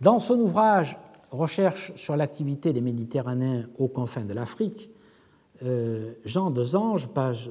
Dans 0.01 0.19
son 0.19 0.37
ouvrage 0.41 0.97
Recherche 1.33 1.93
sur 1.95 2.15
l'activité 2.15 2.73
des 2.73 2.81
Méditerranéens 2.81 3.67
aux 3.79 3.87
confins 3.87 4.23
de 4.23 4.33
l'Afrique, 4.33 4.91
euh, 5.63 6.13
Jean 6.25 6.51
Desange, 6.51 7.07
page 7.09 7.49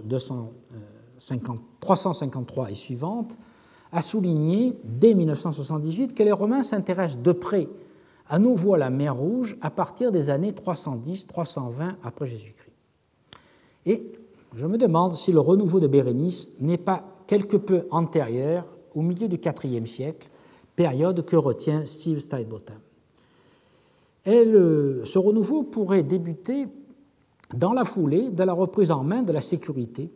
353 1.81 2.71
et 2.71 2.77
suivante, 2.77 3.37
a 3.91 4.01
souligné 4.01 4.79
dès 4.85 5.15
1978 5.15 6.15
que 6.15 6.23
les 6.23 6.31
Romains 6.31 6.63
s'intéressent 6.63 7.23
de 7.23 7.33
près 7.33 7.69
à 8.29 8.39
nouveau 8.39 8.75
à 8.75 8.79
la 8.79 8.89
mer 8.89 9.17
Rouge 9.17 9.57
à 9.61 9.71
partir 9.71 10.13
des 10.13 10.31
années 10.31 10.53
310-320 10.53 11.97
après 12.05 12.29
Jésus-Christ. 12.29 12.77
Et 13.87 14.13
je 14.55 14.67
me 14.69 14.79
demande 14.79 15.15
si 15.15 15.33
le 15.33 15.41
renouveau 15.41 15.81
de 15.81 15.89
Bérénice 15.89 16.53
n'est 16.61 16.79
pas 16.79 17.05
quelque 17.27 17.57
peu 17.57 17.89
antérieur 17.91 18.65
au 18.95 19.03
milieu 19.03 19.27
du 19.27 19.41
IVe 19.65 19.87
siècle, 19.87 20.31
période 20.77 21.25
que 21.25 21.35
retient 21.35 21.85
Steve 21.87 22.21
Ce 24.25 25.19
renouveau 25.19 25.65
pourrait 25.65 26.03
débuter 26.03 26.69
dans 27.55 27.73
la 27.73 27.85
foulée 27.85 28.31
de 28.31 28.45
la 28.45 28.53
reprise 28.53 28.91
en 28.91 29.03
main 29.03 29.23
de 29.23 29.33
la 29.33 29.41
sécurité 29.41 30.11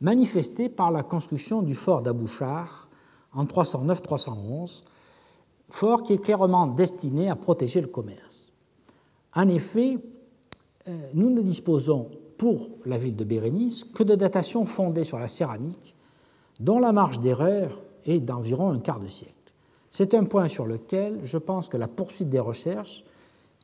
manifestée 0.00 0.68
par 0.68 0.90
la 0.90 1.02
construction 1.02 1.62
du 1.62 1.74
fort 1.74 2.02
d'Abouchar 2.02 2.88
en 3.32 3.44
309-311, 3.44 4.84
fort 5.70 6.02
qui 6.02 6.14
est 6.14 6.22
clairement 6.22 6.66
destiné 6.66 7.28
à 7.28 7.36
protéger 7.36 7.80
le 7.80 7.88
commerce. 7.88 8.52
En 9.34 9.48
effet, 9.48 9.98
euh, 10.88 11.10
nous 11.14 11.30
ne 11.30 11.42
disposons 11.42 12.10
pour 12.38 12.68
la 12.86 12.96
ville 12.96 13.16
de 13.16 13.24
Bérénice 13.24 13.84
que 13.84 14.02
de 14.02 14.14
datations 14.14 14.64
fondées 14.64 15.04
sur 15.04 15.18
la 15.18 15.28
céramique, 15.28 15.94
dont 16.60 16.78
la 16.78 16.92
marge 16.92 17.20
d'erreur 17.20 17.80
est 18.04 18.20
d'environ 18.20 18.70
un 18.70 18.78
quart 18.78 19.00
de 19.00 19.08
siècle. 19.08 19.34
C'est 19.90 20.14
un 20.14 20.24
point 20.24 20.48
sur 20.48 20.66
lequel 20.66 21.20
je 21.24 21.38
pense 21.38 21.68
que 21.68 21.76
la 21.76 21.88
poursuite 21.88 22.30
des 22.30 22.38
recherches 22.38 23.04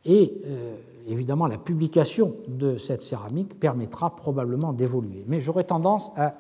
et 0.05 0.35
euh, 0.47 0.77
évidemment 1.07 1.47
la 1.47 1.59
publication 1.59 2.37
de 2.49 2.77
cette 2.77 3.03
céramique 3.03 3.59
permettra 3.59 4.15
probablement 4.17 4.73
d'évoluer. 4.73 5.25
Mais 5.27 5.41
j'aurais 5.41 5.65
tendance 5.65 6.13
à, 6.17 6.35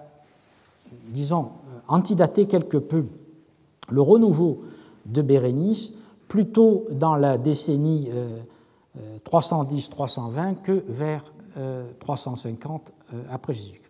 disons, 1.08 1.44
euh, 1.44 1.78
antidater 1.88 2.46
quelque 2.46 2.78
peu 2.78 3.04
le 3.90 4.00
renouveau 4.00 4.62
de 5.06 5.22
Bérénice 5.22 5.94
plutôt 6.28 6.86
dans 6.90 7.16
la 7.16 7.36
décennie 7.36 8.08
310-320 9.26 10.62
que 10.62 10.82
vers 10.88 11.22
350 12.00 12.92
après 13.30 13.52
Jésus. 13.52 13.82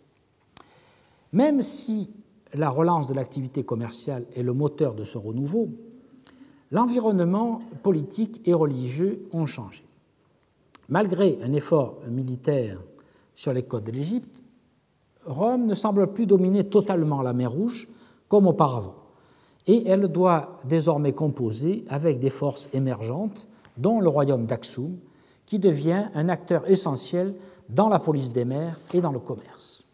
Même 1.32 1.62
si 1.62 2.10
la 2.55 2.70
relance 2.70 3.09
de 3.09 3.14
l'activité 3.14 3.64
commerciale 3.64 4.24
est 4.36 4.42
le 4.42 4.52
moteur 4.52 4.94
de 4.94 5.05
ce 5.05 5.18
renouveau, 5.18 5.68
l'environnement 6.70 7.61
politique 7.82 8.41
et 8.45 8.55
religieux 8.55 9.27
ont 9.32 9.47
changé. 9.47 9.85
Malgré 10.89 11.39
un 11.43 11.53
effort 11.53 11.99
militaire 12.09 12.81
sur 13.35 13.53
les 13.53 13.62
côtes 13.62 13.85
de 13.85 13.93
l'Égypte, 13.93 14.43
Rome 15.27 15.66
ne 15.66 15.74
semble 15.74 16.12
plus 16.12 16.27
dominer 16.27 16.65
totalement 16.65 17.23
la 17.23 17.32
mer 17.32 17.51
Rouge 17.51 17.89
comme 18.28 18.47
auparavant, 18.47 18.95
et 19.66 19.86
elle 19.86 20.09
doit 20.09 20.59
désormais 20.66 21.12
composer 21.12 21.85
avec 21.89 22.19
des 22.19 22.31
forces 22.31 22.69
émergentes, 22.73 23.47
dont 23.77 24.01
le 24.01 24.09
royaume 24.09 24.47
d'Aksum, 24.47 24.97
qui 25.47 25.59
devient 25.59 26.05
un 26.15 26.28
acteur 26.28 26.69
essentiel 26.70 27.35
dans 27.69 27.89
la 27.89 27.99
police 27.99 28.32
des 28.32 28.45
mers 28.45 28.78
et 28.93 29.01
dans 29.01 29.12
le 29.12 29.19
commerce. 29.19 29.85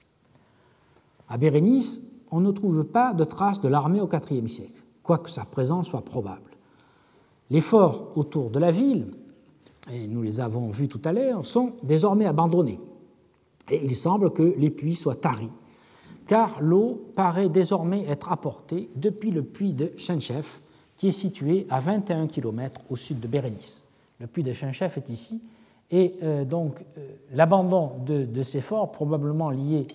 À 1.29 1.39
Bérénice, 1.39 2.03
on 2.31 2.41
ne 2.41 2.51
trouve 2.51 2.85
pas 2.85 3.15
de 3.15 3.25
traces 3.25 3.61
de 3.61 3.69
l'armée 3.69 4.01
au 4.01 4.09
IVe 4.09 4.49
siècle, 4.49 4.83
quoique 5.03 5.31
sa 5.31 5.45
présence 5.45 5.89
soit 5.89 6.05
probable. 6.05 6.50
Les 7.51 7.61
forts 7.61 8.13
autour 8.15 8.51
de 8.51 8.59
la 8.59 8.71
ville, 8.71 9.09
et 9.93 10.07
nous 10.07 10.23
les 10.23 10.41
avons 10.41 10.71
vus 10.71 10.89
tout 10.89 11.01
à 11.05 11.13
l'heure, 11.13 11.45
sont 11.45 11.73
désormais 11.83 12.27
abandonnés. 12.27 12.79
Et 13.71 13.85
il 13.85 13.97
semble 13.97 14.33
que 14.33 14.55
les 14.57 14.71
puits 14.71 14.95
soient 14.95 15.17
taris, 15.17 15.51
car 16.27 16.61
l'eau 16.61 17.11
paraît 17.17 17.49
désormais 17.49 18.05
être 18.05 18.31
apportée 18.31 18.89
depuis 18.95 19.33
le 19.33 19.43
puits 19.43 19.75
de 19.75 19.93
Chenchef, 19.97 20.61
qui 20.97 21.09
est 21.09 21.13
situé 21.13 21.67
à 21.71 21.81
21 21.81 22.29
km 22.29 22.83
au 22.89 22.97
sud 22.97 23.21
de 23.21 23.27
Bérénice. 23.27 23.85
Le 24.21 24.27
puits 24.27 24.43
de 24.43 24.53
Chenchef 24.53 24.97
est 24.97 25.09
ici, 25.09 25.41
et 25.91 26.15
euh, 26.23 26.45
donc 26.45 26.85
euh, 26.99 27.09
l'abandon 27.33 27.93
de, 28.05 28.43
ces 28.43 28.61
forts, 28.61 28.93
probablement 28.93 29.51
lié 29.51 29.87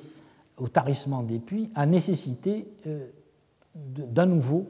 au 0.57 0.67
tarissement 0.67 1.23
des 1.23 1.39
puits, 1.39 1.69
a 1.75 1.85
nécessité 1.85 2.67
euh, 2.87 3.07
d'un 3.75 4.25
nouveau 4.25 4.65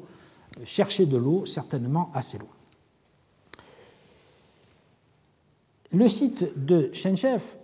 chercher 0.64 1.06
de 1.06 1.18
l'eau, 1.18 1.46
certainement 1.46 2.12
assez 2.14 2.38
loin. 2.38 2.55
Le 5.96 6.10
site 6.10 6.46
de 6.58 6.90
Chenchef 6.92 7.58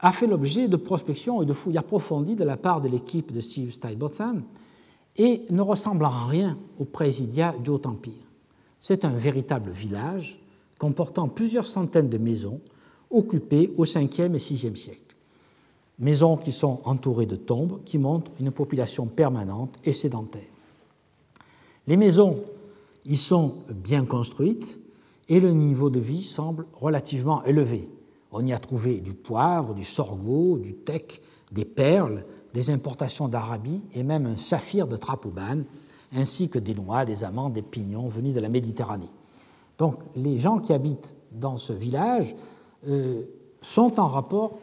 a 0.00 0.10
fait 0.10 0.26
l'objet 0.26 0.68
de 0.68 0.76
prospection 0.76 1.42
et 1.42 1.44
de 1.44 1.52
fouilles 1.52 1.76
approfondies 1.76 2.34
de 2.34 2.44
la 2.44 2.56
part 2.56 2.80
de 2.80 2.88
l'équipe 2.88 3.30
de 3.30 3.42
Steve 3.42 3.72
Steinbotham 3.72 4.42
et 5.18 5.42
ne 5.50 5.60
ressemble 5.60 6.06
en 6.06 6.26
rien 6.26 6.56
au 6.78 6.86
présidia 6.86 7.54
du 7.62 7.68
Haut-Empire. 7.68 8.14
C'est 8.80 9.04
un 9.04 9.10
véritable 9.10 9.70
village 9.70 10.40
comportant 10.78 11.28
plusieurs 11.28 11.66
centaines 11.66 12.08
de 12.08 12.16
maisons 12.16 12.58
occupées 13.10 13.70
au 13.76 13.84
5e 13.84 14.34
et 14.34 14.38
6e 14.38 14.76
siècle. 14.76 15.14
Maisons 15.98 16.38
qui 16.38 16.52
sont 16.52 16.80
entourées 16.86 17.26
de 17.26 17.36
tombes 17.36 17.80
qui 17.84 17.98
montrent 17.98 18.30
une 18.40 18.50
population 18.50 19.04
permanente 19.04 19.78
et 19.84 19.92
sédentaire. 19.92 20.40
Les 21.86 21.98
maisons 21.98 22.38
y 23.04 23.18
sont 23.18 23.56
bien 23.74 24.06
construites 24.06 24.77
et 25.28 25.40
le 25.40 25.52
niveau 25.52 25.90
de 25.90 26.00
vie 26.00 26.22
semble 26.22 26.66
relativement 26.72 27.42
élevé. 27.44 27.88
On 28.32 28.44
y 28.46 28.52
a 28.52 28.58
trouvé 28.58 29.00
du 29.00 29.14
poivre, 29.14 29.74
du 29.74 29.84
sorgho, 29.84 30.58
du 30.58 30.74
teck, 30.74 31.22
des 31.52 31.64
perles, 31.64 32.24
des 32.54 32.70
importations 32.70 33.28
d'Arabie 33.28 33.82
et 33.94 34.02
même 34.02 34.26
un 34.26 34.36
saphir 34.36 34.86
de 34.86 34.96
Trapouban, 34.96 35.62
ainsi 36.14 36.48
que 36.48 36.58
des 36.58 36.74
noix, 36.74 37.04
des 37.04 37.24
amandes, 37.24 37.52
des 37.52 37.62
pignons 37.62 38.08
venus 38.08 38.34
de 38.34 38.40
la 38.40 38.48
Méditerranée. 38.48 39.10
Donc 39.78 39.96
les 40.16 40.38
gens 40.38 40.58
qui 40.58 40.72
habitent 40.72 41.14
dans 41.32 41.56
ce 41.56 41.72
village 41.72 42.34
euh, 42.86 43.22
sont 43.60 44.00
en 44.00 44.06
rapport 44.06 44.58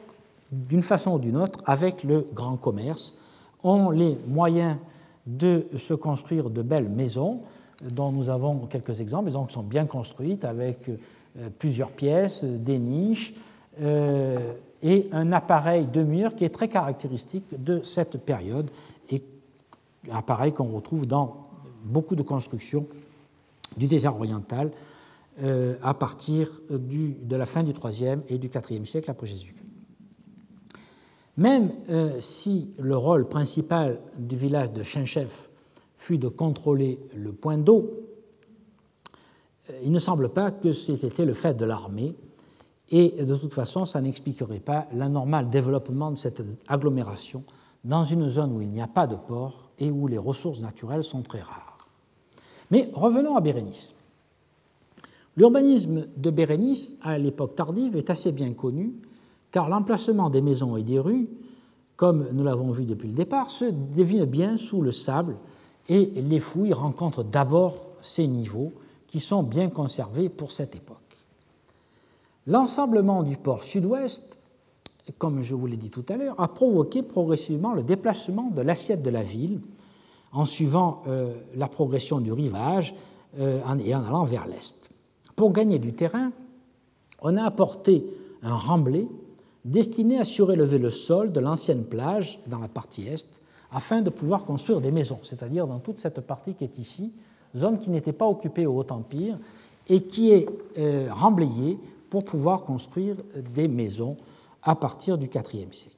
d'une 0.52 0.84
façon 0.84 1.14
ou 1.14 1.20
d'une 1.20 1.38
autre 1.38 1.60
avec 1.66 2.04
le 2.04 2.28
grand 2.34 2.58
commerce, 2.58 3.18
ont 3.64 3.90
les 3.90 4.18
moyens 4.28 4.78
de 5.26 5.68
se 5.76 5.94
construire 5.94 6.50
de 6.50 6.62
belles 6.62 6.90
maisons, 6.90 7.42
dont 7.84 8.12
nous 8.12 8.30
avons 8.30 8.68
quelques 8.68 9.02
exemples, 9.02 9.26
maisons 9.26 9.46
qui 9.46 9.54
sont 9.54 9.64
bien 9.64 9.86
construites 9.86 10.46
avec 10.46 10.90
euh, 10.90 11.50
plusieurs 11.60 11.92
pièces, 11.92 12.44
des 12.44 12.80
niches, 12.80 13.34
euh, 13.82 14.54
et 14.82 15.08
un 15.12 15.32
appareil 15.32 15.86
de 15.86 16.04
mur 16.04 16.36
qui 16.36 16.46
est 16.46 16.50
très 16.50 16.68
caractéristique 16.68 17.62
de 17.62 17.82
cette 17.84 18.18
période 18.18 18.70
et 19.12 19.24
appareil 20.12 20.54
qu'on 20.54 20.66
retrouve 20.66 21.08
dans 21.08 21.48
beaucoup 21.84 22.16
de 22.16 22.22
constructions 22.22 22.86
du 23.78 23.88
désert 23.88 24.16
oriental 24.16 24.72
euh, 25.44 25.76
à 25.82 25.94
partir 25.94 26.50
du, 26.70 27.18
de 27.22 27.36
la 27.36 27.46
fin 27.46 27.64
du 27.64 27.72
IIIe 27.72 28.20
et 28.30 28.38
du 28.38 28.48
IVe 28.48 28.86
siècle 28.86 29.10
après 29.12 29.28
Jésus. 29.28 29.56
Même 31.38 31.72
euh, 31.90 32.22
si 32.22 32.74
le 32.80 32.96
rôle 32.96 33.28
principal 33.28 34.00
du 34.18 34.38
village 34.38 34.72
de 34.72 34.84
Chinchef 34.84 35.50
fut 35.98 36.18
de 36.18 36.28
contrôler 36.28 37.00
le 37.16 37.32
point 37.32 37.58
d'eau, 37.58 38.06
il 39.84 39.92
ne 39.92 40.00
semble 40.00 40.30
pas 40.30 40.52
que 40.52 40.74
c'était 40.74 41.26
le 41.26 41.34
fait 41.34 41.56
de 41.56 41.66
l'armée, 41.66 42.16
et 42.92 43.24
de 43.24 43.36
toute 43.36 43.54
façon, 43.54 43.86
ça 43.86 44.00
n'expliquerait 44.02 44.60
pas 44.60 44.86
l'anormal 44.94 45.50
développement 45.50 46.12
de 46.12 46.16
cette 46.16 46.44
agglomération 46.68 47.44
dans 47.84 48.04
une 48.04 48.30
zone 48.30 48.52
où 48.52 48.62
il 48.62 48.70
n'y 48.70 48.82
a 48.82 48.88
pas 48.88 49.08
de 49.08 49.16
port 49.16 49.70
et 49.80 49.90
où 49.90 50.08
les 50.08 50.18
ressources 50.18 50.60
naturelles 50.60 51.04
sont 51.04 51.22
très 51.22 51.42
rares. 51.42 51.88
Mais 52.72 52.90
revenons 52.94 53.36
à 53.36 53.42
Bérénice. 53.42 53.96
L'urbanisme 55.38 56.08
de 56.16 56.30
Bérénice, 56.30 56.98
à 57.02 57.18
l'époque 57.18 57.56
tardive, 57.56 57.96
est 57.96 58.10
assez 58.10 58.32
bien 58.32 58.54
connu, 58.54 58.94
car 59.52 59.70
l'emplacement 59.70 60.30
des 60.30 60.42
maisons 60.42 60.78
et 60.78 60.84
des 60.84 61.00
rues, 61.00 61.28
comme 61.96 62.28
nous 62.32 62.44
l'avons 62.44 62.72
vu 62.72 62.86
depuis 62.86 63.08
le 63.08 63.16
départ, 63.16 63.50
se 63.50 63.66
devine 63.66 64.26
bien 64.26 64.58
sous 64.58 64.82
le 64.82 64.92
sable, 64.92 65.38
et 65.90 66.06
les 66.16 66.40
fouilles 66.40 66.74
rencontrent 66.74 67.24
d'abord 67.24 67.82
ces 68.02 68.28
niveaux 68.28 68.74
qui 69.08 69.20
sont 69.20 69.44
bien 69.44 69.70
conservés 69.70 70.30
pour 70.30 70.52
cette 70.52 70.76
époque. 70.76 70.98
L'ensemblement 72.48 73.24
du 73.24 73.38
port 73.38 73.64
sud-ouest, 73.64 74.38
comme 75.18 75.42
je 75.42 75.56
vous 75.56 75.68
l'ai 75.68 75.78
dit 75.78 75.90
tout 75.90 76.06
à 76.10 76.18
l'heure, 76.18 76.40
a 76.40 76.48
provoqué 76.48 77.02
progressivement 77.02 77.74
le 77.74 77.84
déplacement 77.84 78.50
de 78.50 78.62
l'assiette 78.62 79.04
de 79.04 79.10
la 79.10 79.24
ville 79.24 79.62
en 80.32 80.46
suivant 80.46 81.02
euh, 81.08 81.34
la 81.56 81.68
progression 81.68 82.20
du 82.20 82.32
rivage 82.32 82.94
euh, 83.40 83.62
et 83.80 83.96
en 83.96 84.04
allant 84.04 84.26
vers 84.26 84.48
l'est. 84.48 84.90
Pour 85.36 85.52
gagner 85.52 85.80
du 85.80 85.94
terrain, 85.94 86.32
on 87.22 87.38
a 87.38 87.44
apporté 87.44 88.06
un 88.44 88.56
remblai 88.56 89.08
destiné 89.64 90.20
à 90.20 90.26
surélever 90.26 90.78
le 90.78 90.92
sol 90.92 91.32
de 91.32 91.40
l'ancienne 91.40 91.86
plage 91.86 92.40
dans 92.48 92.60
la 92.60 92.68
partie 92.68 93.08
est 93.08 93.42
afin 93.76 94.02
de 94.02 94.10
pouvoir 94.10 94.46
construire 94.46 94.80
des 94.80 94.92
maisons, 94.92 95.20
c'est-à-dire 95.22 95.68
dans 95.68 95.80
toute 95.80 96.00
cette 96.00 96.22
partie 96.22 96.54
qui 96.54 96.64
est 96.64 96.78
ici, 96.78 97.12
zone 97.56 97.78
qui 97.78 97.90
n'était 97.90 98.14
pas 98.14 98.26
occupée 98.26 98.66
au 98.66 98.80
Haut-Empire 98.80 99.38
et 99.90 100.02
qui 100.02 100.32
est 100.32 100.48
euh, 100.78 101.10
remblayée 101.12 101.78
pour 102.10 102.24
pouvoir 102.24 102.64
construire 102.64 103.18
des 103.54 103.68
maisons 103.68 104.16
à 104.64 104.76
partir 104.76 105.18
du 105.18 105.26
IVe 105.26 105.74
siècle. 105.74 105.92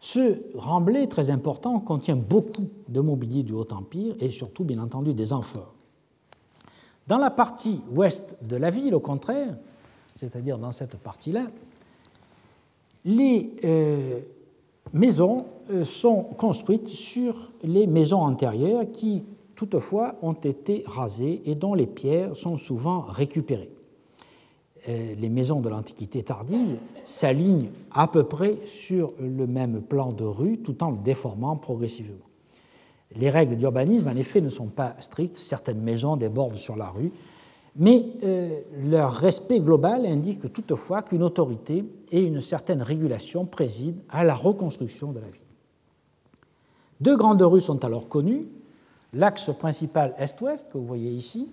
Ce 0.00 0.36
remblai 0.54 1.08
très 1.08 1.30
important 1.30 1.80
contient 1.80 2.16
beaucoup 2.16 2.68
de 2.88 3.00
mobilier 3.00 3.42
du 3.42 3.54
Haut-Empire 3.54 4.14
et 4.20 4.28
surtout, 4.28 4.62
bien 4.62 4.78
entendu, 4.78 5.14
des 5.14 5.32
amphores. 5.32 5.72
Dans 7.06 7.18
la 7.18 7.30
partie 7.30 7.80
ouest 7.90 8.36
de 8.42 8.56
la 8.56 8.68
ville, 8.68 8.94
au 8.94 9.00
contraire, 9.00 9.56
c'est-à-dire 10.14 10.58
dans 10.58 10.72
cette 10.72 10.96
partie-là, 10.96 11.46
les 13.06 13.54
euh, 13.64 14.20
maisons 14.92 15.46
euh, 15.70 15.84
sont 15.84 16.22
construites 16.22 16.88
sur 16.88 17.52
les 17.62 17.86
maisons 17.86 18.20
antérieures 18.20 18.90
qui, 18.92 19.24
toutefois, 19.54 20.16
ont 20.22 20.32
été 20.32 20.84
rasées 20.86 21.42
et 21.44 21.54
dont 21.54 21.74
les 21.74 21.86
pierres 21.86 22.36
sont 22.36 22.58
souvent 22.58 23.00
récupérées. 23.00 23.70
Euh, 24.88 25.14
les 25.16 25.30
maisons 25.30 25.60
de 25.60 25.68
l'Antiquité 25.68 26.24
tardive 26.24 26.78
s'alignent 27.04 27.70
à 27.92 28.08
peu 28.08 28.24
près 28.24 28.56
sur 28.64 29.12
le 29.20 29.46
même 29.46 29.80
plan 29.80 30.12
de 30.12 30.24
rue 30.24 30.58
tout 30.58 30.82
en 30.82 30.90
le 30.90 30.98
déformant 30.98 31.56
progressivement. 31.56 32.26
Les 33.14 33.30
règles 33.30 33.56
d'urbanisme, 33.56 34.08
en 34.08 34.16
effet, 34.16 34.40
ne 34.40 34.48
sont 34.48 34.66
pas 34.66 34.96
strictes. 35.00 35.36
Certaines 35.36 35.80
maisons 35.80 36.16
débordent 36.16 36.56
sur 36.56 36.76
la 36.76 36.88
rue, 36.88 37.12
mais 37.76 38.06
euh, 38.22 38.60
leur 38.84 39.12
respect 39.12 39.60
global 39.60 40.06
indique 40.06 40.52
toutefois 40.52 41.02
qu'une 41.02 41.22
autorité 41.22 41.84
et 42.10 42.20
une 42.20 42.40
certaine 42.40 42.82
régulation 42.82 43.46
président 43.46 44.00
à 44.10 44.24
la 44.24 44.34
reconstruction 44.34 45.12
de 45.12 45.20
la 45.20 45.28
ville. 45.28 45.40
Deux 47.00 47.16
grandes 47.16 47.42
rues 47.42 47.60
sont 47.60 47.84
alors 47.84 48.08
connues. 48.08 48.46
L'axe 49.14 49.50
principal 49.58 50.14
est-ouest, 50.18 50.68
que 50.72 50.78
vous 50.78 50.86
voyez 50.86 51.10
ici, 51.10 51.48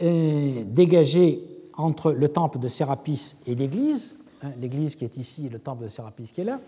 dégagé 0.00 1.42
entre 1.76 2.12
le 2.12 2.28
temple 2.28 2.58
de 2.58 2.68
Sérapis 2.68 3.36
et 3.46 3.54
l'église, 3.54 4.18
hein, 4.42 4.50
l'église 4.60 4.94
qui 4.96 5.04
est 5.04 5.16
ici 5.16 5.46
et 5.46 5.50
le 5.50 5.58
temple 5.58 5.84
de 5.84 5.88
Sérapis 5.88 6.30
qui 6.32 6.42
est 6.42 6.44
là. 6.44 6.60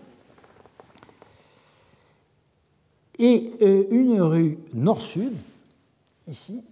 et 3.19 3.51
euh, 3.61 3.85
une 3.89 4.21
rue 4.21 4.57
nord-sud, 4.73 5.33
ici, 6.27 6.63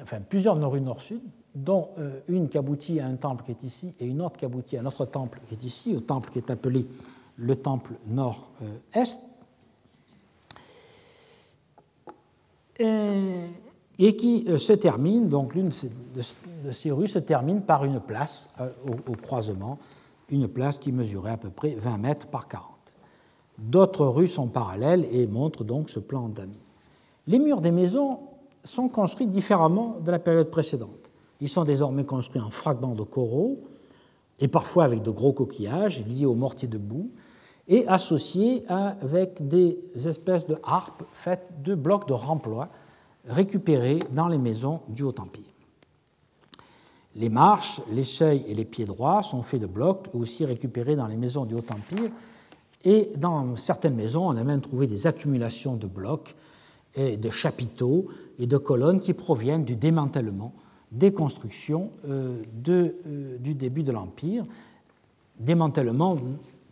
enfin 0.00 0.20
plusieurs 0.20 0.56
rues 0.70 0.80
nord-sud, 0.80 1.20
dont 1.54 1.90
euh, 1.98 2.20
une 2.28 2.48
qui 2.48 2.58
aboutit 2.58 3.00
à 3.00 3.06
un 3.06 3.16
temple 3.16 3.44
qui 3.44 3.50
est 3.50 3.62
ici 3.64 3.94
et 3.98 4.06
une 4.06 4.22
autre 4.22 4.36
qui 4.36 4.44
aboutit 4.44 4.76
à 4.76 4.80
un 4.80 4.86
autre 4.86 5.04
temple 5.04 5.40
qui 5.46 5.54
est 5.54 5.64
ici, 5.64 5.96
au 5.96 6.00
temple 6.00 6.30
qui 6.30 6.38
est 6.38 6.50
appelé 6.50 6.86
le 7.36 7.56
temple 7.56 7.94
nord-est, 8.06 9.20
et 14.00 14.16
qui 14.16 14.44
euh, 14.48 14.56
se 14.56 14.72
termine, 14.72 15.28
donc 15.28 15.54
l'une 15.54 15.68
de 15.68 16.72
ces 16.72 16.90
rues 16.90 17.06
se 17.06 17.18
termine 17.18 17.60
par 17.60 17.84
une 17.84 18.00
place 18.00 18.48
euh, 18.60 18.70
au, 19.06 19.14
croisement, 19.14 19.78
une 20.30 20.48
place 20.48 20.78
qui 20.78 20.90
mesurait 20.90 21.32
à 21.32 21.36
peu 21.36 21.50
près 21.50 21.74
20 21.74 21.98
mètres 21.98 22.26
par 22.26 22.48
40. 22.48 22.66
D'autres 23.58 24.06
rues 24.06 24.28
sont 24.28 24.46
parallèles 24.46 25.06
et 25.12 25.26
montrent 25.26 25.64
donc 25.64 25.90
ce 25.90 26.00
plan 26.00 26.30
d'amis. 26.30 26.62
Les 27.26 27.38
murs 27.38 27.60
des 27.60 27.72
maisons 27.72 28.20
sont 28.64 28.88
construits 28.88 29.26
différemment 29.26 29.98
de 30.04 30.10
la 30.10 30.18
période 30.18 30.50
précédente. 30.50 31.10
Ils 31.40 31.48
sont 31.48 31.64
désormais 31.64 32.04
construits 32.04 32.42
en 32.42 32.50
fragments 32.50 32.94
de 32.94 33.02
coraux 33.02 33.60
et 34.38 34.48
parfois 34.48 34.84
avec 34.84 35.02
de 35.02 35.10
gros 35.10 35.32
coquillages 35.32 36.06
liés 36.06 36.26
au 36.26 36.34
mortier 36.34 36.68
de 36.68 36.78
boue 36.78 37.10
et 37.68 37.86
associés 37.86 38.64
avec 38.68 39.46
des 39.46 39.78
espèces 40.06 40.46
de 40.46 40.56
harpes 40.64 41.04
faites 41.12 41.62
de 41.62 41.74
blocs 41.74 42.08
de 42.08 42.12
remploi 42.12 42.68
récupérés 43.26 44.00
dans 44.12 44.28
les 44.28 44.38
maisons 44.38 44.80
du 44.88 45.02
Haut-Empire. 45.02 45.44
Les 47.16 47.28
marches, 47.28 47.80
les 47.90 48.04
seuils 48.04 48.44
et 48.46 48.54
les 48.54 48.64
pieds 48.64 48.84
droits 48.84 49.22
sont 49.22 49.42
faits 49.42 49.60
de 49.60 49.66
blocs 49.66 50.08
aussi 50.14 50.44
récupérés 50.44 50.96
dans 50.96 51.06
les 51.06 51.16
maisons 51.16 51.44
du 51.44 51.54
Haut-Empire. 51.54 52.10
Et 52.84 53.10
dans 53.16 53.56
certaines 53.56 53.96
maisons, 53.96 54.28
on 54.28 54.36
a 54.36 54.44
même 54.44 54.60
trouvé 54.60 54.86
des 54.86 55.06
accumulations 55.06 55.76
de 55.76 55.86
blocs, 55.86 56.34
et 56.94 57.16
de 57.16 57.30
chapiteaux 57.30 58.08
et 58.38 58.46
de 58.46 58.56
colonnes 58.56 59.00
qui 59.00 59.14
proviennent 59.14 59.64
du 59.64 59.76
démantèlement 59.76 60.54
des 60.92 61.12
constructions 61.12 61.92
euh, 62.08 62.42
euh, 62.68 63.38
du 63.38 63.54
début 63.54 63.82
de 63.82 63.92
l'Empire. 63.92 64.44
Démantèlement 65.38 66.18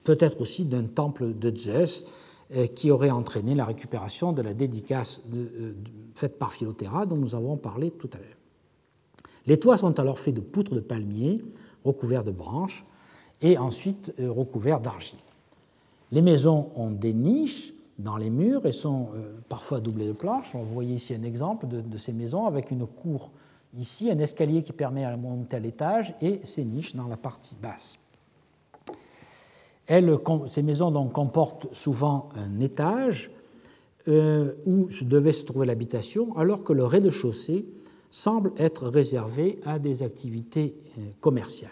peut-être 0.05 0.41
aussi 0.41 0.65
d'un 0.65 0.85
temple 0.85 1.35
de 1.35 1.57
Zeus 1.57 2.05
euh, 2.55 2.67
qui 2.67 2.91
aurait 2.91 3.11
entraîné 3.11 3.55
la 3.55 3.65
récupération 3.65 4.33
de 4.33 4.43
la 4.43 4.55
dédicace 4.55 5.21
faite 6.15 6.39
par 6.39 6.53
Philotera 6.53 7.07
dont 7.07 7.17
nous 7.17 7.35
avons 7.35 7.57
parlé 7.57 7.91
tout 7.91 8.11
à 8.13 8.19
l'heure. 8.19 8.27
Les 9.47 9.59
toits 9.59 9.79
sont 9.79 9.99
alors 10.01 10.19
faits 10.19 10.35
de 10.35 10.41
poutres 10.41 10.75
de 10.75 10.81
palmier 10.81 11.43
recouverts 11.85 12.25
de 12.25 12.33
branches 12.33 12.85
et 13.41 13.57
ensuite 13.57 14.13
recouverts 14.19 14.81
d'argile. 14.81 15.19
Les 16.11 16.23
maisons 16.23 16.71
ont 16.75 16.91
des 16.91 17.13
niches 17.13 17.73
dans 17.99 18.17
les 18.17 18.31
murs 18.31 18.65
et 18.65 18.73
sont 18.73 19.09
euh, 19.15 19.33
parfois 19.49 19.81
doublées 19.81 20.07
de 20.07 20.13
planches. 20.13 20.55
Vous 20.55 20.73
voyez 20.73 20.95
ici 20.95 21.15
un 21.15 21.23
exemple 21.23 21.67
de, 21.67 21.99
ces 21.99 22.13
maisons 22.13 22.47
avec 22.47 22.71
une 22.71 22.87
cour 22.87 23.31
ici, 23.77 24.11
un 24.11 24.19
escalier 24.19 24.63
qui 24.63 24.73
permet 24.73 25.05
de 25.05 25.17
monter 25.17 25.57
à 25.57 25.61
l'étage 25.61 26.15
et 26.23 26.41
ces 26.45 26.65
niches 26.65 26.95
dans 26.95 27.09
la 27.09 27.17
partie 27.17 27.57
basse. 27.61 27.99
ces 29.89 30.63
maisons 30.63 30.91
donc 30.91 31.13
comportent 31.13 31.73
souvent 31.75 32.29
un 32.37 32.61
étage 32.61 33.31
euh, 34.07 34.55
où 34.65 34.89
devait 35.03 35.33
se 35.33 35.45
trouver 35.45 35.67
l'habitation, 35.67 36.37
alors 36.39 36.63
que 36.65 36.73
le 36.73 36.85
rez-de-chaussée 36.85 37.67
semble 38.11 38.53
être 38.57 38.89
réservé 38.89 39.61
à 39.67 39.79
des 39.79 40.03
activités 40.03 40.77
euh, 40.99 41.03
commerciales. 41.21 41.71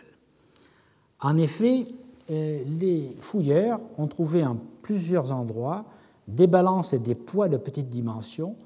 En 1.21 1.39
effet, 1.39 1.87
les 2.29 3.17
fouilleurs 3.21 3.81
ont 3.97 4.09
trouvé 4.09 4.45
en 4.45 4.59
plusieurs 4.83 5.33
endroits 5.33 5.87
des 6.29 6.47
balances 6.47 6.93
et 6.93 6.99
des 6.99 7.15
poids 7.15 7.49
de 7.49 7.57
petite 7.57 7.89
dimension 7.89 8.57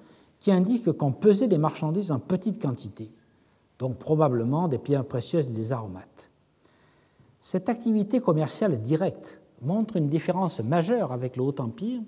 qui 0.41 0.51
indiquent 0.53 0.93
qu'on 0.93 1.13
pesait 1.13 1.49
des 1.49 1.59
marchandises 1.59 2.13
en 2.13 2.19
petite 2.19 2.61
quantité, 2.61 3.11
donc 3.79 3.99
probablement 3.99 4.69
des 4.69 4.79
pierres 4.79 5.05
précieuses 5.05 5.49
et 5.49 5.53
des 5.53 5.73
aromates. 5.73 6.31
Cette 7.39 7.69
activité 7.69 8.21
commerciale 8.21 8.81
directe 8.81 9.41
montre 9.63 9.97
une 9.97 10.09
différence 10.09 10.61
majeure 10.61 11.13
avec 11.13 11.37
le 11.37 11.43
Haut 11.43 11.55
Empire, 11.59 12.01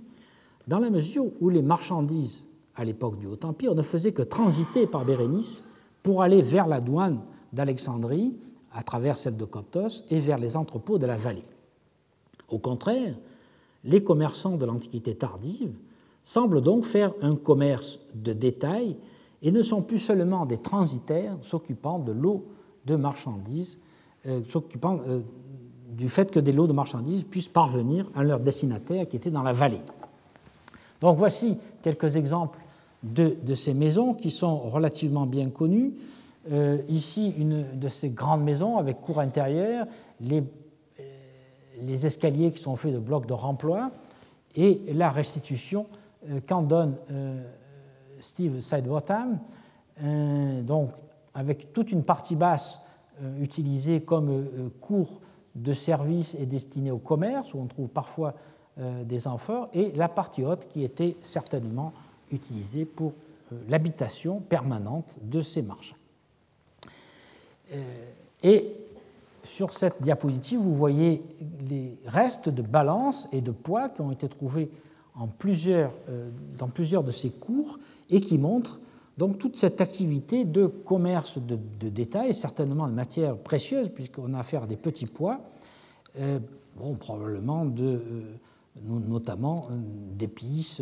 dans 0.66 0.78
la 0.78 0.90
mesure 0.90 1.26
où 1.40 1.48
les 1.48 1.62
marchandises 1.62 2.48
à 2.74 2.84
l'époque 2.84 3.18
du 3.18 3.26
Haut-Empire, 3.26 3.74
ne 3.74 3.82
faisait 3.82 4.12
que 4.12 4.22
transiter 4.22 4.86
par 4.86 5.04
Bérénice 5.04 5.66
pour 6.02 6.22
aller 6.22 6.42
vers 6.42 6.66
la 6.66 6.80
douane 6.80 7.20
d'Alexandrie, 7.52 8.34
à 8.72 8.82
travers 8.82 9.16
celle 9.16 9.36
de 9.36 9.44
Coptos, 9.44 10.04
et 10.10 10.20
vers 10.20 10.38
les 10.38 10.56
entrepôts 10.56 10.98
de 10.98 11.06
la 11.06 11.16
vallée. 11.16 11.44
Au 12.48 12.58
contraire, 12.58 13.14
les 13.84 14.02
commerçants 14.02 14.56
de 14.56 14.64
l'Antiquité 14.64 15.14
tardive 15.14 15.74
semblent 16.22 16.60
donc 16.60 16.84
faire 16.84 17.12
un 17.20 17.36
commerce 17.36 17.98
de 18.14 18.32
détail 18.32 18.96
et 19.42 19.50
ne 19.50 19.62
sont 19.62 19.82
plus 19.82 19.98
seulement 19.98 20.46
des 20.46 20.58
transitaires 20.58 21.36
s'occupant 21.42 21.98
de 21.98 22.12
l'eau 22.12 22.46
de 22.86 22.96
marchandises, 22.96 23.80
euh, 24.26 24.40
s'occupant 24.48 25.00
euh, 25.06 25.20
du 25.88 26.08
fait 26.08 26.30
que 26.30 26.40
des 26.40 26.52
lots 26.52 26.66
de 26.66 26.72
marchandises 26.72 27.24
puissent 27.24 27.48
parvenir 27.48 28.06
à 28.14 28.22
leur 28.22 28.40
destinataire 28.40 29.06
qui 29.08 29.16
était 29.16 29.30
dans 29.30 29.42
la 29.42 29.52
vallée. 29.52 29.80
Donc 31.00 31.18
voici 31.18 31.58
quelques 31.82 32.16
exemples 32.16 32.58
de, 33.02 33.36
ces 33.54 33.74
maisons 33.74 34.14
qui 34.14 34.30
sont 34.30 34.58
relativement 34.58 35.26
bien 35.26 35.50
connues. 35.50 35.94
Euh, 36.50 36.78
ici, 36.88 37.34
une 37.36 37.78
de 37.78 37.88
ces 37.88 38.10
grandes 38.10 38.44
maisons 38.44 38.76
avec 38.76 39.00
cour 39.00 39.18
intérieure, 39.18 39.86
les, 41.86 42.06
escaliers 42.06 42.52
qui 42.52 42.60
sont 42.60 42.76
faits 42.76 42.92
de 42.92 42.98
blocs 42.98 43.26
de 43.26 43.32
remploi 43.32 43.90
et 44.54 44.82
la 44.92 45.10
restitution 45.10 45.86
euh, 46.28 46.40
qu'en 46.46 46.62
donne 46.62 46.96
Steve 48.20 48.60
Sidebottom, 48.60 49.38
donc 50.62 50.90
avec 51.34 51.72
toute 51.72 51.90
une 51.90 52.04
partie 52.04 52.36
basse 52.36 52.80
utilisée 53.40 54.00
comme 54.00 54.70
cour 54.80 55.20
de 55.56 55.72
service 55.72 56.36
et 56.38 56.46
destinée 56.46 56.92
au 56.92 56.98
commerce, 56.98 57.52
où 57.52 57.58
on 57.58 57.66
trouve 57.66 57.88
parfois 57.88 58.34
des 58.78 59.26
amphores, 59.26 59.68
et 59.74 59.90
la 59.92 60.08
partie 60.08 60.44
haute 60.44 60.68
qui 60.68 60.84
était 60.84 61.16
certainement 61.20 61.92
utilisé 62.30 62.84
pour 62.84 63.12
euh, 63.52 63.58
l'habitation 63.68 64.40
permanente 64.40 65.14
de 65.22 65.42
ces 65.42 65.62
marchands. 65.62 65.96
Euh, 67.72 68.10
et 68.42 68.74
sur 69.44 69.72
cette 69.72 70.02
diapositive, 70.02 70.60
vous 70.60 70.74
voyez 70.74 71.22
les 71.68 71.98
restes 72.06 72.48
de 72.48 72.62
balance 72.62 73.28
et 73.32 73.40
de 73.40 73.50
poids 73.50 73.88
qui 73.88 74.00
ont 74.00 74.12
été 74.12 74.28
trouvés 74.28 74.70
euh, 75.20 76.30
dans 76.58 76.68
plusieurs 76.68 77.04
de 77.04 77.10
ces 77.10 77.30
cours 77.30 77.78
et 78.10 78.20
qui 78.20 78.38
montrent 78.38 78.80
donc 79.18 79.38
toute 79.38 79.56
cette 79.56 79.80
activité 79.80 80.44
de 80.44 80.66
commerce 80.66 81.38
de, 81.38 81.88
détail, 81.88 82.34
certainement 82.34 82.88
de 82.88 82.92
matières 82.92 83.36
précieuses, 83.36 83.90
puisqu'on 83.90 84.32
a 84.32 84.40
affaire 84.40 84.62
à 84.62 84.66
des 84.66 84.76
petits 84.76 85.06
poids, 85.06 85.40
bon, 86.76 86.94
probablement 86.94 87.66
de, 87.66 88.00
notamment 88.84 89.68
euh, 89.70 89.74
d'épices, 90.14 90.80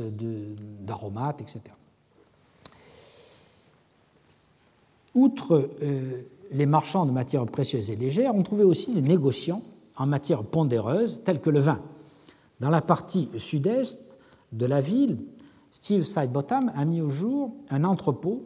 d'aromates, 0.80 1.40
etc. 1.40 1.62
Outre 5.14 5.70
euh, 5.82 6.22
les 6.50 6.66
marchands 6.66 7.06
de 7.06 7.12
matières 7.12 7.46
précieuses 7.46 7.90
et 7.90 7.96
légères, 7.96 8.34
on 8.34 8.42
trouvait 8.42 8.64
aussi 8.64 8.92
des 8.92 9.02
négociants 9.02 9.62
en 9.96 10.06
matières 10.06 10.44
pondéreuses, 10.44 11.22
tels 11.24 11.40
que 11.40 11.50
le 11.50 11.60
vin. 11.60 11.80
Dans 12.60 12.70
la 12.70 12.80
partie 12.80 13.28
sud-est 13.36 14.18
de 14.52 14.66
la 14.66 14.80
ville, 14.80 15.18
Steve 15.70 16.04
Sidebottom 16.04 16.70
a 16.74 16.84
mis 16.84 17.00
au 17.00 17.10
jour 17.10 17.54
un 17.70 17.84
entrepôt 17.84 18.42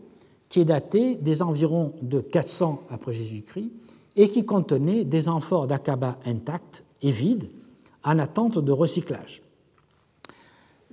qui 0.48 0.60
est 0.60 0.64
daté 0.64 1.16
des 1.16 1.43
environs 1.43 1.94
de 2.02 2.20
400 2.20 2.82
après 2.90 3.12
Jésus-Christ 3.12 3.72
et 4.16 4.28
qui 4.28 4.44
contenait 4.44 5.05
des 5.05 5.28
amphores 5.28 5.66
d'acaba 5.66 6.18
intacts 6.26 6.85
et 7.02 7.10
vides, 7.10 7.48
en 8.05 8.18
attente 8.18 8.59
de 8.59 8.72
recyclage. 8.72 9.43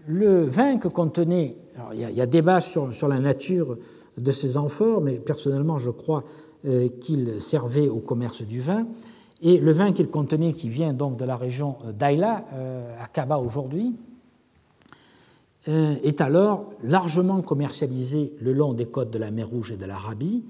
Le 0.07 0.43
vin 0.45 0.77
que 0.77 0.87
contenait, 0.87 1.57
il, 1.93 1.99
y 1.99 2.21
a, 2.21 2.25
débat 2.25 2.61
sur, 2.61 2.93
sur, 2.93 3.07
la 3.07 3.19
nature 3.19 3.77
de 4.17 4.31
ces 4.31 4.57
amphores, 4.57 5.01
mais 5.01 5.19
personnellement 5.19 5.77
je 5.77 5.91
crois 5.91 6.23
qu'il 6.99 7.41
servait 7.41 7.89
au 7.89 7.99
commerce 7.99 8.41
du 8.41 8.59
vin. 8.59 8.85
Et 9.41 9.57
le 9.57 9.71
vin 9.71 9.91
qu'il 9.91 10.07
contenait, 10.07 10.53
qui 10.53 10.69
vient 10.69 10.93
donc 10.93 11.17
de 11.17 11.25
la 11.25 11.35
région 11.35 11.77
d'Aïla, 11.97 12.45
euh, 12.53 13.03
à 13.03 13.07
Kaba 13.07 13.39
aujourd'hui, 13.39 13.95
euh, 15.67 15.95
est 16.03 16.21
alors 16.21 16.69
largement 16.83 17.41
commercialisé 17.41 18.33
le 18.39 18.53
long 18.53 18.73
des 18.73 18.85
côtes 18.85 19.09
de 19.09 19.17
la 19.17 19.31
mer 19.31 19.49
Rouge 19.49 19.71
et 19.71 19.77
de 19.77 19.85
l'Arabie. 19.85 20.43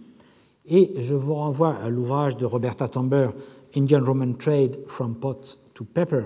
Et 0.68 1.02
je 1.02 1.16
vous 1.16 1.36
renvoie 1.36 1.76
à 1.76 1.90
l'ouvrage 1.90 2.36
de 2.36 2.46
Roberta 2.46 2.90
Tomber, 2.90 3.30
Indian 3.76 4.04
Roman 4.04 4.34
Trade 4.34 4.78
from 4.88 5.16
Pot 5.16 5.58
to 5.74 5.86
Pepper, 5.86 6.26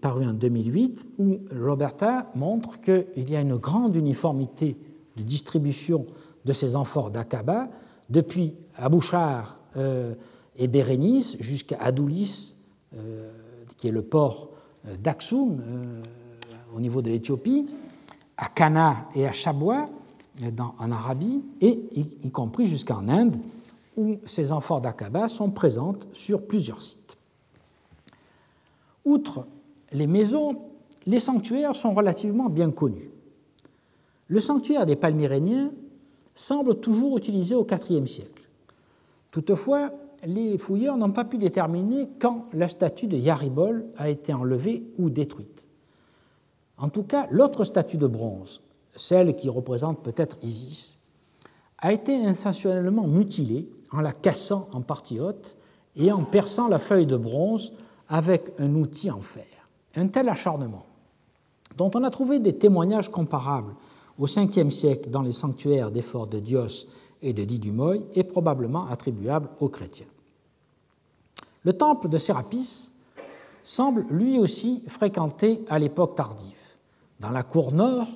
paru 0.00 0.24
en 0.24 0.34
2008, 0.34 1.08
où 1.18 1.40
Roberta 1.60 2.30
montre 2.36 2.80
qu'il 2.80 3.28
y 3.28 3.34
a 3.34 3.40
une 3.40 3.56
grande 3.56 3.96
uniformité 3.96 4.76
de 5.16 5.22
distribution 5.22 6.06
de 6.44 6.52
ces 6.52 6.76
amphores 6.76 7.10
d'Aqaba, 7.10 7.68
depuis 8.08 8.54
Abouchar 8.78 9.58
euh, 9.76 10.14
et 10.56 10.68
Bérénice 10.68 11.36
jusqu'à 11.40 11.78
Adoulis, 11.80 12.56
euh, 12.96 13.30
qui 13.76 13.88
est 13.88 13.92
le 13.92 14.02
port 14.02 14.50
euh, 14.86 14.96
d'Aksum 14.96 15.62
au 16.74 16.80
niveau 16.80 17.02
de 17.02 17.10
l'Éthiopie, 17.10 17.66
à 18.36 18.48
Cana 18.48 19.08
et 19.14 19.26
à 19.26 19.32
Chabois, 19.32 19.86
en 20.78 20.92
Arabie, 20.92 21.42
et 21.60 21.80
y, 22.22 22.30
compris 22.30 22.66
jusqu'en 22.66 23.08
Inde, 23.08 23.36
où 23.96 24.18
ces 24.24 24.52
amphores 24.52 24.80
d'Aqaba 24.80 25.26
sont 25.26 25.50
présentes 25.50 26.06
sur 26.12 26.46
plusieurs 26.46 26.80
sites. 26.80 27.16
Outre 29.04 29.46
les 29.92 30.06
maisons, 30.06 30.56
les 31.06 31.18
sanctuaires 31.18 31.74
sont 31.74 31.94
relativement 31.94 32.48
bien 32.48 32.70
connus. 32.70 33.10
Le 34.28 34.38
sanctuaire 34.38 34.86
des 34.86 34.94
Palmyréniens 34.94 35.72
semble 36.34 36.78
toujours 36.78 37.18
utilisé 37.18 37.54
au 37.54 37.66
IVe 37.66 38.06
siècle. 38.06 38.37
Toutefois, 39.30 39.90
les 40.24 40.58
fouilleurs 40.58 40.96
n'ont 40.96 41.12
pas 41.12 41.24
pu 41.24 41.38
déterminer 41.38 42.08
quand 42.18 42.46
la 42.52 42.68
statue 42.68 43.06
de 43.06 43.16
Yaribol 43.16 43.86
a 43.96 44.08
été 44.08 44.32
enlevée 44.32 44.84
ou 44.98 45.10
détruite. 45.10 45.66
En 46.76 46.88
tout 46.88 47.02
cas, 47.02 47.26
l'autre 47.30 47.64
statue 47.64 47.96
de 47.96 48.06
bronze, 48.06 48.62
celle 48.94 49.36
qui 49.36 49.48
représente 49.48 50.02
peut-être 50.02 50.38
Isis, 50.42 50.98
a 51.78 51.92
été 51.92 52.14
intentionnellement 52.24 53.06
mutilée 53.06 53.68
en 53.92 54.00
la 54.00 54.12
cassant 54.12 54.68
en 54.72 54.80
partie 54.80 55.20
haute 55.20 55.56
et 55.96 56.10
en 56.12 56.24
perçant 56.24 56.68
la 56.68 56.78
feuille 56.78 57.06
de 57.06 57.16
bronze 57.16 57.72
avec 58.08 58.52
un 58.58 58.74
outil 58.74 59.10
en 59.10 59.20
fer. 59.20 59.44
Un 59.96 60.08
tel 60.08 60.28
acharnement, 60.28 60.86
dont 61.76 61.90
on 61.94 62.04
a 62.04 62.10
trouvé 62.10 62.38
des 62.38 62.56
témoignages 62.56 63.10
comparables 63.10 63.74
au 64.18 64.26
Ve 64.26 64.70
siècle 64.70 65.10
dans 65.10 65.22
les 65.22 65.32
sanctuaires 65.32 65.90
des 65.90 66.02
forts 66.02 66.26
de 66.26 66.40
Dios 66.40 66.86
et 67.22 67.32
de 67.32 67.44
Didumoy, 67.44 68.06
est 68.14 68.24
probablement 68.24 68.86
attribuable 68.88 69.48
aux 69.60 69.68
chrétiens. 69.68 70.06
Le 71.64 71.72
temple 71.72 72.08
de 72.08 72.18
Sérapis 72.18 72.90
semble 73.62 74.06
lui 74.10 74.38
aussi 74.38 74.82
fréquenté 74.88 75.62
à 75.68 75.78
l'époque 75.78 76.14
tardive. 76.14 76.54
Dans 77.20 77.30
la 77.30 77.42
cour 77.42 77.72
nord, 77.72 78.08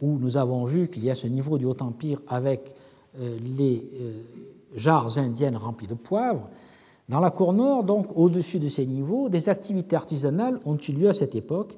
où 0.00 0.18
nous 0.18 0.36
avons 0.36 0.64
vu 0.64 0.88
qu'il 0.88 1.04
y 1.04 1.10
a 1.10 1.14
ce 1.14 1.26
niveau 1.26 1.58
du 1.58 1.64
Haut-Empire 1.64 2.20
avec 2.28 2.74
euh, 3.18 3.38
les 3.56 3.82
euh, 4.00 4.22
jarres 4.76 5.18
indiennes 5.18 5.56
remplies 5.56 5.86
de 5.86 5.94
poivre, 5.94 6.48
dans 7.08 7.20
la 7.20 7.30
cour 7.30 7.52
nord, 7.52 7.84
donc 7.84 8.06
au-dessus 8.16 8.58
de 8.58 8.68
ces 8.68 8.86
niveaux, 8.86 9.28
des 9.28 9.48
activités 9.48 9.94
artisanales 9.94 10.58
ont 10.64 10.78
eu 10.78 10.92
lieu 10.92 11.08
à 11.08 11.14
cette 11.14 11.34
époque, 11.34 11.76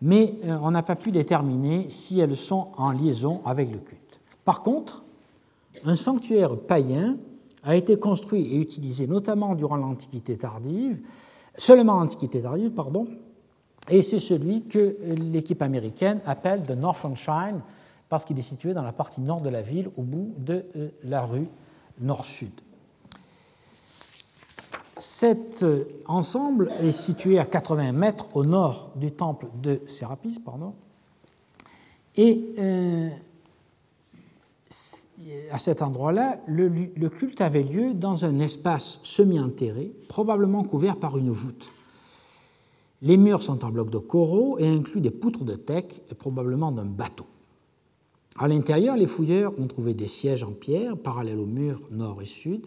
mais 0.00 0.34
euh, 0.44 0.56
on 0.62 0.70
n'a 0.70 0.82
pas 0.82 0.96
pu 0.96 1.10
déterminer 1.10 1.90
si 1.90 2.20
elles 2.20 2.36
sont 2.36 2.68
en 2.76 2.92
liaison 2.92 3.40
avec 3.44 3.70
le 3.70 3.78
culte. 3.78 4.20
Par 4.44 4.62
contre, 4.62 5.02
un 5.84 5.96
sanctuaire 5.96 6.56
païen 6.56 7.16
a 7.62 7.76
été 7.76 7.98
construit 7.98 8.54
et 8.54 8.56
utilisé 8.56 9.06
notamment 9.06 9.54
durant 9.54 9.76
l'Antiquité 9.76 10.36
tardive, 10.36 10.98
seulement 11.54 12.00
l'Antiquité 12.00 12.42
tardive, 12.42 12.70
pardon, 12.70 13.06
et 13.88 14.02
c'est 14.02 14.20
celui 14.20 14.64
que 14.64 14.96
l'équipe 15.14 15.62
américaine 15.62 16.20
appelle 16.26 16.62
The 16.62 16.70
Northern 16.72 17.16
Shrine, 17.16 17.60
parce 18.08 18.24
qu'il 18.24 18.38
est 18.38 18.42
situé 18.42 18.74
dans 18.74 18.82
la 18.82 18.92
partie 18.92 19.20
nord 19.20 19.40
de 19.40 19.48
la 19.48 19.62
ville, 19.62 19.90
au 19.96 20.02
bout 20.02 20.34
de 20.38 20.64
euh, 20.76 20.88
la 21.04 21.24
rue 21.24 21.48
nord-sud. 22.00 22.50
Cet 24.98 25.62
euh, 25.62 25.84
ensemble 26.06 26.70
est 26.82 26.92
situé 26.92 27.38
à 27.38 27.44
80 27.44 27.92
mètres 27.92 28.26
au 28.34 28.44
nord 28.44 28.90
du 28.96 29.12
temple 29.12 29.46
de 29.62 29.80
Sérapis, 29.86 30.40
pardon, 30.44 30.74
et 32.16 32.54
euh, 32.58 33.08
à 35.50 35.58
cet 35.58 35.82
endroit-là, 35.82 36.38
le, 36.46 37.08
culte 37.08 37.40
avait 37.40 37.62
lieu 37.62 37.94
dans 37.94 38.24
un 38.24 38.38
espace 38.38 39.00
semi-enterré, 39.02 39.92
probablement 40.08 40.64
couvert 40.64 40.96
par 40.96 41.18
une 41.18 41.30
voûte. 41.30 41.68
Les 43.02 43.16
murs 43.16 43.42
sont 43.42 43.64
en 43.64 43.70
blocs 43.70 43.90
de 43.90 43.98
coraux 43.98 44.58
et 44.58 44.68
incluent 44.68 45.00
des 45.00 45.10
poutres 45.10 45.44
de 45.44 45.54
teck, 45.54 46.02
probablement 46.18 46.72
d'un 46.72 46.84
bateau. 46.84 47.26
À 48.38 48.48
l'intérieur, 48.48 48.96
les 48.96 49.06
fouilleurs 49.06 49.58
ont 49.58 49.66
trouvé 49.66 49.94
des 49.94 50.08
sièges 50.08 50.44
en 50.44 50.52
pierre 50.52 50.96
parallèles 50.96 51.38
aux 51.38 51.46
murs 51.46 51.80
nord 51.90 52.22
et 52.22 52.26
sud, 52.26 52.66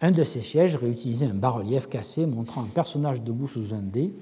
un 0.00 0.10
de 0.10 0.24
ces 0.24 0.40
sièges 0.40 0.76
réutilisait 0.76 1.26
un 1.26 1.34
bas-relief 1.34 1.88
cassé 1.88 2.26
montrant 2.26 2.62
un 2.62 2.68
personnage 2.68 3.22
debout 3.22 3.48
sous 3.48 3.72
un 3.72 3.82
dé, 3.82 4.12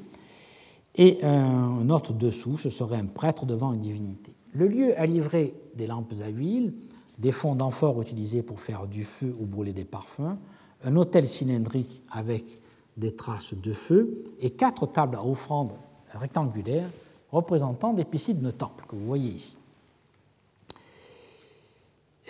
et 0.94 1.24
un 1.24 1.88
autre 1.88 2.12
dessous, 2.12 2.58
ce 2.58 2.68
serait 2.68 2.98
un 2.98 3.06
prêtre 3.06 3.46
devant 3.46 3.72
une 3.72 3.80
divinité. 3.80 4.32
Le 4.52 4.68
lieu 4.68 4.98
a 5.00 5.06
livré 5.06 5.54
des 5.74 5.86
lampes 5.86 6.12
à 6.22 6.28
huile, 6.28 6.74
des 7.22 7.30
fonds 7.30 7.54
d'amphore 7.54 8.02
utilisés 8.02 8.42
pour 8.42 8.60
faire 8.60 8.88
du 8.88 9.04
feu 9.04 9.32
ou 9.38 9.46
brûler 9.46 9.72
des 9.72 9.84
parfums, 9.84 10.36
un 10.82 10.96
autel 10.96 11.28
cylindrique 11.28 12.02
avec 12.10 12.58
des 12.96 13.14
traces 13.14 13.54
de 13.54 13.72
feu 13.72 14.24
et 14.40 14.50
quatre 14.50 14.86
tables 14.86 15.16
à 15.16 15.24
offrandes 15.24 15.72
rectangulaires 16.12 16.90
représentant 17.30 17.92
des 17.92 18.04
piscines 18.04 18.40
de 18.40 18.50
temple 18.50 18.84
que 18.88 18.96
vous 18.96 19.06
voyez 19.06 19.30
ici. 19.30 19.56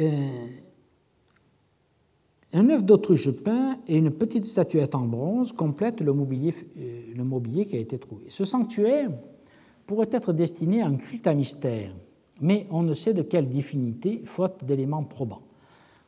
Euh, 0.03 0.47
un 2.53 2.69
œuf 2.69 2.85
d'autruche 2.85 3.31
peint 3.31 3.79
et 3.89 3.97
une 3.97 4.11
petite 4.11 4.45
statuette 4.45 4.95
en 4.95 5.07
bronze 5.07 5.53
complètent 5.53 6.03
euh, 6.03 7.15
le 7.15 7.25
mobilier 7.25 7.67
qui 7.67 7.77
a 7.77 7.81
été 7.81 7.99
trouvé. 7.99 8.27
Ce 8.29 8.45
sanctuaire 8.45 9.11
pourrait 9.87 10.11
être 10.13 10.35
destiné 10.35 10.83
à 10.83 10.87
un 10.87 10.97
culte 10.97 11.27
à 11.27 11.35
mystère, 11.35 11.93
mais 12.41 12.67
on 12.71 12.83
ne 12.83 12.95
sait 12.95 13.15
de 13.15 13.23
quelle 13.23 13.49
divinité, 13.49 14.23
faute 14.25 14.65
d'éléments 14.65 15.05
probants. 15.05 15.43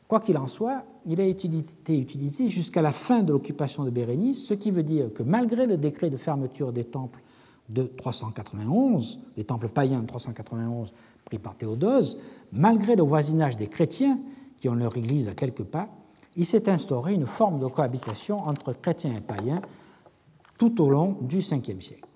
Quoi 0.08 0.20
qu'il 0.20 0.36
en 0.36 0.46
soit, 0.46 0.84
il 1.06 1.20
a 1.20 1.24
été 1.24 1.48
utilisé 1.88 2.48
jusqu'à 2.48 2.82
la 2.82 2.92
fin 2.92 3.22
de 3.22 3.32
l'occupation 3.32 3.84
de 3.84 3.90
Bérénice, 3.90 4.46
ce 4.46 4.54
qui 4.54 4.70
veut 4.70 4.82
dire 4.82 5.12
que 5.12 5.22
malgré 5.22 5.66
le 5.66 5.76
décret 5.76 6.10
de 6.10 6.16
fermeture 6.16 6.72
des 6.72 6.84
temples 6.84 7.20
de 7.68 7.84
391, 7.84 9.20
des 9.36 9.44
temples 9.44 9.68
païens 9.68 10.00
de 10.00 10.06
391 10.06 10.92
pris 11.24 11.38
par 11.38 11.56
Théodose, 11.56 12.18
malgré 12.52 12.96
le 12.96 13.02
voisinage 13.02 13.56
des 13.56 13.68
chrétiens 13.68 14.18
qui 14.58 14.68
ont 14.68 14.74
leur 14.74 14.96
église 14.96 15.28
à 15.28 15.34
quelques 15.34 15.64
pas, 15.64 15.88
il 16.36 16.44
s'est 16.44 16.68
instauré 16.68 17.14
une 17.14 17.26
forme 17.26 17.60
de 17.60 17.66
cohabitation 17.66 18.40
entre 18.40 18.72
chrétiens 18.72 19.14
et 19.16 19.20
païens 19.20 19.62
tout 20.58 20.82
au 20.82 20.90
long 20.90 21.16
du 21.22 21.38
Ve 21.38 21.80
siècle. 21.80 22.06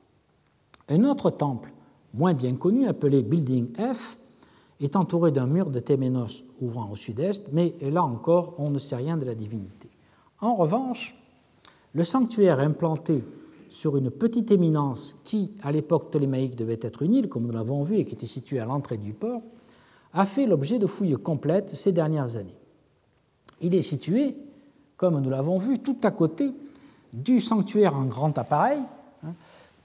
Un 0.89 1.05
autre 1.05 1.31
temple, 1.31 1.73
moins 2.15 2.35
bien 2.35 2.55
connu, 2.55 2.87
appelé 2.87 3.23
Building 3.23 3.75
F, 3.75 4.19
est 4.81 4.97
entouré 4.97 5.33
d'un 5.33 5.47
mur 5.47 5.71
de 5.71 5.81
Téménos 5.81 6.45
ouvrant 6.61 6.91
au 6.91 6.97
sud-est, 6.97 7.53
mais 7.53 7.75
là 7.81 8.05
encore, 8.05 8.55
on 8.59 8.71
ne 8.71 8.79
sait 8.79 8.97
rien 8.97 9.17
de 9.17 9.25
la 9.25 9.35
divinité. 9.35 9.89
En 10.41 10.55
revanche, 10.55 11.17
le 11.95 12.05
sanctuaire 12.05 12.61
implanté 12.61 13.25
sur 13.69 13.97
une 13.97 14.11
petite 14.11 14.51
éminence 14.51 15.21
qui, 15.25 15.53
à 15.63 15.73
l'époque 15.73 16.11
ptolémaïque, 16.11 16.57
devait 16.57 16.79
être 16.81 17.03
une 17.03 17.15
île, 17.15 17.29
comme 17.29 17.47
nous 17.47 17.53
l'avons 17.53 17.83
vu, 17.83 17.97
et 17.97 18.05
qui 18.05 18.15
était 18.15 18.27
située 18.27 18.61
à 18.61 18.65
l'entrée 18.65 18.99
du 18.99 19.13
port, 19.13 19.43
a 20.15 20.25
fait 20.25 20.47
l'objet 20.47 20.79
de 20.79 20.87
fouilles 20.87 21.17
complètes 21.17 21.71
ces 21.71 21.93
dernières 21.93 22.37
années. 22.37 22.57
Il 23.61 23.75
est 23.75 23.83
situé, 23.83 24.37
comme 24.97 25.21
nous 25.21 25.31
l'avons 25.31 25.59
vu, 25.59 25.81
tout 25.81 25.99
à 26.03 26.11
côté 26.11 26.53
du 27.13 27.41
sanctuaire 27.41 27.95
en 27.95 28.05
grand 28.05 28.37
appareil, 28.39 28.81
hein, 29.25 29.35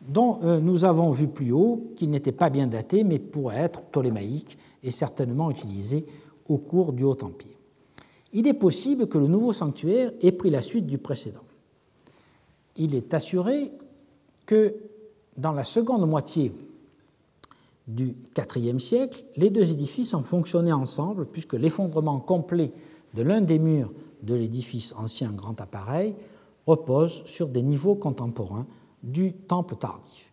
dont 0.08 0.40
euh, 0.44 0.60
nous 0.60 0.86
avons 0.86 1.12
vu 1.12 1.28
plus 1.28 1.52
haut 1.52 1.92
qu'il 1.96 2.10
n'était 2.10 2.32
pas 2.32 2.50
bien 2.50 2.68
daté, 2.68 3.04
mais 3.04 3.20
pourrait 3.20 3.58
être 3.58 3.82
ptolémaïque 3.82 4.58
et 4.84 4.92
certainement 4.92 5.50
utilisé 5.50 6.06
au 6.48 6.58
cours 6.58 6.94
du 6.94 7.04
Haut 7.04 7.18
Empire. 7.22 7.58
Il 8.34 8.48
est 8.48 8.54
possible 8.54 9.08
que 9.08 9.18
le 9.18 9.28
nouveau 9.28 9.54
sanctuaire 9.54 10.12
ait 10.22 10.32
pris 10.32 10.50
la 10.50 10.62
suite 10.62 10.88
du 10.88 10.98
précédent. 10.98 11.44
Il 12.76 12.96
est 12.96 13.14
assuré 13.14 13.72
que 14.46 14.76
dans 15.38 15.52
la 15.52 15.64
seconde 15.64 16.08
moitié 16.08 16.52
du 17.88 18.16
IVe 18.56 18.80
siècle, 18.80 19.24
les 19.36 19.50
deux 19.50 19.72
édifices 19.72 20.14
ont 20.14 20.24
fonctionné 20.24 20.72
ensemble 20.72 21.26
puisque 21.26 21.54
l'effondrement 21.54 22.20
complet 22.20 22.72
de 23.14 23.24
l'un 23.24 23.42
des 23.42 23.60
murs 23.60 23.92
de 24.24 24.34
l'édifice 24.34 24.94
ancien 24.98 25.32
grand 25.32 25.60
appareil 25.62 26.16
repose 26.66 27.24
sur 27.26 27.50
des 27.50 27.62
niveaux 27.62 27.96
contemporains 27.96 28.66
du 29.04 29.34
temple 29.34 29.76
tardif. 29.76 30.32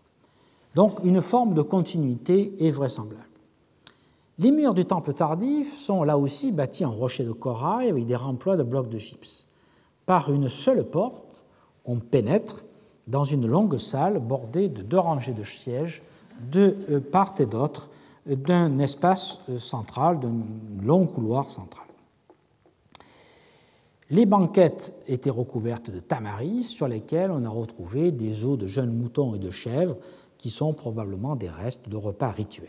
Donc 0.74 1.00
une 1.04 1.20
forme 1.20 1.54
de 1.54 1.62
continuité 1.62 2.54
est 2.66 2.70
vraisemblable. 2.70 3.24
Les 4.38 4.52
murs 4.52 4.72
du 4.72 4.86
temple 4.86 5.12
tardif 5.12 5.78
sont 5.78 6.02
là 6.02 6.16
aussi 6.16 6.50
bâtis 6.52 6.84
en 6.84 6.92
rocher 6.92 7.24
de 7.24 7.32
corail 7.32 7.90
avec 7.90 8.06
des 8.06 8.16
remplois 8.16 8.56
de 8.56 8.62
blocs 8.62 8.88
de 8.88 8.98
gypse. 8.98 9.46
Par 10.06 10.32
une 10.32 10.48
seule 10.48 10.84
porte, 10.84 11.44
on 11.84 11.96
pénètre 11.98 12.62
dans 13.06 13.24
une 13.24 13.46
longue 13.46 13.78
salle 13.78 14.18
bordée 14.18 14.68
de 14.68 14.82
deux 14.82 14.98
rangées 14.98 15.34
de 15.34 15.44
sièges 15.44 16.02
de 16.52 16.76
euh, 16.90 17.00
part 17.00 17.34
et 17.38 17.46
d'autre 17.46 17.90
d'un 18.24 18.78
espace 18.78 19.40
euh, 19.48 19.58
central, 19.58 20.20
d'un 20.20 20.32
long 20.82 21.06
couloir 21.06 21.50
central. 21.50 21.84
Les 24.10 24.26
banquettes 24.26 24.94
étaient 25.06 25.30
recouvertes 25.30 25.90
de 25.90 26.00
tamaris 26.00 26.64
sur 26.64 26.88
lesquelles 26.88 27.30
on 27.30 27.44
a 27.44 27.48
retrouvé 27.48 28.10
des 28.10 28.44
os 28.44 28.58
de 28.58 28.66
jeunes 28.66 28.92
moutons 28.92 29.34
et 29.36 29.38
de 29.38 29.50
chèvres 29.50 29.96
qui 30.36 30.50
sont 30.50 30.74
probablement 30.74 31.36
des 31.36 31.48
restes 31.48 31.88
de 31.88 31.96
repas 31.96 32.30
rituels. 32.30 32.68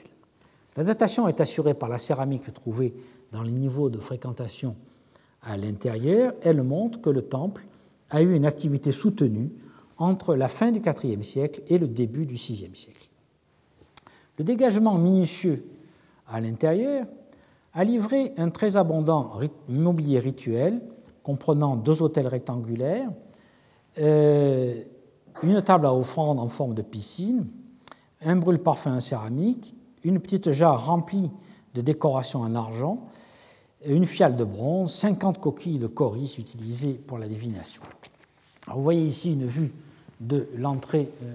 La 0.78 0.84
datation 0.84 1.28
est 1.28 1.42
assurée 1.42 1.74
par 1.74 1.90
la 1.90 1.98
céramique 1.98 2.54
trouvée 2.54 2.94
dans 3.32 3.42
les 3.42 3.52
niveaux 3.52 3.90
de 3.90 3.98
fréquentation 3.98 4.76
à 5.42 5.58
l'intérieur. 5.58 6.34
Elle 6.44 6.62
montre 6.62 7.02
que 7.02 7.10
le 7.10 7.24
temple 7.24 7.66
a 8.12 8.22
eu 8.22 8.36
une 8.36 8.46
activité 8.46 8.92
soutenue 8.92 9.52
entre 9.98 10.36
la 10.36 10.48
fin 10.48 10.72
du 10.72 10.80
IVe 10.80 11.24
siècle 11.24 11.64
et 11.68 11.80
le 11.80 11.88
début 11.88 12.28
du 12.28 12.36
VIe 12.36 12.70
siècle. 12.76 13.10
Le 14.38 14.44
dégagement 14.44 14.98
minutieux 14.98 15.66
à 16.28 16.40
l'intérieur, 16.40 17.06
a 17.74 17.84
livré 17.84 18.34
un 18.38 18.50
très 18.50 18.76
abondant 18.76 19.32
mobilier 19.70 20.20
rituel 20.20 20.82
comprenant 21.24 21.76
deux 21.76 22.02
hôtels 22.02 22.28
rectangulaires, 22.28 23.10
euh, 24.00 24.82
une 25.44 25.62
table 25.62 25.86
à 25.86 25.94
offrande 25.94 26.40
en 26.40 26.48
forme 26.48 26.74
de 26.74 26.82
piscine, 26.82 27.48
un 28.24 28.36
brûle-parfum 28.36 28.96
en 28.96 29.02
céramique, 29.02 29.76
une 30.04 30.20
petite 30.20 30.52
jarre 30.52 30.86
remplie 30.86 31.32
de 31.74 31.82
décorations 31.82 32.42
en 32.42 32.56
argent, 32.56 33.08
une 33.86 34.06
fiale 34.06 34.36
de 34.36 34.44
bronze, 34.44 34.94
50 34.94 35.40
coquilles 35.40 35.80
de 35.80 35.88
coris 35.88 36.36
utilisées 36.38 36.94
pour 36.94 37.18
la 37.18 37.28
divination. 37.28 37.82
vous 38.68 38.84
voyez 38.84 39.04
ici 39.04 39.34
une 39.34 39.46
vue 39.46 39.74
de 40.20 40.48
l'entrée 40.56 41.10
euh, 41.24 41.34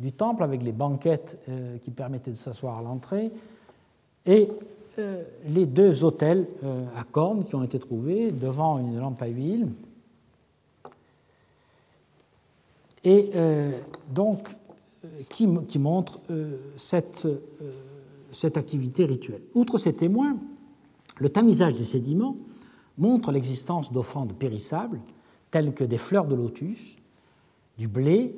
du 0.00 0.12
temple 0.12 0.42
avec 0.42 0.62
les 0.62 0.72
banquettes 0.72 1.38
euh, 1.48 1.78
qui 1.78 1.90
permettaient 1.90 2.32
de 2.32 2.36
s'asseoir 2.36 2.78
à 2.78 2.82
l'entrée 2.82 3.30
les 5.48 5.66
deux 5.66 6.04
autels 6.04 6.46
à 6.96 7.04
cornes 7.04 7.44
qui 7.44 7.54
ont 7.54 7.62
été 7.62 7.78
trouvés 7.78 8.30
devant 8.30 8.78
une 8.78 8.98
lampe 8.98 9.20
à 9.22 9.26
huile. 9.26 9.68
Et 13.04 13.30
donc, 14.10 14.48
qui, 15.28 15.48
qui 15.68 15.78
montre 15.78 16.18
cette, 16.76 17.26
activité 18.56 19.04
rituelle. 19.04 19.42
Outre 19.54 19.78
ces 19.78 19.94
témoins, 19.94 20.36
le 21.18 21.28
tamisage 21.28 21.74
des 21.74 21.84
sédiments 21.84 22.36
montre 22.98 23.32
l'existence 23.32 23.92
d'offrandes 23.92 24.34
périssables 24.34 25.00
telles 25.50 25.74
que 25.74 25.84
des 25.84 25.98
fleurs 25.98 26.26
de 26.26 26.34
lotus, 26.34 26.96
du 27.78 27.88
blé, 27.88 28.34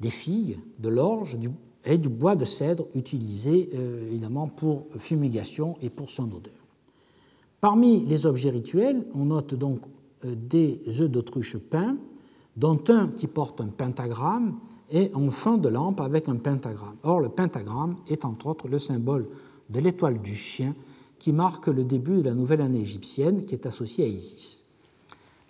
des 0.00 0.10
figues, 0.10 0.58
de 0.78 0.88
l'orge 0.88 1.38
et 1.84 1.98
du 1.98 2.08
bois 2.08 2.36
de 2.36 2.44
cèdre 2.44 2.86
utilisé 2.94 3.70
euh, 3.74 4.08
évidemment 4.08 4.48
pour 4.48 4.86
fumigation 4.96 5.76
et 5.82 5.90
pour 5.90 6.10
son 6.10 6.24
odeur. 6.24 6.52
Parmi 7.60 8.04
les 8.04 8.26
objets 8.26 8.50
rituels, 8.50 9.04
on 9.14 9.26
note 9.26 9.54
donc 9.54 9.80
euh, 10.24 10.34
des 10.36 10.80
œufs 11.00 11.10
d'autruche 11.10 11.56
peints, 11.58 11.96
dont 12.56 12.82
un 12.88 13.08
qui 13.08 13.26
porte 13.26 13.60
un 13.60 13.68
pentagramme 13.68 14.58
et 14.90 15.10
un 15.14 15.30
fond 15.30 15.56
de 15.56 15.68
lampe 15.68 16.00
avec 16.00 16.28
un 16.28 16.36
pentagramme. 16.36 16.96
Or, 17.02 17.20
le 17.20 17.28
pentagramme 17.28 17.96
est 18.08 18.24
entre 18.24 18.48
autres 18.48 18.68
le 18.68 18.78
symbole 18.78 19.28
de 19.70 19.80
l'étoile 19.80 20.20
du 20.20 20.34
chien 20.34 20.74
qui 21.18 21.32
marque 21.32 21.68
le 21.68 21.84
début 21.84 22.18
de 22.18 22.22
la 22.28 22.34
nouvelle 22.34 22.60
année 22.60 22.80
égyptienne 22.80 23.44
qui 23.44 23.54
est 23.54 23.66
associée 23.66 24.04
à 24.04 24.08
Isis. 24.08 24.64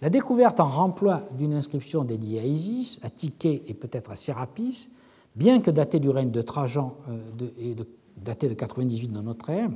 La 0.03 0.11
découverte 0.11 0.61
en 0.61 0.69
remploi 0.69 1.29
d'une 1.39 1.55
inscription 1.55 2.05
dédiée 2.05 2.41
à 2.41 2.45
Isis, 2.45 3.01
à 3.03 3.11
Tiké 3.11 3.63
et 3.67 3.75
peut-être 3.75 4.11
à 4.11 4.17
Sérapis, 4.17 4.91
bien 5.35 5.61
que 5.61 5.71
datée 5.71 6.01
du 6.01 6.11
règne 6.11 6.31
de 6.31 6.43
Trajan 6.43 6.97
euh, 7.09 7.49
et 7.59 7.77
datée 8.17 8.49
de 8.49 8.55
98 8.55 9.09
de 9.09 9.21
notre 9.21 9.51
ère, 9.51 9.71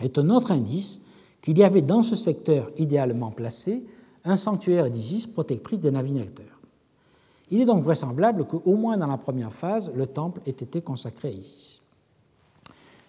est 0.00 0.18
un 0.18 0.30
autre 0.30 0.50
indice 0.50 1.00
qu'il 1.42 1.58
y 1.58 1.64
avait 1.64 1.82
dans 1.82 2.02
ce 2.02 2.16
secteur 2.16 2.70
idéalement 2.76 3.30
placé 3.30 3.86
un 4.24 4.36
sanctuaire 4.36 4.90
d'Isis 4.90 5.26
protectrice 5.26 5.80
des 5.80 5.90
navigateurs. 5.90 6.60
Il 7.50 7.60
est 7.60 7.64
donc 7.64 7.84
vraisemblable 7.84 8.44
qu'au 8.44 8.76
moins 8.76 8.96
dans 8.96 9.06
la 9.06 9.18
première 9.18 9.52
phase, 9.52 9.92
le 9.94 10.06
temple 10.06 10.40
ait 10.46 10.50
été 10.50 10.82
consacré 10.82 11.28
à 11.28 11.30
Isis. 11.30 11.80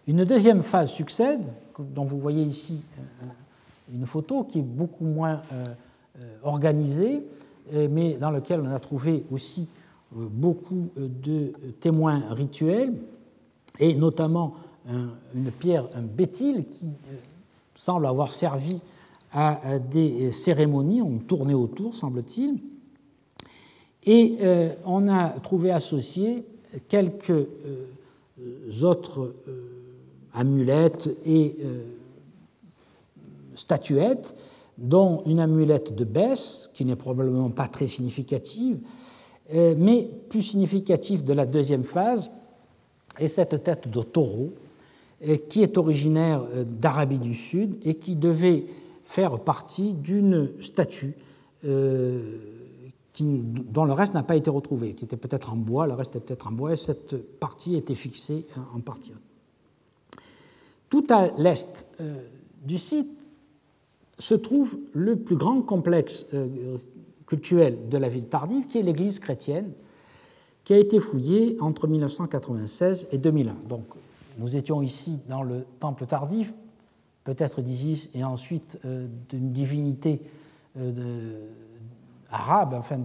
Une 0.05 0.23
deuxième 0.23 0.61
phase 0.61 0.91
succède, 0.91 1.41
dont 1.79 2.05
vous 2.05 2.19
voyez 2.19 2.43
ici 2.43 2.85
euh, 2.99 3.25
une 3.93 4.05
photo 4.05 4.43
qui 4.43 4.59
est 4.59 4.63
beaucoup 4.63 5.05
moins 5.05 5.41
euh, 5.51 5.65
organisée, 6.43 7.23
mais 7.89 8.13
dans 8.13 8.31
laquelle 8.31 8.61
on 8.61 8.71
a 8.71 8.79
trouvé 8.79 9.25
aussi 9.29 9.67
beaucoup 10.11 10.89
de 10.95 11.53
témoins 11.79 12.34
rituels, 12.34 12.93
et 13.79 13.95
notamment 13.95 14.55
une 15.35 15.51
pierre, 15.51 15.88
un 15.93 16.01
bétil, 16.01 16.65
qui 16.65 16.85
semble 17.75 18.05
avoir 18.05 18.31
servi 18.31 18.79
à 19.34 19.79
des 19.79 20.31
cérémonies, 20.31 21.01
on 21.01 21.17
tournait 21.17 21.53
autour, 21.53 21.95
semble-t-il. 21.95 22.59
Et 24.05 24.38
on 24.85 25.09
a 25.09 25.29
trouvé 25.41 25.71
associé 25.71 26.45
quelques 26.88 27.47
autres 28.81 29.34
amulettes 30.38 31.09
et 31.25 31.55
euh, 31.63 31.84
statuettes, 33.55 34.35
dont 34.77 35.23
une 35.25 35.39
amulette 35.39 35.95
de 35.95 36.03
baisse, 36.03 36.69
qui 36.75 36.85
n'est 36.85 36.95
probablement 36.95 37.49
pas 37.49 37.67
très 37.67 37.88
significative, 37.88 38.77
euh, 38.77 39.16
mais 39.53 40.09
plus 40.29 40.43
significative 40.43 41.23
de 41.23 41.33
la 41.33 41.45
deuxième 41.45 41.83
phase, 41.83 42.31
est 43.17 43.27
cette 43.27 43.63
tête 43.63 43.87
de 43.87 44.01
taureau, 44.01 44.53
euh, 45.27 45.37
qui 45.49 45.63
est 45.63 45.77
originaire 45.77 46.43
d'Arabie 46.65 47.19
du 47.19 47.33
Sud 47.33 47.77
et 47.83 47.95
qui 47.95 48.15
devait 48.15 48.65
faire 49.03 49.39
partie 49.39 49.93
d'une 49.93 50.51
statue 50.61 51.15
dont 53.23 53.85
le 53.85 53.93
reste 53.93 54.13
n'a 54.13 54.23
pas 54.23 54.35
été 54.35 54.49
retrouvé, 54.49 54.93
qui 54.93 55.05
était 55.05 55.17
peut-être 55.17 55.51
en 55.51 55.55
bois, 55.55 55.87
le 55.87 55.93
reste 55.93 56.15
était 56.15 56.25
peut-être 56.25 56.47
en 56.47 56.51
bois, 56.51 56.73
et 56.73 56.77
cette 56.77 57.15
partie 57.39 57.75
était 57.75 57.95
fixée 57.95 58.45
en 58.73 58.79
partie. 58.79 59.11
Tout 60.89 61.05
à 61.09 61.29
l'est 61.37 61.87
euh, 61.99 62.27
du 62.63 62.77
site 62.77 63.09
se 64.19 64.35
trouve 64.35 64.77
le 64.93 65.15
plus 65.15 65.35
grand 65.35 65.61
complexe 65.61 66.27
euh, 66.33 66.77
cultuel 67.27 67.89
de 67.89 67.97
la 67.97 68.09
ville 68.09 68.25
tardive, 68.25 68.65
qui 68.65 68.79
est 68.79 68.83
l'église 68.83 69.19
chrétienne, 69.19 69.71
qui 70.63 70.73
a 70.73 70.77
été 70.77 70.99
fouillée 70.99 71.57
entre 71.59 71.87
1996 71.87 73.09
et 73.11 73.17
2001. 73.17 73.55
Donc, 73.67 73.85
nous 74.37 74.55
étions 74.55 74.81
ici 74.81 75.19
dans 75.27 75.43
le 75.43 75.65
temple 75.79 76.05
tardif, 76.05 76.53
peut-être 77.23 77.61
d'Isis, 77.61 78.09
et 78.13 78.23
ensuite 78.23 78.79
euh, 78.85 79.07
d'une 79.29 79.51
divinité 79.51 80.21
arabe, 82.31 82.75
enfin 82.75 82.99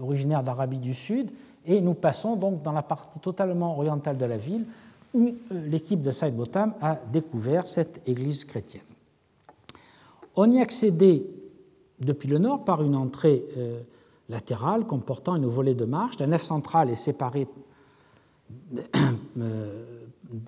originaire 0.00 0.42
d'Arabie 0.42 0.78
du 0.78 0.92
Sud, 0.92 1.30
et 1.64 1.80
nous 1.80 1.94
passons 1.94 2.36
donc 2.36 2.62
dans 2.62 2.72
la 2.72 2.82
partie 2.82 3.18
totalement 3.18 3.76
orientale 3.76 4.18
de 4.18 4.24
la 4.24 4.36
ville, 4.36 4.66
où 5.14 5.34
euh, 5.52 5.66
l'équipe 5.68 6.02
de 6.02 6.10
Saïd 6.10 6.34
Botham 6.34 6.74
a 6.80 6.98
découvert 7.12 7.66
cette 7.66 8.06
église 8.08 8.44
chrétienne. 8.44 8.82
On 10.36 10.50
y 10.50 10.60
accédait 10.60 11.24
depuis 12.00 12.28
le 12.28 12.38
nord 12.38 12.64
par 12.64 12.82
une 12.82 12.94
entrée 12.94 13.44
euh, 13.56 13.80
latérale 14.28 14.86
comportant 14.86 15.36
une 15.36 15.46
volée 15.46 15.74
de 15.74 15.84
marche. 15.84 16.18
La 16.18 16.26
nef 16.26 16.44
centrale 16.44 16.90
est 16.90 16.94
séparée 16.94 17.48
euh, 19.38 19.84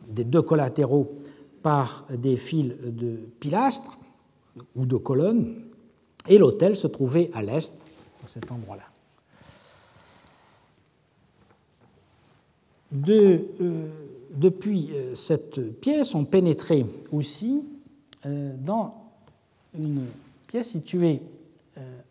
des 0.09 0.25
deux 0.25 0.43
collatéraux 0.43 1.19
par 1.63 2.07
des 2.11 2.37
fils 2.37 2.73
de 2.83 3.17
pilastres 3.39 3.99
ou 4.75 4.87
de 4.87 4.97
colonnes, 4.97 5.55
et 6.27 6.39
l'autel 6.39 6.77
se 6.77 6.87
trouvait 6.87 7.31
à 7.35 7.43
l'est, 7.43 7.73
dans 8.21 8.29
cet 8.29 8.51
endroit-là. 8.51 8.85
De, 12.93 13.47
depuis 14.31 14.91
euh, 14.93 15.15
cette 15.15 15.81
pièce, 15.81 16.15
on 16.15 16.25
pénétrait 16.25 16.85
aussi 17.13 17.63
euh, 18.27 18.55
dans 18.59 18.95
une 19.79 20.07
pièce 20.47 20.71
située 20.71 21.21
euh, 21.21 21.40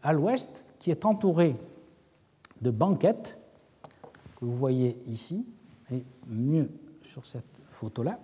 à 0.04 0.14
l'ouest 0.14 0.66
qui 0.80 0.92
est 0.92 1.06
entourée 1.06 1.56
de 2.62 2.72
banquettes 2.72 3.38
que 4.40 4.46
vous 4.46 4.56
voyez 4.56 4.98
ici, 5.08 5.46
et 5.92 6.04
mieux 6.28 6.70
sur 7.04 7.26
cette 7.26 7.44
photo-là, 7.72 8.20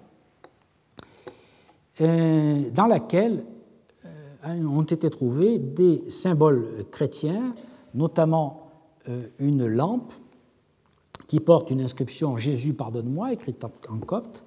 dans 1.99 2.88
laquelle 2.88 3.45
ont 4.45 4.84
été 4.84 5.10
trouvés 5.10 5.60
des 5.60 6.10
symboles 6.10 6.85
chrétiens, 6.91 7.53
notamment 7.93 8.69
une 9.39 9.65
lampe 9.65 10.14
qui 11.27 11.39
porte 11.39 11.72
une 11.72 11.81
inscription 11.81 12.38
Jésus 12.38 12.73
pardonne-moi, 12.73 13.34
écrite 13.34 13.65
en 13.65 13.97
copte, 13.99 14.45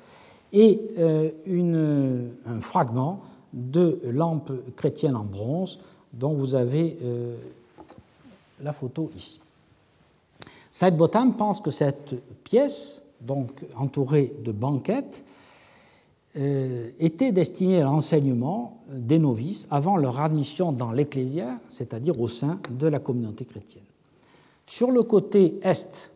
et 0.53 0.81
euh, 0.99 2.31
un 2.47 2.61
fragment 2.61 3.21
de 3.53 4.01
lampe 4.05 4.53
chrétienne 4.77 5.17
en 5.17 5.25
bronze 5.25 5.81
dont 6.13 6.35
vous 6.35 6.55
avez 6.55 6.99
euh, 7.03 7.37
la 8.61 8.73
photo 8.73 9.11
ici. 9.17 9.41
Said 10.71 10.97
Botham 10.97 11.37
pense 11.37 11.61
que 11.61 11.71
cette 11.71 12.15
pièce, 12.45 13.03
donc 13.21 13.51
entourée 13.77 14.33
de 14.45 14.53
banquettes, 14.53 15.25
euh, 16.37 16.91
était 17.01 17.33
destinée 17.33 17.81
à 17.81 17.85
l'enseignement 17.85 18.79
des 18.89 19.19
novices 19.19 19.67
avant 19.71 19.97
leur 19.97 20.21
admission 20.21 20.73
dans 20.73 20.93
l'Ecclésia, 20.93 21.59
c'est-à-dire 21.71 22.21
au 22.21 22.29
sein 22.29 22.61
de 22.71 22.87
la 22.87 23.01
communauté 23.01 23.45
chrétienne. 23.45 23.83
Sur 24.67 24.91
le 24.91 25.03
côté 25.03 25.59
est 25.63 26.13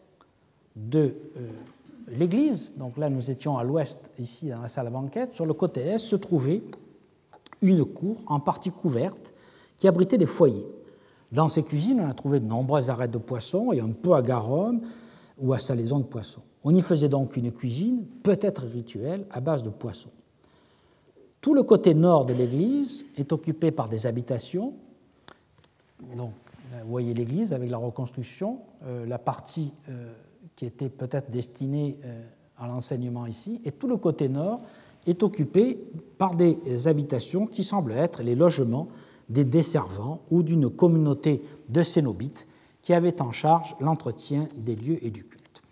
de 0.77 1.17
euh, 1.37 1.51
l'église, 2.09 2.75
donc 2.77 2.99
là 2.99 3.09
nous 3.09 3.31
étions 3.31 3.57
à 3.57 3.65
l'ouest, 3.65 3.99
ici 4.19 4.49
dans 4.49 4.61
la 4.61 4.69
salle 4.69 4.87
à 4.87 4.91
banquette, 4.91 5.35
sur 5.35 5.47
le 5.47 5.55
côté 5.55 5.81
est 5.81 5.99
se 5.99 6.17
trouvait 6.17 6.63
une 7.63 7.85
cour 7.85 8.19
en 8.27 8.39
partie 8.39 8.71
couverte 8.71 9.32
qui 9.83 9.89
abritait 9.89 10.17
des 10.17 10.27
foyers. 10.27 10.65
Dans 11.33 11.49
ces 11.49 11.65
cuisines, 11.65 11.99
on 11.99 12.09
a 12.09 12.15
trouvé 12.15 12.39
de 12.39 12.47
nombreuses 12.47 12.89
arêtes 12.89 13.11
de 13.11 13.19
poissons 13.19 13.73
et 13.73 13.81
un 13.81 13.91
peu 13.91 14.13
à 14.13 14.23
garum 14.23 14.81
ou 15.39 15.53
à 15.53 15.59
salaison 15.59 15.99
de 15.99 16.05
poissons. 16.05 16.43
On 16.63 16.73
y 16.73 16.81
faisait 16.83 17.09
donc 17.09 17.37
une 17.37 17.51
cuisine, 17.51 18.05
peut-être 18.23 18.63
rituelle, 18.63 19.27
à 19.33 19.41
base 19.41 19.65
de 19.65 19.71
poissons. 19.71 20.13
Tout 21.41 21.53
le 21.53 21.65
côté 21.65 21.95
nord 21.95 22.27
de 22.27 22.33
l'église 22.33 23.07
est 23.17 23.33
occupé 23.33 23.73
par 23.73 23.89
des 23.89 24.07
habitations. 24.07 24.75
Donc, 26.17 26.31
vous 26.85 26.89
voyez 26.89 27.13
l'église 27.13 27.53
avec 27.53 27.69
la 27.69 27.79
reconstruction, 27.79 28.61
euh, 28.85 29.05
la 29.05 29.19
partie 29.19 29.73
euh, 29.89 30.13
qui 30.55 30.65
était 30.65 30.91
peut-être 30.91 31.33
destinée 31.33 31.99
euh, 32.05 32.23
à 32.57 32.69
l'enseignement 32.69 33.27
ici, 33.27 33.61
et 33.65 33.73
tout 33.73 33.89
le 33.89 33.97
côté 33.97 34.29
nord 34.29 34.61
est 35.09 35.25
occupé 35.25 35.81
par 36.19 36.37
des 36.37 36.87
habitations 36.87 37.49
qui 37.49 37.65
semblent 37.65 37.91
être 37.91 38.23
les 38.23 38.37
logements 38.37 38.87
des 39.33 39.45
desservants 39.45 40.21
ou 40.31 40.43
d'une 40.43 40.71
communauté 40.71 41.43
de 41.69 41.83
cénobites 41.83 42.47
qui 42.83 42.93
avaient 42.93 43.23
en 43.23 43.33
charge 43.33 43.75
l'entretien 43.81 44.47
des 44.57 44.77
lieux 44.77 45.05
et 45.05 45.11
du 45.11 45.25
culte. 45.25 45.63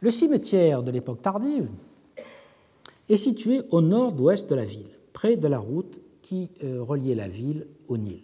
Le 0.00 0.10
cimetière 0.10 0.82
de 0.82 0.90
l'époque 0.90 1.22
tardive 1.22 1.68
est 3.08 3.16
situé 3.16 3.62
au 3.70 3.80
nord-ouest 3.80 4.48
de 4.50 4.54
la 4.54 4.66
ville, 4.66 4.90
près 5.12 5.36
de 5.36 5.48
la 5.48 5.58
route 5.58 6.00
qui 6.20 6.50
euh, 6.62 6.82
reliait 6.82 7.14
la 7.14 7.28
ville 7.28 7.66
au 7.88 7.96
Nil. 7.96 8.22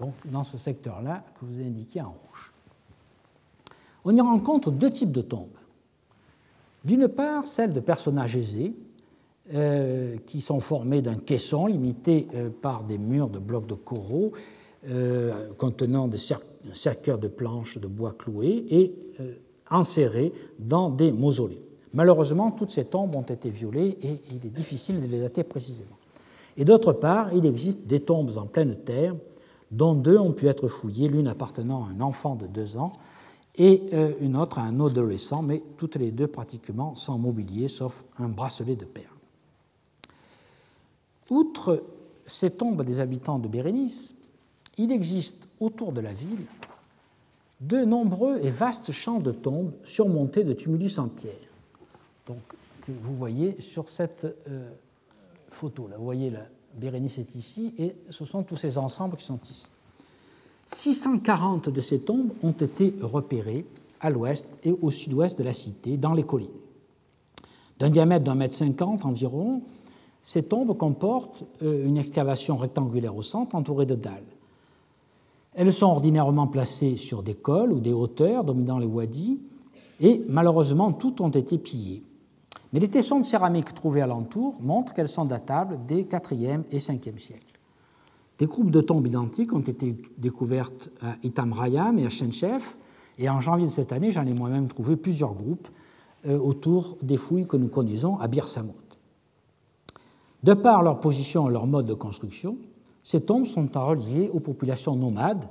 Donc 0.00 0.14
dans 0.24 0.44
ce 0.44 0.56
secteur-là 0.56 1.22
que 1.38 1.44
vous 1.44 1.60
ai 1.60 1.66
indiqué 1.66 2.00
en 2.00 2.08
rouge. 2.08 2.54
On 4.04 4.16
y 4.16 4.20
rencontre 4.20 4.70
deux 4.70 4.90
types 4.90 5.12
de 5.12 5.20
tombes. 5.20 5.48
D'une 6.84 7.08
part, 7.08 7.44
celle 7.44 7.74
de 7.74 7.80
personnages 7.80 8.34
aisés, 8.34 8.74
euh, 9.54 10.16
qui 10.26 10.40
sont 10.40 10.60
formés 10.60 11.02
d'un 11.02 11.16
caisson 11.16 11.66
limité 11.66 12.28
euh, 12.34 12.50
par 12.50 12.84
des 12.84 12.98
murs 12.98 13.28
de 13.28 13.38
blocs 13.38 13.66
de 13.66 13.74
coraux 13.74 14.32
contenant 15.58 16.08
des 16.08 16.16
cercueils 16.72 17.18
de 17.18 17.28
planches 17.28 17.76
de 17.76 17.86
bois 17.86 18.14
cloués 18.16 18.64
et 18.70 18.94
enserrés 19.70 20.32
dans 20.58 20.88
des 20.88 21.12
mausolées. 21.12 21.60
Malheureusement, 21.92 22.50
toutes 22.50 22.70
ces 22.70 22.86
tombes 22.86 23.14
ont 23.14 23.20
été 23.20 23.50
violées 23.50 23.98
et 24.00 24.22
il 24.30 24.46
est 24.46 24.50
difficile 24.50 25.02
de 25.02 25.06
les 25.06 25.20
dater 25.20 25.44
précisément. 25.44 25.98
Et 26.56 26.64
d'autre 26.64 26.94
part, 26.94 27.34
il 27.34 27.44
existe 27.44 27.86
des 27.86 28.00
tombes 28.00 28.38
en 28.38 28.46
pleine 28.46 28.76
terre, 28.76 29.14
dont 29.70 29.92
deux 29.92 30.16
ont 30.16 30.32
pu 30.32 30.48
être 30.48 30.68
fouillées, 30.68 31.08
l'une 31.08 31.28
appartenant 31.28 31.84
à 31.84 31.88
un 31.90 32.00
enfant 32.00 32.34
de 32.34 32.46
deux 32.46 32.78
ans 32.78 32.92
et 33.56 33.82
euh, 33.92 34.12
une 34.20 34.36
autre 34.36 34.58
à 34.58 34.62
un 34.62 34.80
adolescent, 34.80 35.42
mais 35.42 35.62
toutes 35.76 35.96
les 35.96 36.10
deux 36.10 36.28
pratiquement 36.28 36.94
sans 36.94 37.18
mobilier, 37.18 37.68
sauf 37.68 38.04
un 38.18 38.28
bracelet 38.28 38.76
de 38.76 38.84
perles. 38.84 39.09
Outre 41.30 41.84
ces 42.26 42.50
tombes 42.50 42.84
des 42.84 43.00
habitants 43.00 43.38
de 43.38 43.48
Bérénice, 43.48 44.14
il 44.76 44.92
existe 44.92 45.48
autour 45.60 45.92
de 45.92 46.00
la 46.00 46.12
ville 46.12 46.46
de 47.60 47.84
nombreux 47.84 48.38
et 48.42 48.50
vastes 48.50 48.92
champs 48.92 49.20
de 49.20 49.32
tombes 49.32 49.72
surmontés 49.84 50.44
de 50.44 50.52
tumulus 50.52 50.98
en 50.98 51.08
pierre 51.08 51.50
donc, 52.30 52.38
que 52.86 52.92
vous 52.92 53.14
voyez 53.14 53.60
sur 53.60 53.88
cette 53.88 54.24
euh, 54.24 54.70
photo. 55.50 55.88
Là. 55.88 55.96
Vous 55.96 56.04
voyez, 56.04 56.30
la 56.30 56.46
Bérénice 56.74 57.18
est 57.18 57.34
ici, 57.34 57.74
et 57.78 57.94
ce 58.10 58.24
sont 58.24 58.42
tous 58.42 58.56
ces 58.56 58.78
ensembles 58.78 59.16
qui 59.16 59.24
sont 59.24 59.40
ici. 59.50 59.66
640 60.66 61.68
de 61.68 61.80
ces 61.80 62.00
tombes 62.00 62.30
ont 62.42 62.52
été 62.52 62.94
repérées 63.00 63.66
à 64.00 64.10
l'ouest 64.10 64.46
et 64.62 64.70
au 64.70 64.90
sud-ouest 64.90 65.38
de 65.38 65.44
la 65.44 65.52
cité, 65.52 65.96
dans 65.96 66.14
les 66.14 66.22
collines. 66.22 66.48
D'un 67.78 67.90
diamètre 67.90 68.24
d'un 68.24 68.36
mètre 68.36 68.54
cinquante 68.54 69.04
environ, 69.04 69.62
ces 70.22 70.42
tombes 70.44 70.76
comportent 70.76 71.44
euh, 71.62 71.86
une 71.86 71.96
excavation 71.96 72.56
rectangulaire 72.56 73.16
au 73.16 73.22
centre 73.22 73.56
entourée 73.56 73.86
de 73.86 73.94
dalles. 73.94 74.22
Elles 75.54 75.72
sont 75.72 75.86
ordinairement 75.86 76.46
placées 76.46 76.96
sur 76.96 77.22
des 77.22 77.34
cols 77.34 77.72
ou 77.72 77.80
des 77.80 77.92
hauteurs 77.92 78.44
dominant 78.44 78.78
les 78.78 78.86
wadis, 78.86 79.40
et 80.00 80.22
malheureusement, 80.28 80.92
toutes 80.92 81.20
ont 81.20 81.30
été 81.30 81.58
pillées. 81.58 82.02
Mais 82.72 82.80
les 82.80 82.88
tessons 82.88 83.18
de 83.18 83.24
céramique 83.24 83.74
trouvés 83.74 84.00
alentour 84.00 84.54
montrent 84.60 84.94
qu'elles 84.94 85.08
sont 85.08 85.24
datables 85.24 85.78
des 85.86 86.04
4e 86.04 86.62
et 86.70 86.78
5e 86.78 87.18
siècles. 87.18 87.44
Des 88.38 88.46
groupes 88.46 88.70
de 88.70 88.80
tombes 88.80 89.06
identiques 89.06 89.52
ont 89.52 89.60
été 89.60 89.96
découvertes 90.16 90.88
à 91.02 91.16
Itam 91.22 91.52
Rayam 91.52 91.98
et 91.98 92.06
à 92.06 92.10
Shenchef, 92.10 92.76
et 93.18 93.28
en 93.28 93.40
janvier 93.40 93.66
de 93.66 93.70
cette 93.70 93.92
année, 93.92 94.12
j'en 94.12 94.24
ai 94.26 94.32
moi-même 94.32 94.68
trouvé 94.68 94.96
plusieurs 94.96 95.34
groupes 95.34 95.68
euh, 96.26 96.38
autour 96.38 96.96
des 97.02 97.18
fouilles 97.18 97.46
que 97.46 97.56
nous 97.56 97.68
conduisons 97.68 98.18
à 98.18 98.28
Bir 98.28 98.48
Samut. 98.48 98.89
De 100.42 100.54
par 100.54 100.82
leur 100.82 101.00
position 101.00 101.48
et 101.48 101.52
leur 101.52 101.66
mode 101.66 101.86
de 101.86 101.94
construction, 101.94 102.56
ces 103.02 103.20
tombes 103.20 103.46
sont 103.46 103.68
reliées 103.72 104.30
aux 104.32 104.40
populations 104.40 104.96
nomades, 104.96 105.44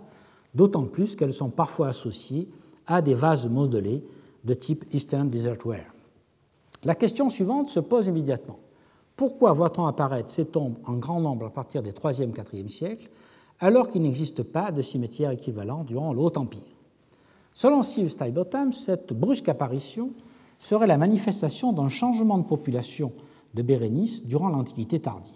d'autant 0.55 0.85
plus 0.85 1.15
qu'elles 1.15 1.33
sont 1.33 1.49
parfois 1.49 1.89
associées 1.89 2.47
à 2.87 3.01
des 3.01 3.13
vases 3.13 3.47
modelés 3.47 4.03
de 4.43 4.53
type 4.53 4.85
Eastern 4.91 5.29
Desertware. 5.29 5.93
La 6.83 6.95
question 6.95 7.29
suivante 7.29 7.69
se 7.69 7.79
pose 7.79 8.07
immédiatement. 8.07 8.59
Pourquoi 9.15 9.53
voit-on 9.53 9.85
apparaître 9.85 10.29
ces 10.29 10.45
tombes 10.45 10.77
en 10.85 10.93
grand 10.93 11.19
nombre 11.19 11.47
à 11.47 11.49
partir 11.49 11.83
des 11.83 11.91
3e, 11.91 12.31
4e 12.31 12.69
siècles, 12.69 13.09
alors 13.59 13.89
qu'il 13.89 14.01
n'existe 14.01 14.43
pas 14.43 14.71
de 14.71 14.81
cimetière 14.81 15.31
équivalent 15.31 15.83
durant 15.83 16.13
le 16.13 16.21
Haut 16.21 16.37
Empire? 16.37 16.61
Selon 17.53 17.83
Steve 17.83 18.09
Stuyvesant, 18.09 18.71
cette 18.71 19.11
brusque 19.11 19.49
apparition 19.49 20.11
serait 20.57 20.87
la 20.87 20.97
manifestation 20.97 21.73
d'un 21.73 21.89
changement 21.89 22.37
de 22.37 22.45
population 22.45 23.11
de 23.53 23.61
Bérénice 23.61 24.23
durant 24.25 24.49
l'Antiquité 24.49 24.99
tardive. 24.99 25.33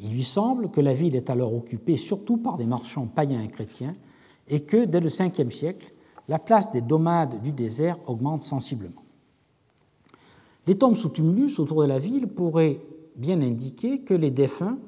Il 0.00 0.10
lui 0.10 0.24
semble 0.24 0.70
que 0.70 0.80
la 0.80 0.94
ville 0.94 1.14
est 1.14 1.30
alors 1.30 1.54
occupée 1.54 1.96
surtout 1.96 2.36
par 2.36 2.56
des 2.56 2.66
marchands 2.66 3.06
païens 3.06 3.42
et 3.42 3.48
chrétiens 3.48 3.94
et 4.48 4.60
que, 4.60 4.84
dès 4.84 5.00
le 5.00 5.08
5e 5.08 5.50
siècle, 5.50 5.92
la 6.28 6.38
place 6.38 6.72
des 6.72 6.80
domades 6.80 7.40
du 7.42 7.52
désert 7.52 7.98
augmente 8.06 8.42
sensiblement. 8.42 9.02
Les 10.66 10.78
tombes 10.78 10.96
sous 10.96 11.08
tumulus 11.08 11.58
autour 11.58 11.82
de 11.82 11.88
la 11.88 11.98
ville 11.98 12.28
pourraient 12.28 12.80
bien 13.16 13.40
indiquer 13.42 14.00
que 14.00 14.14
les 14.14 14.30
défunts 14.30 14.78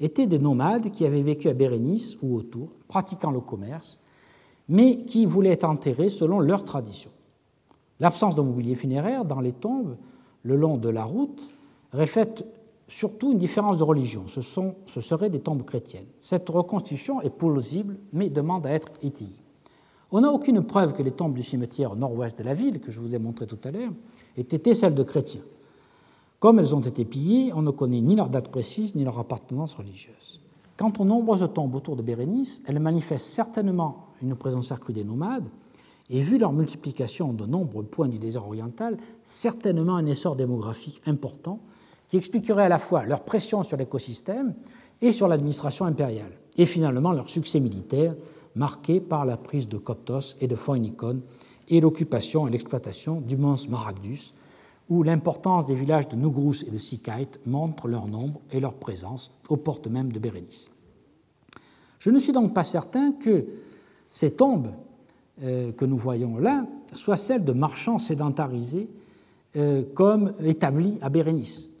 étaient 0.00 0.26
des 0.26 0.38
nomades 0.38 0.90
qui 0.90 1.06
avaient 1.06 1.22
vécu 1.22 1.48
à 1.48 1.54
Bérénice 1.54 2.18
ou 2.22 2.36
autour, 2.36 2.70
pratiquant 2.88 3.30
le 3.30 3.40
commerce, 3.40 4.00
mais 4.68 5.04
qui 5.04 5.26
voulaient 5.26 5.50
être 5.50 5.68
enterrés 5.68 6.10
selon 6.10 6.40
leur 6.40 6.64
tradition. 6.64 7.10
L'absence 8.00 8.34
de 8.34 8.42
mobilier 8.42 8.74
funéraire 8.74 9.24
dans 9.24 9.40
les 9.40 9.52
tombes 9.52 9.96
le 10.42 10.56
long 10.56 10.76
de 10.76 10.88
la 10.88 11.04
route 11.04 11.42
reflète 11.92 12.44
surtout 12.88 13.32
une 13.32 13.38
différence 13.38 13.78
de 13.78 13.82
religion. 13.82 14.24
Ce, 14.28 14.42
sont, 14.42 14.74
ce 14.86 15.00
seraient 15.00 15.30
des 15.30 15.40
tombes 15.40 15.64
chrétiennes. 15.64 16.06
Cette 16.18 16.48
reconstitution 16.48 17.20
est 17.22 17.30
plausible, 17.30 17.98
mais 18.12 18.28
demande 18.28 18.66
à 18.66 18.70
être 18.70 18.88
étayée. 19.02 19.30
On 20.10 20.20
n'a 20.20 20.30
aucune 20.30 20.62
preuve 20.62 20.92
que 20.92 21.02
les 21.02 21.10
tombes 21.10 21.34
du 21.34 21.42
cimetière 21.42 21.96
nord-ouest 21.96 22.38
de 22.38 22.44
la 22.44 22.52
ville, 22.52 22.80
que 22.80 22.90
je 22.90 23.00
vous 23.00 23.14
ai 23.14 23.18
montré 23.18 23.46
tout 23.46 23.58
à 23.64 23.70
l'heure, 23.70 23.92
étaient 24.36 24.74
celles 24.74 24.94
de 24.94 25.02
chrétiens. 25.02 25.40
Comme 26.38 26.58
elles 26.58 26.74
ont 26.74 26.80
été 26.80 27.04
pillées, 27.04 27.52
on 27.54 27.62
ne 27.62 27.70
connaît 27.70 28.00
ni 28.00 28.14
leur 28.14 28.28
date 28.28 28.48
précise 28.48 28.94
ni 28.94 29.04
leur 29.04 29.18
appartenance 29.18 29.74
religieuse. 29.74 30.40
Quant 30.76 30.92
aux 30.98 31.04
nombreuses 31.04 31.48
tombes 31.54 31.74
autour 31.74 31.96
de 31.96 32.02
Bérénice, 32.02 32.62
elles 32.66 32.80
manifestent 32.80 33.26
certainement 33.26 34.08
une 34.20 34.34
présence 34.34 34.72
accrue 34.72 34.92
des 34.92 35.04
nomades, 35.04 35.48
et 36.10 36.20
vu 36.20 36.36
leur 36.36 36.52
multiplication 36.52 37.32
de 37.32 37.46
nombreux 37.46 37.84
points 37.84 38.08
du 38.08 38.18
désert 38.18 38.46
oriental, 38.46 38.98
certainement 39.22 39.96
un 39.96 40.04
essor 40.06 40.36
démographique 40.36 41.00
important 41.06 41.60
qui 42.12 42.18
expliquerait 42.18 42.64
à 42.64 42.68
la 42.68 42.78
fois 42.78 43.06
leur 43.06 43.24
pression 43.24 43.62
sur 43.62 43.78
l'écosystème 43.78 44.52
et 45.00 45.12
sur 45.12 45.28
l'administration 45.28 45.86
impériale, 45.86 46.30
et 46.58 46.66
finalement 46.66 47.10
leur 47.12 47.30
succès 47.30 47.58
militaire 47.58 48.14
marqué 48.54 49.00
par 49.00 49.24
la 49.24 49.38
prise 49.38 49.66
de 49.66 49.78
Coptos 49.78 50.36
et 50.38 50.46
de 50.46 50.54
Phoenikon 50.54 51.22
et 51.70 51.80
l'occupation 51.80 52.46
et 52.46 52.50
l'exploitation 52.50 53.22
du 53.22 53.38
mont 53.38 53.56
Maragdus, 53.70 54.34
où 54.90 55.02
l'importance 55.02 55.64
des 55.64 55.74
villages 55.74 56.06
de 56.06 56.16
Nougrous 56.16 56.62
et 56.66 56.70
de 56.70 56.76
Sikait 56.76 57.28
montre 57.46 57.88
leur 57.88 58.06
nombre 58.06 58.42
et 58.50 58.60
leur 58.60 58.74
présence 58.74 59.30
aux 59.48 59.56
portes 59.56 59.86
mêmes 59.86 60.12
de 60.12 60.18
Bérénice. 60.18 60.70
Je 61.98 62.10
ne 62.10 62.18
suis 62.18 62.32
donc 62.32 62.52
pas 62.52 62.64
certain 62.64 63.12
que 63.12 63.46
ces 64.10 64.36
tombes 64.36 64.68
euh, 65.42 65.72
que 65.72 65.86
nous 65.86 65.96
voyons 65.96 66.36
là 66.36 66.66
soient 66.94 67.16
celles 67.16 67.46
de 67.46 67.52
marchands 67.52 67.96
sédentarisés 67.96 68.90
euh, 69.56 69.82
comme 69.94 70.34
établis 70.44 70.98
à 71.00 71.08
Bérénice, 71.08 71.71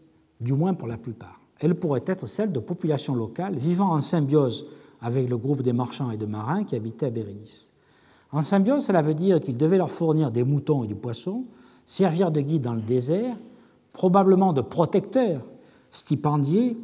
du 0.42 0.52
moins 0.52 0.74
pour 0.74 0.88
la 0.88 0.96
plupart. 0.96 1.40
Elles 1.60 1.74
pourraient 1.74 2.04
être 2.06 2.26
celles 2.26 2.52
de 2.52 2.58
populations 2.58 3.14
locales 3.14 3.56
vivant 3.56 3.92
en 3.92 4.00
symbiose 4.00 4.66
avec 5.00 5.28
le 5.28 5.36
groupe 5.36 5.62
des 5.62 5.72
marchands 5.72 6.10
et 6.10 6.16
de 6.16 6.26
marins 6.26 6.64
qui 6.64 6.76
habitaient 6.76 7.06
à 7.06 7.10
Bérénice. 7.10 7.72
En 8.32 8.42
symbiose, 8.42 8.86
cela 8.86 9.02
veut 9.02 9.14
dire 9.14 9.40
qu'ils 9.40 9.56
devaient 9.56 9.76
leur 9.76 9.90
fournir 9.90 10.30
des 10.30 10.44
moutons 10.44 10.84
et 10.84 10.86
du 10.86 10.94
poisson, 10.94 11.44
servir 11.84 12.30
de 12.30 12.40
guide 12.40 12.62
dans 12.62 12.74
le 12.74 12.80
désert, 12.80 13.36
probablement 13.92 14.52
de 14.52 14.62
protecteurs, 14.62 15.42
stipendiés, 15.90 16.76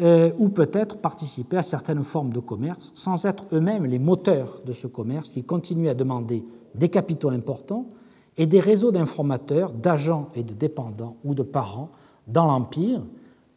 euh, 0.00 0.30
ou 0.38 0.50
peut-être 0.50 0.98
participer 0.98 1.56
à 1.56 1.62
certaines 1.62 2.04
formes 2.04 2.32
de 2.32 2.40
commerce, 2.40 2.92
sans 2.94 3.24
être 3.24 3.46
eux-mêmes 3.52 3.86
les 3.86 3.98
moteurs 3.98 4.60
de 4.66 4.72
ce 4.72 4.86
commerce 4.86 5.30
qui 5.30 5.42
continue 5.42 5.88
à 5.88 5.94
demander 5.94 6.44
des 6.74 6.90
capitaux 6.90 7.30
importants 7.30 7.86
et 8.36 8.44
des 8.44 8.60
réseaux 8.60 8.92
d'informateurs, 8.92 9.72
d'agents 9.72 10.28
et 10.34 10.42
de 10.42 10.52
dépendants 10.52 11.16
ou 11.24 11.34
de 11.34 11.42
parents 11.42 11.90
dans 12.26 12.46
l'Empire, 12.46 13.02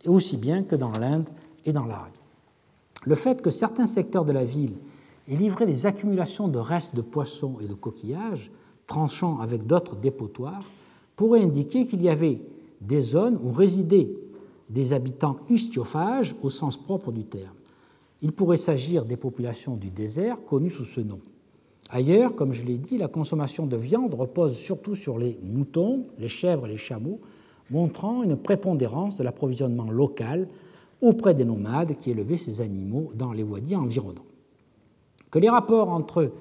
aussi 0.06 0.38
bien 0.38 0.64
que 0.64 0.76
dans 0.76 0.91
l'Inde 0.91 1.30
et 1.66 1.74
dans 1.74 1.86
l'Arabie. 1.86 2.20
Le 3.06 3.16
fait 3.16 3.41
que 3.41 3.52
certains 3.52 3.88
secteurs 3.88 4.26
de 4.26 4.32
la 4.32 4.44
ville 4.44 4.76
et 5.28 5.36
livrer 5.36 5.66
des 5.66 5.86
accumulations 5.86 6.48
de 6.48 6.60
restes 6.60 6.96
de 6.96 7.02
poissons 7.02 7.58
et 7.62 7.68
de 7.68 7.74
coquillages, 7.74 8.52
tranchant 8.88 9.40
avec 9.40 9.66
d'autres 9.68 9.96
dépotoirs, 9.96 10.64
pourrait 11.16 11.44
indiquer 11.44 11.86
qu'il 11.86 12.02
y 12.02 12.10
avait 12.10 12.41
des 12.82 13.02
zones 13.02 13.40
où 13.44 13.52
résidaient 13.52 14.10
des 14.70 14.94
habitants 14.94 15.38
istiophages 15.50 16.36
au 16.41 16.50
sens 16.50 16.78
propre 16.78 17.12
du 17.12 17.26
terme. 17.26 17.54
Il 18.22 18.32
pourrait 18.32 18.58
s'agir 18.58 19.06
des 19.06 19.18
populations 19.18 19.76
du 19.76 19.90
désert 19.90 20.44
connues 20.46 20.70
sous 20.70 20.86
ce 20.86 21.02
nom. 21.02 21.20
Ailleurs, 21.90 22.36
comme 22.36 22.54
je 22.54 22.66
l'ai 22.66 22.78
dit, 22.78 22.98
la 22.98 23.08
consommation 23.08 23.66
de 23.66 23.76
viande 23.76 24.14
repose 24.14 24.56
surtout 24.56 24.96
sur 24.96 25.18
les 25.18 25.40
moutons, 25.41 26.06
les 26.20 26.28
chèvres 26.28 26.68
et 26.68 26.70
les 26.70 26.78
chameaux, 26.78 27.20
montrant 27.72 28.24
une 28.24 28.36
prépondérance 28.36 29.18
de 29.18 29.24
l'approvisionnement 29.24 29.90
local 29.91 30.48
auprès 31.02 31.34
des 31.34 31.46
nomades 31.46 31.96
qui 31.98 32.12
élevaient 32.12 32.38
ces 32.38 32.62
animaux 32.62 33.12
dans 33.16 33.32
les 33.32 33.44
wadis 33.44 33.76
environnants. 33.76 34.26
Que 35.32 35.40
les 35.40 35.50
rapports 35.50 35.90
entre 35.90 36.32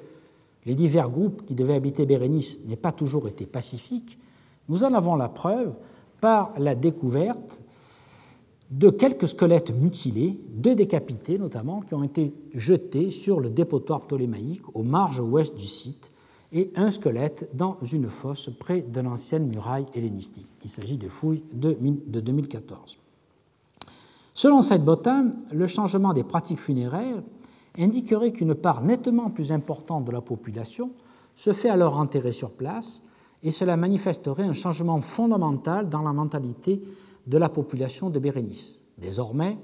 les 0.67 0.75
divers 0.75 1.11
groupes 1.11 1.45
qui 1.47 1.55
devaient 1.55 1.75
habiter 1.75 2.07
Bérénice 2.07 2.61
n'aient 2.67 2.77
pas 2.77 2.93
toujours 2.93 3.29
été 3.29 3.47
pacifiques, 3.47 4.19
nous 4.69 4.85
en 4.85 4.95
avons 4.95 5.17
la 5.17 5.29
preuve 5.29 5.73
par 6.21 6.53
la 6.59 6.75
découverte 6.75 7.63
de 8.71 8.91
quelques 8.91 9.29
squelettes 9.29 9.71
mutilés, 9.71 10.39
deux 10.51 10.75
décapités 10.75 11.39
notamment, 11.39 11.81
qui 11.81 11.95
ont 11.95 12.03
été 12.03 12.35
jetés 12.53 13.11
sur 13.11 13.41
le 13.41 13.51
dépotoir 13.51 14.01
ptolémaïque 14.01 14.63
aux 14.75 14.83
marges 14.83 15.21
ouest 15.21 15.57
du 15.57 15.67
site, 15.67 16.13
et 16.53 16.73
un 16.77 16.91
squelette 16.91 17.51
dans 17.55 17.77
une 17.93 18.09
fosse 18.09 18.51
près 18.59 18.81
de 18.83 19.01
l'ancienne 19.01 19.49
muraille 19.49 19.87
hellénistique. 19.95 20.49
Il 20.65 20.71
s'agit 20.71 20.97
de 20.97 21.09
fouilles 21.09 21.45
de 21.53 22.21
2014. 22.21 22.99
Selon 24.35 24.63
cette 24.63 24.85
Botham, 24.85 25.35
le 25.53 25.67
changement 25.67 26.13
des 26.13 26.23
pratiques 26.23 26.61
funéraires 26.61 27.23
indiquerait 27.77 28.33
qu'une 28.33 28.55
part 28.55 28.83
nettement 28.83 29.31
plus 29.31 29.53
importante 29.53 30.05
de 30.05 30.13
la 30.13 30.21
population 30.21 30.91
se 31.35 31.53
fait 31.53 31.71
alors 31.71 31.99
enterrer 31.99 32.33
sur 32.33 32.51
place, 32.51 33.03
et 33.43 33.51
cela 33.51 33.77
manifesterait 33.77 34.45
un 34.45 34.53
changement 34.53 35.01
fondamental 35.01 35.89
dans 35.89 36.03
la 36.03 36.13
mentalité 36.13 36.83
de 37.27 37.39
la 37.39 37.49
population 37.49 38.11
de 38.11 38.19
Bérénice. 38.19 38.85
Désormais, 38.97 39.59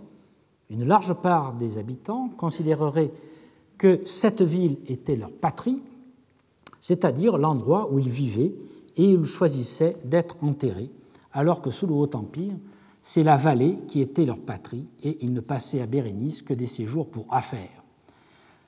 une 0.70 0.84
large 0.84 1.14
part 1.14 1.54
des 1.54 1.78
habitants 1.78 2.28
considérerait 2.36 3.10
que 3.78 4.04
cette 4.04 4.42
ville 4.42 4.78
était 4.86 5.16
leur 5.16 5.32
patrie, 5.32 5.82
c'est-à-dire 6.84 7.38
l'endroit 7.38 7.90
où 7.90 7.98
ils 7.98 8.10
vivaient 8.10 8.52
et 8.98 9.04
ils 9.04 9.24
choisissaient 9.24 9.96
d'être 10.04 10.36
enterrés, 10.42 10.90
alors 11.32 11.62
que 11.62 11.70
sous 11.70 11.86
le 11.86 11.94
Haut 11.94 12.14
Empire, 12.14 12.52
c'est 13.00 13.22
la 13.22 13.38
vallée 13.38 13.78
qui 13.88 14.02
était 14.02 14.26
leur 14.26 14.38
patrie 14.38 14.86
et 15.02 15.16
ils 15.24 15.32
ne 15.32 15.40
passaient 15.40 15.80
à 15.80 15.86
Bérénice 15.86 16.42
que 16.42 16.52
des 16.52 16.66
séjours 16.66 17.08
pour 17.08 17.24
affaires. 17.30 17.82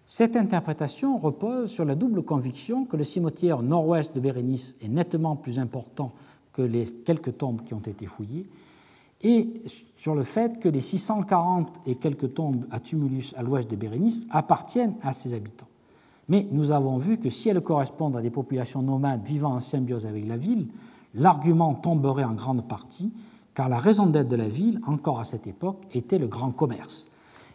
Cette 0.07 0.35
interprétation 0.35 1.19
repose 1.19 1.71
sur 1.71 1.85
la 1.85 1.95
double 1.95 2.23
conviction 2.23 2.87
que 2.87 2.97
le 2.97 3.05
cimetière 3.05 3.61
nord-ouest 3.61 4.15
de 4.15 4.21
Bérénice 4.21 4.77
est 4.81 4.89
nettement 4.89 5.37
plus 5.37 5.59
important 5.59 6.15
que 6.55 6.63
les 6.63 6.87
quelques 6.87 7.37
tombes 7.37 7.65
qui 7.65 7.75
ont 7.75 7.81
été 7.81 8.07
fouillées 8.07 8.47
et 9.25 9.63
sur 9.99 10.15
le 10.15 10.23
fait 10.23 10.59
que 10.59 10.71
les 10.71 10.81
640 10.81 11.69
et 11.85 11.97
quelques 11.97 12.33
tombes 12.33 12.65
à 12.71 12.81
tumulus 12.81 13.35
à 13.37 13.43
l'ouest 13.43 13.71
de 13.71 13.77
Bérénice 13.77 14.27
appartiennent 14.31 14.95
à 15.03 15.13
ses 15.13 15.35
habitants. 15.35 15.69
Mais 16.29 16.47
nous 16.51 16.71
avons 16.71 16.99
vu 16.99 17.19
que 17.19 17.31
si 17.31 17.49
elles 17.49 17.61
correspondent 17.61 18.17
à 18.17 18.23
des 18.23 18.31
populations 18.31 18.83
nomades 18.83 19.25
vivant 19.25 19.55
en 19.55 19.61
symbiose 19.61 20.07
avec 20.07 20.27
la 20.27 20.37
ville, 20.37 20.69
l'argument 21.15 21.75
tomberait 21.75 22.25
en 22.25 22.35
grande 22.35 22.67
partie, 22.67 23.13
car 23.55 23.69
la 23.69 23.79
raison 23.79 24.07
d'être 24.07 24.29
de 24.29 24.37
la 24.37 24.49
ville, 24.49 24.81
encore 24.87 25.21
à 25.21 25.25
cette 25.25 25.47
époque, 25.47 25.83
était 25.93 26.19
le 26.19 26.27
grand 26.27 26.51
commerce. 26.51 27.07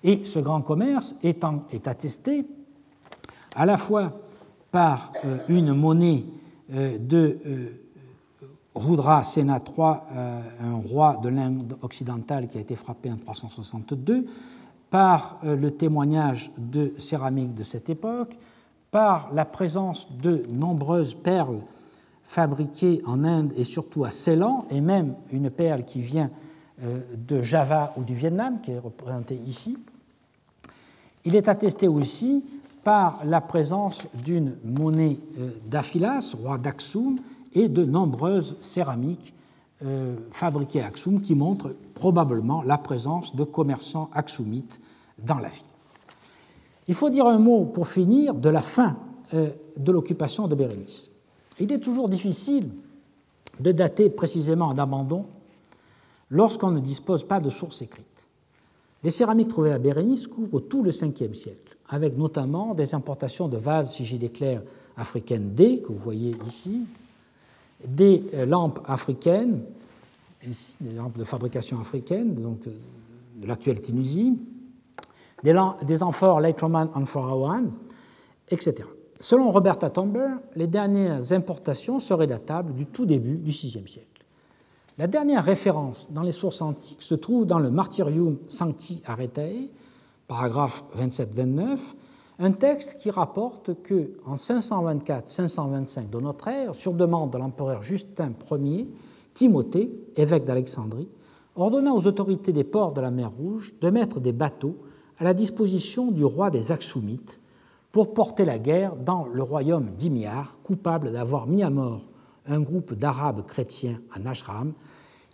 Et 0.03 0.23
ce 0.26 0.39
grand 0.39 0.61
commerce 0.61 1.15
est, 1.22 1.45
est 1.72 1.88
attesté 1.88 2.45
à 3.56 3.65
la 3.65 3.77
fois 3.77 4.11
par 4.72 5.11
euh, 5.26 5.38
une 5.49 5.73
monnaie 5.73 6.23
euh, 6.73 6.98
de 6.98 7.39
euh, 7.45 7.77
Rudra 8.73 9.22
Sena 9.23 9.60
III, 9.60 9.95
un 10.61 10.76
roi 10.76 11.19
de 11.22 11.27
l'Inde 11.27 11.76
occidentale 11.81 12.48
qui 12.48 12.57
a 12.57 12.61
été 12.61 12.77
frappé 12.77 13.11
en 13.11 13.18
362, 13.18 14.26
par 14.89 15.39
le 15.43 15.72
témoignage 15.72 16.52
de 16.57 16.93
céramique 16.98 17.53
de 17.53 17.64
cette 17.64 17.89
époque, 17.89 18.38
par 18.91 19.34
la 19.34 19.45
présence 19.45 20.11
de 20.11 20.45
nombreuses 20.49 21.15
perles 21.15 21.61
fabriquées 22.23 23.01
en 23.05 23.23
Inde 23.23 23.53
et 23.57 23.63
surtout 23.63 24.03
à 24.03 24.11
Ceylan, 24.11 24.65
et 24.69 24.81
même 24.81 25.15
une 25.31 25.49
perle 25.49 25.84
qui 25.84 26.01
vient 26.01 26.30
euh, 26.84 27.01
de 27.18 27.41
Java 27.41 27.93
ou 27.97 28.03
du 28.03 28.13
Vietnam, 28.15 28.59
qui 28.61 28.72
est 28.72 28.80
représentée 28.80 29.39
ici. 29.47 29.77
Il 31.26 31.35
est 31.35 31.47
attesté 31.47 31.88
aussi 31.88 32.45
par 32.84 33.22
la 33.26 33.41
présence 33.41 34.07
d'une 34.23 34.57
monnaie 34.63 35.19
d'Aphilas, 35.68 36.34
roi 36.35 36.57
d'Aksum, 36.57 37.19
et 37.53 37.68
de 37.68 37.84
nombreuses 37.84 38.57
céramiques 38.59 39.34
euh, 39.84 40.15
fabriquées 40.31 40.81
à 40.81 40.88
Aksum 40.88 41.22
qui 41.22 41.35
montrent 41.35 41.76
probablement 41.95 42.61
la 42.61 42.77
présence 42.77 43.35
de 43.35 43.43
commerçants 43.43 44.09
aksumites 44.13 44.80
dans 45.18 45.39
la 45.39 45.49
ville. 45.49 45.70
Il 46.87 46.95
faut 46.95 47.09
dire 47.09 47.25
un 47.25 47.39
mot 47.39 47.65
pour 47.65 47.87
finir 47.87 48.33
de 48.33 48.49
la 48.49 48.61
fin 48.61 48.97
euh, 49.33 49.49
de 49.77 49.91
l'occupation 49.91 50.47
de 50.47 50.55
Bérénice. 50.55 51.11
Il 51.59 51.71
est 51.71 51.79
toujours 51.79 52.09
difficile 52.09 52.69
de 53.59 53.71
dater 53.71 54.09
précisément 54.09 54.73
d'abandon 54.73 55.25
lorsqu'on 56.29 56.71
ne 56.71 56.79
dispose 56.79 57.23
pas 57.23 57.39
de 57.39 57.49
sources 57.49 57.81
écrites. 57.81 58.07
Les 59.03 59.11
céramiques 59.11 59.49
trouvées 59.49 59.73
à 59.73 59.79
Bérénice 59.79 60.27
couvrent 60.27 60.61
tout 60.61 60.83
le 60.83 60.91
5e 60.91 61.33
siècle, 61.33 61.77
avec 61.89 62.17
notamment 62.17 62.73
des 62.73 62.95
importations 62.95 63.47
de 63.47 63.57
vases 63.57 63.93
sigillés 63.93 64.29
clairs 64.29 64.61
africaines 64.95 65.53
D, 65.53 65.81
que 65.81 65.91
vous 65.91 65.99
voyez 65.99 66.35
ici, 66.45 66.81
des 67.87 68.23
euh, 68.33 68.45
lampes 68.45 68.79
africaines, 68.85 69.61
des 70.81 70.93
lampes 70.93 71.17
de 71.17 71.23
fabrication 71.23 71.79
africaine, 71.79 72.35
donc 72.35 72.67
euh, 72.67 72.71
de 73.41 73.47
l'actuelle 73.47 73.81
Tunisie, 73.81 74.37
des, 75.43 76.03
amphores 76.03 76.41
Leitroman 76.41 76.89
One, 76.95 77.72
etc. 78.49 78.84
Selon 79.19 79.51
Roberta 79.51 79.89
Tomber, 79.89 80.30
les 80.55 80.68
dernières 80.68 81.31
importations 81.31 81.99
seraient 81.99 82.27
datables 82.27 82.73
du 82.73 82.85
tout 82.85 83.05
début 83.05 83.38
du 83.38 83.51
VIe 83.51 83.69
siècle. 83.69 84.07
La 84.97 85.07
dernière 85.07 85.43
référence 85.43 86.11
dans 86.11 86.22
les 86.22 86.31
sources 86.31 86.61
antiques 86.61 87.01
se 87.01 87.15
trouve 87.15 87.45
dans 87.45 87.59
le 87.59 87.72
Martyrium 87.72 88.38
Sancti 88.47 89.01
Aretae, 89.05 89.72
paragraphe 90.27 90.84
27-29, 90.97 91.80
un 92.39 92.51
texte 92.51 92.99
qui 92.99 93.11
rapporte 93.11 93.81
que 93.84 94.18
en 94.26 94.35
524-525 94.35 96.09
de 96.09 96.19
notre 96.19 96.47
ère, 96.47 96.76
sur 96.76 96.93
demande 96.93 97.31
de 97.31 97.38
l'empereur 97.38 97.84
Justin 97.84 98.34
Ier, 98.51 98.88
Timothée, 99.34 99.91
évêque 100.15 100.45
d'Alexandrie, 100.45 101.09
ordonna 101.55 101.93
aux 101.93 102.07
autorités 102.07 102.53
des 102.53 102.63
ports 102.63 102.93
de 102.93 103.01
la 103.01 103.11
mer 103.11 103.31
Rouge 103.31 103.76
de 103.80 103.89
mettre 103.89 104.19
des 104.19 104.34
bateaux 104.34 104.77
à 105.22 105.23
la 105.23 105.35
disposition 105.35 106.11
du 106.11 106.26
roi 106.26 106.49
des 106.49 106.72
Aksumites 106.72 107.39
pour 107.91 108.15
porter 108.15 108.43
la 108.43 108.57
guerre 108.57 108.95
dans 108.95 109.27
le 109.27 109.43
royaume 109.43 109.91
d'Imiar, 109.91 110.57
coupable 110.64 111.11
d'avoir 111.11 111.45
mis 111.45 111.61
à 111.61 111.69
mort 111.69 112.02
un 112.48 112.60
groupe 112.60 112.95
d'Arabes 112.95 113.45
chrétiens 113.45 114.02
à 114.11 114.18
Nashram 114.18 114.73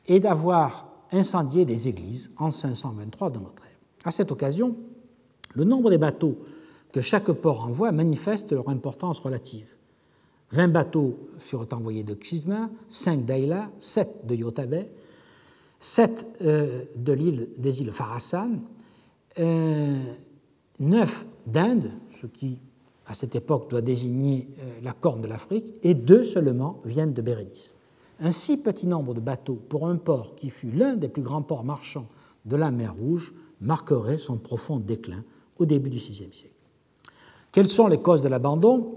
et 0.08 0.20
d'avoir 0.20 0.90
incendié 1.14 1.64
des 1.64 1.88
églises 1.88 2.34
en 2.38 2.52
523 2.52 3.30
de 3.30 3.40
notre 3.40 3.64
ère. 3.64 3.80
À 4.04 4.12
cette 4.12 4.30
occasion, 4.30 4.76
le 5.54 5.64
nombre 5.64 5.90
des 5.90 5.98
bateaux 5.98 6.38
que 6.92 7.00
chaque 7.00 7.32
port 7.32 7.64
envoie 7.64 7.94
manifeste 7.94 8.52
leur 8.52 8.68
importance 8.68 9.20
relative. 9.20 9.70
20 10.52 10.68
bateaux 10.68 11.18
furent 11.40 11.68
envoyés 11.72 12.04
de 12.04 12.14
Xisma, 12.14 12.70
5 12.90 13.24
d'Aïla, 13.24 13.70
7 13.80 14.28
de 14.28 14.36
Yotabe, 14.36 14.86
7 15.80 16.40
euh, 16.42 16.84
des 16.98 17.82
îles 17.82 17.92
Farasan, 17.94 18.50
9 19.38 19.40
euh, 19.40 21.14
d'Inde, 21.46 21.92
ce 22.22 22.28
qui 22.28 22.60
à 23.08 23.14
cette 23.14 23.36
époque 23.36 23.70
doit 23.70 23.82
désigner 23.82 24.48
euh, 24.60 24.80
la 24.84 24.94
corne 24.94 25.22
de 25.22 25.28
l'Afrique, 25.28 25.74
et 25.84 25.94
2 25.94 26.24
seulement 26.24 26.82
viennent 26.86 27.14
de 27.14 27.22
Bérénice. 27.22 27.76
Un 28.20 28.32
si 28.32 28.58
petit 28.58 28.88
nombre 28.88 29.14
de 29.14 29.20
bateaux 29.20 29.60
pour 29.70 29.88
un 29.88 29.96
port 29.96 30.36
qui 30.36 30.50
fut 30.50 30.72
l'un 30.72 30.96
des 30.96 31.08
plus 31.08 31.22
grands 31.22 31.42
ports 31.42 31.64
marchands 31.64 32.08
de 32.46 32.56
la 32.56 32.72
mer 32.72 32.96
Rouge 32.96 33.34
marquerait 33.62 34.18
son 34.18 34.38
profond 34.38 34.78
déclin 34.78 35.24
au 35.58 35.66
début 35.66 35.90
du 35.90 35.98
VIe 35.98 36.14
siècle. 36.14 36.54
Quelles 37.52 37.68
sont 37.68 37.88
les 37.88 38.00
causes 38.00 38.22
de 38.22 38.28
l'abandon? 38.28 38.96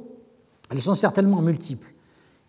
Elles 0.70 0.80
sont 0.80 0.94
certainement 0.94 1.42
multiples 1.42 1.92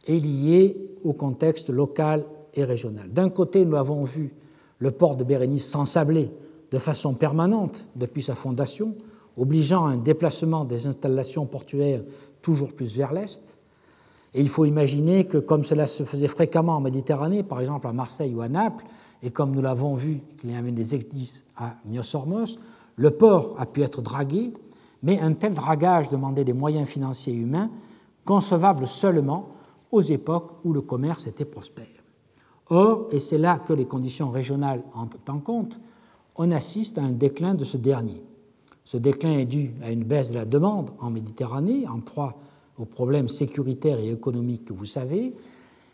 et 0.08 0.20
liées 0.20 0.78
au 1.04 1.14
contexte 1.14 1.70
local 1.70 2.26
et 2.54 2.64
régional. 2.64 3.12
D'un 3.12 3.30
côté, 3.30 3.66
nous 3.66 3.76
avons 3.76 4.04
vu 4.04 4.34
le 4.80 4.92
port 4.92 5.16
de 5.16 5.24
Bérénice 5.24 5.68
s'ensabler 5.68 6.32
de 6.72 6.78
façon 6.78 7.14
permanente 7.14 7.86
depuis 7.96 8.24
sa 8.24 8.36
fondation, 8.36 8.96
obligeant 9.38 9.86
à 9.86 9.90
un 9.90 9.98
déplacement 9.98 10.66
des 10.66 10.88
installations 10.88 11.46
portuaires 11.46 12.02
toujours 12.42 12.74
plus 12.74 12.96
vers 12.96 13.14
l'est. 13.14 13.58
Et 14.34 14.42
il 14.42 14.50
faut 14.50 14.66
imaginer 14.66 15.26
que 15.26 15.38
comme 15.38 15.64
cela 15.64 15.88
se 15.88 16.04
faisait 16.04 16.28
fréquemment 16.28 16.78
en 16.78 16.82
Méditerranée, 16.82 17.44
par 17.44 17.60
exemple 17.60 17.88
à 17.88 17.94
Marseille 17.94 18.34
ou 18.34 18.42
à 18.42 18.48
Naples, 18.50 18.86
et 19.24 19.32
comme 19.32 19.52
nous 19.52 19.62
l'avons 19.62 19.96
vu 19.96 20.22
qu'il 20.40 20.52
y 20.52 20.56
avait 20.56 20.72
des 20.72 20.96
exdices 20.96 21.46
à 21.58 21.76
Myosormos, 21.86 22.58
le 22.96 23.12
port 23.12 23.56
a 23.60 23.66
pu 23.66 23.82
être 23.84 24.02
dragué 24.02 24.54
mais 25.04 25.20
un 25.20 25.34
tel 25.34 25.54
dragage 25.54 26.10
demandait 26.10 26.44
des 26.44 26.54
moyens 26.54 26.88
financiers 26.88 27.34
humains 27.34 27.70
concevables 28.26 28.88
seulement 28.88 29.50
aux 29.92 30.02
époques 30.02 30.52
où 30.64 30.74
le 30.74 30.82
commerce 30.82 31.28
était 31.28 31.46
prospère. 31.46 31.86
Or, 32.70 33.08
et 33.12 33.20
c'est 33.20 33.38
là 33.38 33.60
que 33.60 33.74
les 33.74 33.86
conditions 33.86 34.30
régionales 34.30 34.84
entrent 34.94 35.18
en 35.28 35.40
compte, 35.40 35.80
on 36.36 36.52
assiste 36.52 36.98
à 36.98 37.04
un 37.04 37.12
déclin 37.12 37.54
de 37.54 37.66
ce 37.66 37.78
dernier. 37.78 38.22
Ce 38.84 38.98
déclin 38.98 39.34
est 39.34 39.46
dû 39.46 39.74
à 39.84 39.92
une 39.92 40.04
baisse 40.04 40.30
de 40.30 40.36
la 40.36 40.46
demande 40.46 40.92
en 41.00 41.10
Méditerranée, 41.10 41.88
en 41.88 42.00
proie 42.00 42.36
aux 42.78 42.86
problèmes 42.86 43.30
sécuritaires 43.30 44.00
et 44.00 44.12
économiques 44.12 44.66
que 44.66 44.74
vous 44.74 44.86
savez, 44.86 45.34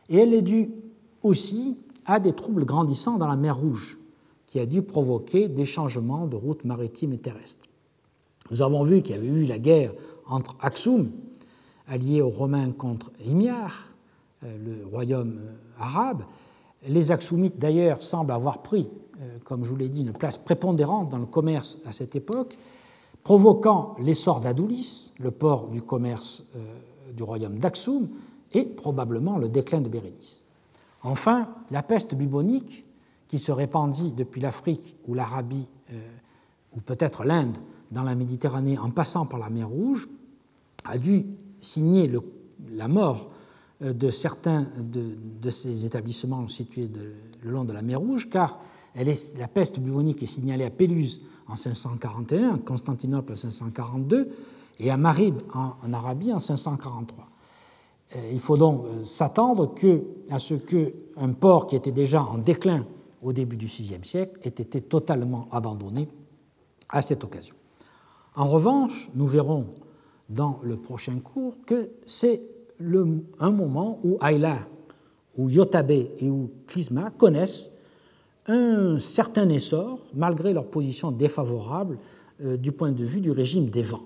et 0.10 0.18
elle 0.18 0.34
est 0.34 0.42
due 0.42 0.72
aussi 1.24 1.78
à 2.06 2.20
des 2.20 2.34
troubles 2.34 2.66
grandissants 2.66 3.18
dans 3.18 3.28
la 3.28 3.36
mer 3.36 3.58
Rouge, 3.58 3.98
qui 4.46 4.60
a 4.60 4.66
dû 4.66 4.82
provoquer 4.82 5.50
des 5.50 5.66
changements 5.66 6.26
de 6.26 6.36
routes 6.38 6.64
maritimes 6.64 7.14
et 7.14 7.18
terrestres. 7.18 7.68
Nous 8.50 8.62
avons 8.62 8.84
vu 8.84 9.02
qu'il 9.02 9.16
y 9.16 9.20
avait 9.20 9.28
eu 9.28 9.46
la 9.46 9.60
guerre 9.60 9.94
entre 10.26 10.56
Aksum, 10.62 11.12
allié 11.88 12.22
aux 12.22 12.30
Romains 12.30 12.72
contre 12.72 13.12
Himyar, 13.26 13.88
euh, 14.44 14.58
le 14.58 14.86
royaume 14.88 15.40
euh, 15.40 15.82
arabe. 15.84 16.24
Les 16.88 17.12
Aksumites, 17.12 17.58
d'ailleurs, 17.58 18.02
semblent 18.02 18.32
avoir 18.32 18.62
pris, 18.62 18.90
comme 19.44 19.64
je 19.64 19.70
vous 19.70 19.76
l'ai 19.76 19.90
dit, 19.90 20.02
une 20.02 20.14
place 20.14 20.38
prépondérante 20.38 21.10
dans 21.10 21.18
le 21.18 21.26
commerce 21.26 21.80
à 21.86 21.94
cette 21.94 22.16
époque, 22.16 22.58
provoquant 23.24 23.96
l'essor 24.00 24.40
d'Adoulis, 24.40 25.14
le 25.20 25.32
port 25.32 25.68
du 25.68 25.82
commerce 25.82 26.46
du 27.16 27.24
royaume 27.24 27.58
d'Aksum, 27.58 28.08
et 28.54 28.66
probablement 28.66 29.38
le 29.38 29.50
déclin 29.50 29.82
de 29.82 29.90
Bérénice. 29.90 30.46
Enfin, 31.04 31.50
la 31.72 31.84
peste 31.84 32.16
bubonique, 32.16 32.86
qui 33.28 33.40
se 33.40 33.52
répandit 33.52 34.14
depuis 34.14 34.40
l'Afrique 34.40 34.96
ou 35.08 35.14
l'Arabie, 35.14 35.68
ou 36.76 36.80
peut-être 36.80 37.24
l'Inde, 37.24 37.58
dans 37.92 38.04
la 38.04 38.16
Méditerranée 38.16 38.78
en 38.78 38.90
passant 38.90 39.26
par 39.26 39.40
la 39.40 39.50
mer 39.50 39.68
Rouge, 39.68 40.08
a 40.86 40.98
dû 40.98 41.26
signer 41.62 42.12
la 42.72 42.88
mort 42.88 43.30
euh, 43.82 43.94
de 43.94 44.10
certains 44.10 44.68
de, 44.80 45.50
ces 45.50 45.86
établissements 45.86 46.48
situés 46.48 46.90
le 47.42 47.52
long 47.52 47.64
de 47.64 47.74
la 47.74 47.82
mer 47.82 48.00
Rouge, 48.00 48.30
car 48.30 48.60
la 49.04 49.48
peste 49.48 49.80
bubonique 49.80 50.24
est 50.24 50.28
signalée 50.28 50.66
à 50.66 50.70
Péluse 50.70 51.22
en 51.48 51.56
541, 51.56 52.56
à 52.56 52.58
Constantinople 52.58 53.34
en 53.34 53.36
542 53.36 54.30
et 54.80 54.92
à 54.92 54.98
Marib 54.98 55.42
en, 55.54 55.94
Arabie 55.94 56.34
en 56.34 56.40
543. 56.40 57.28
Euh, 58.16 58.30
il 58.32 58.40
faut 58.40 58.58
donc 58.58 58.86
euh, 58.86 59.04
s'attendre 59.04 59.76
à 60.30 60.40
ce 60.40 60.54
qu'un 60.56 61.34
port 61.34 61.68
qui 61.68 61.76
était 61.76 61.92
déjà 61.92 62.22
en 62.22 62.38
déclin 62.38 62.86
au 63.22 63.34
début 63.34 63.58
du 63.58 63.66
VIe 63.66 64.00
siècle 64.04 64.40
ait 64.44 64.50
été 64.50 64.82
totalement 64.82 65.48
abandonné 65.52 66.08
à 66.90 67.02
cette 67.02 67.24
occasion. 67.24 67.56
En 68.36 68.46
revanche, 68.46 69.10
nous 69.16 69.28
verrons 69.28 69.68
dans 70.30 70.60
le 70.64 70.78
prochain 70.78 71.20
cours 71.20 71.56
que 71.66 71.90
c'est 72.06 72.42
un 73.40 73.52
moment 73.52 74.00
où 74.04 74.18
Ayla, 74.24 74.60
où 75.38 75.50
Yotabe 75.50 75.92
et 75.92 76.30
où 76.30 76.52
Klisma 76.68 77.10
connaissent 77.12 77.72
un 78.48 79.00
certain 79.00 79.50
essor, 79.50 80.00
malgré 80.14 80.54
leur 80.54 80.68
position 80.68 81.12
défavorable 81.12 81.98
euh, 82.44 82.58
du 82.58 82.72
point 82.72 82.92
de 82.92 83.04
vue 83.04 83.22
du 83.22 83.32
régime 83.32 83.70
des 83.70 83.84
vents. 83.84 84.06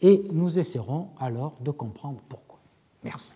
Et 0.00 0.22
nous 0.32 0.58
essaierons 0.58 1.08
alors 1.18 1.56
de 1.60 1.70
comprendre 1.70 2.20
pourquoi. 2.28 2.58
Merci. 3.04 3.32